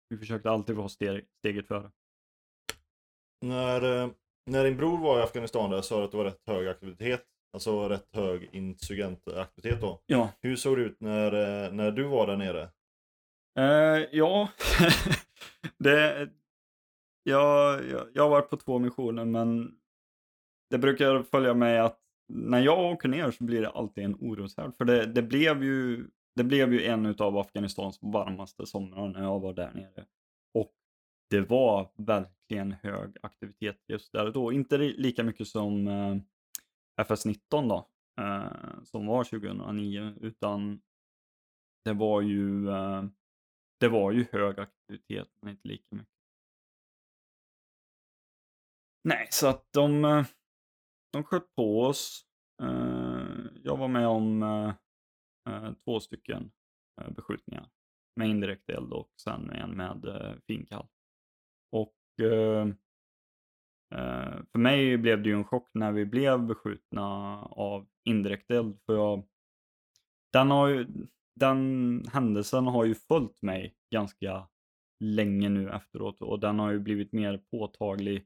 Vi 0.09 0.17
försökte 0.17 0.51
alltid 0.51 0.75
vara 0.75 0.89
steg, 0.89 1.25
steget 1.39 1.67
före. 1.67 1.91
när, 3.45 4.03
eh, 4.03 4.11
när 4.45 4.63
din 4.63 4.77
bror 4.77 4.97
var 4.97 5.19
i 5.19 5.23
Afghanistan 5.23 5.69
där 5.69 5.81
sa 5.81 5.97
du 5.97 6.03
att 6.03 6.11
det 6.11 6.17
var 6.17 6.25
rätt 6.25 6.47
hög 6.47 6.67
aktivitet. 6.67 7.30
Alltså 7.53 7.89
rätt 7.89 8.07
hög 8.15 8.49
insurgentaktivitet 8.51 9.81
då. 9.81 10.01
Ja, 10.05 10.29
Hur 10.41 10.55
såg 10.55 10.77
det 10.77 10.83
ut 10.83 10.99
när, 11.01 11.65
eh, 11.65 11.71
när 11.73 11.91
du 11.91 12.03
var 12.03 12.27
där 12.27 12.37
nere? 12.37 12.69
Eh, 13.59 14.07
ja, 14.11 14.49
det, 15.77 16.29
jag, 17.23 17.85
jag, 17.89 18.07
jag 18.13 18.23
har 18.23 18.29
varit 18.29 18.49
på 18.49 18.57
två 18.57 18.79
missioner 18.79 19.25
men 19.25 19.71
det 20.69 20.77
brukar 20.77 21.23
följa 21.23 21.53
med 21.53 21.85
att 21.85 21.99
när 22.33 22.59
jag 22.59 22.91
åker 22.93 23.09
ner 23.09 23.31
så 23.31 23.43
blir 23.43 23.61
det 23.61 23.69
alltid 23.69 24.03
en 24.03 24.15
oroshärd. 24.15 24.71
För 24.77 24.85
det, 24.85 25.05
det, 25.05 25.21
blev 25.21 25.63
ju, 25.63 26.07
det 26.35 26.43
blev 26.43 26.73
ju 26.73 26.85
en 26.85 27.15
av 27.19 27.37
Afghanistans 27.37 27.99
varmaste 28.01 28.65
somrar 28.65 29.07
när 29.07 29.21
jag 29.21 29.39
var 29.39 29.53
där 29.53 29.71
nere. 29.73 30.05
Och 30.53 30.71
det 31.29 31.41
var 31.41 31.89
verkligen 31.97 32.71
hög 32.71 33.17
aktivitet 33.21 33.77
just 33.87 34.11
där 34.11 34.25
och 34.25 34.33
då. 34.33 34.51
Inte 34.51 34.77
li- 34.77 34.95
lika 34.97 35.23
mycket 35.23 35.47
som 35.47 35.87
eh, 35.87 36.15
FS-19 37.01 37.69
då, 37.69 37.89
eh, 38.23 38.83
som 38.83 39.05
var 39.05 39.23
2009, 39.23 40.15
utan 40.21 40.81
det 41.83 41.93
var 41.93 42.21
ju 42.21 42.69
eh, 42.69 43.03
det 43.79 43.89
var 43.89 44.11
ju 44.11 44.25
hög 44.31 44.59
aktivitet, 44.59 45.29
men 45.41 45.51
inte 45.51 45.67
lika 45.67 45.95
mycket. 45.95 46.11
Nej, 49.03 49.27
så 49.31 49.47
att 49.47 49.73
de, 49.73 50.05
eh, 50.05 50.25
de 51.13 51.23
sköt 51.23 51.55
på 51.55 51.81
oss. 51.81 52.25
Eh, 52.63 53.25
Jag 53.63 53.77
var 53.77 53.87
med 53.87 54.07
om 54.07 54.43
eh, 54.43 54.73
eh 55.49 55.73
två 55.73 55.99
stycken 55.99 56.51
eh, 57.01 57.11
beskjutningar 57.11 57.69
med 58.15 58.29
indirekt 58.29 58.69
eld 58.69 58.93
och 58.93 59.13
sen 59.21 59.49
en 59.49 59.71
med 59.71 60.05
eh, 60.05 60.35
finkall. 60.47 60.87
Och 61.71 62.25
eh, 62.25 62.67
Eh, 63.91 64.43
för 64.51 64.59
mig 64.59 64.97
blev 64.97 65.23
det 65.23 65.29
ju 65.29 65.35
en 65.35 65.43
chock 65.43 65.69
när 65.73 65.91
vi 65.91 66.05
blev 66.05 66.45
beskjutna 66.47 67.37
av 67.43 67.87
indirekt 68.03 68.51
eld. 68.51 68.79
För 68.85 68.95
jag, 68.95 69.23
den, 70.33 70.51
har 70.51 70.67
ju, 70.67 70.87
den 71.35 72.03
händelsen 72.11 72.67
har 72.67 72.85
ju 72.85 72.95
följt 72.95 73.41
mig 73.41 73.75
ganska 73.91 74.47
länge 74.99 75.49
nu 75.49 75.69
efteråt 75.69 76.21
och 76.21 76.39
den 76.39 76.59
har 76.59 76.71
ju 76.71 76.79
blivit 76.79 77.11
mer 77.11 77.37
påtaglig 77.51 78.25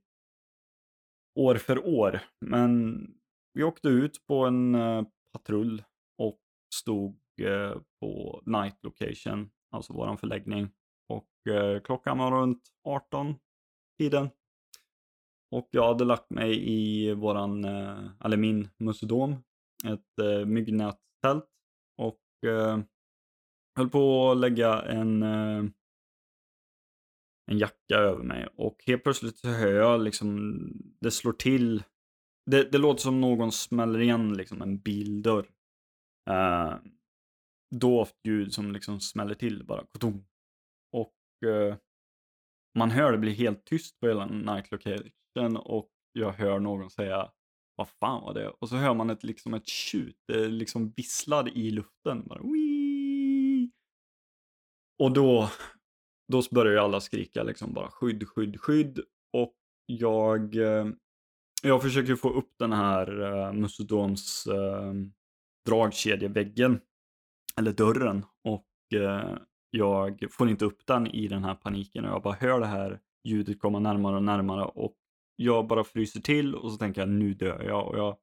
år 1.40 1.56
för 1.56 1.88
år. 1.88 2.20
Men 2.42 3.08
vi 3.54 3.64
åkte 3.64 3.88
ut 3.88 4.28
på 4.28 4.46
en 4.46 4.76
eh, 4.76 5.04
patrull 5.32 5.84
och 6.18 6.40
stod 6.76 7.20
eh, 7.42 7.78
på 8.00 8.42
night 8.46 8.84
location, 8.84 9.50
alltså 9.72 9.94
våran 9.94 10.18
förläggning. 10.18 10.70
Och 11.08 11.30
klockan 11.84 12.18
var 12.18 12.32
runt 12.32 12.62
18 12.84 13.36
tiden 13.98 14.30
och 15.52 15.70
jag 15.72 15.88
hade 15.88 16.06
lagt 16.06 16.30
mig 16.30 16.72
i 16.72 17.14
våran, 17.14 17.66
eh, 17.66 18.10
eller 18.26 18.38
min 18.38 18.70
musedom. 18.78 19.32
ett 19.86 20.20
eh, 20.22 20.46
myggnättält 20.46 21.50
och 21.98 22.50
eh, 22.50 22.80
höll 23.78 23.90
på 23.90 24.32
att 24.32 24.38
lägga 24.38 24.82
en, 24.82 25.24
en 27.52 27.58
jacka 27.58 27.96
över 27.96 28.24
mig 28.24 28.48
och 28.58 28.84
helt 28.88 29.04
plötsligt 29.04 29.38
så 29.38 29.48
hör 29.48 29.74
jag 29.74 30.02
liksom, 30.02 30.60
det 31.02 31.12
slår 31.12 31.34
till. 31.34 31.84
Det, 32.52 32.72
det 32.72 32.78
låter 32.78 33.02
som 33.02 33.22
någon 33.22 33.52
smäller 33.52 34.00
igen 34.00 34.34
liksom 34.34 34.62
en 34.62 34.78
bildörr. 34.78 35.50
Uh, 36.30 36.78
dovt 37.76 38.16
ljud 38.24 38.54
som 38.54 38.72
liksom 38.72 39.00
smäller 39.00 39.36
till 39.36 39.66
bara. 39.66 39.86
Och 40.92 41.16
uh, 41.46 41.76
man 42.78 42.92
hör 42.92 43.12
det 43.12 43.18
bli 43.18 43.34
helt 43.34 43.66
tyst 43.66 44.00
på 44.00 44.08
hela 44.08 44.26
night 44.26 44.70
porten 45.36 45.58
och 45.58 45.90
jag 46.14 46.32
hör 46.32 46.60
någon 46.60 46.90
säga 46.90 47.32
vad 47.76 47.90
fan 47.90 48.22
var 48.22 48.34
det? 48.34 48.50
Och 48.50 48.70
så 48.70 48.76
hör 48.76 48.94
man 48.94 49.10
ett, 49.10 49.24
liksom 49.24 49.54
ett 49.54 49.68
tjut, 49.68 50.18
det 50.28 50.48
liksom 50.48 50.94
visslar 50.96 51.58
i 51.58 51.72
luften. 51.72 52.28
Bara, 52.28 52.42
Wii! 52.44 53.72
Och 55.00 55.12
då, 55.12 55.50
då 56.32 56.42
börjar 56.52 56.74
ju 56.74 56.80
alla 56.80 57.02
skrika 57.02 57.44
liksom 57.44 57.74
bara 57.74 57.88
skydd, 57.92 58.28
skydd, 58.28 58.60
skydd. 58.60 59.00
Och 59.34 59.56
jag, 59.86 60.56
eh, 60.56 60.88
jag 61.64 61.82
försöker 61.82 62.16
få 62.16 62.30
upp 62.30 62.54
den 62.60 62.74
här 62.74 63.22
uh, 63.22 63.54
Musodoms 63.54 64.48
uh, 64.48 64.94
dragkedjeväggen, 65.66 66.82
eller 67.58 67.72
dörren. 67.72 68.26
Och 68.44 68.68
uh, 68.96 69.38
jag 69.70 70.26
får 70.32 70.50
inte 70.50 70.66
upp 70.66 70.86
den 70.86 71.08
i 71.08 71.28
den 71.28 71.44
här 71.44 71.56
paniken 71.56 72.06
och 72.06 72.12
jag 72.12 72.22
bara 72.22 72.34
hör 72.34 72.60
det 72.60 72.66
här 72.66 73.00
ljudet 73.24 73.60
komma 73.60 73.80
närmare 73.80 74.16
och 74.16 74.24
närmare 74.24 74.66
och 74.66 74.96
jag 75.36 75.68
bara 75.68 75.84
fryser 75.84 76.20
till 76.20 76.56
och 76.56 76.72
så 76.72 76.78
tänker 76.78 77.02
jag 77.02 77.10
nu 77.10 77.34
dör 77.34 77.64
jag. 77.64 77.88
Och 77.88 77.98
jag, 77.98 78.18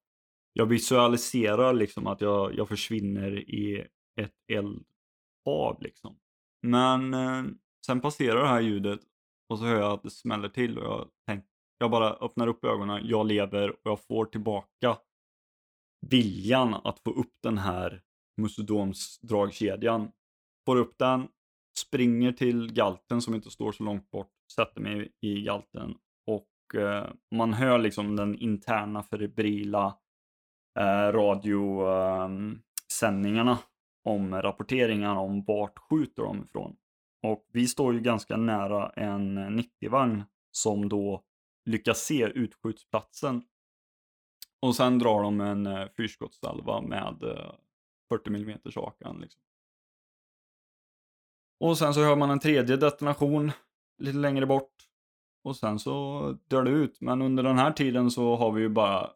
jag 0.53 0.67
visualiserar 0.67 1.73
liksom 1.73 2.07
att 2.07 2.21
jag, 2.21 2.55
jag 2.55 2.69
försvinner 2.69 3.39
i 3.39 3.87
ett 4.21 4.35
eldhav 4.53 5.83
liksom. 5.83 6.17
Men 6.63 7.15
eh, 7.15 7.45
sen 7.87 8.01
passerar 8.01 8.43
det 8.43 8.49
här 8.49 8.61
ljudet 8.61 9.01
och 9.49 9.59
så 9.59 9.65
hör 9.65 9.81
jag 9.81 9.93
att 9.93 10.03
det 10.03 10.11
smäller 10.11 10.49
till 10.49 10.79
och 10.79 10.85
jag, 10.85 11.09
tänker, 11.27 11.49
jag 11.79 11.91
bara 11.91 12.11
öppnar 12.11 12.47
upp 12.47 12.65
ögonen, 12.65 13.03
jag 13.05 13.27
lever 13.27 13.71
och 13.71 13.81
jag 13.83 14.01
får 14.01 14.25
tillbaka 14.25 14.99
viljan 16.07 16.75
att 16.75 16.99
få 16.99 17.11
upp 17.11 17.35
den 17.43 17.59
här 17.59 18.03
Musodoms 18.37 19.21
dragkedjan. 19.21 20.13
Får 20.67 20.77
upp 20.77 20.99
den, 20.99 21.29
springer 21.79 22.33
till 22.33 22.73
galten 22.73 23.23
som 23.23 23.35
inte 23.35 23.51
står 23.51 23.73
så 23.73 23.85
långt 23.85 24.11
bort, 24.11 24.33
sätter 24.57 24.81
mig 24.81 25.13
i 25.21 25.43
galten 25.43 25.95
Eh, 26.75 27.07
man 27.31 27.53
hör 27.53 27.79
liksom 27.79 28.17
den 28.17 28.35
interna 28.35 29.03
febrila 29.03 29.99
eh, 30.79 31.13
radiosändningarna 31.13 33.53
ehm, 33.53 33.59
om 34.05 34.43
rapporteringar 34.43 35.17
om 35.17 35.45
vart 35.45 35.79
skjuter 35.79 36.23
de 36.23 36.45
ifrån. 36.45 36.77
Och 37.23 37.49
vi 37.53 37.69
står 37.69 37.95
ju 37.95 38.01
ganska 38.01 38.37
nära 38.37 38.91
en 38.91 39.39
90-vagn 39.39 40.25
som 40.51 40.89
då 40.89 41.25
lyckas 41.65 41.99
se 41.99 42.25
utskjutsplatsen. 42.25 43.43
Och 44.61 44.77
sen 44.77 44.99
drar 44.99 45.23
de 45.23 45.41
en 45.41 45.67
eh, 45.67 45.89
fyrskottssalva 45.97 46.81
med 46.81 47.23
eh, 47.23 47.55
40 48.09 48.31
mm 48.31 48.59
hakan. 48.75 49.21
Liksom. 49.21 49.41
Och 51.61 51.79
sen 51.79 51.95
så 51.95 52.01
hör 52.01 52.17
man 52.17 52.31
en 52.31 52.41
tredje 52.41 52.77
detonation 52.77 53.53
lite 53.99 54.19
längre 54.19 54.47
bort. 54.47 54.92
Och 55.45 55.57
sen 55.57 55.79
så 55.79 56.37
dör 56.49 56.63
det 56.63 56.71
ut. 56.71 57.01
Men 57.01 57.23
under 57.23 57.43
den 57.43 57.59
här 57.59 57.73
tiden 57.73 58.11
så 58.11 58.37
har 58.37 58.53
vi 58.53 58.63
ju 58.63 58.69
bara 58.69 59.11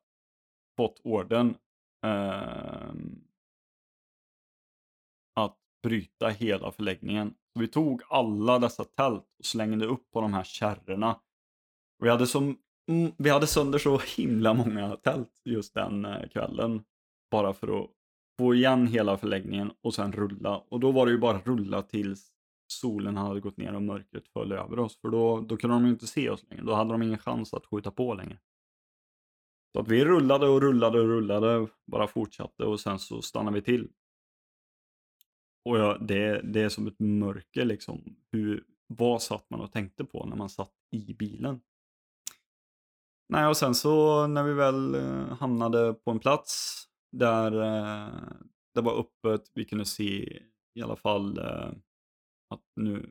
fått 0.77 1.01
orden 1.05 1.55
eh, 2.05 2.95
att 5.37 5.57
bryta 5.83 6.29
hela 6.29 6.73
förläggningen. 6.73 7.35
Så 7.53 7.61
vi 7.61 7.69
tog 7.69 8.03
alla 8.09 8.59
dessa 8.59 8.85
tält 8.85 9.25
och 9.39 9.45
slängde 9.45 9.87
upp 9.87 10.11
på 10.13 10.21
de 10.21 10.35
här 10.35 10.45
kärrorna. 10.45 11.21
Vi 12.03 12.11
hade, 12.11 12.27
som, 12.27 12.59
mm, 12.91 13.13
vi 13.19 13.31
hade 13.31 13.47
sönder 13.47 13.79
så 13.79 14.01
himla 14.17 14.55
många 14.55 14.97
tält 14.97 15.41
just 15.45 15.75
den 15.75 16.05
eh, 16.05 16.29
kvällen. 16.29 16.85
Bara 17.31 17.53
för 17.53 17.81
att 17.81 17.91
få 18.39 18.55
igen 18.55 18.87
hela 18.87 19.17
förläggningen 19.17 19.73
och 19.81 19.95
sen 19.95 20.13
rulla. 20.13 20.63
Och 20.69 20.81
då 20.81 20.93
var 20.93 21.07
det 21.07 21.13
ju 21.13 21.19
bara 21.19 21.41
rulla 21.41 21.83
tills 21.83 22.33
solen 22.73 23.17
hade 23.17 23.41
gått 23.41 23.57
ner 23.57 23.75
och 23.75 23.83
mörkret 23.83 24.29
föll 24.29 24.53
över 24.53 24.79
oss. 24.79 25.01
För 25.01 25.09
då, 25.09 25.41
då 25.41 25.57
kunde 25.57 25.77
de 25.77 25.85
ju 25.85 25.91
inte 25.91 26.07
se 26.07 26.31
oss 26.31 26.45
längre. 26.51 26.65
Då 26.65 26.75
hade 26.75 26.93
de 26.93 27.03
ingen 27.03 27.19
chans 27.19 27.55
att 27.55 27.67
skjuta 27.67 27.91
på 27.91 28.15
längre. 28.15 28.39
Så 29.73 29.81
att 29.81 29.89
vi 29.89 30.05
rullade 30.05 30.49
och 30.49 30.61
rullade 30.61 31.01
och 31.01 31.09
rullade, 31.09 31.67
bara 31.87 32.07
fortsatte 32.07 32.65
och 32.65 32.81
sen 32.81 32.99
så 32.99 33.23
stannade 33.23 33.55
vi 33.55 33.63
till. 33.63 33.89
Och 35.65 35.79
ja, 35.79 35.99
det, 35.99 36.41
det 36.43 36.63
är 36.63 36.69
som 36.69 36.87
ett 36.87 37.01
mörker 37.01 37.65
liksom. 37.65 38.17
Hur, 38.33 38.65
vad 38.87 39.23
satt 39.23 39.51
man 39.51 39.61
och 39.61 39.73
tänkte 39.73 40.05
på 40.05 40.27
när 40.27 40.37
man 40.37 40.51
satt 40.51 40.73
i 40.91 41.15
bilen? 41.15 41.61
Nej, 43.29 43.47
och 43.47 43.57
sen 43.57 43.75
så 43.75 44.27
när 44.27 44.43
vi 44.43 44.53
väl 44.53 44.95
eh, 44.95 45.37
hamnade 45.39 45.95
på 45.95 46.11
en 46.11 46.19
plats 46.19 46.85
där 47.13 47.53
eh, 47.53 48.13
det 48.75 48.81
var 48.81 49.01
öppet, 49.01 49.51
vi 49.55 49.65
kunde 49.65 49.85
se 49.85 50.43
i 50.75 50.83
alla 50.83 50.97
fall 50.97 51.39
eh, 51.39 51.73
att 52.49 52.63
nu, 52.77 53.11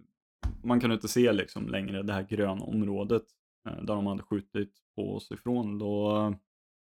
man 0.64 0.80
kunde 0.80 0.94
inte 0.94 1.08
se 1.08 1.32
liksom 1.32 1.68
längre 1.68 2.04
det 2.04 2.14
här 2.14 2.24
gröna 2.24 2.64
området 2.64 3.24
eh, 3.68 3.76
där 3.76 3.96
de 3.96 4.08
hade 4.08 4.24
skjutit 4.24 4.74
på 4.96 5.16
oss 5.16 5.32
ifrån. 5.32 5.80
Då 5.80 6.18
eh, 6.18 6.36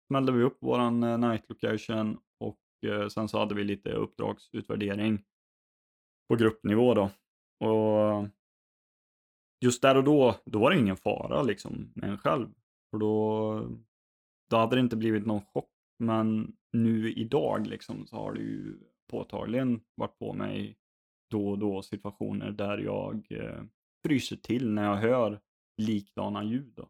smällde 0.07 0.31
vi 0.31 0.43
upp 0.43 0.57
våran 0.61 1.03
eh, 1.03 1.17
night 1.17 1.49
location 1.49 2.17
och 2.39 2.89
eh, 2.89 3.07
sen 3.07 3.29
så 3.29 3.39
hade 3.39 3.55
vi 3.55 3.63
lite 3.63 3.91
uppdragsutvärdering 3.91 5.23
på 6.29 6.35
gruppnivå 6.35 6.93
då. 6.93 7.09
Och 7.67 8.27
just 9.65 9.81
där 9.81 9.97
och 9.97 10.03
då, 10.03 10.35
då 10.45 10.59
var 10.59 10.71
det 10.71 10.79
ingen 10.79 10.97
fara 10.97 11.43
liksom 11.43 11.91
med 11.95 12.09
en 12.09 12.17
själv. 12.17 12.49
För 12.91 12.97
då, 12.97 13.79
då 14.49 14.57
hade 14.57 14.75
det 14.75 14.79
inte 14.79 14.97
blivit 14.97 15.25
någon 15.25 15.41
chock. 15.41 15.71
Men 15.99 16.55
nu 16.71 17.13
idag 17.13 17.67
liksom 17.67 18.07
så 18.07 18.15
har 18.15 18.33
det 18.33 18.39
ju 18.39 18.79
påtagligen 19.11 19.81
varit 19.95 20.19
på 20.19 20.33
mig 20.33 20.77
då 21.29 21.49
och 21.49 21.59
då 21.59 21.81
situationer 21.81 22.51
där 22.51 22.77
jag 22.77 23.31
eh, 23.31 23.63
fryser 24.05 24.35
till 24.35 24.73
när 24.73 24.83
jag 24.83 24.95
hör 24.95 25.41
likadana 25.77 26.43
ljud. 26.43 26.73
Då. 26.75 26.89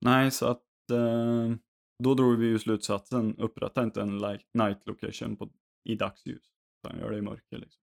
Nej, 0.00 0.30
så 0.30 0.46
att 0.46 0.90
eh, 0.90 1.54
då 1.98 2.14
drog 2.14 2.38
vi 2.38 2.46
ju 2.46 2.58
slutsatsen, 2.58 3.36
upprätta 3.38 3.84
inte 3.84 4.02
en 4.02 4.18
night 4.52 4.86
location 4.86 5.36
på, 5.36 5.50
i 5.84 5.94
dagsljus, 5.94 6.52
utan 6.78 6.98
gör 6.98 7.10
det 7.10 7.18
i 7.18 7.22
mörker. 7.22 7.58
Liksom. 7.58 7.82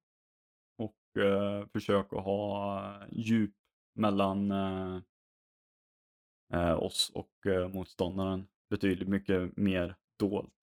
Och 0.78 1.22
eh, 1.22 1.68
försök 1.68 2.14
att 2.14 2.23
ha 2.23 2.94
djup 3.11 3.56
mellan 3.95 4.52
eh, 4.52 5.02
eh 6.53 6.84
oss 6.84 7.11
och 7.14 7.45
eh, 7.45 7.69
motståndaren 7.69 8.48
betydligt 8.69 9.10
mycket 9.10 9.57
mer 9.57 9.95
dolt 10.19 10.53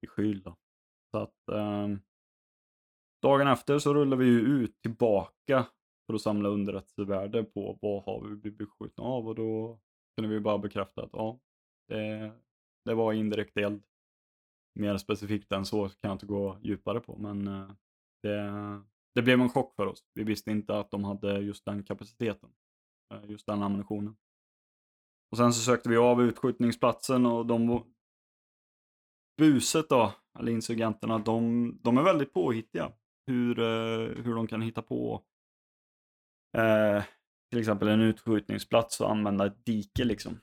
i 0.00 0.06
skyl. 0.06 0.42
Då. 0.42 0.56
Så 1.10 1.18
att 1.18 1.48
eh, 1.48 1.88
Dagen 3.24 3.48
efter 3.48 3.78
så 3.78 3.94
rullar 3.94 4.16
vi 4.16 4.24
ju 4.24 4.40
ut 4.40 4.82
tillbaka 4.82 5.66
för 6.06 6.14
att 6.14 6.20
samla 6.20 6.48
underrättelsevärde 6.48 7.44
på 7.44 7.78
vad 7.82 8.04
har 8.04 8.28
vi 8.28 8.36
blivit 8.36 8.58
beskjutna 8.58 9.04
av 9.04 9.28
och 9.28 9.34
då 9.34 9.80
kunde 10.16 10.34
vi 10.34 10.40
bara 10.40 10.58
bekräfta 10.58 11.02
att 11.02 11.10
ja, 11.12 11.40
det, 11.88 12.32
det 12.84 12.94
var 12.94 13.12
indirekt 13.12 13.56
eld. 13.56 13.84
Mer 14.74 14.96
specifikt 14.96 15.52
än 15.52 15.64
så 15.64 15.88
kan 15.88 15.96
jag 16.00 16.12
inte 16.12 16.26
gå 16.26 16.58
djupare 16.62 17.00
på, 17.00 17.16
men 17.18 17.46
eh, 17.46 17.70
det, 18.22 18.50
det 19.14 19.22
blev 19.22 19.40
en 19.40 19.50
chock 19.50 19.74
för 19.76 19.86
oss. 19.86 20.04
Vi 20.14 20.24
visste 20.24 20.50
inte 20.50 20.78
att 20.78 20.90
de 20.90 21.04
hade 21.04 21.38
just 21.38 21.64
den 21.64 21.84
kapaciteten, 21.84 22.50
eh, 23.14 23.30
just 23.30 23.46
den 23.46 23.62
ammunitionen. 23.62 24.16
Och 25.30 25.36
sen 25.36 25.52
så 25.52 25.60
sökte 25.60 25.88
vi 25.88 25.96
av 25.96 26.22
utskjutningsplatsen 26.22 27.26
och 27.26 27.46
de 27.46 27.84
buset 29.38 29.88
då, 29.88 30.12
eller 30.38 30.52
insurgenterna, 30.52 31.18
de, 31.18 31.78
de 31.82 31.98
är 31.98 32.02
väldigt 32.02 32.32
påhittiga 32.32 32.92
hur, 33.26 33.58
eh, 33.58 34.24
hur 34.24 34.34
de 34.34 34.46
kan 34.46 34.62
hitta 34.62 34.82
på 34.82 35.24
eh, 36.56 37.04
till 37.50 37.60
exempel 37.60 37.88
en 37.88 38.00
utskjutningsplats 38.00 39.00
och 39.00 39.10
använda 39.10 39.46
ett 39.46 39.64
dike 39.64 40.04
liksom. 40.04 40.40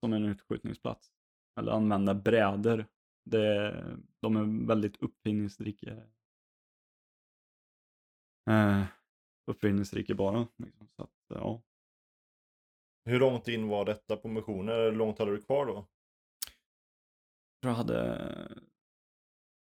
Som 0.00 0.12
en 0.12 0.24
utskjutningsplats. 0.24 1.12
Eller 1.60 1.72
använda 1.72 2.14
brädor. 2.14 2.86
Det, 3.30 3.72
de 4.20 4.36
är 4.36 4.66
väldigt 4.66 5.02
uppfinningsrika. 5.02 5.90
Eh, 8.50 8.84
uppfinningsrika 9.50 10.14
bara. 10.14 10.48
Liksom. 10.56 10.88
Så 10.96 11.02
att, 11.02 11.24
ja. 11.28 11.62
Hur 13.04 13.20
långt 13.20 13.48
in 13.48 13.68
var 13.68 13.84
detta 13.84 14.16
på 14.16 14.28
missionen? 14.28 14.74
Hur 14.74 14.92
långt 14.92 15.18
hade 15.18 15.30
du 15.30 15.42
kvar 15.42 15.66
då? 15.66 15.74
Jag 15.74 15.86
tror 17.62 17.70
jag 17.70 17.74
hade 17.74 18.62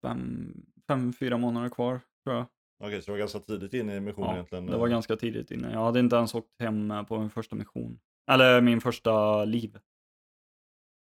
fem, 0.02 0.54
fem, 0.90 1.14
fyra 1.14 1.38
månader 1.38 1.70
kvar 1.70 2.00
tror 2.24 2.36
jag. 2.36 2.46
Okej, 2.84 3.02
så 3.02 3.06
det 3.06 3.12
var 3.12 3.20
ganska 3.20 3.40
tidigt 3.40 3.74
in 3.74 3.90
i 3.90 4.00
missionen 4.00 4.30
ja, 4.30 4.36
egentligen? 4.36 4.66
det 4.66 4.78
var 4.78 4.88
ganska 4.88 5.16
tidigt 5.16 5.52
inne. 5.52 5.72
Jag 5.72 5.86
hade 5.86 6.00
inte 6.00 6.16
ens 6.16 6.36
åkt 6.36 6.60
hem 6.60 6.94
på 7.08 7.20
min 7.20 7.30
första 7.30 7.56
mission. 7.56 8.00
Eller 8.32 8.62
min 8.62 8.82
första 8.82 9.46
liv. 9.46 9.80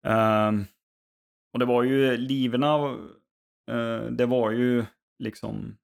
Ehm, 0.07 0.65
och 1.53 1.59
det 1.59 1.65
var 1.65 1.83
ju, 1.83 2.17
liverna, 2.17 2.97
eh, 3.71 4.03
det 4.11 4.25
var 4.25 4.51
ju 4.51 4.85
liksom... 5.19 5.77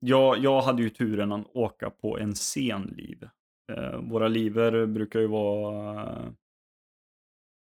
Jag, 0.00 0.38
jag 0.38 0.62
hade 0.62 0.82
ju 0.82 0.90
turen 0.90 1.32
att 1.32 1.46
åka 1.56 1.90
på 1.90 2.18
en 2.18 2.34
sen 2.34 2.82
liv. 2.82 3.28
Eh, 3.72 4.00
våra 4.00 4.28
liver 4.28 4.86
brukar 4.86 5.20
ju 5.20 5.26
vara... 5.26 6.34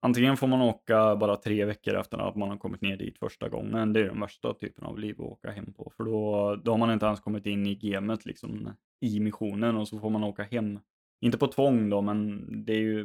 Antingen 0.06 0.38
får 0.38 0.48
man 0.48 0.62
åka 0.62 1.16
bara 1.16 1.36
tre 1.36 1.66
veckor 1.66 1.96
efter 1.96 2.18
att 2.18 2.36
man 2.36 2.50
har 2.50 2.58
kommit 2.58 2.82
ner 2.82 2.98
dit 2.98 3.20
första 3.20 3.50
gången. 3.50 3.94
Det 3.94 4.00
är 4.00 4.06
den 4.06 4.20
värsta 4.20 4.54
typen 4.54 4.86
av 4.86 5.00
liv 5.00 5.16
att 5.22 5.28
åka 5.28 5.52
hem 5.52 5.74
på. 5.74 5.92
För 5.98 6.04
då, 6.04 6.56
då 6.56 6.72
har 6.72 6.78
man 6.78 6.92
inte 6.92 7.06
ens 7.06 7.20
kommit 7.20 7.46
in 7.46 7.68
i 7.68 7.76
gamet 7.76 8.26
liksom 8.26 8.74
i 9.00 9.20
missionen 9.20 9.78
och 9.78 9.88
så 9.88 10.00
får 10.00 10.10
man 10.10 10.24
åka 10.24 10.44
hem. 10.44 10.80
Inte 11.22 11.38
på 11.38 11.48
tvång 11.48 11.90
då, 11.90 12.02
men 12.02 12.46
det 12.66 12.74
är 12.74 12.80
ju 12.80 13.04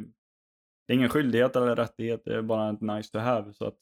det 0.87 0.93
är 0.93 0.97
ingen 0.97 1.09
skyldighet 1.09 1.55
eller 1.55 1.75
rättighet, 1.75 2.25
det 2.25 2.35
är 2.35 2.41
bara 2.41 2.69
ett 2.69 2.81
nice 2.81 3.11
to 3.11 3.17
have. 3.19 3.53
Så 3.53 3.65
att, 3.65 3.77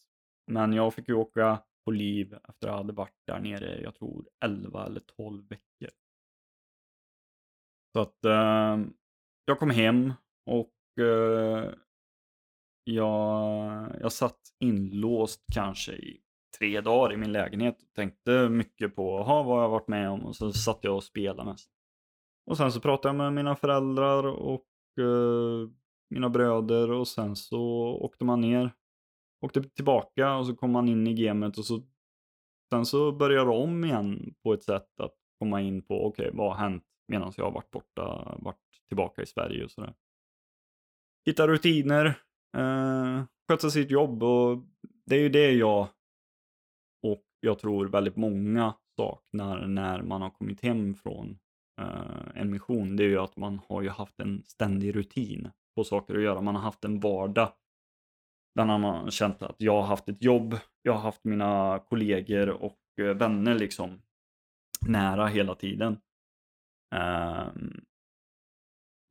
men 0.48 0.73
jag 0.73 0.94
fick 0.94 1.07
ju 1.10 1.15
åka 1.15 1.60
på 1.85 1.91
liv 1.91 2.34
efter 2.34 2.49
att 2.49 2.57
jag 2.61 2.73
hade 2.77 2.94
varit 2.94 3.22
där 3.27 3.39
nere, 3.39 3.81
jag 3.81 3.95
tror 3.95 4.30
11 4.45 4.85
eller 4.85 4.99
12 4.99 5.48
veckor. 5.49 5.89
Så 7.94 8.02
att 8.02 8.26
eh, 8.26 8.88
jag 9.45 9.60
kom 9.60 9.69
hem 9.69 10.14
och 10.45 11.03
eh, 11.03 11.73
jag, 12.88 13.95
jag 14.01 14.11
satt 14.11 14.39
inlåst 14.59 15.45
kanske 15.53 15.91
i 15.91 16.22
tre 16.59 16.81
dagar 16.81 17.14
i 17.14 17.18
min 17.18 17.31
lägenhet 17.31 17.81
och 17.81 17.93
tänkte 17.95 18.49
mycket 18.49 18.95
på 18.95 19.19
aha, 19.19 19.43
vad 19.43 19.64
jag 19.64 19.69
varit 19.69 19.88
med 19.88 20.09
om 20.09 20.26
och 20.26 20.35
så 20.35 20.53
satt 20.53 20.80
jag 20.81 20.95
och 20.95 21.03
spelade 21.03 21.49
mest. 21.49 21.69
Och 22.45 22.57
sen 22.57 22.72
så 22.72 22.80
pratade 22.80 23.09
jag 23.09 23.15
med 23.15 23.34
mina 23.34 23.55
föräldrar 23.55 24.23
och 24.27 24.65
eh, 24.99 25.69
mina 26.09 26.30
bröder 26.30 26.91
och 26.91 27.07
sen 27.07 27.35
så 27.35 27.61
åkte 28.01 28.26
man 28.26 28.41
ner. 28.41 28.73
Åkte 29.41 29.64
tillbaka 29.64 30.35
och 30.35 30.45
så 30.47 30.55
kom 30.55 30.72
man 30.72 30.89
in 30.89 31.07
i 31.07 31.14
gamet 31.14 31.57
och 31.57 31.65
så 31.65 31.81
sen 32.69 32.85
så 32.85 33.11
började 33.11 33.49
jag 33.49 33.64
om 33.64 33.85
igen 33.85 34.35
på 34.43 34.53
ett 34.53 34.64
sätt 34.64 34.99
att 34.99 35.15
komma 35.39 35.61
in 35.61 35.81
på 35.81 36.05
okej, 36.05 36.27
okay, 36.27 36.38
vad 36.38 36.55
har 36.55 36.69
hänt 36.69 36.84
medan 37.07 37.34
jag 37.38 37.45
har 37.45 37.51
varit 37.51 37.72
borta, 37.72 38.38
varit 38.39 38.84
tillbaka 38.88 39.22
i 39.22 39.26
Sverige 39.26 39.64
och 39.64 39.72
sådär. 39.72 39.93
Hitta 41.26 41.47
rutiner, 41.47 42.22
eh, 42.57 43.24
sköta 43.48 43.69
sitt 43.69 43.91
jobb 43.91 44.24
och 44.24 44.64
det 45.06 45.15
är 45.15 45.19
ju 45.19 45.30
det 45.30 45.52
jag 45.52 45.88
och 47.03 47.24
jag 47.40 47.60
tror 47.60 47.88
väldigt 47.88 48.15
många 48.15 48.74
saknar 48.98 49.68
när 49.68 50.02
man 50.02 50.22
har 50.22 50.30
kommit 50.30 50.61
hem 50.61 50.95
från 50.95 51.40
eh, 51.82 52.41
en 52.41 52.52
mission. 52.52 52.95
Det 52.95 53.03
är 53.03 53.07
ju 53.07 53.19
att 53.19 53.38
man 53.38 53.61
har 53.68 53.82
ju 53.82 53.90
haft 53.90 54.19
en 54.19 54.44
ständig 54.45 54.95
rutin 54.95 55.52
på 55.76 55.84
saker 55.84 56.15
att 56.15 56.24
göra. 56.24 56.41
Man 56.41 56.56
har 56.56 56.61
haft 56.61 56.86
en 56.86 56.99
vardag 56.99 57.52
där 58.56 58.65
man 58.65 58.84
har 58.84 59.11
känt 59.11 59.41
att 59.41 59.56
jag 59.57 59.82
har 59.82 59.88
haft 59.88 60.10
ett 60.10 60.24
jobb, 60.24 60.57
jag 60.82 60.94
har 60.94 60.99
haft 60.99 61.24
mina 61.24 61.80
kollegor 61.90 62.49
och 62.49 62.80
eh, 63.02 63.14
vänner 63.14 63.56
liksom 63.56 64.02
nära 64.88 65.28
hela 65.28 65.56
tiden. 65.56 65.98
Eh, 66.95 67.48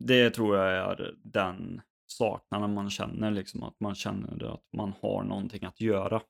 det 0.05 0.31
tror 0.31 0.57
jag 0.57 0.73
är 0.73 1.15
den 1.23 1.81
saknaden 2.07 2.75
man 2.75 2.91
känner, 2.91 3.31
liksom 3.31 3.63
att 3.63 3.81
man 3.81 3.95
känner 3.95 4.55
att 4.55 4.65
man 4.77 4.93
har 5.01 5.25
någonting 5.25 5.65
att 5.65 5.81
göra. 5.81 6.23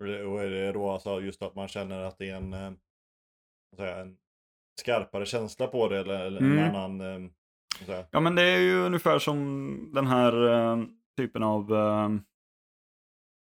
Och 0.00 0.42
är 0.42 0.50
det 0.50 0.72
då 0.72 0.90
alltså 0.90 1.20
just 1.20 1.42
att 1.42 1.54
man 1.54 1.68
känner 1.68 2.02
att 2.02 2.18
det 2.18 2.30
är 2.30 2.36
en, 2.36 2.52
eh, 2.52 2.72
säga, 3.76 3.96
en 3.96 4.16
skarpare 4.80 5.26
känsla 5.26 5.66
på 5.66 5.88
det 5.88 5.98
eller, 5.98 6.26
eller 6.26 6.40
mm. 6.40 6.58
en 6.58 6.76
annan 6.76 7.00
eh, 7.00 7.30
Ja, 8.10 8.20
men 8.20 8.34
det 8.34 8.42
är 8.42 8.58
ju 8.58 8.76
ungefär 8.76 9.18
som 9.18 9.90
den 9.94 10.06
här 10.06 10.42
uh, 10.42 10.86
typen 11.16 11.42
av, 11.42 11.72
uh, 11.72 12.18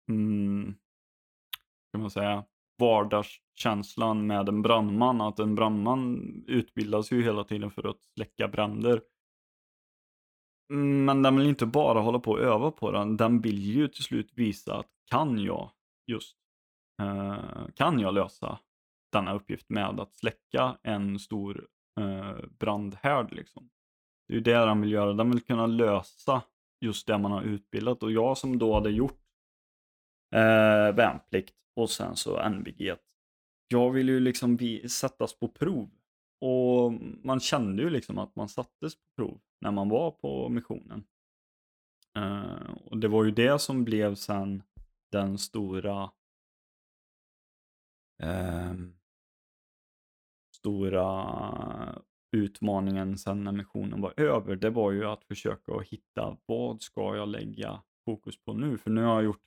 mm, 0.10 0.76
kan 1.92 2.02
man 2.02 2.12
säga, 2.12 2.46
vardagskänslan 2.80 4.28
med 4.28 4.50
en 4.50 4.62
brandman. 4.62 5.22
Att 5.22 5.40
en 5.40 5.56
brandman 5.56 6.22
utbildas 6.48 7.12
ju 7.12 7.24
hela 7.24 7.44
tiden 7.44 7.72
för 7.72 7.90
att 7.90 7.98
släcka 8.16 8.48
bränder. 8.48 9.02
Mm, 10.70 11.06
men 11.06 11.22
den 11.22 11.36
vill 11.36 11.48
inte 11.48 11.66
bara 11.66 12.00
hålla 12.00 12.20
på 12.20 12.32
och 12.32 12.40
öva 12.40 12.72
på 12.72 12.92
den. 12.92 13.18
Den 13.18 13.42
vill 13.42 13.60
ju 13.60 13.88
till 13.88 14.04
slut 14.04 14.32
visa 14.34 14.76
att 14.76 14.90
kan 15.12 15.40
jag 15.40 15.72
just, 16.08 16.38
uh, 17.02 17.68
kan 17.76 18.00
jag 18.00 18.14
lösa 18.14 18.60
denna 19.14 19.34
uppgift 19.34 19.70
med 19.70 20.00
att 20.00 20.16
släcka 20.16 20.78
en 20.84 21.20
stor 21.20 21.68
eh, 22.00 22.36
brandhärd 22.60 23.34
liksom. 23.34 23.70
Det 24.28 24.34
är 24.34 24.36
ju 24.36 24.44
det 24.44 24.66
den 24.66 24.82
vill 24.82 24.92
göra. 24.92 25.14
Den 25.14 25.32
vill 25.32 25.42
kunna 25.42 25.68
lösa 25.68 26.42
just 26.82 27.08
det 27.08 27.18
man 27.18 27.32
har 27.32 27.42
utbildat. 27.42 28.04
Och 28.04 28.12
jag 28.12 28.38
som 28.38 28.60
då 28.60 28.74
hade 28.74 28.90
gjort 28.90 29.22
eh, 30.36 30.96
värnplikt 30.96 31.56
och 31.76 31.90
sen 31.90 32.16
så 32.16 32.50
NBG. 32.50 32.96
Jag 33.68 33.92
vill 33.92 34.10
ju 34.10 34.20
liksom 34.20 34.58
sättas 34.90 35.40
på 35.40 35.48
prov. 35.48 35.90
Och 36.46 36.94
man 37.24 37.40
kände 37.40 37.84
ju 37.84 37.90
liksom 37.90 38.18
att 38.18 38.36
man 38.36 38.50
sattes 38.50 38.96
på 38.96 39.02
prov 39.16 39.42
när 39.62 39.72
man 39.72 39.90
var 39.90 40.12
på 40.12 40.50
missionen. 40.50 41.04
Eh, 42.16 42.74
och 42.86 42.98
det 42.98 43.08
var 43.08 43.24
ju 43.24 43.32
det 43.32 43.60
som 43.60 43.84
blev 43.84 44.16
sen 44.16 44.64
den 45.12 45.38
stora 45.38 46.12
eh, 48.24 48.74
stora 50.56 52.04
utmaningen 52.32 53.18
sen 53.18 53.44
när 53.44 53.52
missionen 53.52 54.02
var 54.02 54.14
över, 54.18 54.56
det 54.56 54.70
var 54.70 54.92
ju 54.92 55.06
att 55.06 55.24
försöka 55.24 55.74
att 55.74 55.88
hitta 55.88 56.38
vad 56.46 56.82
ska 56.82 57.16
jag 57.16 57.28
lägga 57.28 57.84
fokus 58.06 58.44
på 58.44 58.54
nu? 58.54 58.78
För 58.78 58.90
nu 58.90 59.02
har 59.02 59.14
jag 59.14 59.24
gjort, 59.24 59.44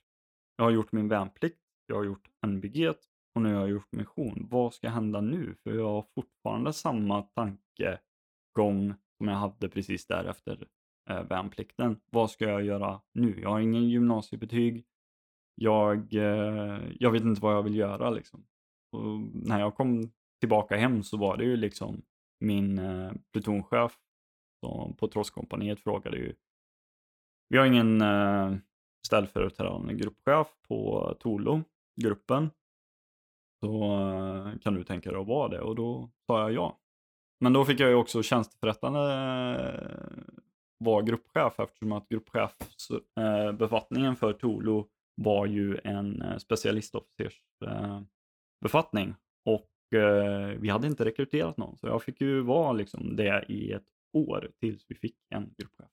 jag 0.55 0.63
har 0.63 0.71
gjort 0.71 0.91
min 0.91 1.07
värnplikt, 1.07 1.61
jag 1.85 1.95
har 1.95 2.03
gjort 2.03 2.29
NBG 2.47 2.93
och 3.37 3.43
nu 3.43 3.53
har 3.53 3.61
jag 3.61 3.69
gjort 3.69 3.91
mission. 3.91 4.47
Vad 4.49 4.73
ska 4.73 4.89
hända 4.89 5.21
nu? 5.21 5.55
För 5.63 5.75
jag 5.75 5.89
har 5.89 6.05
fortfarande 6.15 6.73
samma 6.73 7.21
tankegång 7.21 8.93
som 9.17 9.27
jag 9.27 9.35
hade 9.35 9.69
precis 9.69 10.07
därefter 10.07 10.67
eh, 11.09 11.23
värnplikten. 11.23 11.99
Vad 12.11 12.31
ska 12.31 12.45
jag 12.45 12.63
göra 12.63 13.01
nu? 13.13 13.41
Jag 13.41 13.49
har 13.49 13.59
ingen 13.59 13.89
gymnasiebetyg. 13.89 14.85
Jag, 15.55 16.13
eh, 16.13 16.79
jag 16.99 17.11
vet 17.11 17.23
inte 17.23 17.41
vad 17.41 17.55
jag 17.55 17.63
vill 17.63 17.75
göra 17.75 18.09
liksom. 18.09 18.45
Och 18.91 19.19
när 19.33 19.59
jag 19.59 19.75
kom 19.75 20.11
tillbaka 20.39 20.77
hem 20.77 21.03
så 21.03 21.17
var 21.17 21.37
det 21.37 21.43
ju 21.43 21.57
liksom 21.57 22.01
min 22.39 22.79
eh, 22.79 23.11
plutonchef 23.31 23.97
på 24.97 25.07
Trosskompaniet 25.07 25.79
frågade 25.79 26.17
ju 26.17 26.35
Vi 27.49 27.57
har 27.57 27.65
ingen 27.65 28.01
eh, 28.01 28.55
ställföreträdande 29.07 29.93
gruppchef 29.93 30.47
på 30.67 31.13
Tolo, 31.19 31.63
gruppen. 32.01 32.49
Så 33.67 33.83
eh, 33.83 34.57
kan 34.59 34.73
du 34.73 34.83
tänka 34.83 35.11
dig 35.11 35.21
att 35.21 35.27
vara 35.27 35.47
det? 35.47 35.61
Och 35.61 35.75
då 35.75 36.09
sa 36.27 36.39
jag 36.39 36.53
ja. 36.53 36.79
Men 37.39 37.53
då 37.53 37.65
fick 37.65 37.79
jag 37.79 37.89
ju 37.89 37.95
också 37.95 38.23
tjänsteförrättande 38.23 38.99
eh, 38.99 39.87
vara 40.77 41.01
gruppchef 41.01 41.59
eftersom 41.59 41.91
att 41.91 42.09
gruppchefsbefattningen 42.09 44.11
eh, 44.11 44.15
för 44.15 44.33
Tolo 44.33 44.87
var 45.15 45.45
ju 45.45 45.79
en 45.83 46.21
eh, 46.21 46.37
specialistofficersbefattning. 46.37 49.15
Och 49.45 49.69
vi 50.57 50.69
hade 50.69 50.87
inte 50.87 51.05
rekryterat 51.05 51.57
någon, 51.57 51.77
så 51.77 51.87
jag 51.87 52.03
fick 52.03 52.21
ju 52.21 52.41
vara 52.41 52.71
liksom 52.71 53.15
det 53.15 53.45
i 53.47 53.71
ett 53.71 53.87
år 54.13 54.51
tills 54.59 54.85
vi 54.87 54.95
fick 54.95 55.15
en 55.29 55.53
gruppchef. 55.57 55.89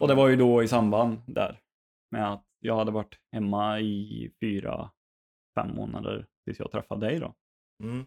Och 0.00 0.08
det 0.08 0.14
var 0.14 0.28
ju 0.28 0.36
då 0.36 0.62
i 0.62 0.68
samband 0.68 1.18
där 1.26 1.60
med 2.10 2.32
att 2.32 2.46
jag 2.60 2.76
hade 2.76 2.90
varit 2.90 3.18
hemma 3.32 3.80
i 3.80 4.30
fyra, 4.40 4.90
fem 5.54 5.74
månader 5.74 6.26
tills 6.44 6.58
jag 6.58 6.70
träffade 6.70 7.06
dig 7.06 7.18
då. 7.18 7.34
Mm. 7.82 8.06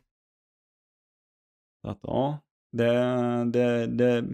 Så 1.82 1.90
att 1.90 2.00
ja, 2.02 2.40
det, 2.72 2.94
det, 3.52 3.88
det, 3.88 4.26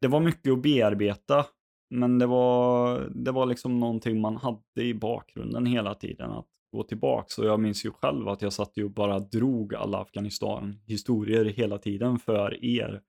det 0.00 0.08
var 0.08 0.20
mycket 0.20 0.52
att 0.52 0.62
bearbeta. 0.62 1.46
Men 1.90 2.18
det 2.18 2.26
var, 2.26 3.00
det 3.14 3.32
var 3.32 3.46
liksom 3.46 3.80
någonting 3.80 4.20
man 4.20 4.36
hade 4.36 4.82
i 4.82 4.94
bakgrunden 4.94 5.66
hela 5.66 5.94
tiden. 5.94 6.30
Att 6.30 6.46
gå 6.72 6.82
tillbaks. 6.82 7.38
Och 7.38 7.46
jag 7.46 7.60
minns 7.60 7.84
ju 7.84 7.90
själv 7.90 8.28
att 8.28 8.42
jag 8.42 8.52
satt 8.52 8.76
ju 8.76 8.84
och 8.84 8.90
bara 8.90 9.18
drog 9.18 9.74
alla 9.74 9.98
Afghanistan-historier 9.98 11.44
hela 11.44 11.78
tiden 11.78 12.18
för 12.18 12.64
er 12.64 13.02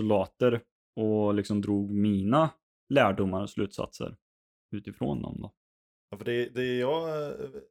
soldater 0.00 0.62
och 0.96 1.34
liksom 1.34 1.60
drog 1.60 1.90
mina 1.90 2.50
lärdomar 2.94 3.42
och 3.42 3.50
slutsatser 3.50 4.16
utifrån 4.76 5.22
dem 5.22 5.36
då. 5.38 5.52
Ja, 6.10 6.18
för 6.18 6.24
det, 6.24 6.48
det 6.48 6.76
jag, 6.76 7.08
eller 7.08 7.62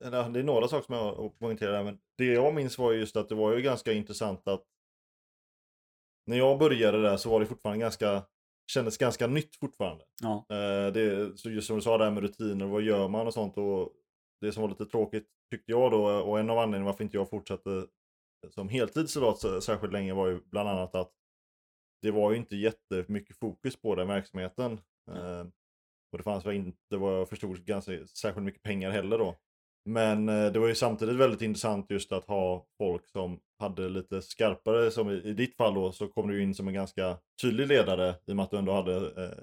det 0.00 0.40
är 0.40 0.42
några 0.42 0.68
saker 0.68 0.86
som 0.86 0.94
jag 0.94 1.38
poängterar, 1.38 1.84
men 1.84 1.98
det 2.18 2.24
jag 2.24 2.54
minns 2.54 2.78
var 2.78 2.92
just 2.92 3.16
att 3.16 3.28
det 3.28 3.34
var 3.34 3.56
ju 3.56 3.62
ganska 3.62 3.92
intressant 3.92 4.48
att 4.48 4.64
när 6.26 6.36
jag 6.36 6.58
började 6.58 7.02
där 7.02 7.16
så 7.16 7.30
var 7.30 7.40
det 7.40 7.46
fortfarande 7.46 7.80
ganska, 7.80 8.22
kändes 8.72 8.98
ganska 8.98 9.26
nytt 9.26 9.56
fortfarande. 9.56 10.04
Ja. 10.22 10.46
Eh, 10.48 10.92
det, 10.92 11.38
så 11.38 11.50
just 11.50 11.66
som 11.66 11.76
du 11.76 11.82
sa 11.82 11.98
där 11.98 12.10
med 12.10 12.22
rutiner, 12.22 12.66
vad 12.66 12.82
gör 12.82 13.08
man 13.08 13.26
och 13.26 13.34
sånt 13.34 13.56
och 13.58 13.92
det 14.40 14.52
som 14.52 14.62
var 14.62 14.68
lite 14.68 14.86
tråkigt 14.86 15.28
tyckte 15.50 15.72
jag 15.72 15.90
då 15.90 16.06
och 16.06 16.40
en 16.40 16.50
av 16.50 16.58
anledningarna 16.58 16.90
varför 16.90 17.04
inte 17.04 17.16
jag 17.16 17.30
fortsatte 17.30 17.86
som 18.50 18.68
heltidssoldat 18.68 19.62
särskilt 19.62 19.92
länge 19.92 20.14
var 20.14 20.28
ju 20.28 20.40
bland 20.44 20.68
annat 20.68 20.94
att 20.94 21.12
det 22.02 22.10
var 22.10 22.30
ju 22.30 22.36
inte 22.36 22.56
jättemycket 22.56 23.36
fokus 23.36 23.76
på 23.76 23.94
den 23.94 24.08
verksamheten. 24.08 24.72
Eh, 25.10 25.46
och 26.12 26.18
det 26.18 26.24
fanns 26.24 26.46
väl 26.46 26.54
inte 26.54 26.96
vad 26.96 27.20
jag 27.20 27.28
förstod 27.28 27.64
ganska 27.64 28.06
särskilt 28.06 28.44
mycket 28.44 28.62
pengar 28.62 28.90
heller 28.90 29.18
då. 29.18 29.36
Men 29.84 30.28
eh, 30.28 30.52
det 30.52 30.58
var 30.58 30.68
ju 30.68 30.74
samtidigt 30.74 31.16
väldigt 31.16 31.42
intressant 31.42 31.90
just 31.90 32.12
att 32.12 32.24
ha 32.24 32.66
folk 32.78 33.08
som 33.08 33.40
hade 33.58 33.88
lite 33.88 34.22
skarpare, 34.22 34.90
som 34.90 35.10
i, 35.10 35.14
i 35.14 35.32
ditt 35.32 35.56
fall 35.56 35.74
då 35.74 35.92
så 35.92 36.08
kom 36.08 36.28
du 36.28 36.42
in 36.42 36.54
som 36.54 36.68
en 36.68 36.74
ganska 36.74 37.18
tydlig 37.42 37.66
ledare 37.66 38.14
i 38.26 38.32
och 38.32 38.36
med 38.36 38.42
att 38.42 38.50
du 38.50 38.56
ändå 38.56 38.72
hade 38.72 38.96
eh, 38.96 39.38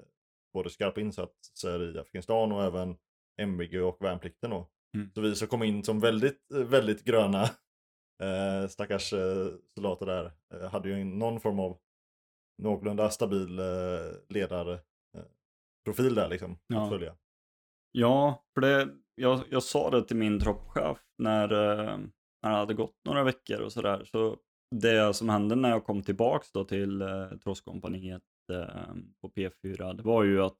både 0.52 0.70
skarpa 0.70 1.00
insatser 1.00 1.96
i 1.96 1.98
Afghanistan 1.98 2.52
och 2.52 2.64
även 2.64 2.96
MBG 3.40 3.82
och 3.82 3.96
värnplikten 4.00 4.50
då. 4.50 4.68
Mm. 4.94 5.10
Så 5.14 5.20
vi 5.20 5.34
som 5.34 5.48
kom 5.48 5.62
in 5.62 5.84
som 5.84 6.00
väldigt, 6.00 6.46
väldigt 6.50 7.04
gröna 7.04 7.42
eh, 8.22 8.68
stackars 8.68 9.12
eh, 9.12 9.46
soldater 9.74 10.06
där 10.06 10.32
eh, 10.54 10.70
hade 10.70 10.88
ju 10.88 11.04
någon 11.04 11.40
form 11.40 11.58
av 11.58 11.78
någorlunda 12.62 13.10
stabil 13.10 13.58
eh, 13.58 13.64
ledarprofil 14.28 16.14
där 16.14 16.28
liksom. 16.28 16.58
Ja. 16.66 16.82
Att 16.82 16.90
följa. 16.90 17.16
Ja, 17.92 18.44
för 18.54 18.60
det, 18.60 18.88
jag, 19.18 19.40
jag 19.50 19.62
sa 19.62 19.90
det 19.90 20.02
till 20.02 20.16
min 20.16 20.40
troppchef 20.40 20.98
när, 21.18 21.52
eh, 21.52 21.98
när 22.42 22.50
det 22.50 22.56
hade 22.56 22.74
gått 22.74 22.96
några 23.04 23.24
veckor 23.24 23.60
och 23.60 23.72
sådär. 23.72 24.04
Så 24.04 24.36
det 24.70 25.14
som 25.14 25.28
hände 25.28 25.54
när 25.54 25.70
jag 25.70 25.84
kom 25.84 26.02
tillbaks 26.02 26.52
då 26.52 26.64
till 26.64 27.02
eh, 27.02 27.28
Trosskompaniet 27.44 28.22
eh, 28.52 28.94
på 29.20 29.28
P4, 29.28 29.94
det 29.94 30.02
var 30.02 30.24
ju 30.24 30.42
att 30.42 30.56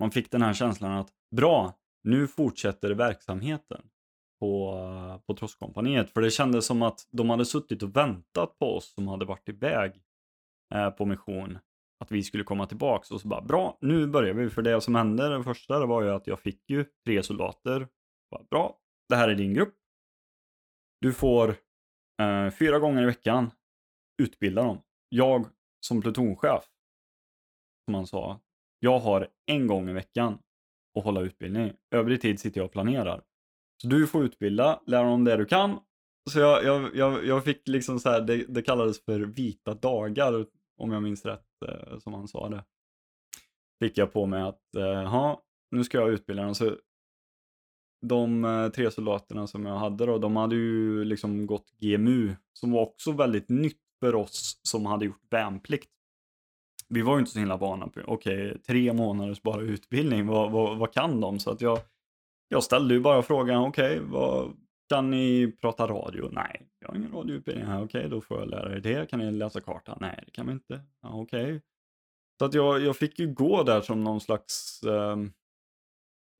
man 0.00 0.10
fick 0.10 0.30
den 0.30 0.42
här 0.42 0.52
känslan 0.52 0.92
att 0.92 1.10
bra, 1.36 1.78
nu 2.04 2.26
fortsätter 2.26 2.90
verksamheten 2.90 3.82
på, 4.40 4.74
eh, 4.74 5.20
på 5.26 5.34
Trosskompaniet. 5.34 6.10
För 6.10 6.20
det 6.20 6.30
kändes 6.30 6.66
som 6.66 6.82
att 6.82 7.08
de 7.10 7.30
hade 7.30 7.44
suttit 7.44 7.82
och 7.82 7.96
väntat 7.96 8.58
på 8.58 8.76
oss 8.76 8.94
som 8.94 9.08
hade 9.08 9.24
varit 9.24 9.48
iväg 9.48 10.02
eh, 10.74 10.90
på 10.90 11.04
mission 11.06 11.58
att 12.02 12.10
vi 12.10 12.22
skulle 12.22 12.44
komma 12.44 12.66
tillbaks 12.66 13.10
och 13.10 13.20
så 13.20 13.28
bara 13.28 13.40
bra, 13.40 13.78
nu 13.80 14.06
börjar 14.06 14.34
vi. 14.34 14.50
För 14.50 14.62
det 14.62 14.80
som 14.80 14.94
hände 14.94 15.28
den 15.28 15.44
första 15.44 15.78
det 15.78 15.86
var 15.86 16.02
ju 16.02 16.10
att 16.10 16.26
jag 16.26 16.40
fick 16.40 16.70
ju 16.70 16.84
tre 17.04 17.22
soldater. 17.22 17.88
Bara, 18.30 18.42
bra, 18.50 18.78
det 19.08 19.16
här 19.16 19.28
är 19.28 19.34
din 19.34 19.54
grupp. 19.54 19.74
Du 21.00 21.12
får 21.12 21.48
eh, 22.22 22.50
fyra 22.50 22.78
gånger 22.78 23.02
i 23.02 23.06
veckan 23.06 23.50
utbilda 24.22 24.62
dem. 24.62 24.78
Jag 25.08 25.46
som 25.80 26.02
plutonchef, 26.02 26.64
som 27.84 27.94
han 27.94 28.06
sa, 28.06 28.40
jag 28.78 28.98
har 28.98 29.28
en 29.46 29.66
gång 29.66 29.88
i 29.88 29.92
veckan 29.92 30.38
att 30.98 31.04
hålla 31.04 31.20
utbildning. 31.20 31.72
Övrig 31.90 32.20
tid 32.20 32.40
sitter 32.40 32.60
jag 32.60 32.64
och 32.64 32.72
planerar. 32.72 33.22
Så 33.82 33.88
du 33.88 34.06
får 34.06 34.24
utbilda, 34.24 34.80
lära 34.86 35.04
dem 35.04 35.24
det 35.24 35.36
du 35.36 35.44
kan. 35.44 35.78
Så 36.30 36.38
jag, 36.38 36.64
jag, 36.64 36.96
jag, 36.96 37.26
jag 37.26 37.44
fick 37.44 37.68
liksom 37.68 38.00
så 38.00 38.10
här, 38.10 38.20
det, 38.20 38.44
det 38.48 38.62
kallades 38.62 39.04
för 39.04 39.20
vita 39.20 39.74
dagar, 39.74 40.46
om 40.76 40.92
jag 40.92 41.02
minns 41.02 41.24
rätt, 41.24 41.44
eh, 41.64 41.98
som 41.98 42.14
han 42.14 42.28
sa 42.28 42.48
det. 42.48 42.64
Fick 43.80 43.98
jag 43.98 44.12
på 44.12 44.26
mig 44.26 44.42
att, 44.42 44.74
eh, 44.74 44.82
ja, 44.82 45.42
nu 45.70 45.84
ska 45.84 45.98
jag 45.98 46.10
utbilda 46.10 46.42
dem. 46.42 46.54
Så 46.54 46.76
de 48.06 48.44
eh, 48.44 48.68
tre 48.68 48.90
soldaterna 48.90 49.46
som 49.46 49.66
jag 49.66 49.78
hade 49.78 50.06
då, 50.06 50.18
de 50.18 50.36
hade 50.36 50.54
ju 50.54 51.04
liksom 51.04 51.46
gått 51.46 51.72
GMU, 51.78 52.34
som 52.52 52.72
var 52.72 52.82
också 52.82 53.12
väldigt 53.12 53.48
nytt 53.48 53.80
för 54.00 54.14
oss 54.14 54.60
som 54.62 54.86
hade 54.86 55.04
gjort 55.04 55.22
värnplikt. 55.30 55.90
Vi 56.88 57.02
var 57.02 57.14
ju 57.14 57.20
inte 57.20 57.32
så 57.32 57.38
himla 57.38 57.56
vana 57.56 57.88
på, 57.88 58.00
okej, 58.06 58.58
tre 58.66 58.92
månaders 58.92 59.42
bara 59.42 59.62
utbildning, 59.62 60.26
vad, 60.26 60.50
vad, 60.50 60.78
vad 60.78 60.92
kan 60.92 61.20
de? 61.20 61.38
Så 61.38 61.50
att 61.50 61.60
jag, 61.60 61.78
jag 62.48 62.64
ställde 62.64 62.94
ju 62.94 63.00
bara 63.00 63.22
frågan, 63.22 63.64
okej, 63.64 64.00
vad 64.00 64.56
kan 64.92 65.10
ni 65.10 65.52
prata 65.60 65.86
radio? 65.86 66.28
Nej, 66.32 66.68
jag 66.78 66.88
har 66.88 66.96
ingen 66.96 67.12
radioutbildning 67.12 67.66
här, 67.66 67.84
okej, 67.84 68.08
då 68.08 68.20
får 68.20 68.38
jag 68.38 68.48
lära 68.48 68.76
er 68.76 68.80
det. 68.80 69.10
Kan 69.10 69.18
ni 69.18 69.30
läsa 69.30 69.60
kartan? 69.60 69.98
Nej, 70.00 70.22
det 70.26 70.30
kan 70.30 70.46
vi 70.46 70.52
inte. 70.52 70.80
Ja, 71.02 71.08
okej. 71.12 71.62
Så 72.38 72.44
att 72.44 72.54
jag, 72.54 72.80
jag 72.80 72.96
fick 72.96 73.18
ju 73.18 73.34
gå 73.34 73.62
där 73.62 73.80
som 73.80 74.04
någon 74.04 74.20
slags, 74.20 74.82
eh, 74.82 75.16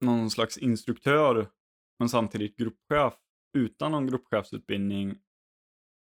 någon 0.01 0.31
slags 0.31 0.59
instruktör, 0.59 1.47
men 1.99 2.09
samtidigt 2.09 2.57
gruppchef, 2.57 3.15
utan 3.59 3.93
någon 3.93 4.07
gruppchefsutbildning. 4.07 5.15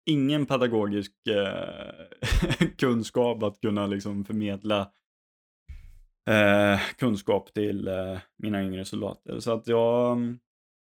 Ingen 0.07 0.47
pedagogisk 0.47 1.13
eh, 1.27 2.69
kunskap 2.79 3.43
att 3.43 3.61
kunna 3.61 3.87
liksom 3.87 4.25
förmedla 4.25 4.93
eh, 6.31 6.81
kunskap 6.99 7.53
till 7.53 7.89
eh, 7.89 8.19
mina 8.37 8.63
yngre 8.63 8.85
soldater. 8.85 9.41
Så 9.41 9.53
att 9.53 9.69
jag, 9.69 10.13
ehm, 10.13 10.39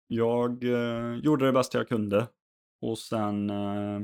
jag 0.07 0.63
eh, 0.63 1.15
gjorde 1.15 1.45
det 1.45 1.51
bästa 1.51 1.77
jag 1.77 1.87
kunde. 1.87 2.27
Och 2.81 2.97
sen, 2.99 3.49
eh, 3.49 4.01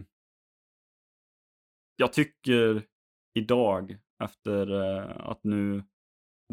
jag 1.95 2.13
tycker 2.13 2.85
idag 3.34 3.97
efter 4.23 4.71
eh, 4.71 5.30
att 5.30 5.43
nu 5.43 5.84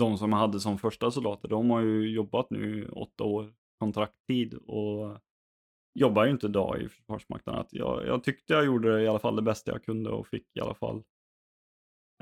de 0.00 0.18
som 0.18 0.32
jag 0.32 0.38
hade 0.38 0.60
som 0.60 0.78
första 0.78 1.10
soldater, 1.10 1.48
de 1.48 1.70
har 1.70 1.80
ju 1.80 2.10
jobbat 2.14 2.50
nu 2.50 2.82
i 2.82 2.88
åtta 2.88 3.24
år 3.24 3.54
kontrakttid 3.78 4.54
och 4.54 5.18
jobbar 5.94 6.24
ju 6.24 6.30
inte 6.30 6.46
idag 6.46 6.82
i 6.82 6.88
Försvarsmakten. 6.88 7.54
Att 7.54 7.72
jag, 7.72 8.06
jag 8.06 8.24
tyckte 8.24 8.52
jag 8.52 8.64
gjorde 8.64 9.02
i 9.02 9.08
alla 9.08 9.18
fall 9.18 9.36
det 9.36 9.42
bästa 9.42 9.72
jag 9.72 9.84
kunde 9.84 10.10
och 10.10 10.26
fick 10.26 10.56
i 10.56 10.60
alla 10.60 10.74
fall 10.74 11.02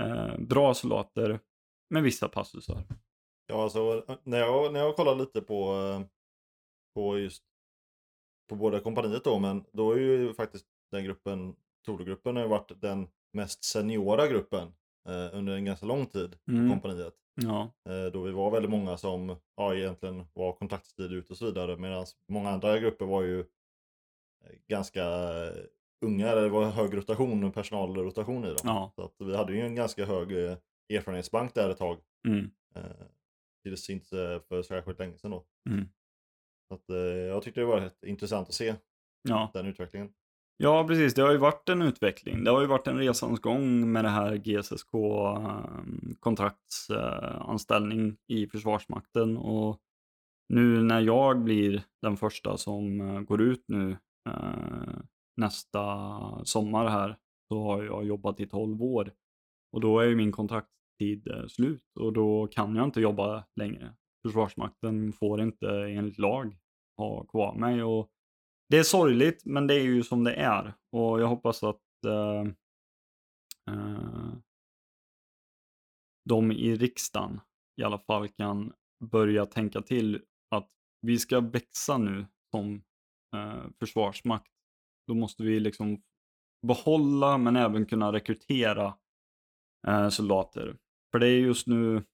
eh, 0.01 0.38
bra 0.38 0.74
soldater 0.74 1.40
med 1.90 2.02
vissa 2.02 2.28
passusar. 2.28 2.84
Ja, 3.46 3.62
alltså 3.62 4.05
eh, 4.09 4.16
när 4.22 4.38
jag, 4.38 4.72
när 4.72 4.80
jag 4.80 4.96
kollar 4.96 5.14
lite 5.14 5.40
på, 5.40 5.74
eh, 5.74 6.06
på 6.94 7.18
just 7.18 7.44
på 8.48 8.54
båda 8.56 8.80
kompaniet 8.80 9.24
då, 9.24 9.38
men 9.38 9.64
då 9.72 9.92
är 9.92 9.98
ju 9.98 10.34
faktiskt 10.34 10.66
den 10.90 11.04
gruppen, 11.04 11.56
Tordogruppen 11.86 12.36
har 12.36 12.42
ju 12.42 12.48
varit 12.48 12.80
den 12.80 13.08
mest 13.32 13.64
seniora 13.64 14.26
gruppen 14.28 14.68
eh, 15.08 15.38
under 15.38 15.52
en 15.56 15.64
ganska 15.64 15.86
lång 15.86 16.06
tid 16.06 16.36
Mm. 16.48 16.68
på 16.68 16.74
kompaniet. 16.74 17.14
Ja, 17.34 17.72
Eh, 17.88 18.12
då 18.12 18.22
vi 18.22 18.32
var 18.32 18.50
väldigt 18.50 18.70
många 18.70 18.96
som 18.96 19.36
ja, 19.56 19.74
egentligen 19.74 20.26
var 20.32 20.52
kontraktstid 20.52 21.12
ut 21.12 21.30
och 21.30 21.36
så 21.36 21.44
vidare 21.44 21.76
medan 21.76 22.06
många 22.28 22.50
andra 22.50 22.78
grupper 22.78 23.04
var 23.04 23.22
ju 23.22 23.40
eh, 23.40 23.46
ganska 24.68 25.04
eh, 25.46 25.54
unga, 26.04 26.28
eller 26.28 26.42
det 26.42 26.48
var 26.48 26.70
hög 26.70 26.96
rotation, 26.96 27.52
personalrotation 27.52 28.44
i 28.44 28.48
dem. 28.48 28.56
ja. 28.64 28.92
Så 28.94 29.02
att 29.04 29.14
vi 29.18 29.36
hade 29.36 29.52
ju 29.52 29.60
en 29.60 29.74
ganska 29.74 30.04
hög 30.04 30.32
eh, 30.32 30.56
erfarenhetsbank 30.88 31.54
där 31.54 31.70
ett 31.70 31.78
tag. 31.78 31.98
Mm. 32.28 32.50
Eh, 32.74 33.06
tills 33.62 33.90
inte 33.90 34.40
för 34.48 34.62
särskilt 34.62 34.98
länge 34.98 35.18
sedan 35.18 35.30
då. 35.30 35.44
Mm. 35.70 35.88
Så 36.69 36.74
att, 36.74 36.91
eh, 36.91 36.97
jag 36.97 37.43
tyckte 37.43 37.61
det 37.61 37.66
var 37.66 37.91
intressant 38.07 38.49
att 38.49 38.55
se 38.55 38.74
ja. 39.28 39.51
den 39.55 39.66
utvecklingen. 39.66 40.12
Ja, 40.57 40.85
precis. 40.89 41.15
Det 41.15 41.23
har 41.23 41.32
ju 41.32 41.39
varit 41.39 41.69
en 41.69 41.82
utveckling. 41.82 42.45
Det 42.45 42.51
har 42.51 42.61
ju 42.61 42.66
varit 42.66 42.86
en 42.86 42.99
resans 42.99 43.41
gång 43.41 43.93
med 43.93 44.05
det 44.05 44.09
här 44.09 44.36
GSSK 44.36 44.95
eh, 46.91 48.12
i 48.27 48.47
Försvarsmakten 48.47 49.36
och 49.36 49.81
nu 50.49 50.82
när 50.82 51.01
jag 51.01 51.43
blir 51.43 51.85
den 52.03 52.16
första 52.16 52.57
som 52.57 53.01
eh, 53.01 53.20
går 53.20 53.43
ut 53.43 53.65
nu 53.69 53.97
nästa 55.36 56.11
sommar 56.45 56.89
här 56.89 57.19
så 57.49 57.62
har 57.62 57.82
jag 57.82 58.05
jobbat 58.05 58.41
i 58.41 58.47
12 58.47 58.82
år 58.82 59.12
och 59.73 59.81
då 59.81 60.01
är 60.01 60.07
ju 60.07 60.16
min 60.16 60.32
kontraktstid 60.32 61.28
slut 61.49 61.97
och 62.01 62.12
då 62.12 62.47
kan 62.47 62.77
jag 62.77 62.85
inte 62.85 63.01
jobba 63.01 63.45
längre. 63.57 63.95
Försvarsmakten 64.26 65.12
får 65.12 65.40
inte 65.40 65.68
enligt 65.68 66.18
lag 66.18 66.56
ha 66.96 67.24
kvar 67.24 67.55
mig 67.55 67.82
och 67.82 68.10
det 68.68 68.78
är 68.78 68.82
sorgligt, 68.82 69.44
men 69.44 69.66
det 69.66 69.74
är 69.74 69.82
ju 69.82 70.02
som 70.02 70.24
det 70.24 70.34
är. 70.34 70.74
Och 70.92 71.20
jag 71.20 71.26
hoppas 71.26 71.62
att 71.62 72.05
eh, 72.06 72.40
eh, 73.74 74.34
de 76.28 76.52
i 76.52 76.76
riksdagen 76.76 77.40
i 77.76 77.84
alla 77.84 77.98
fall 77.98 78.28
kan 78.28 78.72
börja 79.05 79.46
tänka 79.46 79.82
till 79.82 80.22
att 80.51 80.70
vi 81.01 81.18
ska 81.18 81.40
växa 81.40 81.98
nu 81.98 82.26
som 82.51 82.82
eh, 83.36 83.64
försvarsmakt. 83.78 84.52
Då 85.06 85.14
måste 85.14 85.42
vi 85.42 85.60
liksom 85.60 86.02
behålla 86.66 87.38
men 87.38 87.56
även 87.56 87.86
kunna 87.86 88.12
rekrytera 88.12 88.94
eh, 89.86 90.09
soldater. 90.09 90.76
För 91.12 91.18
det 91.18 91.28
är 91.28 91.38
just 91.38 91.66
nu 91.66 92.05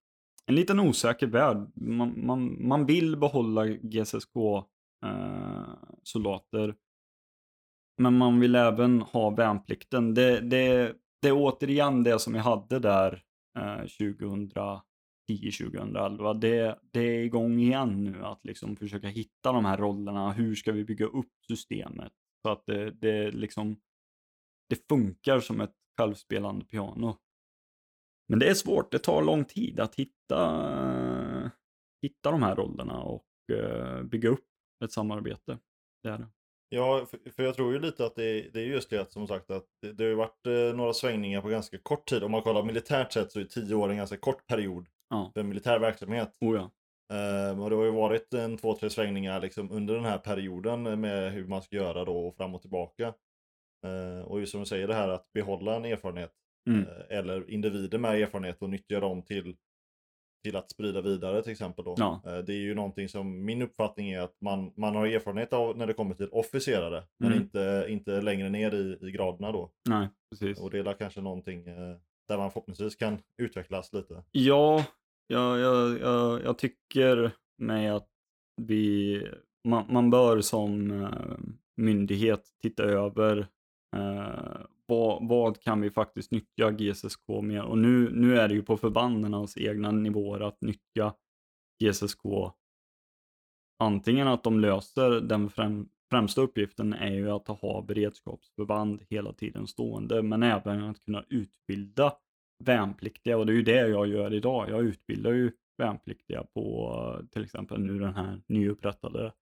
en 0.47 0.55
liten 0.55 0.81
osäker 0.81 1.27
värld. 1.27 1.71
Man, 1.75 2.27
man, 2.27 2.69
man 2.69 2.87
vill 2.87 3.17
behålla 3.17 3.67
GSSK 3.67 4.37
eh, 5.05 5.69
soldater. 6.03 6.75
Men 7.99 8.19
man 8.19 8.41
vill 8.41 8.55
även 8.55 9.01
ha 9.01 9.31
värnplikten. 9.31 10.15
Det, 10.15 10.41
det, 10.41 10.97
det 11.23 11.29
är 11.29 11.37
återigen 11.37 12.03
det 12.03 12.19
som 12.19 12.33
vi 12.33 12.39
hade 12.39 12.79
där 12.79 13.23
eh, 13.59 13.83
2010-2011. 15.31 16.35
Det, 16.41 16.79
det 16.91 17.01
är 17.01 17.25
igång 17.25 17.59
igen 17.59 18.05
nu 18.05 18.25
att 18.25 18.45
liksom 18.45 18.77
försöka 18.77 19.09
hitta 19.09 19.53
de 19.53 19.65
här 19.65 19.77
rollerna. 19.77 20.33
Hur 20.33 20.55
ska 20.55 20.73
vi 20.73 20.85
bygga 20.85 21.07
upp 21.07 21.33
systemet? 21.49 22.13
Så 22.43 22.51
att 22.51 22.67
det, 22.67 22.91
det 22.91 23.31
liksom 23.31 23.77
det 24.69 24.89
funkar 24.89 25.41
som 25.41 25.61
ett 25.61 25.75
självspelande 25.99 26.65
piano. 26.65 27.17
Men 28.31 28.39
det 28.39 28.51
är 28.51 28.55
svårt, 28.55 28.93
det 28.93 28.99
tar 28.99 29.23
lång 29.23 29.45
tid 29.45 29.81
att 29.81 29.95
hitta, 29.95 31.51
hitta 32.03 32.31
de 32.31 32.43
här 32.43 32.57
rollerna 32.57 33.03
och 33.03 33.25
eh, 33.53 34.03
bygga 34.03 34.29
upp 34.29 34.45
ett 34.85 34.93
samarbete. 34.93 35.59
Det 36.03 36.09
är 36.09 36.19
det. 36.19 36.29
Ja, 36.69 37.07
för, 37.37 37.43
jag 37.43 37.55
tror 37.55 37.73
ju 37.73 37.79
lite 37.79 38.07
att 38.07 38.15
det, 38.15 38.51
det 38.53 38.61
är 38.61 38.65
just 38.65 38.91
det 38.91 38.99
att 38.99 39.13
som 39.13 39.27
sagt 39.27 39.51
att 39.51 39.67
det, 39.83 39.93
det 39.93 40.05
har 40.05 40.09
ju 40.09 40.15
varit 40.15 40.47
eh, 40.47 40.77
några 40.77 40.93
svängningar 40.93 41.41
på 41.41 41.49
ganska 41.49 41.79
kort 41.79 42.09
tid. 42.09 42.23
Om 42.23 42.31
man 42.31 42.43
kollar 42.43 42.63
militärt 42.63 43.13
sett 43.13 43.33
så 43.33 43.41
är 43.41 43.45
tio 43.45 43.75
år 43.75 43.89
en 43.91 43.97
ganska 43.97 44.17
kort 44.17 44.47
period 44.47 44.87
Ja. 45.09 45.31
för 45.35 45.43
militär 45.43 45.79
verksamhet. 45.79 46.37
Oh 46.41 46.57
ja. 46.57 46.71
Eh, 47.17 47.63
och 47.63 47.71
det 47.71 47.77
har 47.77 47.85
ju 47.85 47.91
varit 47.91 48.35
en 48.35 48.57
två, 48.57 48.75
tre 48.75 48.91
svängningar 48.91 49.41
liksom 49.41 49.71
under 49.71 49.95
den 49.95 50.05
här 50.05 50.19
perioden 50.19 51.01
med 51.01 51.33
hur 51.33 51.47
man 51.47 51.63
ska 51.63 51.77
göra 51.77 52.05
då 52.05 52.27
och 52.29 52.37
fram 52.37 52.55
och 52.55 52.61
tillbaka. 52.61 53.15
Och 54.25 54.41
just 54.41 54.53
som 54.53 54.61
du 54.61 54.67
säger 54.67 54.89
det 54.89 54.95
här 54.95 55.09
att 55.09 55.33
behålla 55.33 55.77
en 55.77 55.85
erfarenhet 55.85 56.33
Mm. 56.71 56.81
eh, 56.81 57.19
eller 57.19 57.51
individer 57.51 57.99
med 57.99 58.23
erfarenhet 58.23 58.63
och 58.63 58.71
nyttja 58.71 59.01
dem 59.01 59.23
till, 59.23 59.57
till 60.45 60.57
att 60.57 60.71
sprida 60.71 61.01
vidare 61.01 61.43
till 61.43 61.53
exempel 61.53 61.85
då. 61.85 61.95
Ja. 61.99 62.23
Eh, 62.27 62.39
det 62.39 62.53
är 62.53 62.59
ju 62.61 62.75
någonting 62.75 63.09
som 63.09 63.45
min 63.45 63.63
uppfattning 63.63 64.11
är 64.11 64.21
att 64.21 64.37
man, 64.41 64.73
man 64.77 64.97
har 64.97 65.07
erfarenhet 65.07 65.53
av 65.53 65.77
när 65.79 65.87
det 65.87 65.93
kommer 65.93 66.15
till 66.15 66.29
officerare 66.33 67.03
men 67.19 67.33
Mm. 67.33 67.43
inte, 67.43 67.87
inte 67.89 68.21
längre 68.21 68.49
ner 68.49 68.75
i, 68.75 68.99
i 69.09 69.11
graderna 69.11 69.53
då. 69.53 69.71
Nej, 69.89 70.09
precis. 70.31 70.61
Och 70.61 70.71
det 70.71 70.79
är 70.79 70.93
kanske 70.93 71.21
någonting 71.21 71.67
eh, 71.69 71.97
där 72.29 72.39
man 72.39 72.51
förhoppningsvis 72.51 72.97
kan 72.97 73.19
utvecklas 73.37 73.93
lite. 73.93 74.25
Ja, 74.31 74.85
jag, 75.27 75.59
jag, 75.59 76.01
jag, 76.01 76.43
jag 76.45 76.59
tycker 76.59 77.31
mig 77.59 77.89
att 77.89 78.09
vi, 78.57 79.23
man, 79.69 79.85
man 79.93 80.11
bör 80.11 80.41
som 80.41 80.93
myndighet 81.77 82.43
titta 82.63 82.83
över 82.83 83.47
eh, 83.97 84.61
vad, 84.91 85.29
vad 85.29 85.61
kan 85.61 85.81
vi 85.81 85.91
faktiskt 85.91 86.31
nyttja 86.31 86.71
GSSK 86.71 87.29
mer? 87.43 87.63
Och 87.63 87.79
nu, 87.79 88.11
nu 88.13 88.39
är 88.39 88.49
det 88.49 88.55
ju 88.55 88.63
på 88.63 88.77
förbandens 88.77 89.57
egna 89.57 89.91
nivåer 89.91 90.41
att 90.41 90.61
nyttja 90.61 91.15
GSSK. 91.83 92.23
Antingen 93.79 94.29
att 94.29 94.45
de 94.45 94.61
löser 94.61 95.11
den 95.11 95.51
främ, 95.51 95.89
främsta 96.11 96.41
uppgiften 96.41 96.93
är 96.93 97.13
ju 97.13 97.31
att 97.31 97.49
ha 97.49 97.83
beredskapsförband 97.83 99.03
hela 99.11 99.33
tiden 99.33 99.67
stående, 99.67 100.23
men 100.23 100.43
även 100.43 100.85
att 100.85 101.01
kunna 101.01 101.25
utbilda 101.29 102.13
värnpliktiga 102.65 103.39
och 103.39 103.47
det 103.47 103.53
är 103.53 103.57
ju 103.57 103.63
det 103.63 103.89
jag 103.89 104.07
gör 104.07 104.35
idag. 104.35 104.71
Jag 104.71 104.81
utbildar 104.81 105.33
ju 105.33 105.53
värnpliktiga 105.79 106.45
på 106.55 107.27
till 107.31 107.45
exempel 107.45 107.81
nu 107.81 107.99
den 107.99 108.15
här 108.15 108.43
nyupprättade 108.47 109.33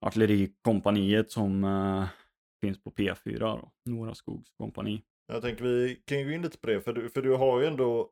artillerikompaniet 0.00 1.30
som 1.30 1.64
eh, 1.64 2.08
finns 2.60 2.82
på 2.82 2.90
P4, 2.90 3.38
då, 3.38 3.72
Nora 3.84 4.14
Skogs 4.14 4.50
kompani. 4.58 5.02
Jag 5.26 5.42
tänker 5.42 5.64
vi 5.64 6.02
kan 6.04 6.18
ju 6.18 6.24
gå 6.24 6.30
in 6.30 6.42
lite 6.42 6.58
på 6.58 6.66
det, 6.66 6.80
för 6.80 6.92
du, 6.92 7.10
för 7.10 7.22
du 7.22 7.36
har 7.36 7.60
ju 7.60 7.66
ändå, 7.66 8.10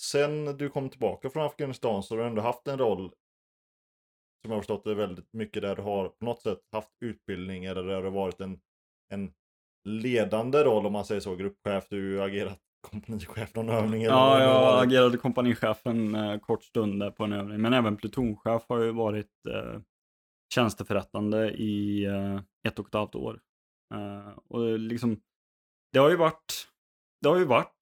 sen 0.00 0.44
du 0.44 0.68
kom 0.68 0.90
tillbaka 0.90 1.30
från 1.30 1.46
Afghanistan 1.46 2.02
så 2.02 2.14
har 2.14 2.22
du 2.22 2.28
ändå 2.28 2.42
haft 2.42 2.68
en 2.68 2.78
roll, 2.78 3.10
som 4.42 4.50
jag 4.50 4.56
har 4.56 4.60
förstått 4.60 4.84
det 4.84 4.94
väldigt 4.94 5.32
mycket, 5.32 5.62
där 5.62 5.76
du 5.76 5.82
har 5.82 6.08
på 6.08 6.24
något 6.24 6.42
sätt 6.42 6.60
haft 6.72 6.92
utbildning 7.00 7.64
eller 7.64 7.82
där 7.82 7.98
du 7.98 8.04
har 8.04 8.10
varit 8.10 8.40
en, 8.40 8.60
en 9.12 9.32
ledande 9.84 10.64
roll 10.64 10.86
om 10.86 10.92
man 10.92 11.04
säger 11.04 11.20
så, 11.20 11.36
gruppchef, 11.36 11.86
du 11.90 12.18
har 12.18 12.26
agerat 12.26 12.58
kompanichef 12.90 13.54
någon 13.54 13.68
övning 13.68 14.02
eller 14.02 14.14
Ja, 14.14 14.38
det 14.38 14.44
jag 14.44 14.82
agerade 14.82 15.18
kompanichefen 15.18 16.14
eh, 16.14 16.38
kort 16.38 16.64
stund 16.64 17.00
där 17.00 17.10
på 17.10 17.24
en 17.24 17.32
övning, 17.32 17.60
men 17.60 17.72
även 17.72 17.96
plutonchef 17.96 18.62
har 18.68 18.82
ju 18.82 18.92
varit 18.92 19.46
eh, 19.48 19.80
tjänsteförrättande 20.54 21.50
i 21.50 22.04
eh, 22.04 22.40
ett 22.68 22.78
och 22.78 22.88
ett 22.88 22.94
halvt 22.94 23.14
år. 23.14 23.40
Eh, 23.94 24.38
och 24.48 24.64
det 24.64 24.78
liksom, 24.78 25.20
det 25.92 25.98
har 25.98 26.10
ju 26.10 26.16
varit, 26.16 26.68
det 27.22 27.28
har 27.28 27.36
ju 27.36 27.44
varit 27.44 27.72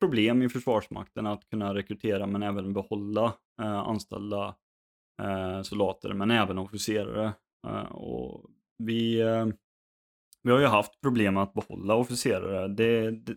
problem 0.00 0.42
i 0.42 0.48
Försvarsmakten 0.48 1.26
att 1.26 1.48
kunna 1.48 1.74
rekrytera 1.74 2.26
men 2.26 2.42
även 2.42 2.72
behålla 2.72 3.34
eh, 3.62 3.78
anställda 3.78 4.56
eh, 5.22 5.62
soldater, 5.62 6.12
men 6.12 6.30
även 6.30 6.58
officerare. 6.58 7.32
Och 7.90 8.50
vi, 8.78 9.22
vi 10.42 10.50
har 10.50 10.58
ju 10.58 10.66
haft 10.66 11.00
problem 11.00 11.36
att 11.36 11.54
behålla 11.54 11.94
officerare. 11.94 12.68
Det, 12.68 13.10
det, 13.10 13.36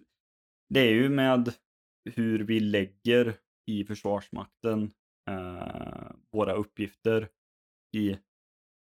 det 0.69 0.79
är 0.79 0.93
ju 0.93 1.09
med 1.09 1.53
hur 2.05 2.39
vi 2.39 2.59
lägger 2.59 3.37
i 3.65 3.85
Försvarsmakten 3.85 4.91
eh, 5.29 6.11
våra 6.31 6.53
uppgifter 6.53 7.29
i, 7.97 8.17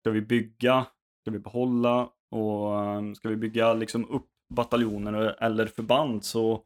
ska 0.01 0.11
vi 0.11 0.21
bygga, 0.21 0.87
ska 1.21 1.31
vi 1.31 1.39
behålla 1.39 2.11
och 2.31 2.85
ehm, 2.85 3.15
ska 3.15 3.29
vi 3.29 3.37
bygga 3.37 3.75
liksom 3.75 4.11
upp 4.11 4.27
bataljoner 4.55 5.43
eller 5.43 5.67
förband 5.67 6.25
så 6.25 6.65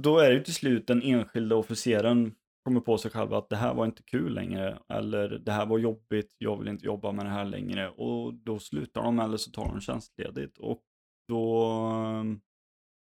då 0.00 0.18
är 0.18 0.28
det 0.28 0.34
ju 0.34 0.44
till 0.44 0.54
slut 0.54 0.86
den 0.86 1.02
enskilda 1.02 1.56
officeren 1.56 2.34
kommer 2.64 2.80
på 2.80 2.98
sig 2.98 3.10
själv 3.10 3.34
att 3.34 3.48
det 3.48 3.56
här 3.56 3.74
var 3.74 3.84
inte 3.84 4.02
kul 4.02 4.34
längre 4.34 4.78
eller 4.88 5.28
det 5.28 5.52
här 5.52 5.66
var 5.66 5.78
jobbigt, 5.78 6.34
jag 6.38 6.58
vill 6.58 6.68
inte 6.68 6.86
jobba 6.86 7.12
med 7.12 7.26
det 7.26 7.30
här 7.30 7.44
längre 7.44 7.90
och 7.90 8.34
då 8.34 8.58
slutar 8.58 9.02
de 9.02 9.18
eller 9.18 9.36
så 9.36 9.50
tar 9.50 9.64
de 9.64 9.80
tjänstledigt 9.80 10.58
och 10.58 10.82
då, 11.28 11.64
ehm, 11.64 12.40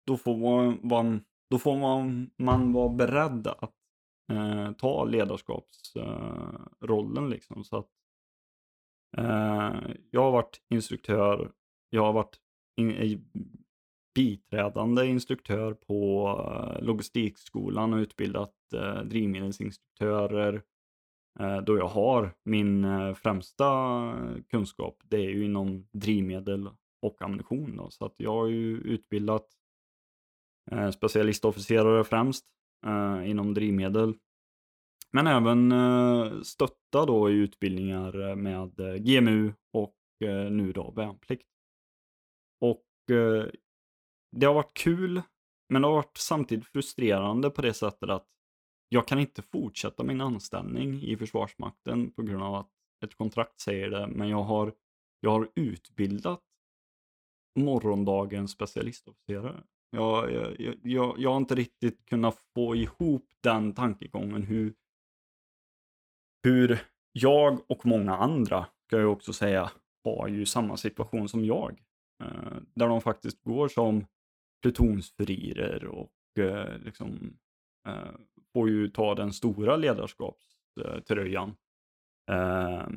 då 0.07 0.17
får 0.17 0.37
man, 0.87 1.25
då 1.51 1.59
får 1.59 1.77
man, 1.77 2.31
man 2.37 2.73
vara 2.73 2.89
beredd 2.89 3.47
att 3.47 3.75
eh, 4.33 4.73
ta 4.73 5.05
ledarskapsrollen 5.05 7.25
eh, 7.25 7.29
liksom. 7.29 7.65
Så 7.65 7.77
att, 7.77 7.89
Eh, 9.19 9.75
jag 10.11 10.21
har 10.23 10.31
varit 10.33 10.61
instruktör, 10.69 11.53
jag 11.91 12.03
har 12.03 12.13
varit 12.13 12.37
in, 12.77 12.91
i- 12.91 13.25
biträdande 14.15 15.07
instruktör 15.07 15.75
på 15.75 16.29
eh, 16.79 16.85
logistikskolan 16.85 17.93
och 17.93 17.99
utbildat 17.99 18.55
eh, 18.75 19.03
drivmedelsinstruktörer. 19.03 20.63
Eh, 21.41 21.59
då 21.61 21.79
jag 21.79 21.89
har 21.89 22.35
min 22.45 22.85
eh, 22.85 23.15
främsta 23.15 23.67
kunskap, 24.51 24.97
det 25.05 25.17
är 25.17 25.31
ju 25.31 25.45
inom 25.45 25.89
drivmedel 25.93 26.71
och 27.03 27.23
ammunition. 27.23 27.77
Då. 27.77 27.91
Så 27.91 28.05
att 28.05 28.15
jag 28.17 28.31
har 28.33 28.47
ju 28.47 28.77
utbildat 28.77 29.47
eh, 30.71 30.91
specialistofficerare 30.91 32.05
främst 32.05 32.45
eh, 32.87 33.31
inom 33.31 33.55
drivmedel. 33.55 34.15
Men 35.13 35.27
även 35.27 35.73
eh, 35.73 36.41
stötta 36.43 37.07
då 37.07 37.31
i 37.31 37.33
utbildningar 37.35 38.29
eh, 38.31 38.37
med 38.37 38.81
eh, 38.81 38.95
GMU 38.95 39.53
och 39.73 39.97
nu 40.51 40.73
då 40.73 40.91
värnplikt. 40.91 41.49
Och 42.61 42.85
det 44.37 44.47
har 44.47 44.55
varit 44.55 44.75
kul, 44.75 45.23
men 45.69 45.83
det 45.83 45.89
har 45.89 45.95
varit 45.95 46.17
samtidigt 46.17 46.67
frustrerande 46.67 47.51
på 47.51 47.63
det 47.63 47.75
sättet 47.75 48.11
att 48.11 48.27
jag 48.89 49.09
kan 49.09 49.19
inte 49.19 49.43
fortsätta 49.43 50.05
min 50.05 50.21
anställning 50.21 51.03
i 51.03 51.17
Försvarsmakten 51.17 52.13
på 52.13 52.23
grund 52.23 52.43
av 52.43 52.55
att 52.55 52.71
ett 53.05 53.17
kontrakt 53.17 53.61
säger 53.61 53.91
det, 53.91 54.07
men 54.07 54.29
jag 54.29 54.43
har, 54.43 54.73
jag 55.21 55.31
har 55.31 55.49
utbildat 55.55 56.43
morgondagens 57.59 58.51
specialistofficerare. 58.51 59.63
Jag, 59.91 60.33
jag, 60.33 60.61
jag- 60.61 60.77
jag, 60.83 61.15
jag 61.19 61.31
har 61.31 61.37
inte 61.37 61.55
riktigt 61.55 62.07
kunnat 62.07 62.39
få 62.55 62.77
ihop 62.77 63.29
den 63.43 63.75
tankegången 63.75 64.43
hur, 64.43 64.75
hur 66.43 66.83
jag 67.13 67.71
och 67.71 67.87
många 67.87 68.17
andra, 68.17 68.67
ska 68.87 69.01
jag 69.01 69.13
också 69.13 69.33
säga, 69.33 69.71
har 70.05 70.29
ju 70.29 70.47
samma 70.47 70.77
situation 70.77 71.29
som 71.29 71.45
jag. 71.45 71.83
Eh, 72.23 72.57
där 72.75 72.89
de 72.89 73.01
faktiskt 73.01 73.43
går 73.45 73.69
som 73.69 74.07
plutonsfurirer 74.63 75.85
och 75.85 76.13
eh, 76.39 76.79
liksom 76.79 77.39
eh, 77.89 78.15
får 78.53 78.69
ju 78.69 78.89
ta 78.89 79.15
den 79.15 79.33
stora 79.33 79.77
ledarskapströjan. 79.77 81.57
Eh, 82.31 82.89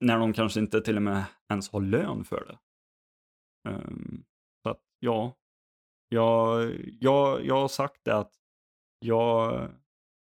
när 0.00 0.18
de 0.18 0.32
kanske 0.32 0.60
inte 0.60 0.80
till 0.80 0.96
och 0.96 1.02
med 1.02 1.24
ens 1.48 1.70
har 1.70 1.80
lön 1.80 2.24
för 2.24 2.44
det. 2.44 2.58
Eh, 3.70 3.90
så 4.62 4.70
att 4.70 4.82
ja, 4.98 5.36
jag, 6.08 6.72
jag, 7.00 7.46
jag 7.46 7.60
har 7.60 7.68
sagt 7.68 8.00
det 8.04 8.16
att 8.16 8.32
jag, 8.98 9.68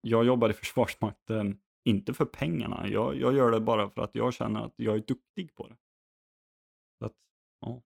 jag 0.01 0.25
jobbar 0.25 0.49
i 0.49 0.53
Försvarsmakten 0.61 1.59
inte 1.83 2.13
för 2.13 2.25
pengarna. 2.25 2.87
Jag, 2.87 3.15
jag 3.15 3.33
gör 3.35 3.51
det 3.51 3.59
bara 3.59 3.89
för 3.89 4.01
att 4.01 4.15
jag 4.15 4.33
känner 4.33 4.65
att 4.65 4.73
jag 4.75 4.95
är 4.95 4.99
duktig 4.99 5.55
på 5.55 5.67
det. 5.67 5.75
Så 6.99 7.05
att, 7.05 7.15
ja. 7.61 7.81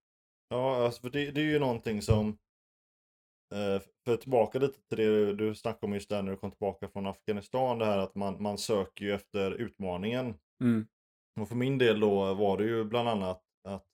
Ja, 0.49 0.85
alltså 0.85 1.01
för 1.01 1.09
det, 1.09 1.31
det 1.31 1.41
är 1.41 1.45
ju 1.45 1.59
någonting 1.59 2.01
som, 2.01 2.27
eh, 3.53 3.81
för 4.05 4.17
tillbaka 4.17 4.59
lite 4.59 4.81
till 4.81 4.97
det 4.97 5.33
du 5.33 5.55
snackade 5.55 5.85
om 5.85 5.93
just 5.93 6.09
där 6.09 6.21
när 6.21 6.31
du 6.31 6.37
kom 6.37 6.51
tillbaka 6.51 6.87
från 6.87 7.07
Afghanistan, 7.07 7.79
det 7.79 7.85
här 7.85 7.97
att 7.97 8.15
man, 8.15 8.43
man 8.43 8.57
söker 8.57 9.05
ju 9.05 9.13
efter 9.13 9.51
utmaningen. 9.51 10.33
Mm. 10.61 10.87
Och 11.41 11.47
för 11.47 11.55
min 11.55 11.77
del 11.77 11.99
då 11.99 12.33
var 12.33 12.57
det 12.57 12.63
ju 12.63 12.83
bland 12.83 13.09
annat 13.09 13.43
att 13.67 13.87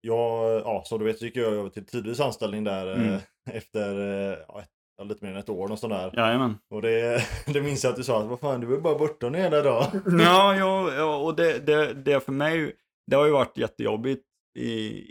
jag, 0.00 0.60
ja 0.60 0.82
som 0.86 0.98
du 0.98 1.04
vet 1.04 1.18
så 1.18 1.24
gick 1.24 1.36
jag 1.36 1.52
över 1.52 1.70
till 1.70 1.86
tidvis 1.86 2.20
anställning 2.20 2.64
där 2.64 2.86
eh, 2.86 3.08
Mm. 3.08 3.20
efter 3.50 3.98
eh, 3.98 4.38
ja, 4.48 4.60
ett, 4.62 4.79
ja, 5.00 5.04
lite 5.04 5.24
mer 5.24 5.32
än 5.32 5.38
ett 5.38 5.48
år 5.48 5.72
och 5.72 5.78
sånt 5.78 5.92
där. 5.92 6.12
Jajamän. 6.16 6.58
Och 6.70 6.82
det, 6.82 7.22
det 7.46 7.62
minns 7.62 7.84
jag 7.84 7.90
att 7.90 7.96
du 7.96 8.04
sa, 8.04 8.20
att, 8.20 8.26
vad 8.26 8.40
fan 8.40 8.60
du 8.60 8.66
var 8.66 8.74
ju 8.74 8.80
bara 8.80 8.98
borta 8.98 9.28
ner 9.28 9.50
där 9.50 9.64
då. 9.64 9.86
Ja, 10.24 10.54
ja, 10.54 10.92
ja 10.92 11.16
och 11.16 11.36
det, 11.36 11.66
det, 11.66 11.94
det 11.94 12.24
för 12.24 12.32
mig, 12.32 12.72
det 13.06 13.16
har 13.16 13.26
ju 13.26 13.32
varit 13.32 13.58
jättejobbigt 13.58 14.24
i, 14.58 15.02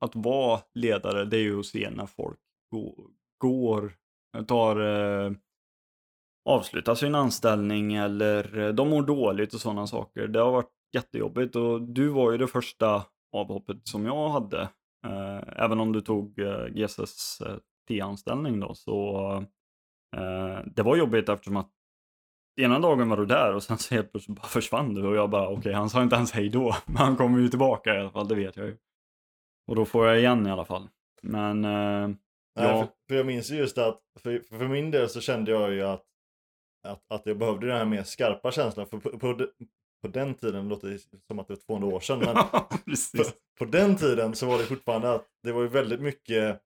att 0.00 0.16
vara 0.16 0.60
ledare. 0.74 1.24
Det 1.24 1.36
är 1.36 1.42
ju 1.42 1.60
att 1.60 1.66
se 1.66 1.90
när 1.90 2.06
folk 2.06 2.38
går, 2.70 2.94
går 3.38 3.92
tar, 4.46 4.80
eh, 4.80 5.32
avslutar 6.48 6.94
sin 6.94 7.14
anställning 7.14 7.94
eller 7.94 8.58
eh, 8.58 8.68
de 8.68 8.88
mår 8.88 9.02
dåligt 9.02 9.54
och 9.54 9.60
sådana 9.60 9.86
saker. 9.86 10.28
Det 10.28 10.40
har 10.40 10.52
varit 10.52 10.72
jättejobbigt 10.92 11.56
och 11.56 11.82
du 11.82 12.08
var 12.08 12.32
ju 12.32 12.38
det 12.38 12.46
första 12.46 13.04
avhoppet 13.32 13.88
som 13.88 14.06
jag 14.06 14.28
hade. 14.28 14.60
Eh, 15.06 15.64
även 15.64 15.80
om 15.80 15.92
du 15.92 16.00
tog 16.00 16.38
eh, 16.38 16.66
GSS 16.66 17.42
T-anställning 17.88 18.60
då 18.60 18.74
så 18.74 19.36
eh, 20.16 20.58
det 20.66 20.82
var 20.82 20.96
jobbigt 20.96 21.28
eftersom 21.28 21.56
att 21.56 21.70
ena 22.60 22.78
dagen 22.78 23.08
var 23.08 23.16
du 23.16 23.26
där 23.26 23.54
och 23.54 23.62
sen 23.62 23.78
så 23.78 23.94
helt 23.94 24.12
plötsligt 24.12 24.36
bara 24.36 24.46
försvann 24.46 24.94
du 24.94 25.06
och 25.06 25.16
jag 25.16 25.30
bara 25.30 25.46
okej 25.46 25.58
okay, 25.58 25.72
han 25.72 25.90
sa 25.90 26.02
inte 26.02 26.16
ens 26.16 26.32
hej 26.32 26.48
då 26.48 26.76
men 26.86 26.96
han 26.96 27.16
kommer 27.16 27.38
ju 27.38 27.48
tillbaka 27.48 27.94
i 27.94 27.98
alla 27.98 28.10
fall 28.10 28.28
det 28.28 28.34
vet 28.34 28.56
jag 28.56 28.66
ju. 28.66 28.76
Och 29.66 29.76
då 29.76 29.84
får 29.84 30.06
jag 30.06 30.18
igen 30.18 30.46
i 30.46 30.50
alla 30.50 30.64
fall. 30.64 30.88
Men 31.22 31.64
eh, 31.64 32.16
Nej, 32.56 32.66
ja. 32.66 32.80
för, 32.80 32.88
för 33.08 33.14
jag 33.14 33.26
minns 33.26 33.50
ju 33.50 33.56
just 33.56 33.78
att, 33.78 34.00
för, 34.18 34.42
för 34.58 34.68
min 34.68 34.90
del 34.90 35.08
så 35.08 35.20
kände 35.20 35.50
jag 35.50 35.72
ju 35.72 35.82
att, 35.82 36.04
att, 36.88 37.04
att 37.08 37.26
jag 37.26 37.38
behövde 37.38 37.66
den 37.66 37.76
här 37.76 37.84
mer 37.84 38.02
skarpa 38.02 38.52
känslan. 38.52 38.86
För 38.86 38.98
på, 38.98 39.18
på, 39.18 39.46
på 40.02 40.08
den 40.08 40.34
tiden, 40.34 40.64
det 40.64 40.70
låter 40.70 40.98
som 41.26 41.38
att 41.38 41.48
det 41.48 41.54
var 41.54 41.60
200 41.60 41.96
år 41.96 42.00
sedan, 42.00 42.18
men 42.18 42.34
på, 43.16 43.24
på 43.58 43.64
den 43.64 43.96
tiden 43.96 44.34
så 44.34 44.46
var 44.46 44.58
det 44.58 44.64
fortfarande 44.64 45.12
att 45.12 45.26
det 45.42 45.52
var 45.52 45.62
ju 45.62 45.68
väldigt 45.68 46.00
mycket, 46.00 46.62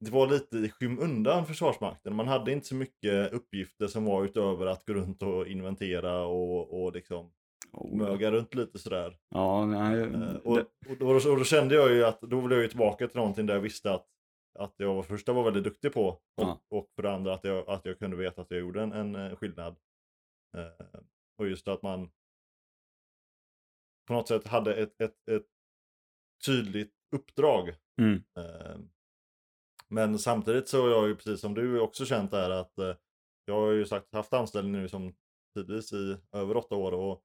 det 0.00 0.10
var 0.10 0.26
lite 0.26 0.56
i 0.56 0.68
skymundan 0.70 1.46
Försvarsmakten. 1.46 2.14
Man 2.16 2.28
hade 2.28 2.52
inte 2.52 2.66
så 2.66 2.74
mycket 2.74 3.32
uppgifter 3.32 3.86
som 3.86 4.04
var 4.04 4.24
utöver 4.24 4.66
att 4.66 4.84
gå 4.84 4.92
runt 4.94 5.22
och 5.22 5.46
inventera 5.46 6.24
och, 6.26 6.82
och 6.84 6.92
liksom 6.92 7.32
Oh, 7.72 7.96
möga 7.96 8.30
runt 8.30 8.54
lite 8.54 8.78
sådär. 8.78 9.18
Ja, 9.28 9.66
nej. 9.66 10.00
Eh, 10.00 10.36
och, 10.36 10.56
det, 10.56 10.66
och, 10.90 10.96
då, 10.98 11.06
och 11.06 11.38
då 11.38 11.44
kände 11.44 11.74
jag 11.74 11.92
ju 11.92 12.04
att 12.04 12.20
då 12.20 12.40
ville 12.40 12.54
jag 12.54 12.62
ju 12.62 12.68
tillbaka 12.68 13.08
till 13.08 13.16
någonting 13.16 13.46
där 13.46 13.54
jag 13.54 13.60
visste 13.60 13.92
att, 13.94 14.06
att 14.58 14.74
jag 14.76 14.94
var 14.94 15.02
första 15.02 15.32
var 15.32 15.44
väldigt 15.44 15.64
duktig 15.64 15.92
på 15.92 16.06
och, 16.08 16.22
Ja. 16.36 16.60
och 16.70 16.90
för 16.96 17.02
det 17.02 17.12
andra 17.12 17.34
att 17.34 17.44
jag, 17.44 17.68
att 17.68 17.84
jag 17.84 17.98
kunde 17.98 18.16
veta 18.16 18.42
att 18.42 18.50
jag 18.50 18.60
gjorde 18.60 18.82
en, 18.82 18.92
en 18.92 19.14
eh, 19.14 19.36
skillnad. 19.36 19.76
Eh, 20.56 21.00
och 21.38 21.48
just 21.48 21.68
att 21.68 21.82
man 21.82 22.10
på 24.06 24.12
något 24.12 24.28
sätt 24.28 24.46
hade 24.46 24.74
ett, 24.74 25.00
ett, 25.00 25.28
ett 25.28 25.46
tydligt 26.46 26.94
uppdrag. 27.16 27.74
mm, 28.00 28.22
Eh, 28.38 28.76
men 29.94 30.18
samtidigt 30.18 30.68
så 30.68 30.82
har 30.82 30.88
jag 30.88 31.08
ju 31.08 31.16
precis 31.16 31.40
som 31.40 31.54
du 31.54 31.80
också 31.80 32.04
känt 32.04 32.30
där 32.30 32.50
att 32.50 32.78
eh, 32.78 32.94
jag 33.44 33.54
har 33.54 33.70
ju 33.72 33.86
sagt 33.86 34.14
haft 34.14 34.32
anställning 34.32 34.72
nu 34.72 34.88
som 34.88 35.14
tidvis 35.56 35.92
i 35.92 36.16
över 36.32 36.56
åtta 36.56 36.74
år 36.74 36.92
och 36.92 37.22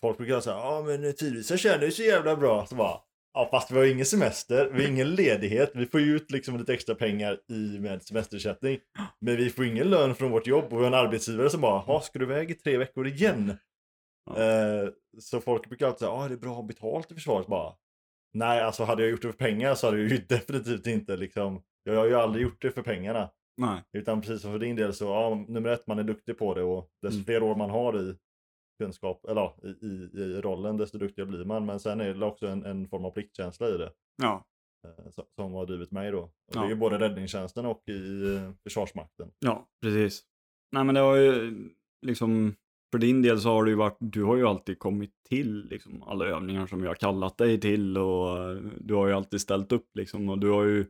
folk 0.00 0.18
brukar 0.18 0.40
säga 0.40 0.56
ja 0.56 0.82
men 0.86 1.14
tidvis 1.14 1.46
så 1.46 1.56
känner 1.56 1.78
du 1.78 1.90
så 1.90 2.02
jävla 2.02 2.36
bra. 2.36 2.66
Så 2.66 2.74
bara, 2.74 3.00
ja 3.34 3.48
fast 3.50 3.70
vi 3.70 3.78
har 3.78 3.84
ingen 3.84 4.06
semester, 4.06 4.70
vi 4.74 4.82
har 4.82 4.90
ingen 4.90 5.14
ledighet, 5.14 5.70
vi 5.74 5.86
får 5.86 6.00
ju 6.00 6.16
ut 6.16 6.30
liksom 6.30 6.58
lite 6.58 6.74
extra 6.74 6.94
pengar 6.94 7.40
i 7.48 7.78
med 7.78 8.02
semesterersättning. 8.02 8.78
Men 9.20 9.36
vi 9.36 9.50
får 9.50 9.64
ingen 9.64 9.90
lön 9.90 10.14
från 10.14 10.30
vårt 10.30 10.46
jobb 10.46 10.64
och 10.64 10.72
vi 10.72 10.76
har 10.76 10.86
en 10.86 10.94
arbetsgivare 10.94 11.50
som 11.50 11.60
bara, 11.60 11.84
ja 11.86 12.00
ska 12.00 12.18
du 12.18 12.24
iväg 12.24 12.50
i 12.50 12.54
tre 12.54 12.78
veckor 12.78 13.06
igen? 13.06 13.56
Ja. 14.26 14.42
Eh, 14.42 14.88
så 15.18 15.40
folk 15.40 15.68
brukar 15.68 15.86
alltid 15.86 15.98
säga, 15.98 16.10
ja 16.10 16.28
det 16.28 16.34
är 16.34 16.38
bra 16.38 16.54
ha 16.54 16.62
betalt 16.62 17.12
i 17.12 17.14
försvaret 17.14 17.46
bara. 17.46 17.72
Nej, 18.34 18.60
alltså 18.60 18.84
hade 18.84 19.02
jag 19.02 19.10
gjort 19.10 19.22
det 19.22 19.28
för 19.32 19.38
pengar 19.38 19.74
så 19.74 19.86
hade 19.86 19.98
jag 20.00 20.10
ju 20.10 20.18
definitivt 20.28 20.86
inte 20.86 21.16
liksom, 21.16 21.62
jag 21.84 21.96
har 21.96 22.06
ju 22.06 22.14
aldrig 22.14 22.42
gjort 22.42 22.62
det 22.62 22.70
för 22.70 22.82
pengarna. 22.82 23.30
nej. 23.56 23.82
Utan 23.92 24.20
precis 24.20 24.42
som 24.42 24.52
för 24.52 24.58
din 24.58 24.76
del 24.76 24.94
så, 24.94 25.04
ja, 25.04 25.44
nummer 25.48 25.68
ett, 25.70 25.86
man 25.86 25.98
är 25.98 26.04
duktig 26.04 26.38
på 26.38 26.54
det 26.54 26.62
och 26.62 26.90
desto 27.02 27.14
Mm. 27.16 27.24
fler 27.24 27.42
år 27.42 27.56
man 27.56 27.70
har 27.70 28.00
i 28.00 28.16
kunskap, 28.82 29.24
eller 29.24 29.40
ja, 29.40 29.56
i, 29.62 29.68
i, 29.86 30.10
i 30.22 30.40
rollen, 30.40 30.76
desto 30.76 30.98
duktigare 30.98 31.28
blir 31.28 31.44
man. 31.44 31.66
Men 31.66 31.80
sen 31.80 32.00
är 32.00 32.14
det 32.14 32.26
också 32.26 32.46
en, 32.46 32.64
en 32.64 32.88
form 32.88 33.04
av 33.04 33.10
pliktkänsla 33.10 33.68
i 33.68 33.78
det. 33.78 33.92
Ja, 34.22 34.44
eh, 34.86 35.10
som- 35.36 35.52
har 35.52 35.66
drivit 35.66 35.90
mig 35.90 36.10
då. 36.10 36.20
Och 36.22 36.32
Det 36.52 36.58
Ja. 36.58 36.64
är 36.64 36.68
ju 36.68 36.74
både 36.74 36.98
räddningstjänsten 36.98 37.66
och 37.66 37.82
i 37.88 38.34
eh, 38.34 38.50
Försvarsmakten. 38.62 39.30
ja, 39.38 39.68
precis. 39.82 40.22
Nej 40.72 40.84
men 40.84 40.94
det 40.94 41.00
har 41.00 41.16
ju 41.16 41.52
liksom, 42.06 42.54
för 42.94 42.98
din 42.98 43.22
del 43.22 43.40
så 43.40 43.48
har 43.48 43.64
det 43.64 43.70
ju 43.70 43.76
varit, 43.76 43.96
du 44.00 44.24
har 44.24 44.36
ju 44.36 44.46
alltid 44.46 44.78
kommit 44.78 45.10
till 45.28 45.68
liksom 45.70 46.02
alla 46.02 46.24
övningar 46.24 46.66
som 46.66 46.82
jag 46.82 46.90
har 46.90 46.94
kallat 46.94 47.38
dig 47.38 47.60
till 47.60 47.98
och 47.98 48.38
eh, 48.38 48.56
du 48.80 48.94
har 48.94 49.06
ju 49.06 49.12
alltid 49.12 49.40
ställt 49.40 49.72
upp 49.72 49.90
liksom 49.94 50.28
och 50.28 50.38
du 50.38 50.50
har 50.50 50.64
ju, 50.64 50.86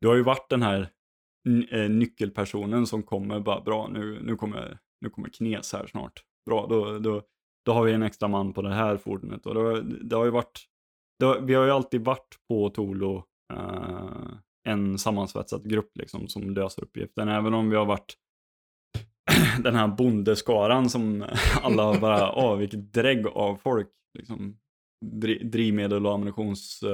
du 0.00 0.08
har 0.08 0.14
ju 0.14 0.22
varit 0.22 0.50
den 0.50 0.62
här 0.62 0.88
eh, 1.70 1.90
nyckelpersonen 1.90 2.86
som 2.86 3.02
kommer 3.02 3.40
bara 3.40 3.60
bra 3.60 3.88
nu, 3.88 4.22
nu 4.22 4.36
kommer, 4.36 4.78
nu 5.00 5.10
kommer 5.10 5.28
Knes 5.28 5.72
här 5.72 5.86
snart. 5.86 6.22
Bra, 6.46 6.66
då, 6.66 6.98
då, 6.98 7.22
då 7.64 7.72
har 7.72 7.84
vi 7.84 7.92
en 7.92 8.02
extra 8.02 8.28
man 8.28 8.52
på 8.52 8.62
det 8.62 8.74
här 8.74 8.96
fordonet 8.96 9.46
och 9.46 9.54
det, 9.54 9.82
det 9.82 10.16
har 10.16 10.24
ju 10.24 10.30
varit, 10.30 10.64
det 11.18 11.24
har, 11.24 11.40
vi 11.40 11.54
har 11.54 11.64
ju 11.64 11.70
alltid 11.70 12.04
varit 12.04 12.36
på 12.48 12.70
Tolo 12.70 13.24
eh, 13.52 14.34
en 14.68 14.98
sammansvetsad 14.98 15.70
grupp 15.70 15.90
liksom 15.94 16.28
som 16.28 16.50
löser 16.50 16.82
uppgiften, 16.82 17.28
även 17.28 17.54
om 17.54 17.70
vi 17.70 17.76
har 17.76 17.86
varit 17.86 18.16
den 19.60 19.74
här 19.74 19.88
bondeskaran 19.88 20.90
som 20.90 21.24
alla 21.62 22.00
bara, 22.00 22.32
åh 22.34 22.56
vilket 22.56 22.92
drägg 22.92 23.26
av 23.26 23.56
folk. 23.56 23.88
Liksom. 24.18 24.56
Dri- 25.04 25.44
drivmedel 25.44 26.06
och 26.06 26.14
ammunitionsfolk 26.14 26.92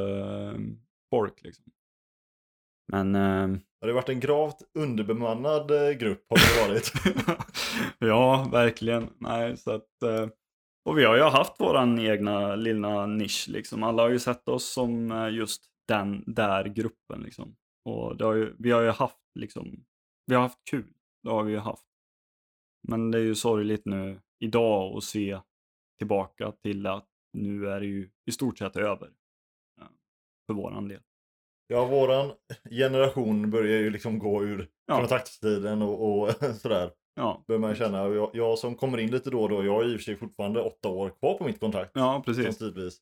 eh, 0.55 0.61
folk 1.11 1.43
liksom. 1.43 1.65
Men 2.93 3.15
Och 3.81 3.87
det 3.87 3.87
har 3.87 3.93
varit 3.93 4.09
en 4.09 4.21
gravt 4.21 4.63
underbemannad 4.79 5.71
eh, 5.71 5.91
grupp 5.91 6.27
har 6.29 6.37
det 6.37 6.69
varit. 6.69 6.93
ja, 7.99 8.49
verkligen. 8.53 9.11
Nej, 9.19 9.57
så 9.57 9.71
att, 9.71 10.03
eh, 10.03 10.29
och 10.89 10.99
vi 10.99 11.05
har 11.05 11.17
ju 11.17 11.23
haft 11.23 11.61
våran 11.61 11.99
egna 11.99 12.57
lilla 12.57 13.07
nisch 13.07 13.47
liksom. 13.49 13.83
Alla 13.83 14.03
har 14.03 14.11
ju 14.11 14.19
sett 14.19 14.49
oss 14.49 14.73
som 14.73 15.11
just 15.33 15.65
den 15.89 16.25
där 16.27 16.65
gruppen 16.65 17.21
liksom. 17.21 17.57
Och 17.85 18.21
har 18.21 18.35
ju, 18.35 18.55
vi 18.59 18.71
har 18.71 18.83
ju 18.83 18.91
haft 18.91 19.19
liksom, 19.35 19.85
vi 20.27 20.35
har 20.35 20.43
haft 20.43 20.65
kul. 20.71 20.93
Det 21.23 21.31
har 21.31 21.43
vi 21.45 21.53
ju 21.53 21.59
haft. 21.59 21.88
Men 22.89 23.11
det 23.11 23.19
är 23.19 23.23
ju 23.23 23.35
sorgligt 23.35 23.85
nu 23.85 24.21
idag 24.41 24.97
att 24.97 25.05
se 25.05 25.41
tillbaka 25.99 26.53
till 26.53 26.87
att 26.87 27.07
nu 27.33 27.69
är 27.69 27.81
det 27.81 27.87
ju 27.87 28.11
i 28.27 28.33
stort 28.33 28.59
sett 28.59 28.77
över. 28.77 29.07
eh, 29.81 29.87
För 30.47 30.55
våran 30.55 30.89
del. 30.89 31.01
Ja, 31.67 31.85
våran 31.85 32.33
generation 32.71 33.51
börjar 33.51 33.79
ju 33.79 33.91
liksom 33.91 34.19
gå 34.19 34.45
ur 34.45 34.69
Ja. 34.87 34.99
kontraktstiden 34.99 35.83
och, 35.83 36.21
och 36.23 36.33
sådär. 36.61 36.91
Ja, 37.15 37.45
Börjar 37.47 37.61
man 37.61 37.75
känna. 37.75 38.09
Jag, 38.09 38.31
jag 38.35 38.59
som 38.59 38.75
kommer 38.75 38.99
in 38.99 39.11
lite 39.11 39.31
då 39.31 39.43
och 39.43 39.49
då, 39.49 39.65
jag 39.65 39.73
har 39.73 39.85
i 39.85 39.89
och 39.97 40.01
för 40.01 40.05
sig 40.05 40.17
fortfarande 40.17 40.61
åtta 40.61 40.89
år 40.89 41.11
kvar 41.11 41.35
på 41.39 41.45
mitt 41.45 41.61
kontrakt. 41.61 41.91
ja 41.95 42.23
precis. 42.27 42.59
tidvis. 42.59 42.99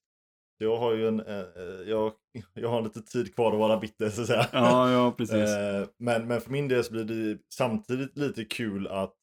Jag 0.58 0.76
har 0.76 0.92
ju 0.92 1.08
en, 1.08 1.20
eh, 1.20 1.38
eh, 1.38 1.80
jag, 1.86 2.12
jag 2.54 2.68
har 2.68 2.82
lite 2.82 3.02
tid 3.02 3.34
kvar 3.34 3.52
att 3.52 3.58
vara 3.58 3.78
bitter 3.78 4.08
så 4.10 4.20
att 4.20 4.26
säga. 4.26 4.46
Ja, 4.52 4.90
ja 4.92 5.12
precis. 5.12 5.36
Eh, 5.56 5.88
men, 5.98 6.26
men 6.28 6.40
för 6.40 6.50
min 6.50 6.68
del 6.68 6.84
så 6.84 6.92
blir 6.92 7.04
det 7.04 7.38
samtidigt 7.54 8.16
lite 8.18 8.44
kul 8.44 8.86
att, 8.86 9.14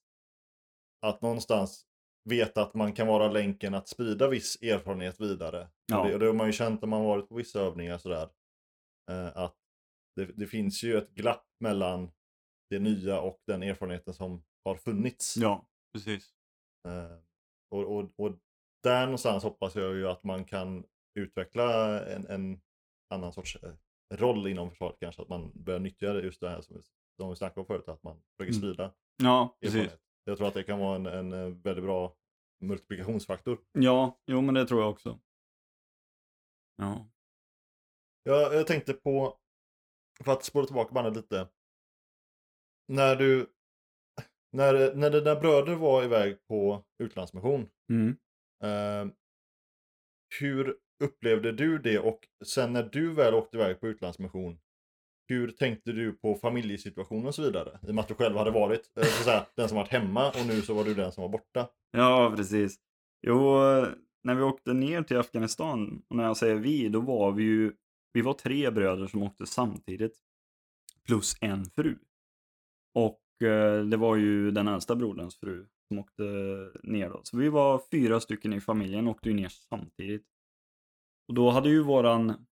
att 1.03 1.21
någonstans 1.21 1.85
veta 2.29 2.61
att 2.63 2.73
man 2.73 2.93
kan 2.93 3.07
vara 3.07 3.31
länken 3.31 3.73
att 3.73 3.87
sprida 3.87 4.27
viss 4.29 4.61
erfarenhet 4.61 5.21
vidare. 5.21 5.69
Ja. 5.85 5.99
Och, 6.01 6.07
det, 6.07 6.13
och 6.13 6.19
det 6.19 6.25
har 6.25 6.33
man 6.33 6.47
ju 6.47 6.53
känt 6.53 6.81
när 6.81 6.87
man 6.89 7.03
varit 7.03 7.29
på 7.29 7.35
vissa 7.35 7.59
övningar 7.59 7.97
sådär. 7.97 8.29
Eh, 9.11 9.37
att 9.37 9.55
det, 10.15 10.25
det 10.25 10.47
finns 10.47 10.83
ju 10.83 10.97
ett 10.97 11.09
glapp 11.09 11.45
mellan 11.59 12.11
det 12.69 12.79
nya 12.79 13.21
och 13.21 13.41
den 13.47 13.63
erfarenheten 13.63 14.13
som 14.13 14.43
har 14.65 14.75
funnits. 14.75 15.37
Ja, 15.37 15.67
precis. 15.93 16.33
Eh, 16.87 17.17
och, 17.71 17.97
och, 17.97 18.11
och 18.17 18.37
där 18.83 19.05
någonstans 19.05 19.43
hoppas 19.43 19.75
jag 19.75 19.95
ju 19.95 20.07
att 20.07 20.23
man 20.23 20.45
kan 20.45 20.85
utveckla 21.19 21.99
en, 22.05 22.27
en 22.27 22.61
annan 23.13 23.33
sorts 23.33 23.55
eh, 23.63 23.73
roll 24.13 24.47
inom 24.47 24.69
försvaret 24.69 24.97
kanske. 24.99 25.21
Att 25.21 25.29
man 25.29 25.51
börjar 25.55 25.79
nyttja 25.79 26.13
just 26.13 26.41
det 26.41 26.49
här 26.49 26.61
som, 26.61 26.75
vi- 26.75 26.81
som 27.19 27.29
vi 27.29 27.35
snackade 27.35 27.59
om 27.61 27.65
förut. 27.67 27.87
Att 27.87 28.03
man 28.03 28.21
försöker 28.37 28.53
Mm. 28.53 28.61
sprida 28.61 28.93
Ja, 29.23 29.57
precis. 29.61 29.75
erfarenhet. 29.75 29.99
Jag 30.23 30.37
tror 30.37 30.47
att 30.47 30.53
det 30.53 30.63
kan 30.63 30.79
vara 30.79 30.95
en, 30.95 31.05
en 31.05 31.33
eh, 31.33 31.57
väldigt 31.63 31.83
bra 31.83 32.15
multiplikationsfaktor. 32.59 33.59
Ja, 33.71 34.19
jo 34.25 34.41
men 34.41 34.53
det 34.55 34.65
tror 34.65 34.81
jag 34.81 34.89
också. 34.89 35.19
Ja. 36.75 37.09
Jag, 38.23 38.53
jag 38.53 38.67
tänkte 38.67 38.93
på, 38.93 39.37
för 40.23 40.31
att 40.31 40.43
spåra 40.43 40.65
tillbaka 40.65 40.93
bandet 40.93 41.15
lite. 41.15 41.47
När 42.87 43.15
du, 43.15 43.53
när, 44.51 44.95
när 44.95 45.09
dina 45.09 45.35
bröder 45.35 45.75
var 45.75 46.03
iväg 46.03 46.47
på 46.47 46.85
utlandsmission. 47.03 47.69
Mm. 47.89 48.17
Eh, 48.63 49.13
hur 50.39 50.77
upplevde 51.03 51.51
du 51.51 51.77
det 51.77 51.99
och 51.99 52.27
sen 52.45 52.73
när 52.73 52.83
du 52.83 53.13
väl 53.13 53.33
åkte 53.33 53.57
iväg 53.57 53.79
på 53.79 53.87
utlandsmission, 53.87 54.59
hur 55.27 55.51
tänkte 55.51 55.91
du 55.91 56.13
på 56.13 56.35
familjesituationen 56.35 57.25
och 57.25 57.35
så 57.35 57.41
vidare? 57.41 57.79
I 57.87 57.89
och 57.89 57.95
med 57.95 58.01
att 58.01 58.07
du 58.07 58.13
själv 58.13 58.37
hade 58.37 58.51
varit 58.51 58.91
eh, 58.97 59.03
så 59.03 59.19
att 59.19 59.25
säga, 59.25 59.45
den 59.55 59.69
som 59.69 59.77
varit 59.77 59.91
hemma 59.91 60.29
och 60.29 60.45
nu 60.47 60.61
så 60.61 60.73
var 60.73 60.83
du 60.83 60.93
den 60.93 61.11
som 61.11 61.21
var 61.21 61.29
borta. 61.29 61.69
Ja, 61.91 62.33
precis. 62.37 62.79
Jo, 63.27 63.59
när 64.23 64.35
vi 64.35 64.41
åkte 64.41 64.73
ner 64.73 65.03
till 65.03 65.17
Afghanistan, 65.17 66.03
och 66.09 66.15
när 66.15 66.23
jag 66.23 66.37
säger 66.37 66.55
vi, 66.55 66.89
då 66.89 66.99
var 66.99 67.31
vi 67.31 67.43
ju, 67.43 67.73
vi 68.13 68.21
var 68.21 68.33
tre 68.33 68.71
bröder 68.71 69.07
som 69.07 69.23
åkte 69.23 69.45
samtidigt. 69.45 70.17
Plus 71.05 71.35
en 71.41 71.65
fru. 71.65 71.97
Och 72.95 73.47
eh, 73.47 73.83
det 73.85 73.97
var 73.97 74.15
ju 74.15 74.51
den 74.51 74.67
äldsta 74.67 74.95
broderns 74.95 75.39
fru 75.39 75.67
som 75.87 75.99
åkte 75.99 76.23
ner 76.83 77.09
då. 77.09 77.21
Så 77.23 77.37
vi 77.37 77.49
var 77.49 77.81
fyra 77.91 78.19
stycken 78.19 78.53
i 78.53 78.61
familjen, 78.61 79.07
och 79.07 79.11
åkte 79.11 79.29
ju 79.29 79.35
ner 79.35 79.49
samtidigt. 79.49 80.25
Och 81.27 81.33
då 81.33 81.49
hade 81.49 81.69
ju 81.69 81.83
våran 81.83 82.45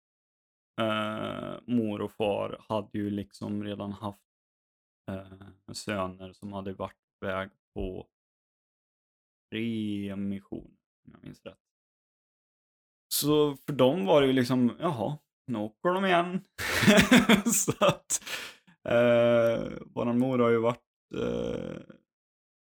eh, 0.78 1.60
mor 1.66 2.00
och 2.00 2.12
far 2.12 2.64
hade 2.68 2.98
ju 2.98 3.10
liksom 3.10 3.64
redan 3.64 3.92
haft 3.92 4.18
eh, 5.10 5.72
söner 5.72 6.32
som 6.32 6.52
hade 6.52 6.72
varit 6.72 6.96
väg 7.20 7.50
på 7.74 8.06
tre 9.50 10.16
missioner. 10.16 10.78
om 11.06 11.12
jag 11.12 11.22
minns 11.24 11.44
rätt. 11.44 11.58
Så 13.14 13.56
för 13.56 13.72
dem 13.72 14.04
var 14.04 14.20
det 14.20 14.26
ju 14.26 14.32
liksom, 14.32 14.76
jaha, 14.80 15.18
nu 15.46 15.58
åker 15.58 15.88
de 15.88 16.04
igen. 16.04 16.40
så 17.52 17.72
att, 17.84 18.22
eh, 18.88 19.72
våran 19.94 20.18
mor 20.18 20.38
har 20.38 20.50
ju 20.50 20.58
varit 20.58 21.12
eh, 21.14 21.96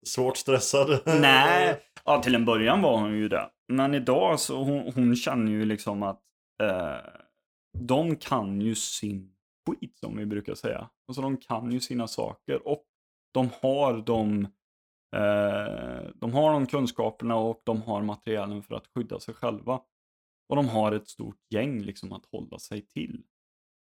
Svårt 0.06 0.36
stressad. 0.36 1.02
Nej, 1.06 1.80
ja, 2.04 2.22
till 2.22 2.34
en 2.34 2.44
början 2.44 2.82
var 2.82 3.00
hon 3.00 3.18
ju 3.18 3.28
det. 3.28 3.50
Men 3.68 3.94
idag 3.94 4.40
så 4.40 4.64
hon, 4.64 4.92
hon 4.94 5.16
känner 5.16 5.52
ju 5.52 5.64
liksom 5.64 6.02
att 6.02 6.20
eh, 6.62 7.19
de 7.78 8.16
kan 8.16 8.60
ju 8.60 8.74
sin 8.74 9.34
skit 9.66 9.98
som 9.98 10.16
vi 10.16 10.26
brukar 10.26 10.54
säga. 10.54 10.90
Alltså 11.08 11.22
de 11.22 11.36
kan 11.36 11.72
ju 11.72 11.80
sina 11.80 12.08
saker 12.08 12.68
och 12.68 12.84
de 13.32 13.48
har 13.62 14.02
de 14.02 14.44
eh, 15.16 16.10
de 16.14 16.32
har 16.32 16.52
de 16.52 16.66
kunskaperna 16.66 17.36
och 17.36 17.62
de 17.64 17.82
har 17.82 18.02
materialen 18.02 18.62
för 18.62 18.74
att 18.74 18.86
skydda 18.86 19.20
sig 19.20 19.34
själva. 19.34 19.80
Och 20.48 20.56
de 20.56 20.68
har 20.68 20.92
ett 20.92 21.08
stort 21.08 21.40
gäng 21.50 21.82
liksom 21.82 22.12
att 22.12 22.26
hålla 22.32 22.58
sig 22.58 22.86
till. 22.86 23.22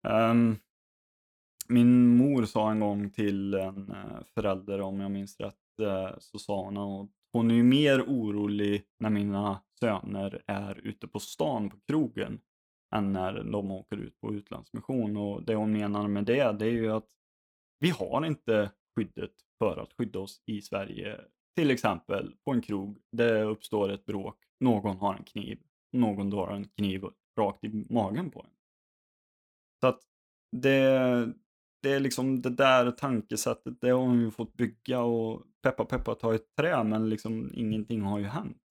Um, 0.08 0.56
min 1.68 2.16
mor 2.16 2.44
sa 2.44 2.70
en 2.70 2.80
gång 2.80 3.10
till 3.10 3.54
en 3.54 3.90
eh, 3.90 4.22
förälder, 4.34 4.80
om 4.80 5.00
jag 5.00 5.10
minns 5.10 5.40
rätt, 5.40 5.80
eh, 5.82 6.18
så 6.18 6.38
sa 6.38 6.64
hon 6.64 6.76
att 6.76 7.10
hon 7.32 7.50
är 7.50 7.54
ju 7.54 7.62
mer 7.62 8.02
orolig 8.02 8.84
när 8.98 9.10
mina 9.10 9.62
söner 9.80 10.42
är 10.46 10.80
ute 10.86 11.08
på 11.08 11.20
stan 11.20 11.70
på 11.70 11.76
krogen 11.86 12.40
än 12.94 13.12
när 13.12 13.42
de 13.42 13.70
åker 13.70 13.96
ut 13.96 14.20
på 14.20 14.34
utlandsmission. 14.34 15.16
Och 15.16 15.42
det 15.42 15.54
hon 15.54 15.72
menar 15.72 16.08
med 16.08 16.24
det, 16.24 16.52
det 16.58 16.66
är 16.66 16.70
ju 16.70 16.92
att 16.92 17.08
vi 17.78 17.90
har 17.90 18.26
inte 18.26 18.70
skyddet 18.96 19.32
för 19.58 19.76
att 19.76 19.92
skydda 19.92 20.18
oss 20.18 20.42
i 20.46 20.62
Sverige. 20.62 21.20
Till 21.56 21.70
exempel 21.70 22.36
på 22.44 22.50
en 22.50 22.62
krog, 22.62 22.98
det 23.12 23.42
uppstår 23.42 23.92
ett 23.92 24.06
bråk, 24.06 24.36
någon 24.60 24.96
har 24.96 25.14
en 25.14 25.24
kniv, 25.24 25.58
någon 25.92 26.30
drar 26.30 26.48
en 26.48 26.68
kniv 26.68 27.04
rakt 27.38 27.64
i 27.64 27.86
magen 27.90 28.30
på 28.30 28.40
en. 28.40 28.50
Så 29.80 29.86
att 29.86 30.00
det, 30.56 31.32
det 31.82 31.92
är 31.92 32.00
liksom 32.00 32.42
det 32.42 32.50
där 32.50 32.90
tankesättet, 32.90 33.80
det 33.80 33.90
har 33.90 34.00
hon 34.00 34.20
ju 34.20 34.30
fått 34.30 34.54
bygga 34.54 35.00
och 35.00 35.42
peppa 35.62 35.84
peppa 35.84 36.14
ta 36.14 36.34
ett 36.34 36.54
trä, 36.56 36.84
men 36.84 37.08
liksom 37.08 37.50
ingenting 37.54 38.02
har 38.02 38.18
ju 38.18 38.24
hänt 38.24 38.62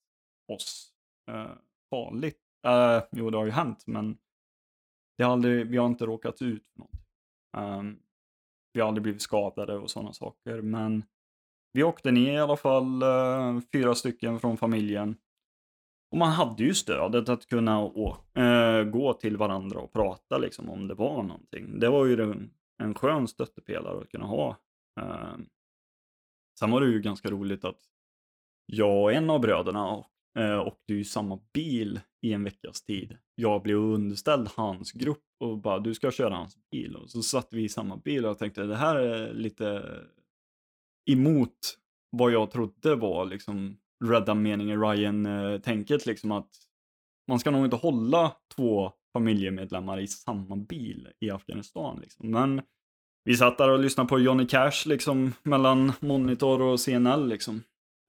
oss 0.47 0.93
eh, 1.31 1.51
farligt. 1.89 2.48
Uh, 2.67 3.03
jo, 3.11 3.29
det 3.29 3.37
har 3.37 3.45
ju 3.45 3.51
hänt, 3.51 3.83
men 3.87 4.17
det 5.17 5.23
har 5.23 5.31
aldrig, 5.31 5.67
vi 5.67 5.77
har 5.77 5.85
inte 5.85 6.05
råkat 6.05 6.41
ut 6.41 6.67
för 6.67 6.79
något. 6.79 6.91
Um, 7.57 7.63
ehm, 7.63 7.99
vi 8.73 8.79
har 8.79 8.87
aldrig 8.87 9.03
blivit 9.03 9.21
skadade 9.21 9.77
och 9.77 9.91
sådana 9.91 10.13
saker, 10.13 10.61
men 10.61 11.03
vi 11.73 11.83
åkte 11.83 12.11
ner 12.11 12.33
i 12.33 12.39
alla 12.39 12.57
fall 12.57 13.03
uh, 13.03 13.61
fyra 13.73 13.95
stycken 13.95 14.39
från 14.39 14.57
familjen. 14.57 15.17
Och 16.11 16.17
man 16.17 16.31
hade 16.31 16.63
ju 16.63 16.73
stödet 16.73 17.29
att 17.29 17.45
kunna 17.45 17.85
uh, 17.85 18.83
gå 18.83 19.13
till 19.13 19.37
varandra 19.37 19.79
och 19.79 19.93
prata 19.93 20.37
liksom 20.37 20.69
om 20.69 20.87
det 20.87 20.93
var 20.93 21.23
någonting. 21.23 21.79
Det 21.79 21.89
var 21.89 22.05
ju 22.05 22.21
en, 22.21 22.51
en 22.83 22.93
skön 22.93 23.27
stöttepelare 23.27 24.01
att 24.01 24.09
kunna 24.09 24.25
ha. 24.25 24.57
Uh, 25.01 25.37
sen 26.59 26.71
var 26.71 26.81
det 26.81 26.87
ju 26.87 27.01
ganska 27.01 27.29
roligt 27.29 27.65
att 27.65 27.79
jag 28.65 29.03
och 29.03 29.13
en 29.13 29.29
av 29.29 29.41
bröderna 29.41 30.03
Eh, 30.39 30.57
och 30.57 30.79
du 30.85 30.93
är 30.93 30.97
ju 30.97 31.03
samma 31.03 31.39
bil 31.53 31.99
i 32.21 32.33
en 32.33 32.43
veckas 32.43 32.81
tid. 32.81 33.17
Jag 33.35 33.61
blev 33.61 33.77
underställd 33.77 34.49
hans 34.55 34.91
grupp 34.91 35.23
och 35.39 35.57
bara 35.57 35.79
du 35.79 35.93
ska 35.93 36.11
köra 36.11 36.35
hans 36.35 36.57
bil. 36.71 36.95
Och 36.95 37.09
så 37.09 37.21
satt 37.21 37.47
vi 37.51 37.63
i 37.63 37.69
samma 37.69 37.97
bil 37.97 38.25
och 38.25 38.29
jag 38.29 38.39
tänkte 38.39 38.63
det 38.63 38.75
här 38.75 38.95
är 38.95 39.33
lite 39.33 39.83
emot 41.11 41.77
vad 42.11 42.31
jag 42.31 42.51
trodde 42.51 42.95
var 42.95 43.25
liksom 43.25 43.77
rädda 44.05 44.33
meningen 44.33 44.81
Ryan-tänket 44.81 46.05
liksom 46.05 46.31
att 46.31 46.49
man 47.27 47.39
ska 47.39 47.51
nog 47.51 47.65
inte 47.65 47.75
hålla 47.75 48.35
två 48.55 48.91
familjemedlemmar 49.13 49.99
i 49.99 50.07
samma 50.07 50.55
bil 50.55 51.07
i 51.19 51.29
Afghanistan 51.29 51.99
liksom. 52.01 52.31
Men 52.31 52.61
vi 53.23 53.35
satt 53.35 53.57
där 53.57 53.69
och 53.69 53.79
lyssnade 53.79 54.09
på 54.09 54.19
Johnny 54.19 54.47
Cash 54.47 54.85
liksom 54.85 55.33
mellan 55.43 55.91
monitor 55.99 56.61
och 56.61 56.79
CNL 56.79 57.27
liksom. 57.27 57.63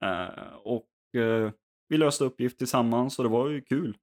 Eh, 0.05 0.53
och 0.63 1.19
eh, 1.21 1.51
vi 1.91 1.97
löste 1.97 2.23
uppgift 2.23 2.57
tillsammans 2.57 3.19
och 3.19 3.23
det 3.23 3.29
var 3.29 3.49
ju 3.49 3.61
kul. 3.61 3.97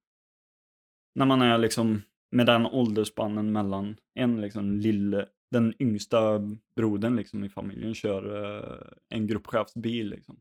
När 1.14 1.26
man 1.26 1.42
är 1.42 1.58
liksom 1.58 2.02
med 2.30 2.46
den 2.46 2.66
åldersspannen 2.66 3.52
mellan 3.52 3.96
en 4.14 4.40
liksom 4.40 4.72
lille, 4.72 5.28
den 5.50 5.82
yngsta 5.82 6.38
brodern 6.76 7.16
liksom 7.16 7.44
i 7.44 7.48
familjen 7.48 7.94
kör 7.94 8.44
eh, 8.44 8.92
en 9.08 9.26
gruppchefsbil 9.26 10.08
liksom. 10.08 10.40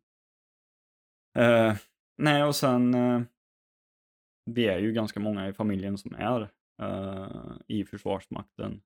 Eh, 1.37 1.75
nej, 2.17 2.43
och 2.43 2.55
sen 2.55 2.93
eh, 2.93 3.21
vi 4.45 4.67
är 4.67 4.79
ju 4.79 4.93
ganska 4.93 5.19
många 5.19 5.49
i 5.49 5.53
familjen 5.53 5.97
som 5.97 6.15
är 6.15 6.49
eh, 6.81 7.51
i 7.67 7.85
Försvarsmakten 7.85 8.81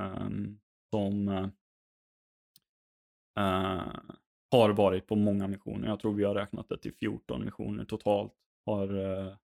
ehm, 0.00 0.58
som 0.90 1.28
eh, 1.28 1.48
eh, 3.38 3.92
har 4.52 4.70
varit 4.70 5.06
på 5.06 5.16
många 5.16 5.46
missioner. 5.48 5.88
Jag 5.88 6.00
tror 6.00 6.14
vi 6.14 6.24
har 6.24 6.34
räknat 6.34 6.68
det 6.68 6.78
till 6.78 6.94
14 6.94 7.44
missioner 7.44 7.84
totalt 7.84 8.32
har, 8.66 8.94
eh, 8.94 9.36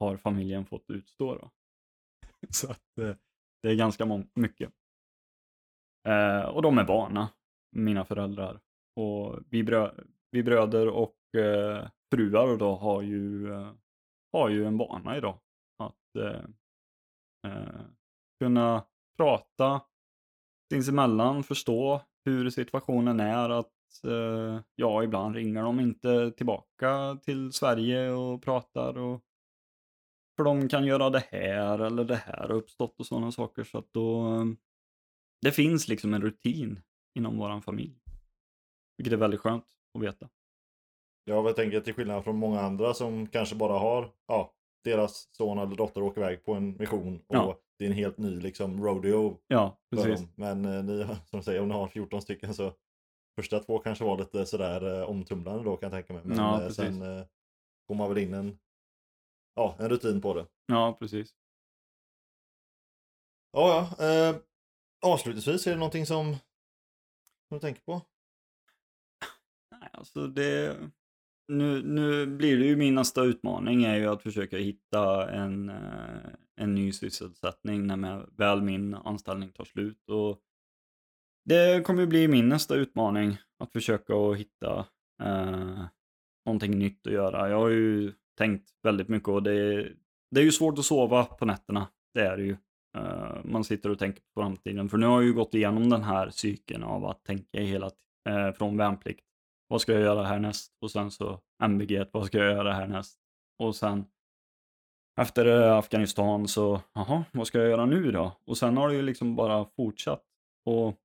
har 0.00 0.16
familjen 0.16 0.66
fått 0.66 0.90
utstå. 0.90 1.34
Då. 1.34 1.50
Så 2.50 2.70
att 2.70 2.98
eh, 2.98 3.14
det 3.62 3.68
är 3.68 3.74
ganska 3.74 4.24
mycket. 4.34 4.72
Eh, 6.08 6.40
och 6.40 6.62
de 6.62 6.78
är 6.78 6.86
vana, 6.86 7.28
mina 7.76 8.04
föräldrar. 8.04 8.60
Och 8.96 9.38
vi, 9.48 9.62
brö 9.62 9.90
vi 10.30 10.42
bröder 10.42 10.88
och 10.88 11.34
eh, 11.34 11.88
fruar 12.14 12.56
då 12.56 12.74
har 12.74 13.02
ju, 13.02 13.52
eh, 13.52 13.72
har 14.32 14.48
ju 14.48 14.66
en 14.66 14.78
vana 14.78 15.16
idag. 15.16 15.38
Att 15.78 16.16
eh, 16.16 16.44
eh, 17.52 17.80
kunna 18.40 18.84
prata 19.16 19.80
sinsemellan, 20.72 21.42
förstå 21.42 22.00
hur 22.24 22.50
situationen 22.50 23.20
är. 23.20 23.50
Att 23.50 23.77
ja, 24.74 25.02
ibland 25.02 25.34
ringer 25.34 25.62
de 25.62 25.80
inte 25.80 26.30
tillbaka 26.30 27.18
till 27.22 27.52
Sverige 27.52 28.10
och 28.10 28.42
pratar 28.42 28.98
och 28.98 29.24
för 30.36 30.44
de 30.44 30.68
kan 30.68 30.84
göra 30.84 31.10
det 31.10 31.24
här 31.30 31.78
eller 31.78 32.04
det 32.04 32.16
här 32.16 32.48
har 32.48 32.52
uppstått 32.52 33.00
och 33.00 33.06
sådana 33.06 33.32
saker. 33.32 33.64
Så 33.64 33.78
att 33.78 33.92
då, 33.92 34.26
det 35.42 35.52
finns 35.52 35.88
liksom 35.88 36.14
en 36.14 36.22
rutin 36.22 36.80
inom 37.14 37.38
våran 37.38 37.62
familj. 37.62 38.00
Vilket 38.96 39.12
är 39.12 39.16
väldigt 39.16 39.40
skönt 39.40 39.64
att 39.94 40.02
veta. 40.02 40.28
Ja, 41.24 41.34
jag 41.34 41.56
tänker 41.56 41.80
till 41.80 41.94
skillnad 41.94 42.24
från 42.24 42.36
många 42.36 42.60
andra 42.60 42.94
som 42.94 43.26
kanske 43.26 43.56
bara 43.56 43.78
har, 43.78 44.12
ja, 44.26 44.54
deras 44.84 45.28
son 45.32 45.58
eller 45.58 45.76
dotter 45.76 46.02
åker 46.02 46.20
iväg 46.20 46.44
på 46.44 46.54
en 46.54 46.76
mission 46.76 47.16
och 47.26 47.36
ja. 47.36 47.58
det 47.78 47.84
är 47.84 47.88
en 47.88 47.96
helt 47.96 48.18
ny 48.18 48.40
liksom 48.40 48.84
rodeo. 48.84 49.38
Ja, 49.46 49.80
precis. 49.90 50.26
Men 50.34 50.64
eh, 50.64 50.84
ni, 50.84 51.06
som 51.30 51.42
säger, 51.42 51.60
om 51.60 51.68
ni 51.68 51.74
har 51.74 51.88
14 51.88 52.22
stycken 52.22 52.54
så 52.54 52.72
första 53.38 53.60
två 53.60 53.78
kanske 53.78 54.04
var 54.04 54.18
lite 54.18 54.46
sådär 54.46 55.00
eh, 55.00 55.08
omtumlande 55.10 55.64
då 55.64 55.76
kan 55.76 55.92
jag 55.92 55.92
tänka 55.92 56.12
mig. 56.12 56.22
Men 56.24 56.36
ja, 56.36 56.62
eh, 56.62 56.68
sen 56.68 57.02
eh, 57.02 57.24
får 57.86 57.94
man 57.94 58.08
väl 58.08 58.18
in 58.18 58.34
en 58.34 58.58
ja, 59.54 59.76
en 59.78 59.88
rutin 59.88 60.20
på 60.20 60.34
det. 60.34 60.46
Ja, 60.66 60.96
precis. 61.00 61.34
Ja, 63.52 63.94
ja. 63.98 64.06
Eh, 64.06 64.36
avslutningsvis, 65.06 65.66
är 65.66 65.70
det 65.70 65.76
någonting 65.76 66.06
som, 66.06 66.36
du 67.50 67.58
tänker 67.58 67.82
på? 67.82 68.02
Nej, 69.70 69.90
alltså 69.92 70.26
det... 70.26 70.76
Nu, 71.52 71.82
nu 71.82 72.26
blir 72.26 72.58
det 72.58 72.64
ju 72.64 72.76
min 72.76 72.94
nästa 72.94 73.22
utmaning 73.22 73.84
är 73.84 73.96
ju 73.96 74.06
att 74.06 74.22
försöka 74.22 74.56
hitta 74.56 75.30
en, 75.30 75.68
eh, 75.68 76.30
en 76.56 76.74
ny 76.74 76.92
sysselsättning 76.92 77.86
när 77.86 78.26
väl 78.36 78.62
min 78.62 78.94
anställning 78.94 79.52
tar 79.52 79.64
slut. 79.64 80.08
Och 80.08 80.42
det 81.48 81.84
kommer 81.84 82.00
ju 82.00 82.06
bli 82.06 82.28
min 82.28 82.48
nästa 82.48 82.74
utmaning 82.74 83.36
att 83.58 83.72
försöka 83.72 84.14
att 84.14 84.36
hitta 84.36 84.86
eh, 85.22 85.84
någonting 86.46 86.78
nytt 86.78 87.06
att 87.06 87.12
göra. 87.12 87.48
Jag 87.48 87.58
har 87.58 87.68
ju 87.68 88.12
tänkt 88.38 88.70
väldigt 88.82 89.08
mycket 89.08 89.28
och 89.28 89.42
det 89.42 89.52
är, 89.52 89.94
det 90.30 90.40
är 90.40 90.44
ju 90.44 90.52
svårt 90.52 90.78
att 90.78 90.84
sova 90.84 91.24
på 91.24 91.44
nätterna. 91.44 91.88
Det 92.14 92.20
är 92.20 92.36
det 92.36 92.42
ju. 92.42 92.56
Eh, 92.96 93.36
man 93.44 93.64
sitter 93.64 93.90
och 93.90 93.98
tänker 93.98 94.20
på 94.20 94.40
framtiden. 94.40 94.88
För 94.88 94.98
nu 94.98 95.06
har 95.06 95.14
jag 95.14 95.24
ju 95.24 95.32
gått 95.32 95.54
igenom 95.54 95.90
den 95.90 96.02
här 96.02 96.30
cykeln 96.30 96.82
av 96.82 97.06
att 97.06 97.24
tänka 97.24 97.60
hela 97.60 97.90
eh, 98.28 98.52
från 98.52 98.76
värnplikt. 98.76 99.24
Vad 99.68 99.80
ska 99.80 99.92
jag 99.92 100.02
göra 100.02 100.24
härnäst? 100.24 100.72
Och 100.80 100.90
sen 100.90 101.10
så 101.10 101.40
MBG, 101.62 102.04
vad 102.12 102.26
ska 102.26 102.38
jag 102.38 102.52
göra 102.52 102.72
härnäst? 102.72 103.18
Och 103.58 103.76
sen 103.76 104.04
efter 105.20 105.62
eh, 105.62 105.76
Afghanistan 105.76 106.48
så, 106.48 106.80
jaha, 106.94 107.24
vad 107.32 107.46
ska 107.46 107.58
jag 107.58 107.70
göra 107.70 107.86
nu 107.86 108.12
då? 108.12 108.32
Och 108.46 108.58
sen 108.58 108.76
har 108.76 108.88
det 108.88 108.94
ju 108.94 109.02
liksom 109.02 109.36
bara 109.36 109.66
fortsatt. 109.76 110.22
Och 110.64 110.96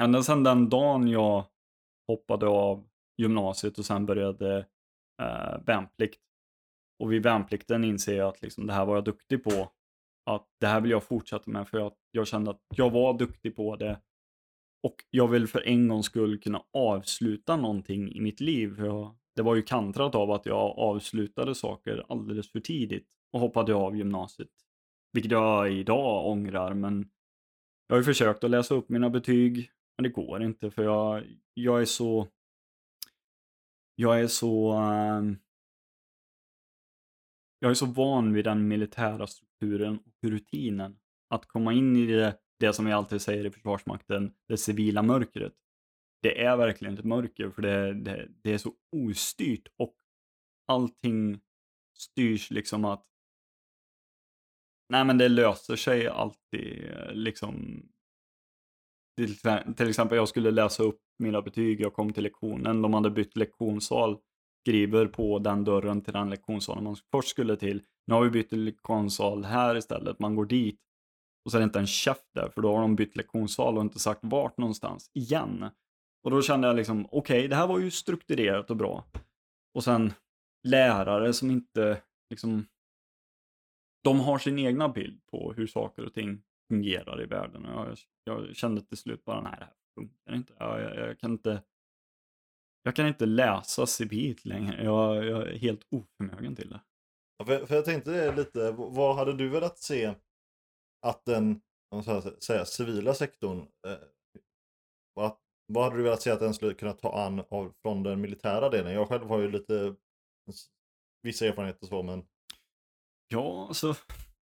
ända 0.00 0.22
sedan 0.22 0.42
den 0.42 0.68
dagen 0.68 1.08
jag 1.08 1.44
hoppade 2.08 2.46
av 2.46 2.88
gymnasiet 3.16 3.78
och 3.78 3.84
sen 3.84 4.06
började 4.06 4.58
eh, 5.22 5.60
värnplikt 5.66 6.20
och 6.98 7.12
vid 7.12 7.22
värnplikten 7.22 7.84
inser 7.84 8.16
jag 8.16 8.28
att 8.28 8.42
liksom, 8.42 8.66
det 8.66 8.72
här 8.72 8.86
var 8.86 8.94
jag 8.94 9.04
duktig 9.04 9.44
på. 9.44 9.72
Att 10.30 10.46
det 10.60 10.66
här 10.66 10.80
vill 10.80 10.90
jag 10.90 11.02
fortsätta 11.02 11.50
med 11.50 11.68
för 11.68 11.86
att 11.86 11.96
jag 12.10 12.26
kände 12.26 12.50
att 12.50 12.60
jag 12.74 12.90
var 12.90 13.18
duktig 13.18 13.56
på 13.56 13.76
det. 13.76 14.00
Och 14.82 14.96
jag 15.10 15.28
vill 15.28 15.46
för 15.46 15.68
en 15.68 15.88
gångs 15.88 16.06
skull 16.06 16.40
kunna 16.40 16.62
avsluta 16.72 17.56
någonting 17.56 18.12
i 18.12 18.20
mitt 18.20 18.40
liv. 18.40 18.76
För 18.76 18.86
jag, 18.86 19.16
det 19.36 19.42
var 19.42 19.54
ju 19.54 19.62
kantrat 19.62 20.14
av 20.14 20.30
att 20.30 20.46
jag 20.46 20.78
avslutade 20.78 21.54
saker 21.54 22.04
alldeles 22.08 22.52
för 22.52 22.60
tidigt 22.60 23.06
och 23.32 23.40
hoppade 23.40 23.74
av 23.74 23.96
gymnasiet. 23.96 24.50
Vilket 25.12 25.32
jag 25.32 25.72
idag 25.72 26.26
ångrar, 26.26 26.74
men 26.74 27.10
jag 27.86 27.96
har 27.96 28.00
ju 28.00 28.04
försökt 28.04 28.44
att 28.44 28.50
läsa 28.50 28.74
upp 28.74 28.88
mina 28.88 29.10
betyg, 29.10 29.70
men 29.98 30.02
det 30.02 30.08
går 30.08 30.42
inte 30.42 30.70
för 30.70 30.82
jag, 30.82 31.24
jag 31.54 31.80
är 31.80 31.84
så... 31.84 32.28
Jag 33.94 34.20
är 34.20 34.26
så... 34.26 34.72
Uh, 34.72 35.32
jag 37.58 37.70
är 37.70 37.74
så 37.74 37.86
van 37.86 38.32
vid 38.32 38.44
den 38.44 38.68
militära 38.68 39.26
strukturen 39.26 39.98
och 39.98 40.30
rutinen. 40.30 40.98
Att 41.28 41.46
komma 41.46 41.72
in 41.72 41.96
i 41.96 42.06
det, 42.06 42.38
det 42.58 42.72
som 42.72 42.84
vi 42.84 42.92
alltid 42.92 43.20
säger 43.20 43.46
i 43.46 43.50
Försvarsmakten, 43.50 44.34
det 44.48 44.56
civila 44.56 45.02
mörkret. 45.02 45.54
Det 46.22 46.42
är 46.44 46.56
verkligen 46.56 46.98
ett 46.98 47.04
mörker 47.04 47.50
för 47.50 47.62
det, 47.62 47.94
det, 47.94 48.28
det 48.42 48.52
är 48.52 48.58
så 48.58 48.74
ostyrt 48.96 49.68
och 49.76 49.96
allting 50.66 51.40
styrs 51.94 52.50
liksom 52.50 52.84
att 52.84 53.04
Nej 54.88 55.04
men 55.04 55.18
det 55.18 55.28
löser 55.28 55.76
sig 55.76 56.08
alltid 56.08 56.90
eh, 56.90 57.12
liksom. 57.12 57.82
Till, 59.18 59.36
till 59.76 59.88
exempel 59.88 60.16
jag 60.16 60.28
skulle 60.28 60.50
läsa 60.50 60.82
upp 60.82 61.00
mina 61.18 61.42
betyg, 61.42 61.80
jag 61.80 61.94
kom 61.94 62.12
till 62.12 62.22
lektionen, 62.22 62.82
de 62.82 62.94
hade 62.94 63.10
bytt 63.10 63.36
lektionssal 63.36 64.18
skriver 64.62 65.06
på 65.06 65.38
den 65.38 65.64
dörren 65.64 66.02
till 66.02 66.12
den 66.12 66.30
lektionssalen 66.30 66.84
man 66.84 66.96
först 67.10 67.28
skulle 67.28 67.56
till. 67.56 67.82
Nu 68.06 68.14
har 68.14 68.24
vi 68.24 68.30
bytt 68.30 68.52
lektionssal 68.52 69.44
här 69.44 69.76
istället, 69.76 70.18
man 70.18 70.34
går 70.34 70.46
dit 70.46 70.80
och 71.44 71.50
så 71.50 71.56
är 71.56 71.60
det 71.60 71.64
inte 71.64 71.78
en 71.78 71.86
käft 71.86 72.30
där 72.34 72.48
för 72.48 72.62
då 72.62 72.74
har 72.74 72.80
de 72.80 72.96
bytt 72.96 73.16
lektionssal 73.16 73.76
och 73.76 73.82
inte 73.82 73.98
sagt 73.98 74.20
vart 74.22 74.58
någonstans 74.58 75.10
igen. 75.14 75.70
Och 76.24 76.30
då 76.30 76.42
kände 76.42 76.66
jag 76.66 76.76
liksom, 76.76 77.06
okej, 77.06 77.38
okay, 77.38 77.48
det 77.48 77.56
här 77.56 77.66
var 77.66 77.78
ju 77.78 77.90
strukturerat 77.90 78.70
och 78.70 78.76
bra. 78.76 79.04
Och 79.74 79.84
sen 79.84 80.12
lärare 80.68 81.32
som 81.32 81.50
inte 81.50 82.02
liksom, 82.30 82.66
de 84.04 84.20
har 84.20 84.38
sin 84.38 84.58
egna 84.58 84.88
bild 84.88 85.26
på 85.30 85.52
hur 85.52 85.66
saker 85.66 86.04
och 86.04 86.14
ting 86.14 86.42
fungerar 86.68 87.22
i 87.22 87.26
världen. 87.26 87.66
Och 87.66 87.86
jag, 88.24 88.46
jag 88.46 88.56
kände 88.56 88.82
till 88.82 88.98
slut 88.98 89.24
bara, 89.24 89.40
nej 89.40 89.54
det 89.58 89.64
här 89.64 89.74
funkar 89.94 90.34
inte. 90.34 90.54
Jag, 90.58 90.80
jag, 90.80 90.96
jag 90.96 91.18
kan 91.18 91.32
inte 91.32 91.62
jag 92.82 92.96
kan 92.96 93.06
inte 93.06 93.26
läsa 93.26 93.86
civilt 93.86 94.44
längre. 94.44 94.84
Jag, 94.84 95.24
jag 95.24 95.48
är 95.48 95.58
helt 95.58 95.86
oförmögen 95.90 96.56
till 96.56 96.70
det. 96.70 96.80
Ja, 97.38 97.44
för, 97.44 97.66
för 97.66 97.74
jag 97.74 97.84
tänkte 97.84 98.10
det 98.10 98.36
lite, 98.36 98.72
vad 98.72 99.16
hade 99.16 99.32
du 99.32 99.48
velat 99.48 99.78
se 99.78 100.14
att 101.06 101.24
den 101.24 101.60
om 101.90 102.02
så 102.02 102.20
säga, 102.20 102.64
civila 102.64 103.14
sektorn, 103.14 103.58
eh, 103.58 103.98
vad, 105.14 105.36
vad 105.66 105.84
hade 105.84 105.96
du 105.96 106.02
velat 106.02 106.22
se 106.22 106.30
att 106.30 106.40
den 106.40 106.54
skulle 106.54 106.74
kunna 106.74 106.92
ta 106.92 107.26
an 107.26 107.44
av, 107.48 107.74
från 107.82 108.02
den 108.02 108.20
militära 108.20 108.68
delen? 108.68 108.92
Jag 108.92 109.08
själv 109.08 109.28
har 109.28 109.38
ju 109.38 109.50
lite 109.50 109.94
vissa 111.22 111.46
erfarenheter 111.46 111.86
så, 111.86 112.02
men... 112.02 112.26
Ja, 113.28 113.66
alltså 113.68 113.94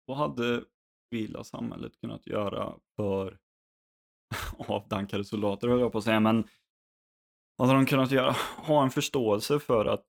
vad 0.06 0.18
hade 0.18 0.66
civila 1.14 1.44
samhället 1.44 2.02
kunnat 2.02 2.28
göra 2.28 2.76
för 2.96 3.38
avdankade 4.58 5.26
soldater 5.26 5.68
höll 5.68 5.80
jag 5.80 5.92
på 5.92 5.98
att 5.98 6.04
säga, 6.04 6.20
men 6.20 6.48
hade 7.58 7.74
de 7.74 7.86
kunnat 7.86 8.12
göra, 8.12 8.32
ha 8.58 8.84
en 8.84 8.90
förståelse 8.90 9.60
för 9.60 9.86
att 9.86 10.06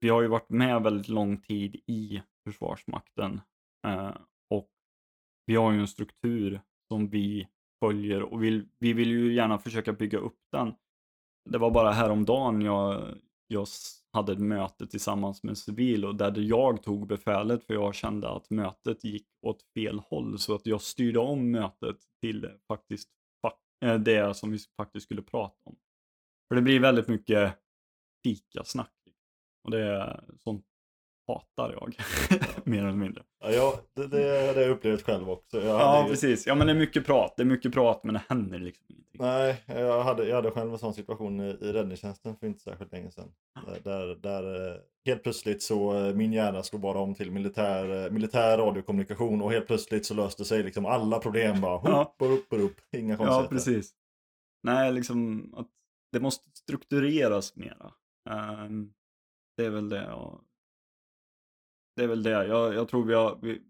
vi 0.00 0.08
har 0.08 0.22
ju 0.22 0.28
varit 0.28 0.50
med 0.50 0.82
väldigt 0.82 1.08
lång 1.08 1.40
tid 1.40 1.76
i 1.86 2.22
Försvarsmakten 2.44 3.40
eh, 3.86 4.16
och 4.50 4.70
vi 5.46 5.56
har 5.56 5.72
ju 5.72 5.80
en 5.80 5.88
struktur 5.88 6.60
som 6.88 7.08
vi 7.08 7.48
följer 7.80 8.22
och 8.22 8.42
vill, 8.42 8.68
vi 8.78 8.92
vill 8.92 9.08
ju 9.08 9.34
gärna 9.34 9.58
försöka 9.58 9.92
bygga 9.92 10.18
upp 10.18 10.38
den. 10.52 10.74
Det 11.50 11.58
var 11.58 11.70
bara 11.70 11.92
häromdagen 11.92 12.62
jag, 12.62 13.18
jag 13.46 13.68
hade 14.14 14.32
ett 14.32 14.38
möte 14.38 14.86
tillsammans 14.86 15.42
med 15.42 15.58
civil 15.58 16.04
och 16.04 16.14
där 16.14 16.38
jag 16.38 16.82
tog 16.82 17.06
befälet 17.06 17.64
för 17.64 17.74
jag 17.74 17.94
kände 17.94 18.28
att 18.28 18.50
mötet 18.50 19.04
gick 19.04 19.26
åt 19.42 19.62
fel 19.74 19.98
håll 19.98 20.38
så 20.38 20.54
att 20.54 20.66
jag 20.66 20.80
styrde 20.80 21.18
om 21.18 21.50
mötet 21.50 21.96
till 22.20 22.50
faktiskt 22.68 23.08
eh, 23.84 23.98
det 23.98 24.36
som 24.36 24.50
vi 24.50 24.58
faktiskt 24.76 25.06
skulle 25.06 25.22
prata 25.22 25.56
om. 25.64 25.76
För 26.48 26.54
det 26.54 26.62
blir 26.62 26.80
väldigt 26.80 27.08
mycket 27.08 27.54
fikasnack. 28.24 28.92
Och 29.64 29.70
det 29.70 29.80
är 29.80 30.24
sånt 30.38 30.66
hatar 31.26 31.72
jag. 31.72 31.96
Mer 32.64 32.78
eller 32.78 32.92
mindre. 32.92 33.22
Ja, 33.40 33.50
jag, 33.50 33.74
det, 33.94 34.06
det 34.06 34.54
har 34.54 34.60
jag 34.60 34.70
upplevt 34.70 35.02
själv 35.02 35.30
också. 35.30 35.56
Jag 35.56 35.80
ja, 35.80 36.02
ju... 36.02 36.10
precis. 36.10 36.46
Ja, 36.46 36.54
men 36.54 36.66
det 36.66 36.72
är 36.72 36.78
mycket 36.78 37.06
prat. 37.06 37.34
Det 37.36 37.42
är 37.42 37.46
mycket 37.46 37.72
prat, 37.72 38.04
men 38.04 38.14
det 38.14 38.22
händer 38.28 38.58
liksom 38.58 38.86
ingenting. 38.88 39.20
Nej, 39.20 39.64
jag 39.66 40.02
hade, 40.02 40.28
jag 40.28 40.36
hade 40.36 40.50
själv 40.50 40.72
en 40.72 40.78
sån 40.78 40.94
situation 40.94 41.40
i, 41.40 41.58
i 41.60 41.72
räddningstjänsten 41.72 42.36
för 42.36 42.46
inte 42.46 42.60
särskilt 42.60 42.92
länge 42.92 43.10
sedan. 43.10 43.32
Där, 43.66 43.80
där, 43.84 44.16
där 44.16 44.72
eh, 44.72 44.80
helt 45.04 45.22
plötsligt 45.22 45.62
så 45.62 46.06
eh, 46.06 46.14
min 46.14 46.32
hjärna 46.32 46.62
slog 46.62 46.82
bara 46.82 46.98
om 46.98 47.14
till 47.14 47.30
militär, 47.30 48.04
eh, 48.04 48.10
militär 48.10 48.58
radiokommunikation 48.58 49.42
och 49.42 49.52
helt 49.52 49.66
plötsligt 49.66 50.06
så 50.06 50.14
löste 50.14 50.44
sig 50.44 50.62
liksom 50.62 50.86
alla 50.86 51.18
problem 51.18 51.60
bara. 51.60 51.76
Hopp 51.76 52.22
och 52.22 52.32
upp 52.34 52.52
och 52.52 52.64
upp. 52.64 52.76
Inga 52.92 53.16
konstigheter. 53.16 53.44
Ja, 53.44 53.48
precis. 53.48 53.94
Nej, 54.62 54.92
liksom 54.92 55.48
att 55.56 55.68
det 56.12 56.20
måste 56.20 56.50
struktureras 56.54 57.56
mera. 57.56 57.92
Um, 58.30 58.92
det 59.56 59.64
är 59.64 59.70
väl 59.70 59.88
det. 59.88 60.12
Och 60.12 60.40
det 61.96 62.02
är 62.02 62.08
väl 62.08 62.22
det. 62.22 62.30
Jag, 62.46 62.74
jag 62.74 62.88
tror 62.88 63.04
vi 63.04 63.14
har, 63.14 63.38
vi, 63.42 63.62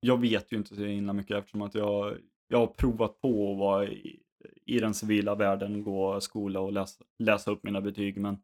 jag 0.00 0.20
vet 0.20 0.52
ju 0.52 0.56
inte 0.56 0.76
så 0.76 0.84
himla 0.84 1.12
mycket 1.12 1.36
eftersom 1.36 1.62
att 1.62 1.74
jag, 1.74 2.18
jag 2.48 2.58
har 2.58 2.66
provat 2.66 3.20
på 3.20 3.52
att 3.52 3.58
vara 3.58 3.86
i, 3.86 4.22
i 4.66 4.78
den 4.78 4.94
civila 4.94 5.34
världen, 5.34 5.82
gå 5.82 6.20
skola 6.20 6.60
och 6.60 6.72
läsa, 6.72 7.04
läsa 7.18 7.50
upp 7.50 7.62
mina 7.62 7.80
betyg. 7.80 8.20
Men 8.20 8.42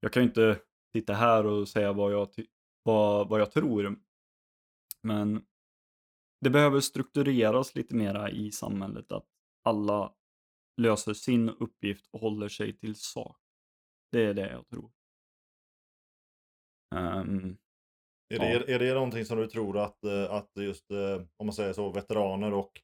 jag 0.00 0.12
kan 0.12 0.22
ju 0.22 0.28
inte 0.28 0.60
sitta 0.92 1.14
här 1.14 1.46
och 1.46 1.68
säga 1.68 1.92
vad 1.92 2.12
jag, 2.12 2.28
vad, 2.82 3.28
vad 3.28 3.40
jag 3.40 3.52
tror. 3.52 3.96
Men 5.02 5.44
det 6.40 6.50
behöver 6.50 6.80
struktureras 6.80 7.74
lite 7.74 7.94
mera 7.94 8.30
i 8.30 8.50
samhället 8.50 9.12
att 9.12 9.26
alla 9.64 10.14
löser 10.76 11.14
sin 11.14 11.48
uppgift 11.48 12.06
och 12.10 12.20
håller 12.20 12.48
sig 12.48 12.72
till 12.72 12.94
sak. 12.94 13.38
Det 14.12 14.24
är 14.24 14.34
det 14.34 14.50
jag 14.50 14.68
tror. 14.68 14.90
Um, 16.94 17.56
är, 18.34 18.38
det, 18.38 18.64
ja. 18.68 18.74
är 18.74 18.78
det 18.78 18.94
någonting 18.94 19.24
som 19.24 19.38
du 19.38 19.46
tror 19.46 19.78
att, 19.78 20.04
eh, 20.04 20.30
att 20.30 20.50
just, 20.56 20.90
eh, 20.90 21.22
om 21.36 21.46
man 21.46 21.52
säger 21.52 21.72
så, 21.72 21.92
veteraner 21.92 22.52
och, 22.52 22.80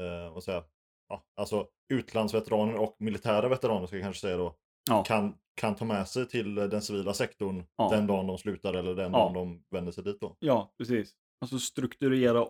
eh, 0.00 0.34
vad 0.34 0.44
säger, 0.44 0.64
ja, 1.08 1.24
alltså 1.36 1.68
utlandsveteraner 1.88 2.74
och 2.74 2.96
militära 2.98 3.48
veteraner 3.48 3.86
ska 3.86 3.96
jag 3.96 4.04
kanske 4.04 4.20
säga 4.20 4.36
då, 4.36 4.56
ja. 4.90 5.04
kan, 5.04 5.38
kan 5.54 5.74
ta 5.74 5.84
med 5.84 6.08
sig 6.08 6.28
till 6.28 6.54
den 6.54 6.82
civila 6.82 7.14
sektorn 7.14 7.64
ja. 7.76 7.88
den 7.90 8.06
dagen 8.06 8.26
de 8.26 8.38
slutar 8.38 8.74
eller 8.74 8.94
den 8.94 9.12
dagen 9.12 9.34
de 9.34 9.64
vänder 9.70 9.92
sig 9.92 10.04
dit 10.04 10.20
då? 10.20 10.36
Ja, 10.38 10.74
precis. 10.78 11.14
Alltså 11.40 11.58
strukturera, 11.58 12.46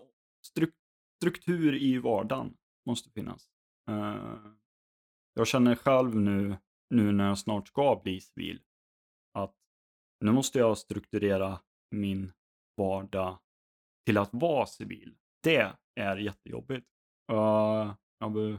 struk, 0.47 0.75
struktur 1.23 1.83
i 1.83 1.99
vardagen 1.99 2.57
måste 2.87 3.11
finnas. 3.11 3.49
Uh, 3.91 4.53
jag 5.35 5.47
känner 5.47 5.75
själv 5.75 6.17
nu, 6.17 6.57
nu 6.91 7.13
när 7.13 7.29
jag 7.29 7.39
snart 7.39 7.69
ska 7.69 8.01
bli 8.05 8.21
civil, 8.21 8.61
att 9.33 9.55
nu 10.25 10.33
måste 10.33 10.59
jag 10.59 10.79
strukturera 10.79 11.61
min 11.91 12.33
vardag 12.77 13.39
till 14.07 14.19
att 14.19 14.31
vara 14.33 14.67
civil. 14.67 15.15
Det 15.43 15.73
är 15.95 16.17
jättejobbigt. 16.17 16.87
Uh, 17.33 17.95
jag 18.19 18.31
har 18.31 18.59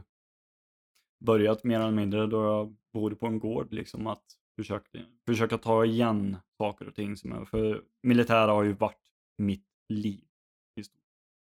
börjat 1.24 1.64
mer 1.64 1.80
eller 1.80 1.90
mindre 1.90 2.26
då 2.26 2.44
jag 2.44 2.76
bodde 2.92 3.16
på 3.16 3.26
en 3.26 3.38
gård, 3.38 3.72
liksom 3.72 4.06
att 4.06 4.24
försöka, 4.56 4.98
försöka 5.26 5.58
ta 5.58 5.84
igen 5.84 6.36
saker 6.58 6.88
och 6.88 6.94
ting. 6.94 7.16
Som 7.16 7.32
är, 7.32 7.44
för 7.44 7.84
militära 8.02 8.52
har 8.52 8.64
ju 8.64 8.72
varit 8.72 9.12
mitt 9.38 9.66
liv 9.88 10.24
i 10.80 10.84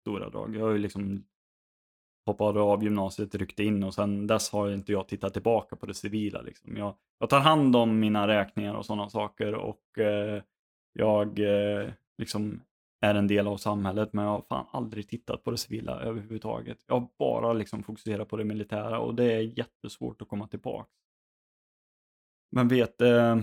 stora 0.00 0.30
drag. 0.30 0.56
Jag 0.56 0.64
har 0.64 0.72
ju 0.72 0.78
liksom 0.78 1.24
hoppade 2.26 2.60
av 2.60 2.84
gymnasiet, 2.84 3.34
ryckte 3.34 3.64
in 3.64 3.84
och 3.84 3.94
sen 3.94 4.26
dess 4.26 4.50
har 4.50 4.70
inte 4.70 4.92
jag 4.92 5.08
tittat 5.08 5.32
tillbaka 5.32 5.76
på 5.76 5.86
det 5.86 5.94
civila. 5.94 6.42
Liksom. 6.42 6.76
Jag, 6.76 6.96
jag 7.18 7.30
tar 7.30 7.40
hand 7.40 7.76
om 7.76 8.00
mina 8.00 8.28
räkningar 8.28 8.74
och 8.74 8.86
sådana 8.86 9.08
saker 9.08 9.54
och 9.54 9.98
eh, 9.98 10.42
jag 10.96 11.38
eh, 11.38 11.92
liksom 12.18 12.62
är 13.00 13.14
en 13.14 13.26
del 13.26 13.46
av 13.46 13.56
samhället 13.56 14.12
men 14.12 14.24
jag 14.24 14.32
har 14.32 14.42
fan 14.42 14.66
aldrig 14.70 15.08
tittat 15.08 15.44
på 15.44 15.50
det 15.50 15.58
civila 15.58 16.00
överhuvudtaget. 16.00 16.84
Jag 16.86 17.00
har 17.00 17.08
bara 17.18 17.52
liksom 17.52 17.82
fokuserat 17.82 18.28
på 18.28 18.36
det 18.36 18.44
militära 18.44 19.00
och 19.00 19.14
det 19.14 19.32
är 19.32 19.58
jättesvårt 19.58 20.22
att 20.22 20.28
komma 20.28 20.48
tillbaka. 20.48 20.90
Men 22.50 22.68
vet, 22.68 23.00
eh, 23.00 23.38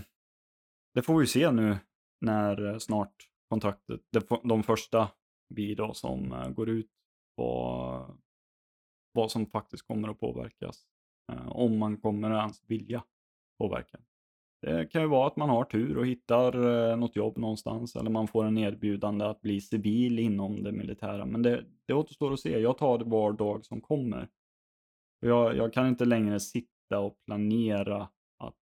det 0.94 1.02
får 1.02 1.20
vi 1.20 1.28
se 1.28 1.52
nu 1.52 1.78
när 2.22 2.66
eh, 2.66 2.78
snart 2.78 3.30
kontraktet, 3.50 4.02
de 4.44 4.64
första 4.64 5.12
vi 5.50 5.76
då 5.76 5.94
som 5.94 6.32
eh, 6.32 6.50
går 6.50 6.70
ut 6.70 6.92
på 7.38 8.18
vad 9.14 9.32
som 9.32 9.46
faktiskt 9.46 9.88
kommer 9.88 10.10
att 10.10 10.20
påverkas. 10.20 10.86
Eh, 11.32 11.48
om 11.48 11.78
man 11.78 11.98
kommer 11.98 12.32
att 12.32 12.42
ens 12.42 12.64
vilja 12.68 13.04
påverka. 13.58 14.00
Det 14.64 14.92
kan 14.92 15.02
ju 15.02 15.08
vara 15.08 15.28
att 15.28 15.36
man 15.36 15.50
har 15.50 15.64
tur 15.64 15.98
och 15.98 16.08
hittar 16.08 16.56
eh, 16.92 16.98
något 16.98 17.16
jobb 17.16 17.38
någonstans 17.38 17.96
eller 17.96 18.10
man 18.10 18.28
får 18.28 18.46
en 18.46 18.58
erbjudande 18.58 19.26
att 19.26 19.42
bli 19.42 19.62
civil 19.62 20.20
inom 20.20 20.64
det 20.64 20.72
militära. 20.72 21.26
Men 21.26 21.42
det, 21.42 21.66
det 21.86 21.94
återstår 21.94 22.34
att 22.34 22.40
se. 22.40 22.60
Jag 22.60 22.78
tar 22.78 22.98
det 22.98 23.06
var 23.06 23.34
dag 23.34 23.66
som 23.66 23.82
kommer. 23.82 24.30
Jag, 25.20 25.58
jag 25.58 25.74
kan 25.74 25.88
inte 25.88 26.06
längre 26.06 26.40
sitta 26.40 27.00
och 27.00 27.18
planera 27.26 28.10
att 28.38 28.56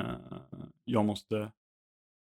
Eh, 0.00 0.38
jag 0.84 1.04
måste 1.04 1.52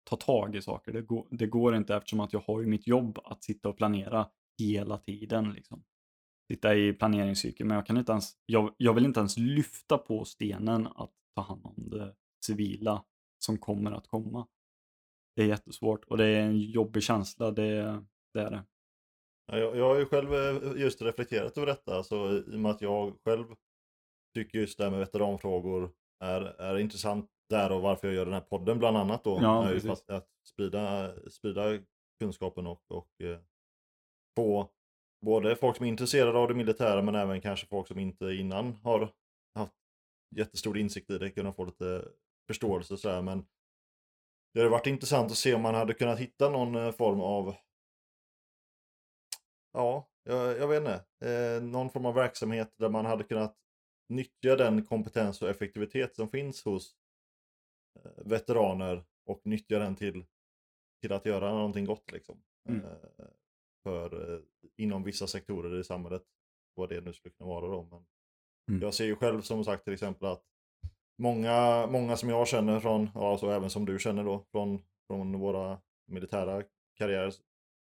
ta 0.05 0.17
tag 0.17 0.57
i 0.57 0.63
saker. 0.63 0.93
Det 0.93 1.03
går, 1.03 1.27
det 1.31 1.47
går 1.47 1.77
inte 1.77 1.97
eftersom 1.97 2.21
att 2.21 2.33
jag 2.33 2.41
har 2.41 2.61
ju 2.61 2.67
mitt 2.67 2.87
jobb 2.87 3.19
att 3.25 3.45
sitta 3.45 3.69
och 3.69 3.77
planera 3.77 4.31
hela 4.59 4.99
tiden. 4.99 5.53
Liksom. 5.53 5.85
Sitta 6.51 6.75
i 6.75 6.93
planeringscykeln, 6.93 7.69
men 7.69 7.75
jag 7.75 7.87
kan 7.87 7.97
inte 7.97 8.13
ens, 8.13 8.33
jag, 8.47 8.75
jag 8.77 8.95
vill 8.95 9.05
inte 9.05 9.21
ens 9.21 9.39
lyfta 9.39 9.99
på 9.99 10.25
stenen 10.25 10.87
att 10.87 11.13
ta 11.35 11.43
hand 11.43 11.67
om 11.67 11.91
det 11.91 12.15
civila 12.47 13.05
som 13.39 13.59
kommer 13.59 13.93
att 13.93 14.09
komma. 14.09 14.47
Det 15.37 15.43
är 15.43 15.47
jättesvårt 15.47 16.05
och 16.05 16.17
det 16.17 16.27
är 16.27 16.43
en 16.43 16.61
jobbig 16.61 17.03
känsla, 17.03 17.51
det, 17.51 18.05
det 18.35 18.41
är 18.41 18.51
det. 18.51 18.65
Ja, 19.47 19.59
Jag, 19.59 19.77
jag 19.77 19.85
har 19.85 19.99
ju 19.99 20.07
själv 20.07 20.35
eh, 20.35 20.81
just 20.81 21.03
reflekterat 21.03 21.57
över 21.57 21.67
detta, 21.67 22.03
så 22.03 22.37
i 22.37 22.57
och 22.57 22.61
med 22.61 22.71
att 22.71 22.81
jag 22.81 23.17
själv 23.25 23.45
tycker 24.35 24.59
just 24.59 24.79
det 24.79 24.85
här 24.85 24.91
med 24.91 25.01
veteranfrågor 25.01 25.93
är, 26.25 26.41
är 26.41 26.79
intressant 26.79 27.31
där 27.51 27.73
och 27.73 27.83
varför 27.83 28.09
jag 28.09 28.15
gör 28.15 28.25
den 28.25 28.35
här 28.35 28.41
podden 28.41 28.79
bland 28.79 28.97
annat 28.97 29.25
då. 29.25 29.39
Ja, 29.43 29.81
fast 29.87 30.11
att 30.11 30.29
sprida, 30.49 31.13
sprida 31.31 31.79
kunskapen 32.21 32.67
och, 32.67 32.91
och 32.91 33.21
eh, 33.21 33.39
få 34.37 34.71
både 35.21 35.57
folk 35.57 35.77
som 35.77 35.87
är 35.87 35.91
intresserade 35.91 36.39
av 36.39 36.49
det 36.49 36.55
militära 36.55 37.03
men 37.03 37.15
även 37.15 37.41
kanske 37.41 37.67
folk 37.67 37.89
som 37.89 37.99
inte 37.99 38.25
innan 38.25 38.75
har 38.75 39.13
haft 39.55 39.75
jättestor 40.37 40.79
insikt 40.79 41.11
i 41.11 41.19
det, 41.19 41.31
kunna 41.31 41.53
få 41.53 41.65
lite 41.65 42.05
förståelse 42.47 42.97
så 42.97 43.11
här. 43.11 43.23
Men 43.23 43.47
det 44.55 44.61
hade 44.61 44.71
varit 44.71 44.87
intressant 44.87 45.31
att 45.31 45.39
se 45.39 45.55
om 45.55 45.63
man 45.63 45.75
hade 45.75 45.95
kunnat 45.95 46.19
hitta 46.19 46.51
någon 46.51 46.75
eh, 46.75 46.93
form 46.93 47.21
av 47.21 47.55
Ja, 49.73 50.11
jag, 50.23 50.59
jag 50.59 50.69
vet 50.69 50.81
inte. 50.81 51.05
Eh, 51.31 51.63
någon 51.63 51.91
form 51.91 52.07
av 52.07 52.15
verksamhet 52.15 52.75
där 52.77 52.89
man 52.89 53.07
hade 53.07 53.25
kunnat 53.25 53.57
nyttja 54.09 54.57
den 54.57 54.87
kompetens 54.87 55.43
och 55.43 55.49
effektivitet 55.49 56.17
som 56.17 56.29
finns 56.29 56.65
hos 56.65 56.95
eh, 58.05 58.25
veteraner 58.25 59.05
och 59.27 59.41
nyttja 59.45 59.79
den 59.79 59.97
till, 59.97 60.25
till 61.01 61.13
att 61.13 61.27
göra 61.27 61.53
någonting 61.53 61.85
gott 61.85 62.13
liksom. 62.13 62.43
Mm. 62.69 62.85
Eh, 62.85 63.27
för 63.83 64.35
eh, 64.35 64.41
inom 64.77 65.03
vissa 65.03 65.27
sektorer 65.27 65.81
i 65.81 65.85
samhället, 65.85 66.23
vad 66.75 66.89
det 66.89 67.01
nu 67.01 67.13
skulle 67.13 67.33
kunna 67.35 67.49
vara 67.49 67.67
då. 67.67 67.89
Men 67.91 68.05
Mm. 68.71 68.83
Jag 68.83 68.95
ser 68.95 69.05
ju 69.05 69.17
själv 69.17 69.41
som 69.41 69.65
sagt 69.65 69.85
till 69.85 69.93
exempel 69.93 70.29
att 70.29 70.43
många, 71.19 71.87
många 71.87 72.17
som 72.17 72.29
jag 72.29 72.49
känner 72.49 72.81
från, 72.81 73.11
ja, 73.15 73.39
så 73.39 73.51
även 73.51 73.71
som 73.71 73.85
du 73.87 73.99
känner 73.99 74.25
då, 74.25 74.45
från, 74.53 74.83
från 75.07 75.39
våra 75.39 75.79
militära 76.07 76.63
karriärer 76.99 77.33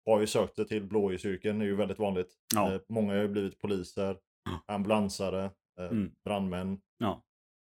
har 0.06 0.20
ju 0.20 0.28
sökt 0.28 0.56
sig 0.56 0.68
till 0.68 0.84
blåljusyrken, 0.84 1.60
det 1.60 1.66
är 1.66 1.68
ju 1.68 1.76
väldigt 1.76 2.00
vanligt. 2.00 2.34
Ja. 2.56 2.74
Eh, 2.74 2.82
många 2.90 3.14
har 3.14 3.22
ju 3.22 3.28
blivit 3.28 3.60
poliser, 3.60 4.18
ambulansare, 4.66 5.44
eh, 5.80 5.86
Mm. 5.86 6.12
brandmän, 6.26 6.82
Ja. 6.98 7.24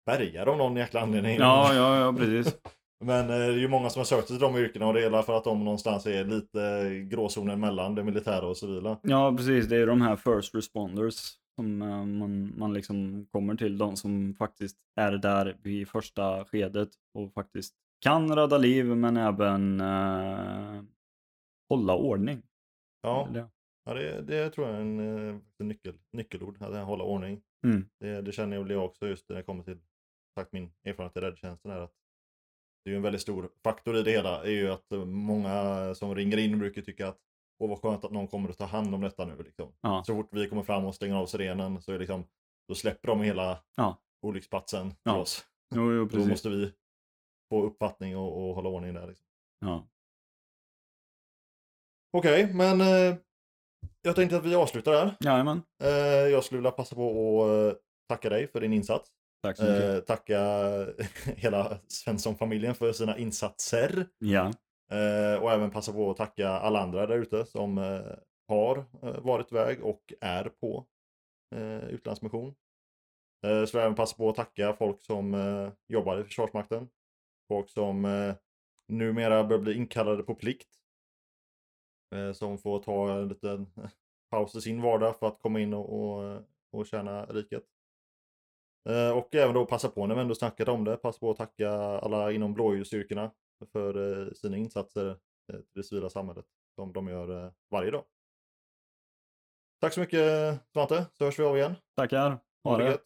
bärgare 0.06 0.50
av 0.50 0.56
någon 0.58 0.76
jäkla 0.76 1.00
anledning. 1.00 1.36
Ja, 1.36 1.74
ja, 1.74 2.00
ja, 2.00 2.12
precis. 2.12 2.58
Men 3.04 3.30
eh, 3.30 3.36
det 3.36 3.44
är 3.44 3.52
ju 3.58 3.68
många 3.68 3.90
som 3.90 4.00
har 4.00 4.04
sökt 4.04 4.28
sig 4.28 4.36
till 4.38 4.42
de 4.46 4.56
yrkena 4.56 4.86
och 4.86 4.94
det 4.94 5.04
är 5.04 5.22
för 5.22 5.36
att 5.36 5.44
de 5.44 5.64
någonstans 5.64 6.06
är 6.06 6.24
lite 6.24 6.90
gråzonen 7.10 7.60
mellan 7.60 7.94
det 7.94 8.04
militära 8.04 8.46
och 8.46 8.56
civila. 8.56 8.98
Ja, 9.02 9.34
precis. 9.36 9.66
Det 9.68 9.76
är 9.76 9.86
de 9.86 10.00
här 10.00 10.16
first 10.16 10.54
responders 10.54 11.14
som 11.54 11.82
eh, 11.82 12.04
man, 12.04 12.52
man 12.58 12.74
liksom 12.74 13.26
kommer 13.32 13.54
till. 13.54 13.78
De 13.78 13.96
som 13.96 14.34
faktiskt 14.34 14.76
är 14.96 15.12
där 15.12 15.56
vid 15.62 15.88
första 15.88 16.44
skedet 16.44 16.88
och 17.14 17.32
faktiskt 17.32 17.74
kan 18.00 18.36
rädda 18.36 18.58
liv 18.58 18.84
men 18.86 19.16
även 19.16 19.80
eh, 19.80 20.82
hålla 21.68 21.94
ordning. 21.96 22.42
Ja, 23.02 23.28
Det- 23.32 23.48
ja 23.84 23.94
det, 23.94 24.22
det 24.22 24.50
tror 24.50 24.66
jag 24.68 24.76
är 24.76 24.80
en, 24.80 25.28
eh, 25.28 25.36
en 25.58 25.68
nyckel, 25.68 25.94
nyckelord, 26.12 26.62
att 26.62 26.86
hålla 26.86 27.04
ordning. 27.04 27.40
Mm. 27.64 27.84
Det, 28.00 28.22
det 28.22 28.32
känner 28.32 28.70
jag 28.70 28.84
också 28.84 29.06
just 29.08 29.28
när 29.28 29.36
det 29.36 29.42
kommer 29.42 29.64
till 29.64 29.78
sagt 30.38 30.52
min 30.52 30.70
erfarenhet 30.84 31.16
i 31.16 31.20
räddtjänsten 31.20 31.70
är 31.70 31.80
att 31.80 31.92
det 32.88 32.90
är 32.90 32.94
ju 32.94 32.96
en 32.96 33.02
väldigt 33.02 33.22
stor 33.22 33.50
faktor 33.64 33.96
i 33.96 34.02
det 34.02 34.10
hela 34.10 34.44
är 34.44 34.50
ju 34.50 34.70
att 34.72 34.92
eh, 34.92 35.04
många 35.04 35.94
som 35.94 36.14
ringer 36.14 36.36
in 36.38 36.58
brukar 36.58 36.82
tycka 36.82 37.08
att 37.08 37.18
åh 37.58 37.68
vad 37.68 37.80
skönt 37.82 38.04
att 38.04 38.10
någon 38.10 38.28
kommer 38.28 38.48
att 38.50 38.58
ta 38.58 38.64
hand 38.64 38.94
om 38.94 39.00
detta 39.00 39.24
nu 39.24 39.42
liksom. 39.42 39.72
Ja. 39.80 40.02
Så 40.06 40.14
fort 40.14 40.28
vi 40.32 40.48
kommer 40.48 40.62
fram 40.62 40.84
och 40.84 40.94
stänger 40.94 41.14
av 41.16 41.26
sirenen 41.26 41.82
så 41.82 41.92
är 41.92 41.98
liksom 41.98 42.24
då 42.68 42.74
släpper 42.74 43.08
de 43.08 43.20
hela 43.22 43.58
Ja. 43.76 43.96
olycksplatsen 44.22 44.90
till 44.90 44.98
Ja, 45.02 45.16
oss. 45.18 45.46
Jo, 45.74 45.92
jo, 45.92 46.04
Då 46.04 46.26
måste 46.26 46.48
vi 46.48 46.72
få 47.50 47.62
uppfattning 47.62 48.16
och, 48.16 48.48
och 48.48 48.54
hålla 48.54 48.68
ordning 48.68 48.94
där. 48.94 49.06
Liksom. 49.06 49.26
Ja. 49.60 49.88
Okej, 52.12 52.54
men 52.54 52.80
eh, 52.80 53.16
jag 54.02 54.16
tänkte 54.16 54.36
att 54.36 54.44
vi 54.44 54.54
avslutar 54.54 54.92
där. 54.92 55.16
Jajamän. 55.20 55.62
Eh, 55.82 55.88
jag 56.32 56.44
skulle 56.44 56.58
vilja 56.58 56.70
passa 56.70 56.94
på 56.96 57.44
att 57.44 57.74
eh, 57.74 57.78
tacka 58.08 58.28
dig 58.28 58.48
för 58.48 58.60
din 58.60 58.72
insats. 58.72 59.10
Tack 59.42 59.56
så 59.56 59.64
mycket. 59.64 59.94
Eh, 59.94 60.00
tacka 60.00 60.40
hela 61.36 61.78
Svensson-familjen 61.86 62.74
för 62.74 62.92
sina 62.92 63.18
insatser. 63.18 64.06
Ja. 64.18 64.52
Eh, 64.90 65.42
och 65.42 65.52
även 65.52 65.70
passa 65.70 65.92
på 65.92 66.10
att 66.10 66.16
tacka 66.16 66.48
alla 66.48 66.80
andra 66.80 67.06
där 67.06 67.18
ute 67.18 67.46
som 67.46 67.78
eh, 67.78 68.00
har 68.48 68.84
eh, 69.02 69.20
varit 69.20 69.52
iväg 69.52 69.84
och 69.84 70.12
är 70.20 70.44
på 70.44 70.86
eh, 71.54 71.84
utlandsmission. 71.88 72.54
Eh, 73.46 73.64
så 73.64 73.76
jag 73.76 73.84
även 73.84 73.94
passa 73.94 74.16
på 74.16 74.28
att 74.28 74.36
tacka 74.36 74.72
folk 74.72 75.02
som 75.02 75.34
eh, 75.34 75.72
jobbar 75.88 76.20
i 76.20 76.24
Försvarsmakten. 76.24 76.88
Folk 77.48 77.70
som 77.70 78.04
eh, 78.04 78.34
numera 78.88 79.44
börjar 79.44 79.62
bli 79.62 79.74
inkallade 79.74 80.22
på 80.22 80.34
plikt. 80.34 80.68
Eh, 82.14 82.32
som 82.32 82.58
får 82.58 82.82
ta 82.82 83.12
en 83.12 83.28
liten 83.28 83.66
paus 84.30 84.54
i 84.54 84.60
sin 84.60 84.82
vardag 84.82 85.18
för 85.18 85.26
att 85.26 85.40
komma 85.40 85.60
in 85.60 85.74
och, 85.74 85.92
och, 85.92 86.42
och 86.72 86.86
tjäna 86.86 87.26
riket. 87.26 87.64
Eh, 88.88 89.10
Och 89.16 89.34
även 89.34 89.54
då 89.54 89.66
passa 89.66 89.88
på 89.88 90.06
när 90.06 90.14
vi 90.14 90.20
ändå 90.20 90.34
snackat 90.34 90.68
om 90.68 90.84
det, 90.84 90.96
passa 90.96 91.18
på 91.18 91.30
att 91.30 91.36
tacka 91.36 91.70
alla 91.70 92.32
inom 92.32 92.54
blåljusstyrkorna 92.54 93.30
för 93.72 94.22
eh, 94.26 94.32
sina 94.32 94.56
insatser 94.56 95.08
eh, 95.52 95.56
till 95.56 95.64
det 95.74 95.82
civila 95.82 96.10
samhället 96.10 96.46
som 96.74 96.92
de 96.92 97.08
gör 97.08 97.52
varje 97.70 97.90
dag. 97.90 98.04
Tack 99.80 99.92
så 99.92 100.00
mycket 100.00 100.58
Svante, 100.72 101.06
så 101.12 101.24
hörs 101.24 101.38
vi 101.38 101.44
av 101.44 101.56
igen. 101.56 101.74
Tackar. 101.96 102.38
Ha 102.64 102.78
det 102.78 102.84
det. 102.84 102.98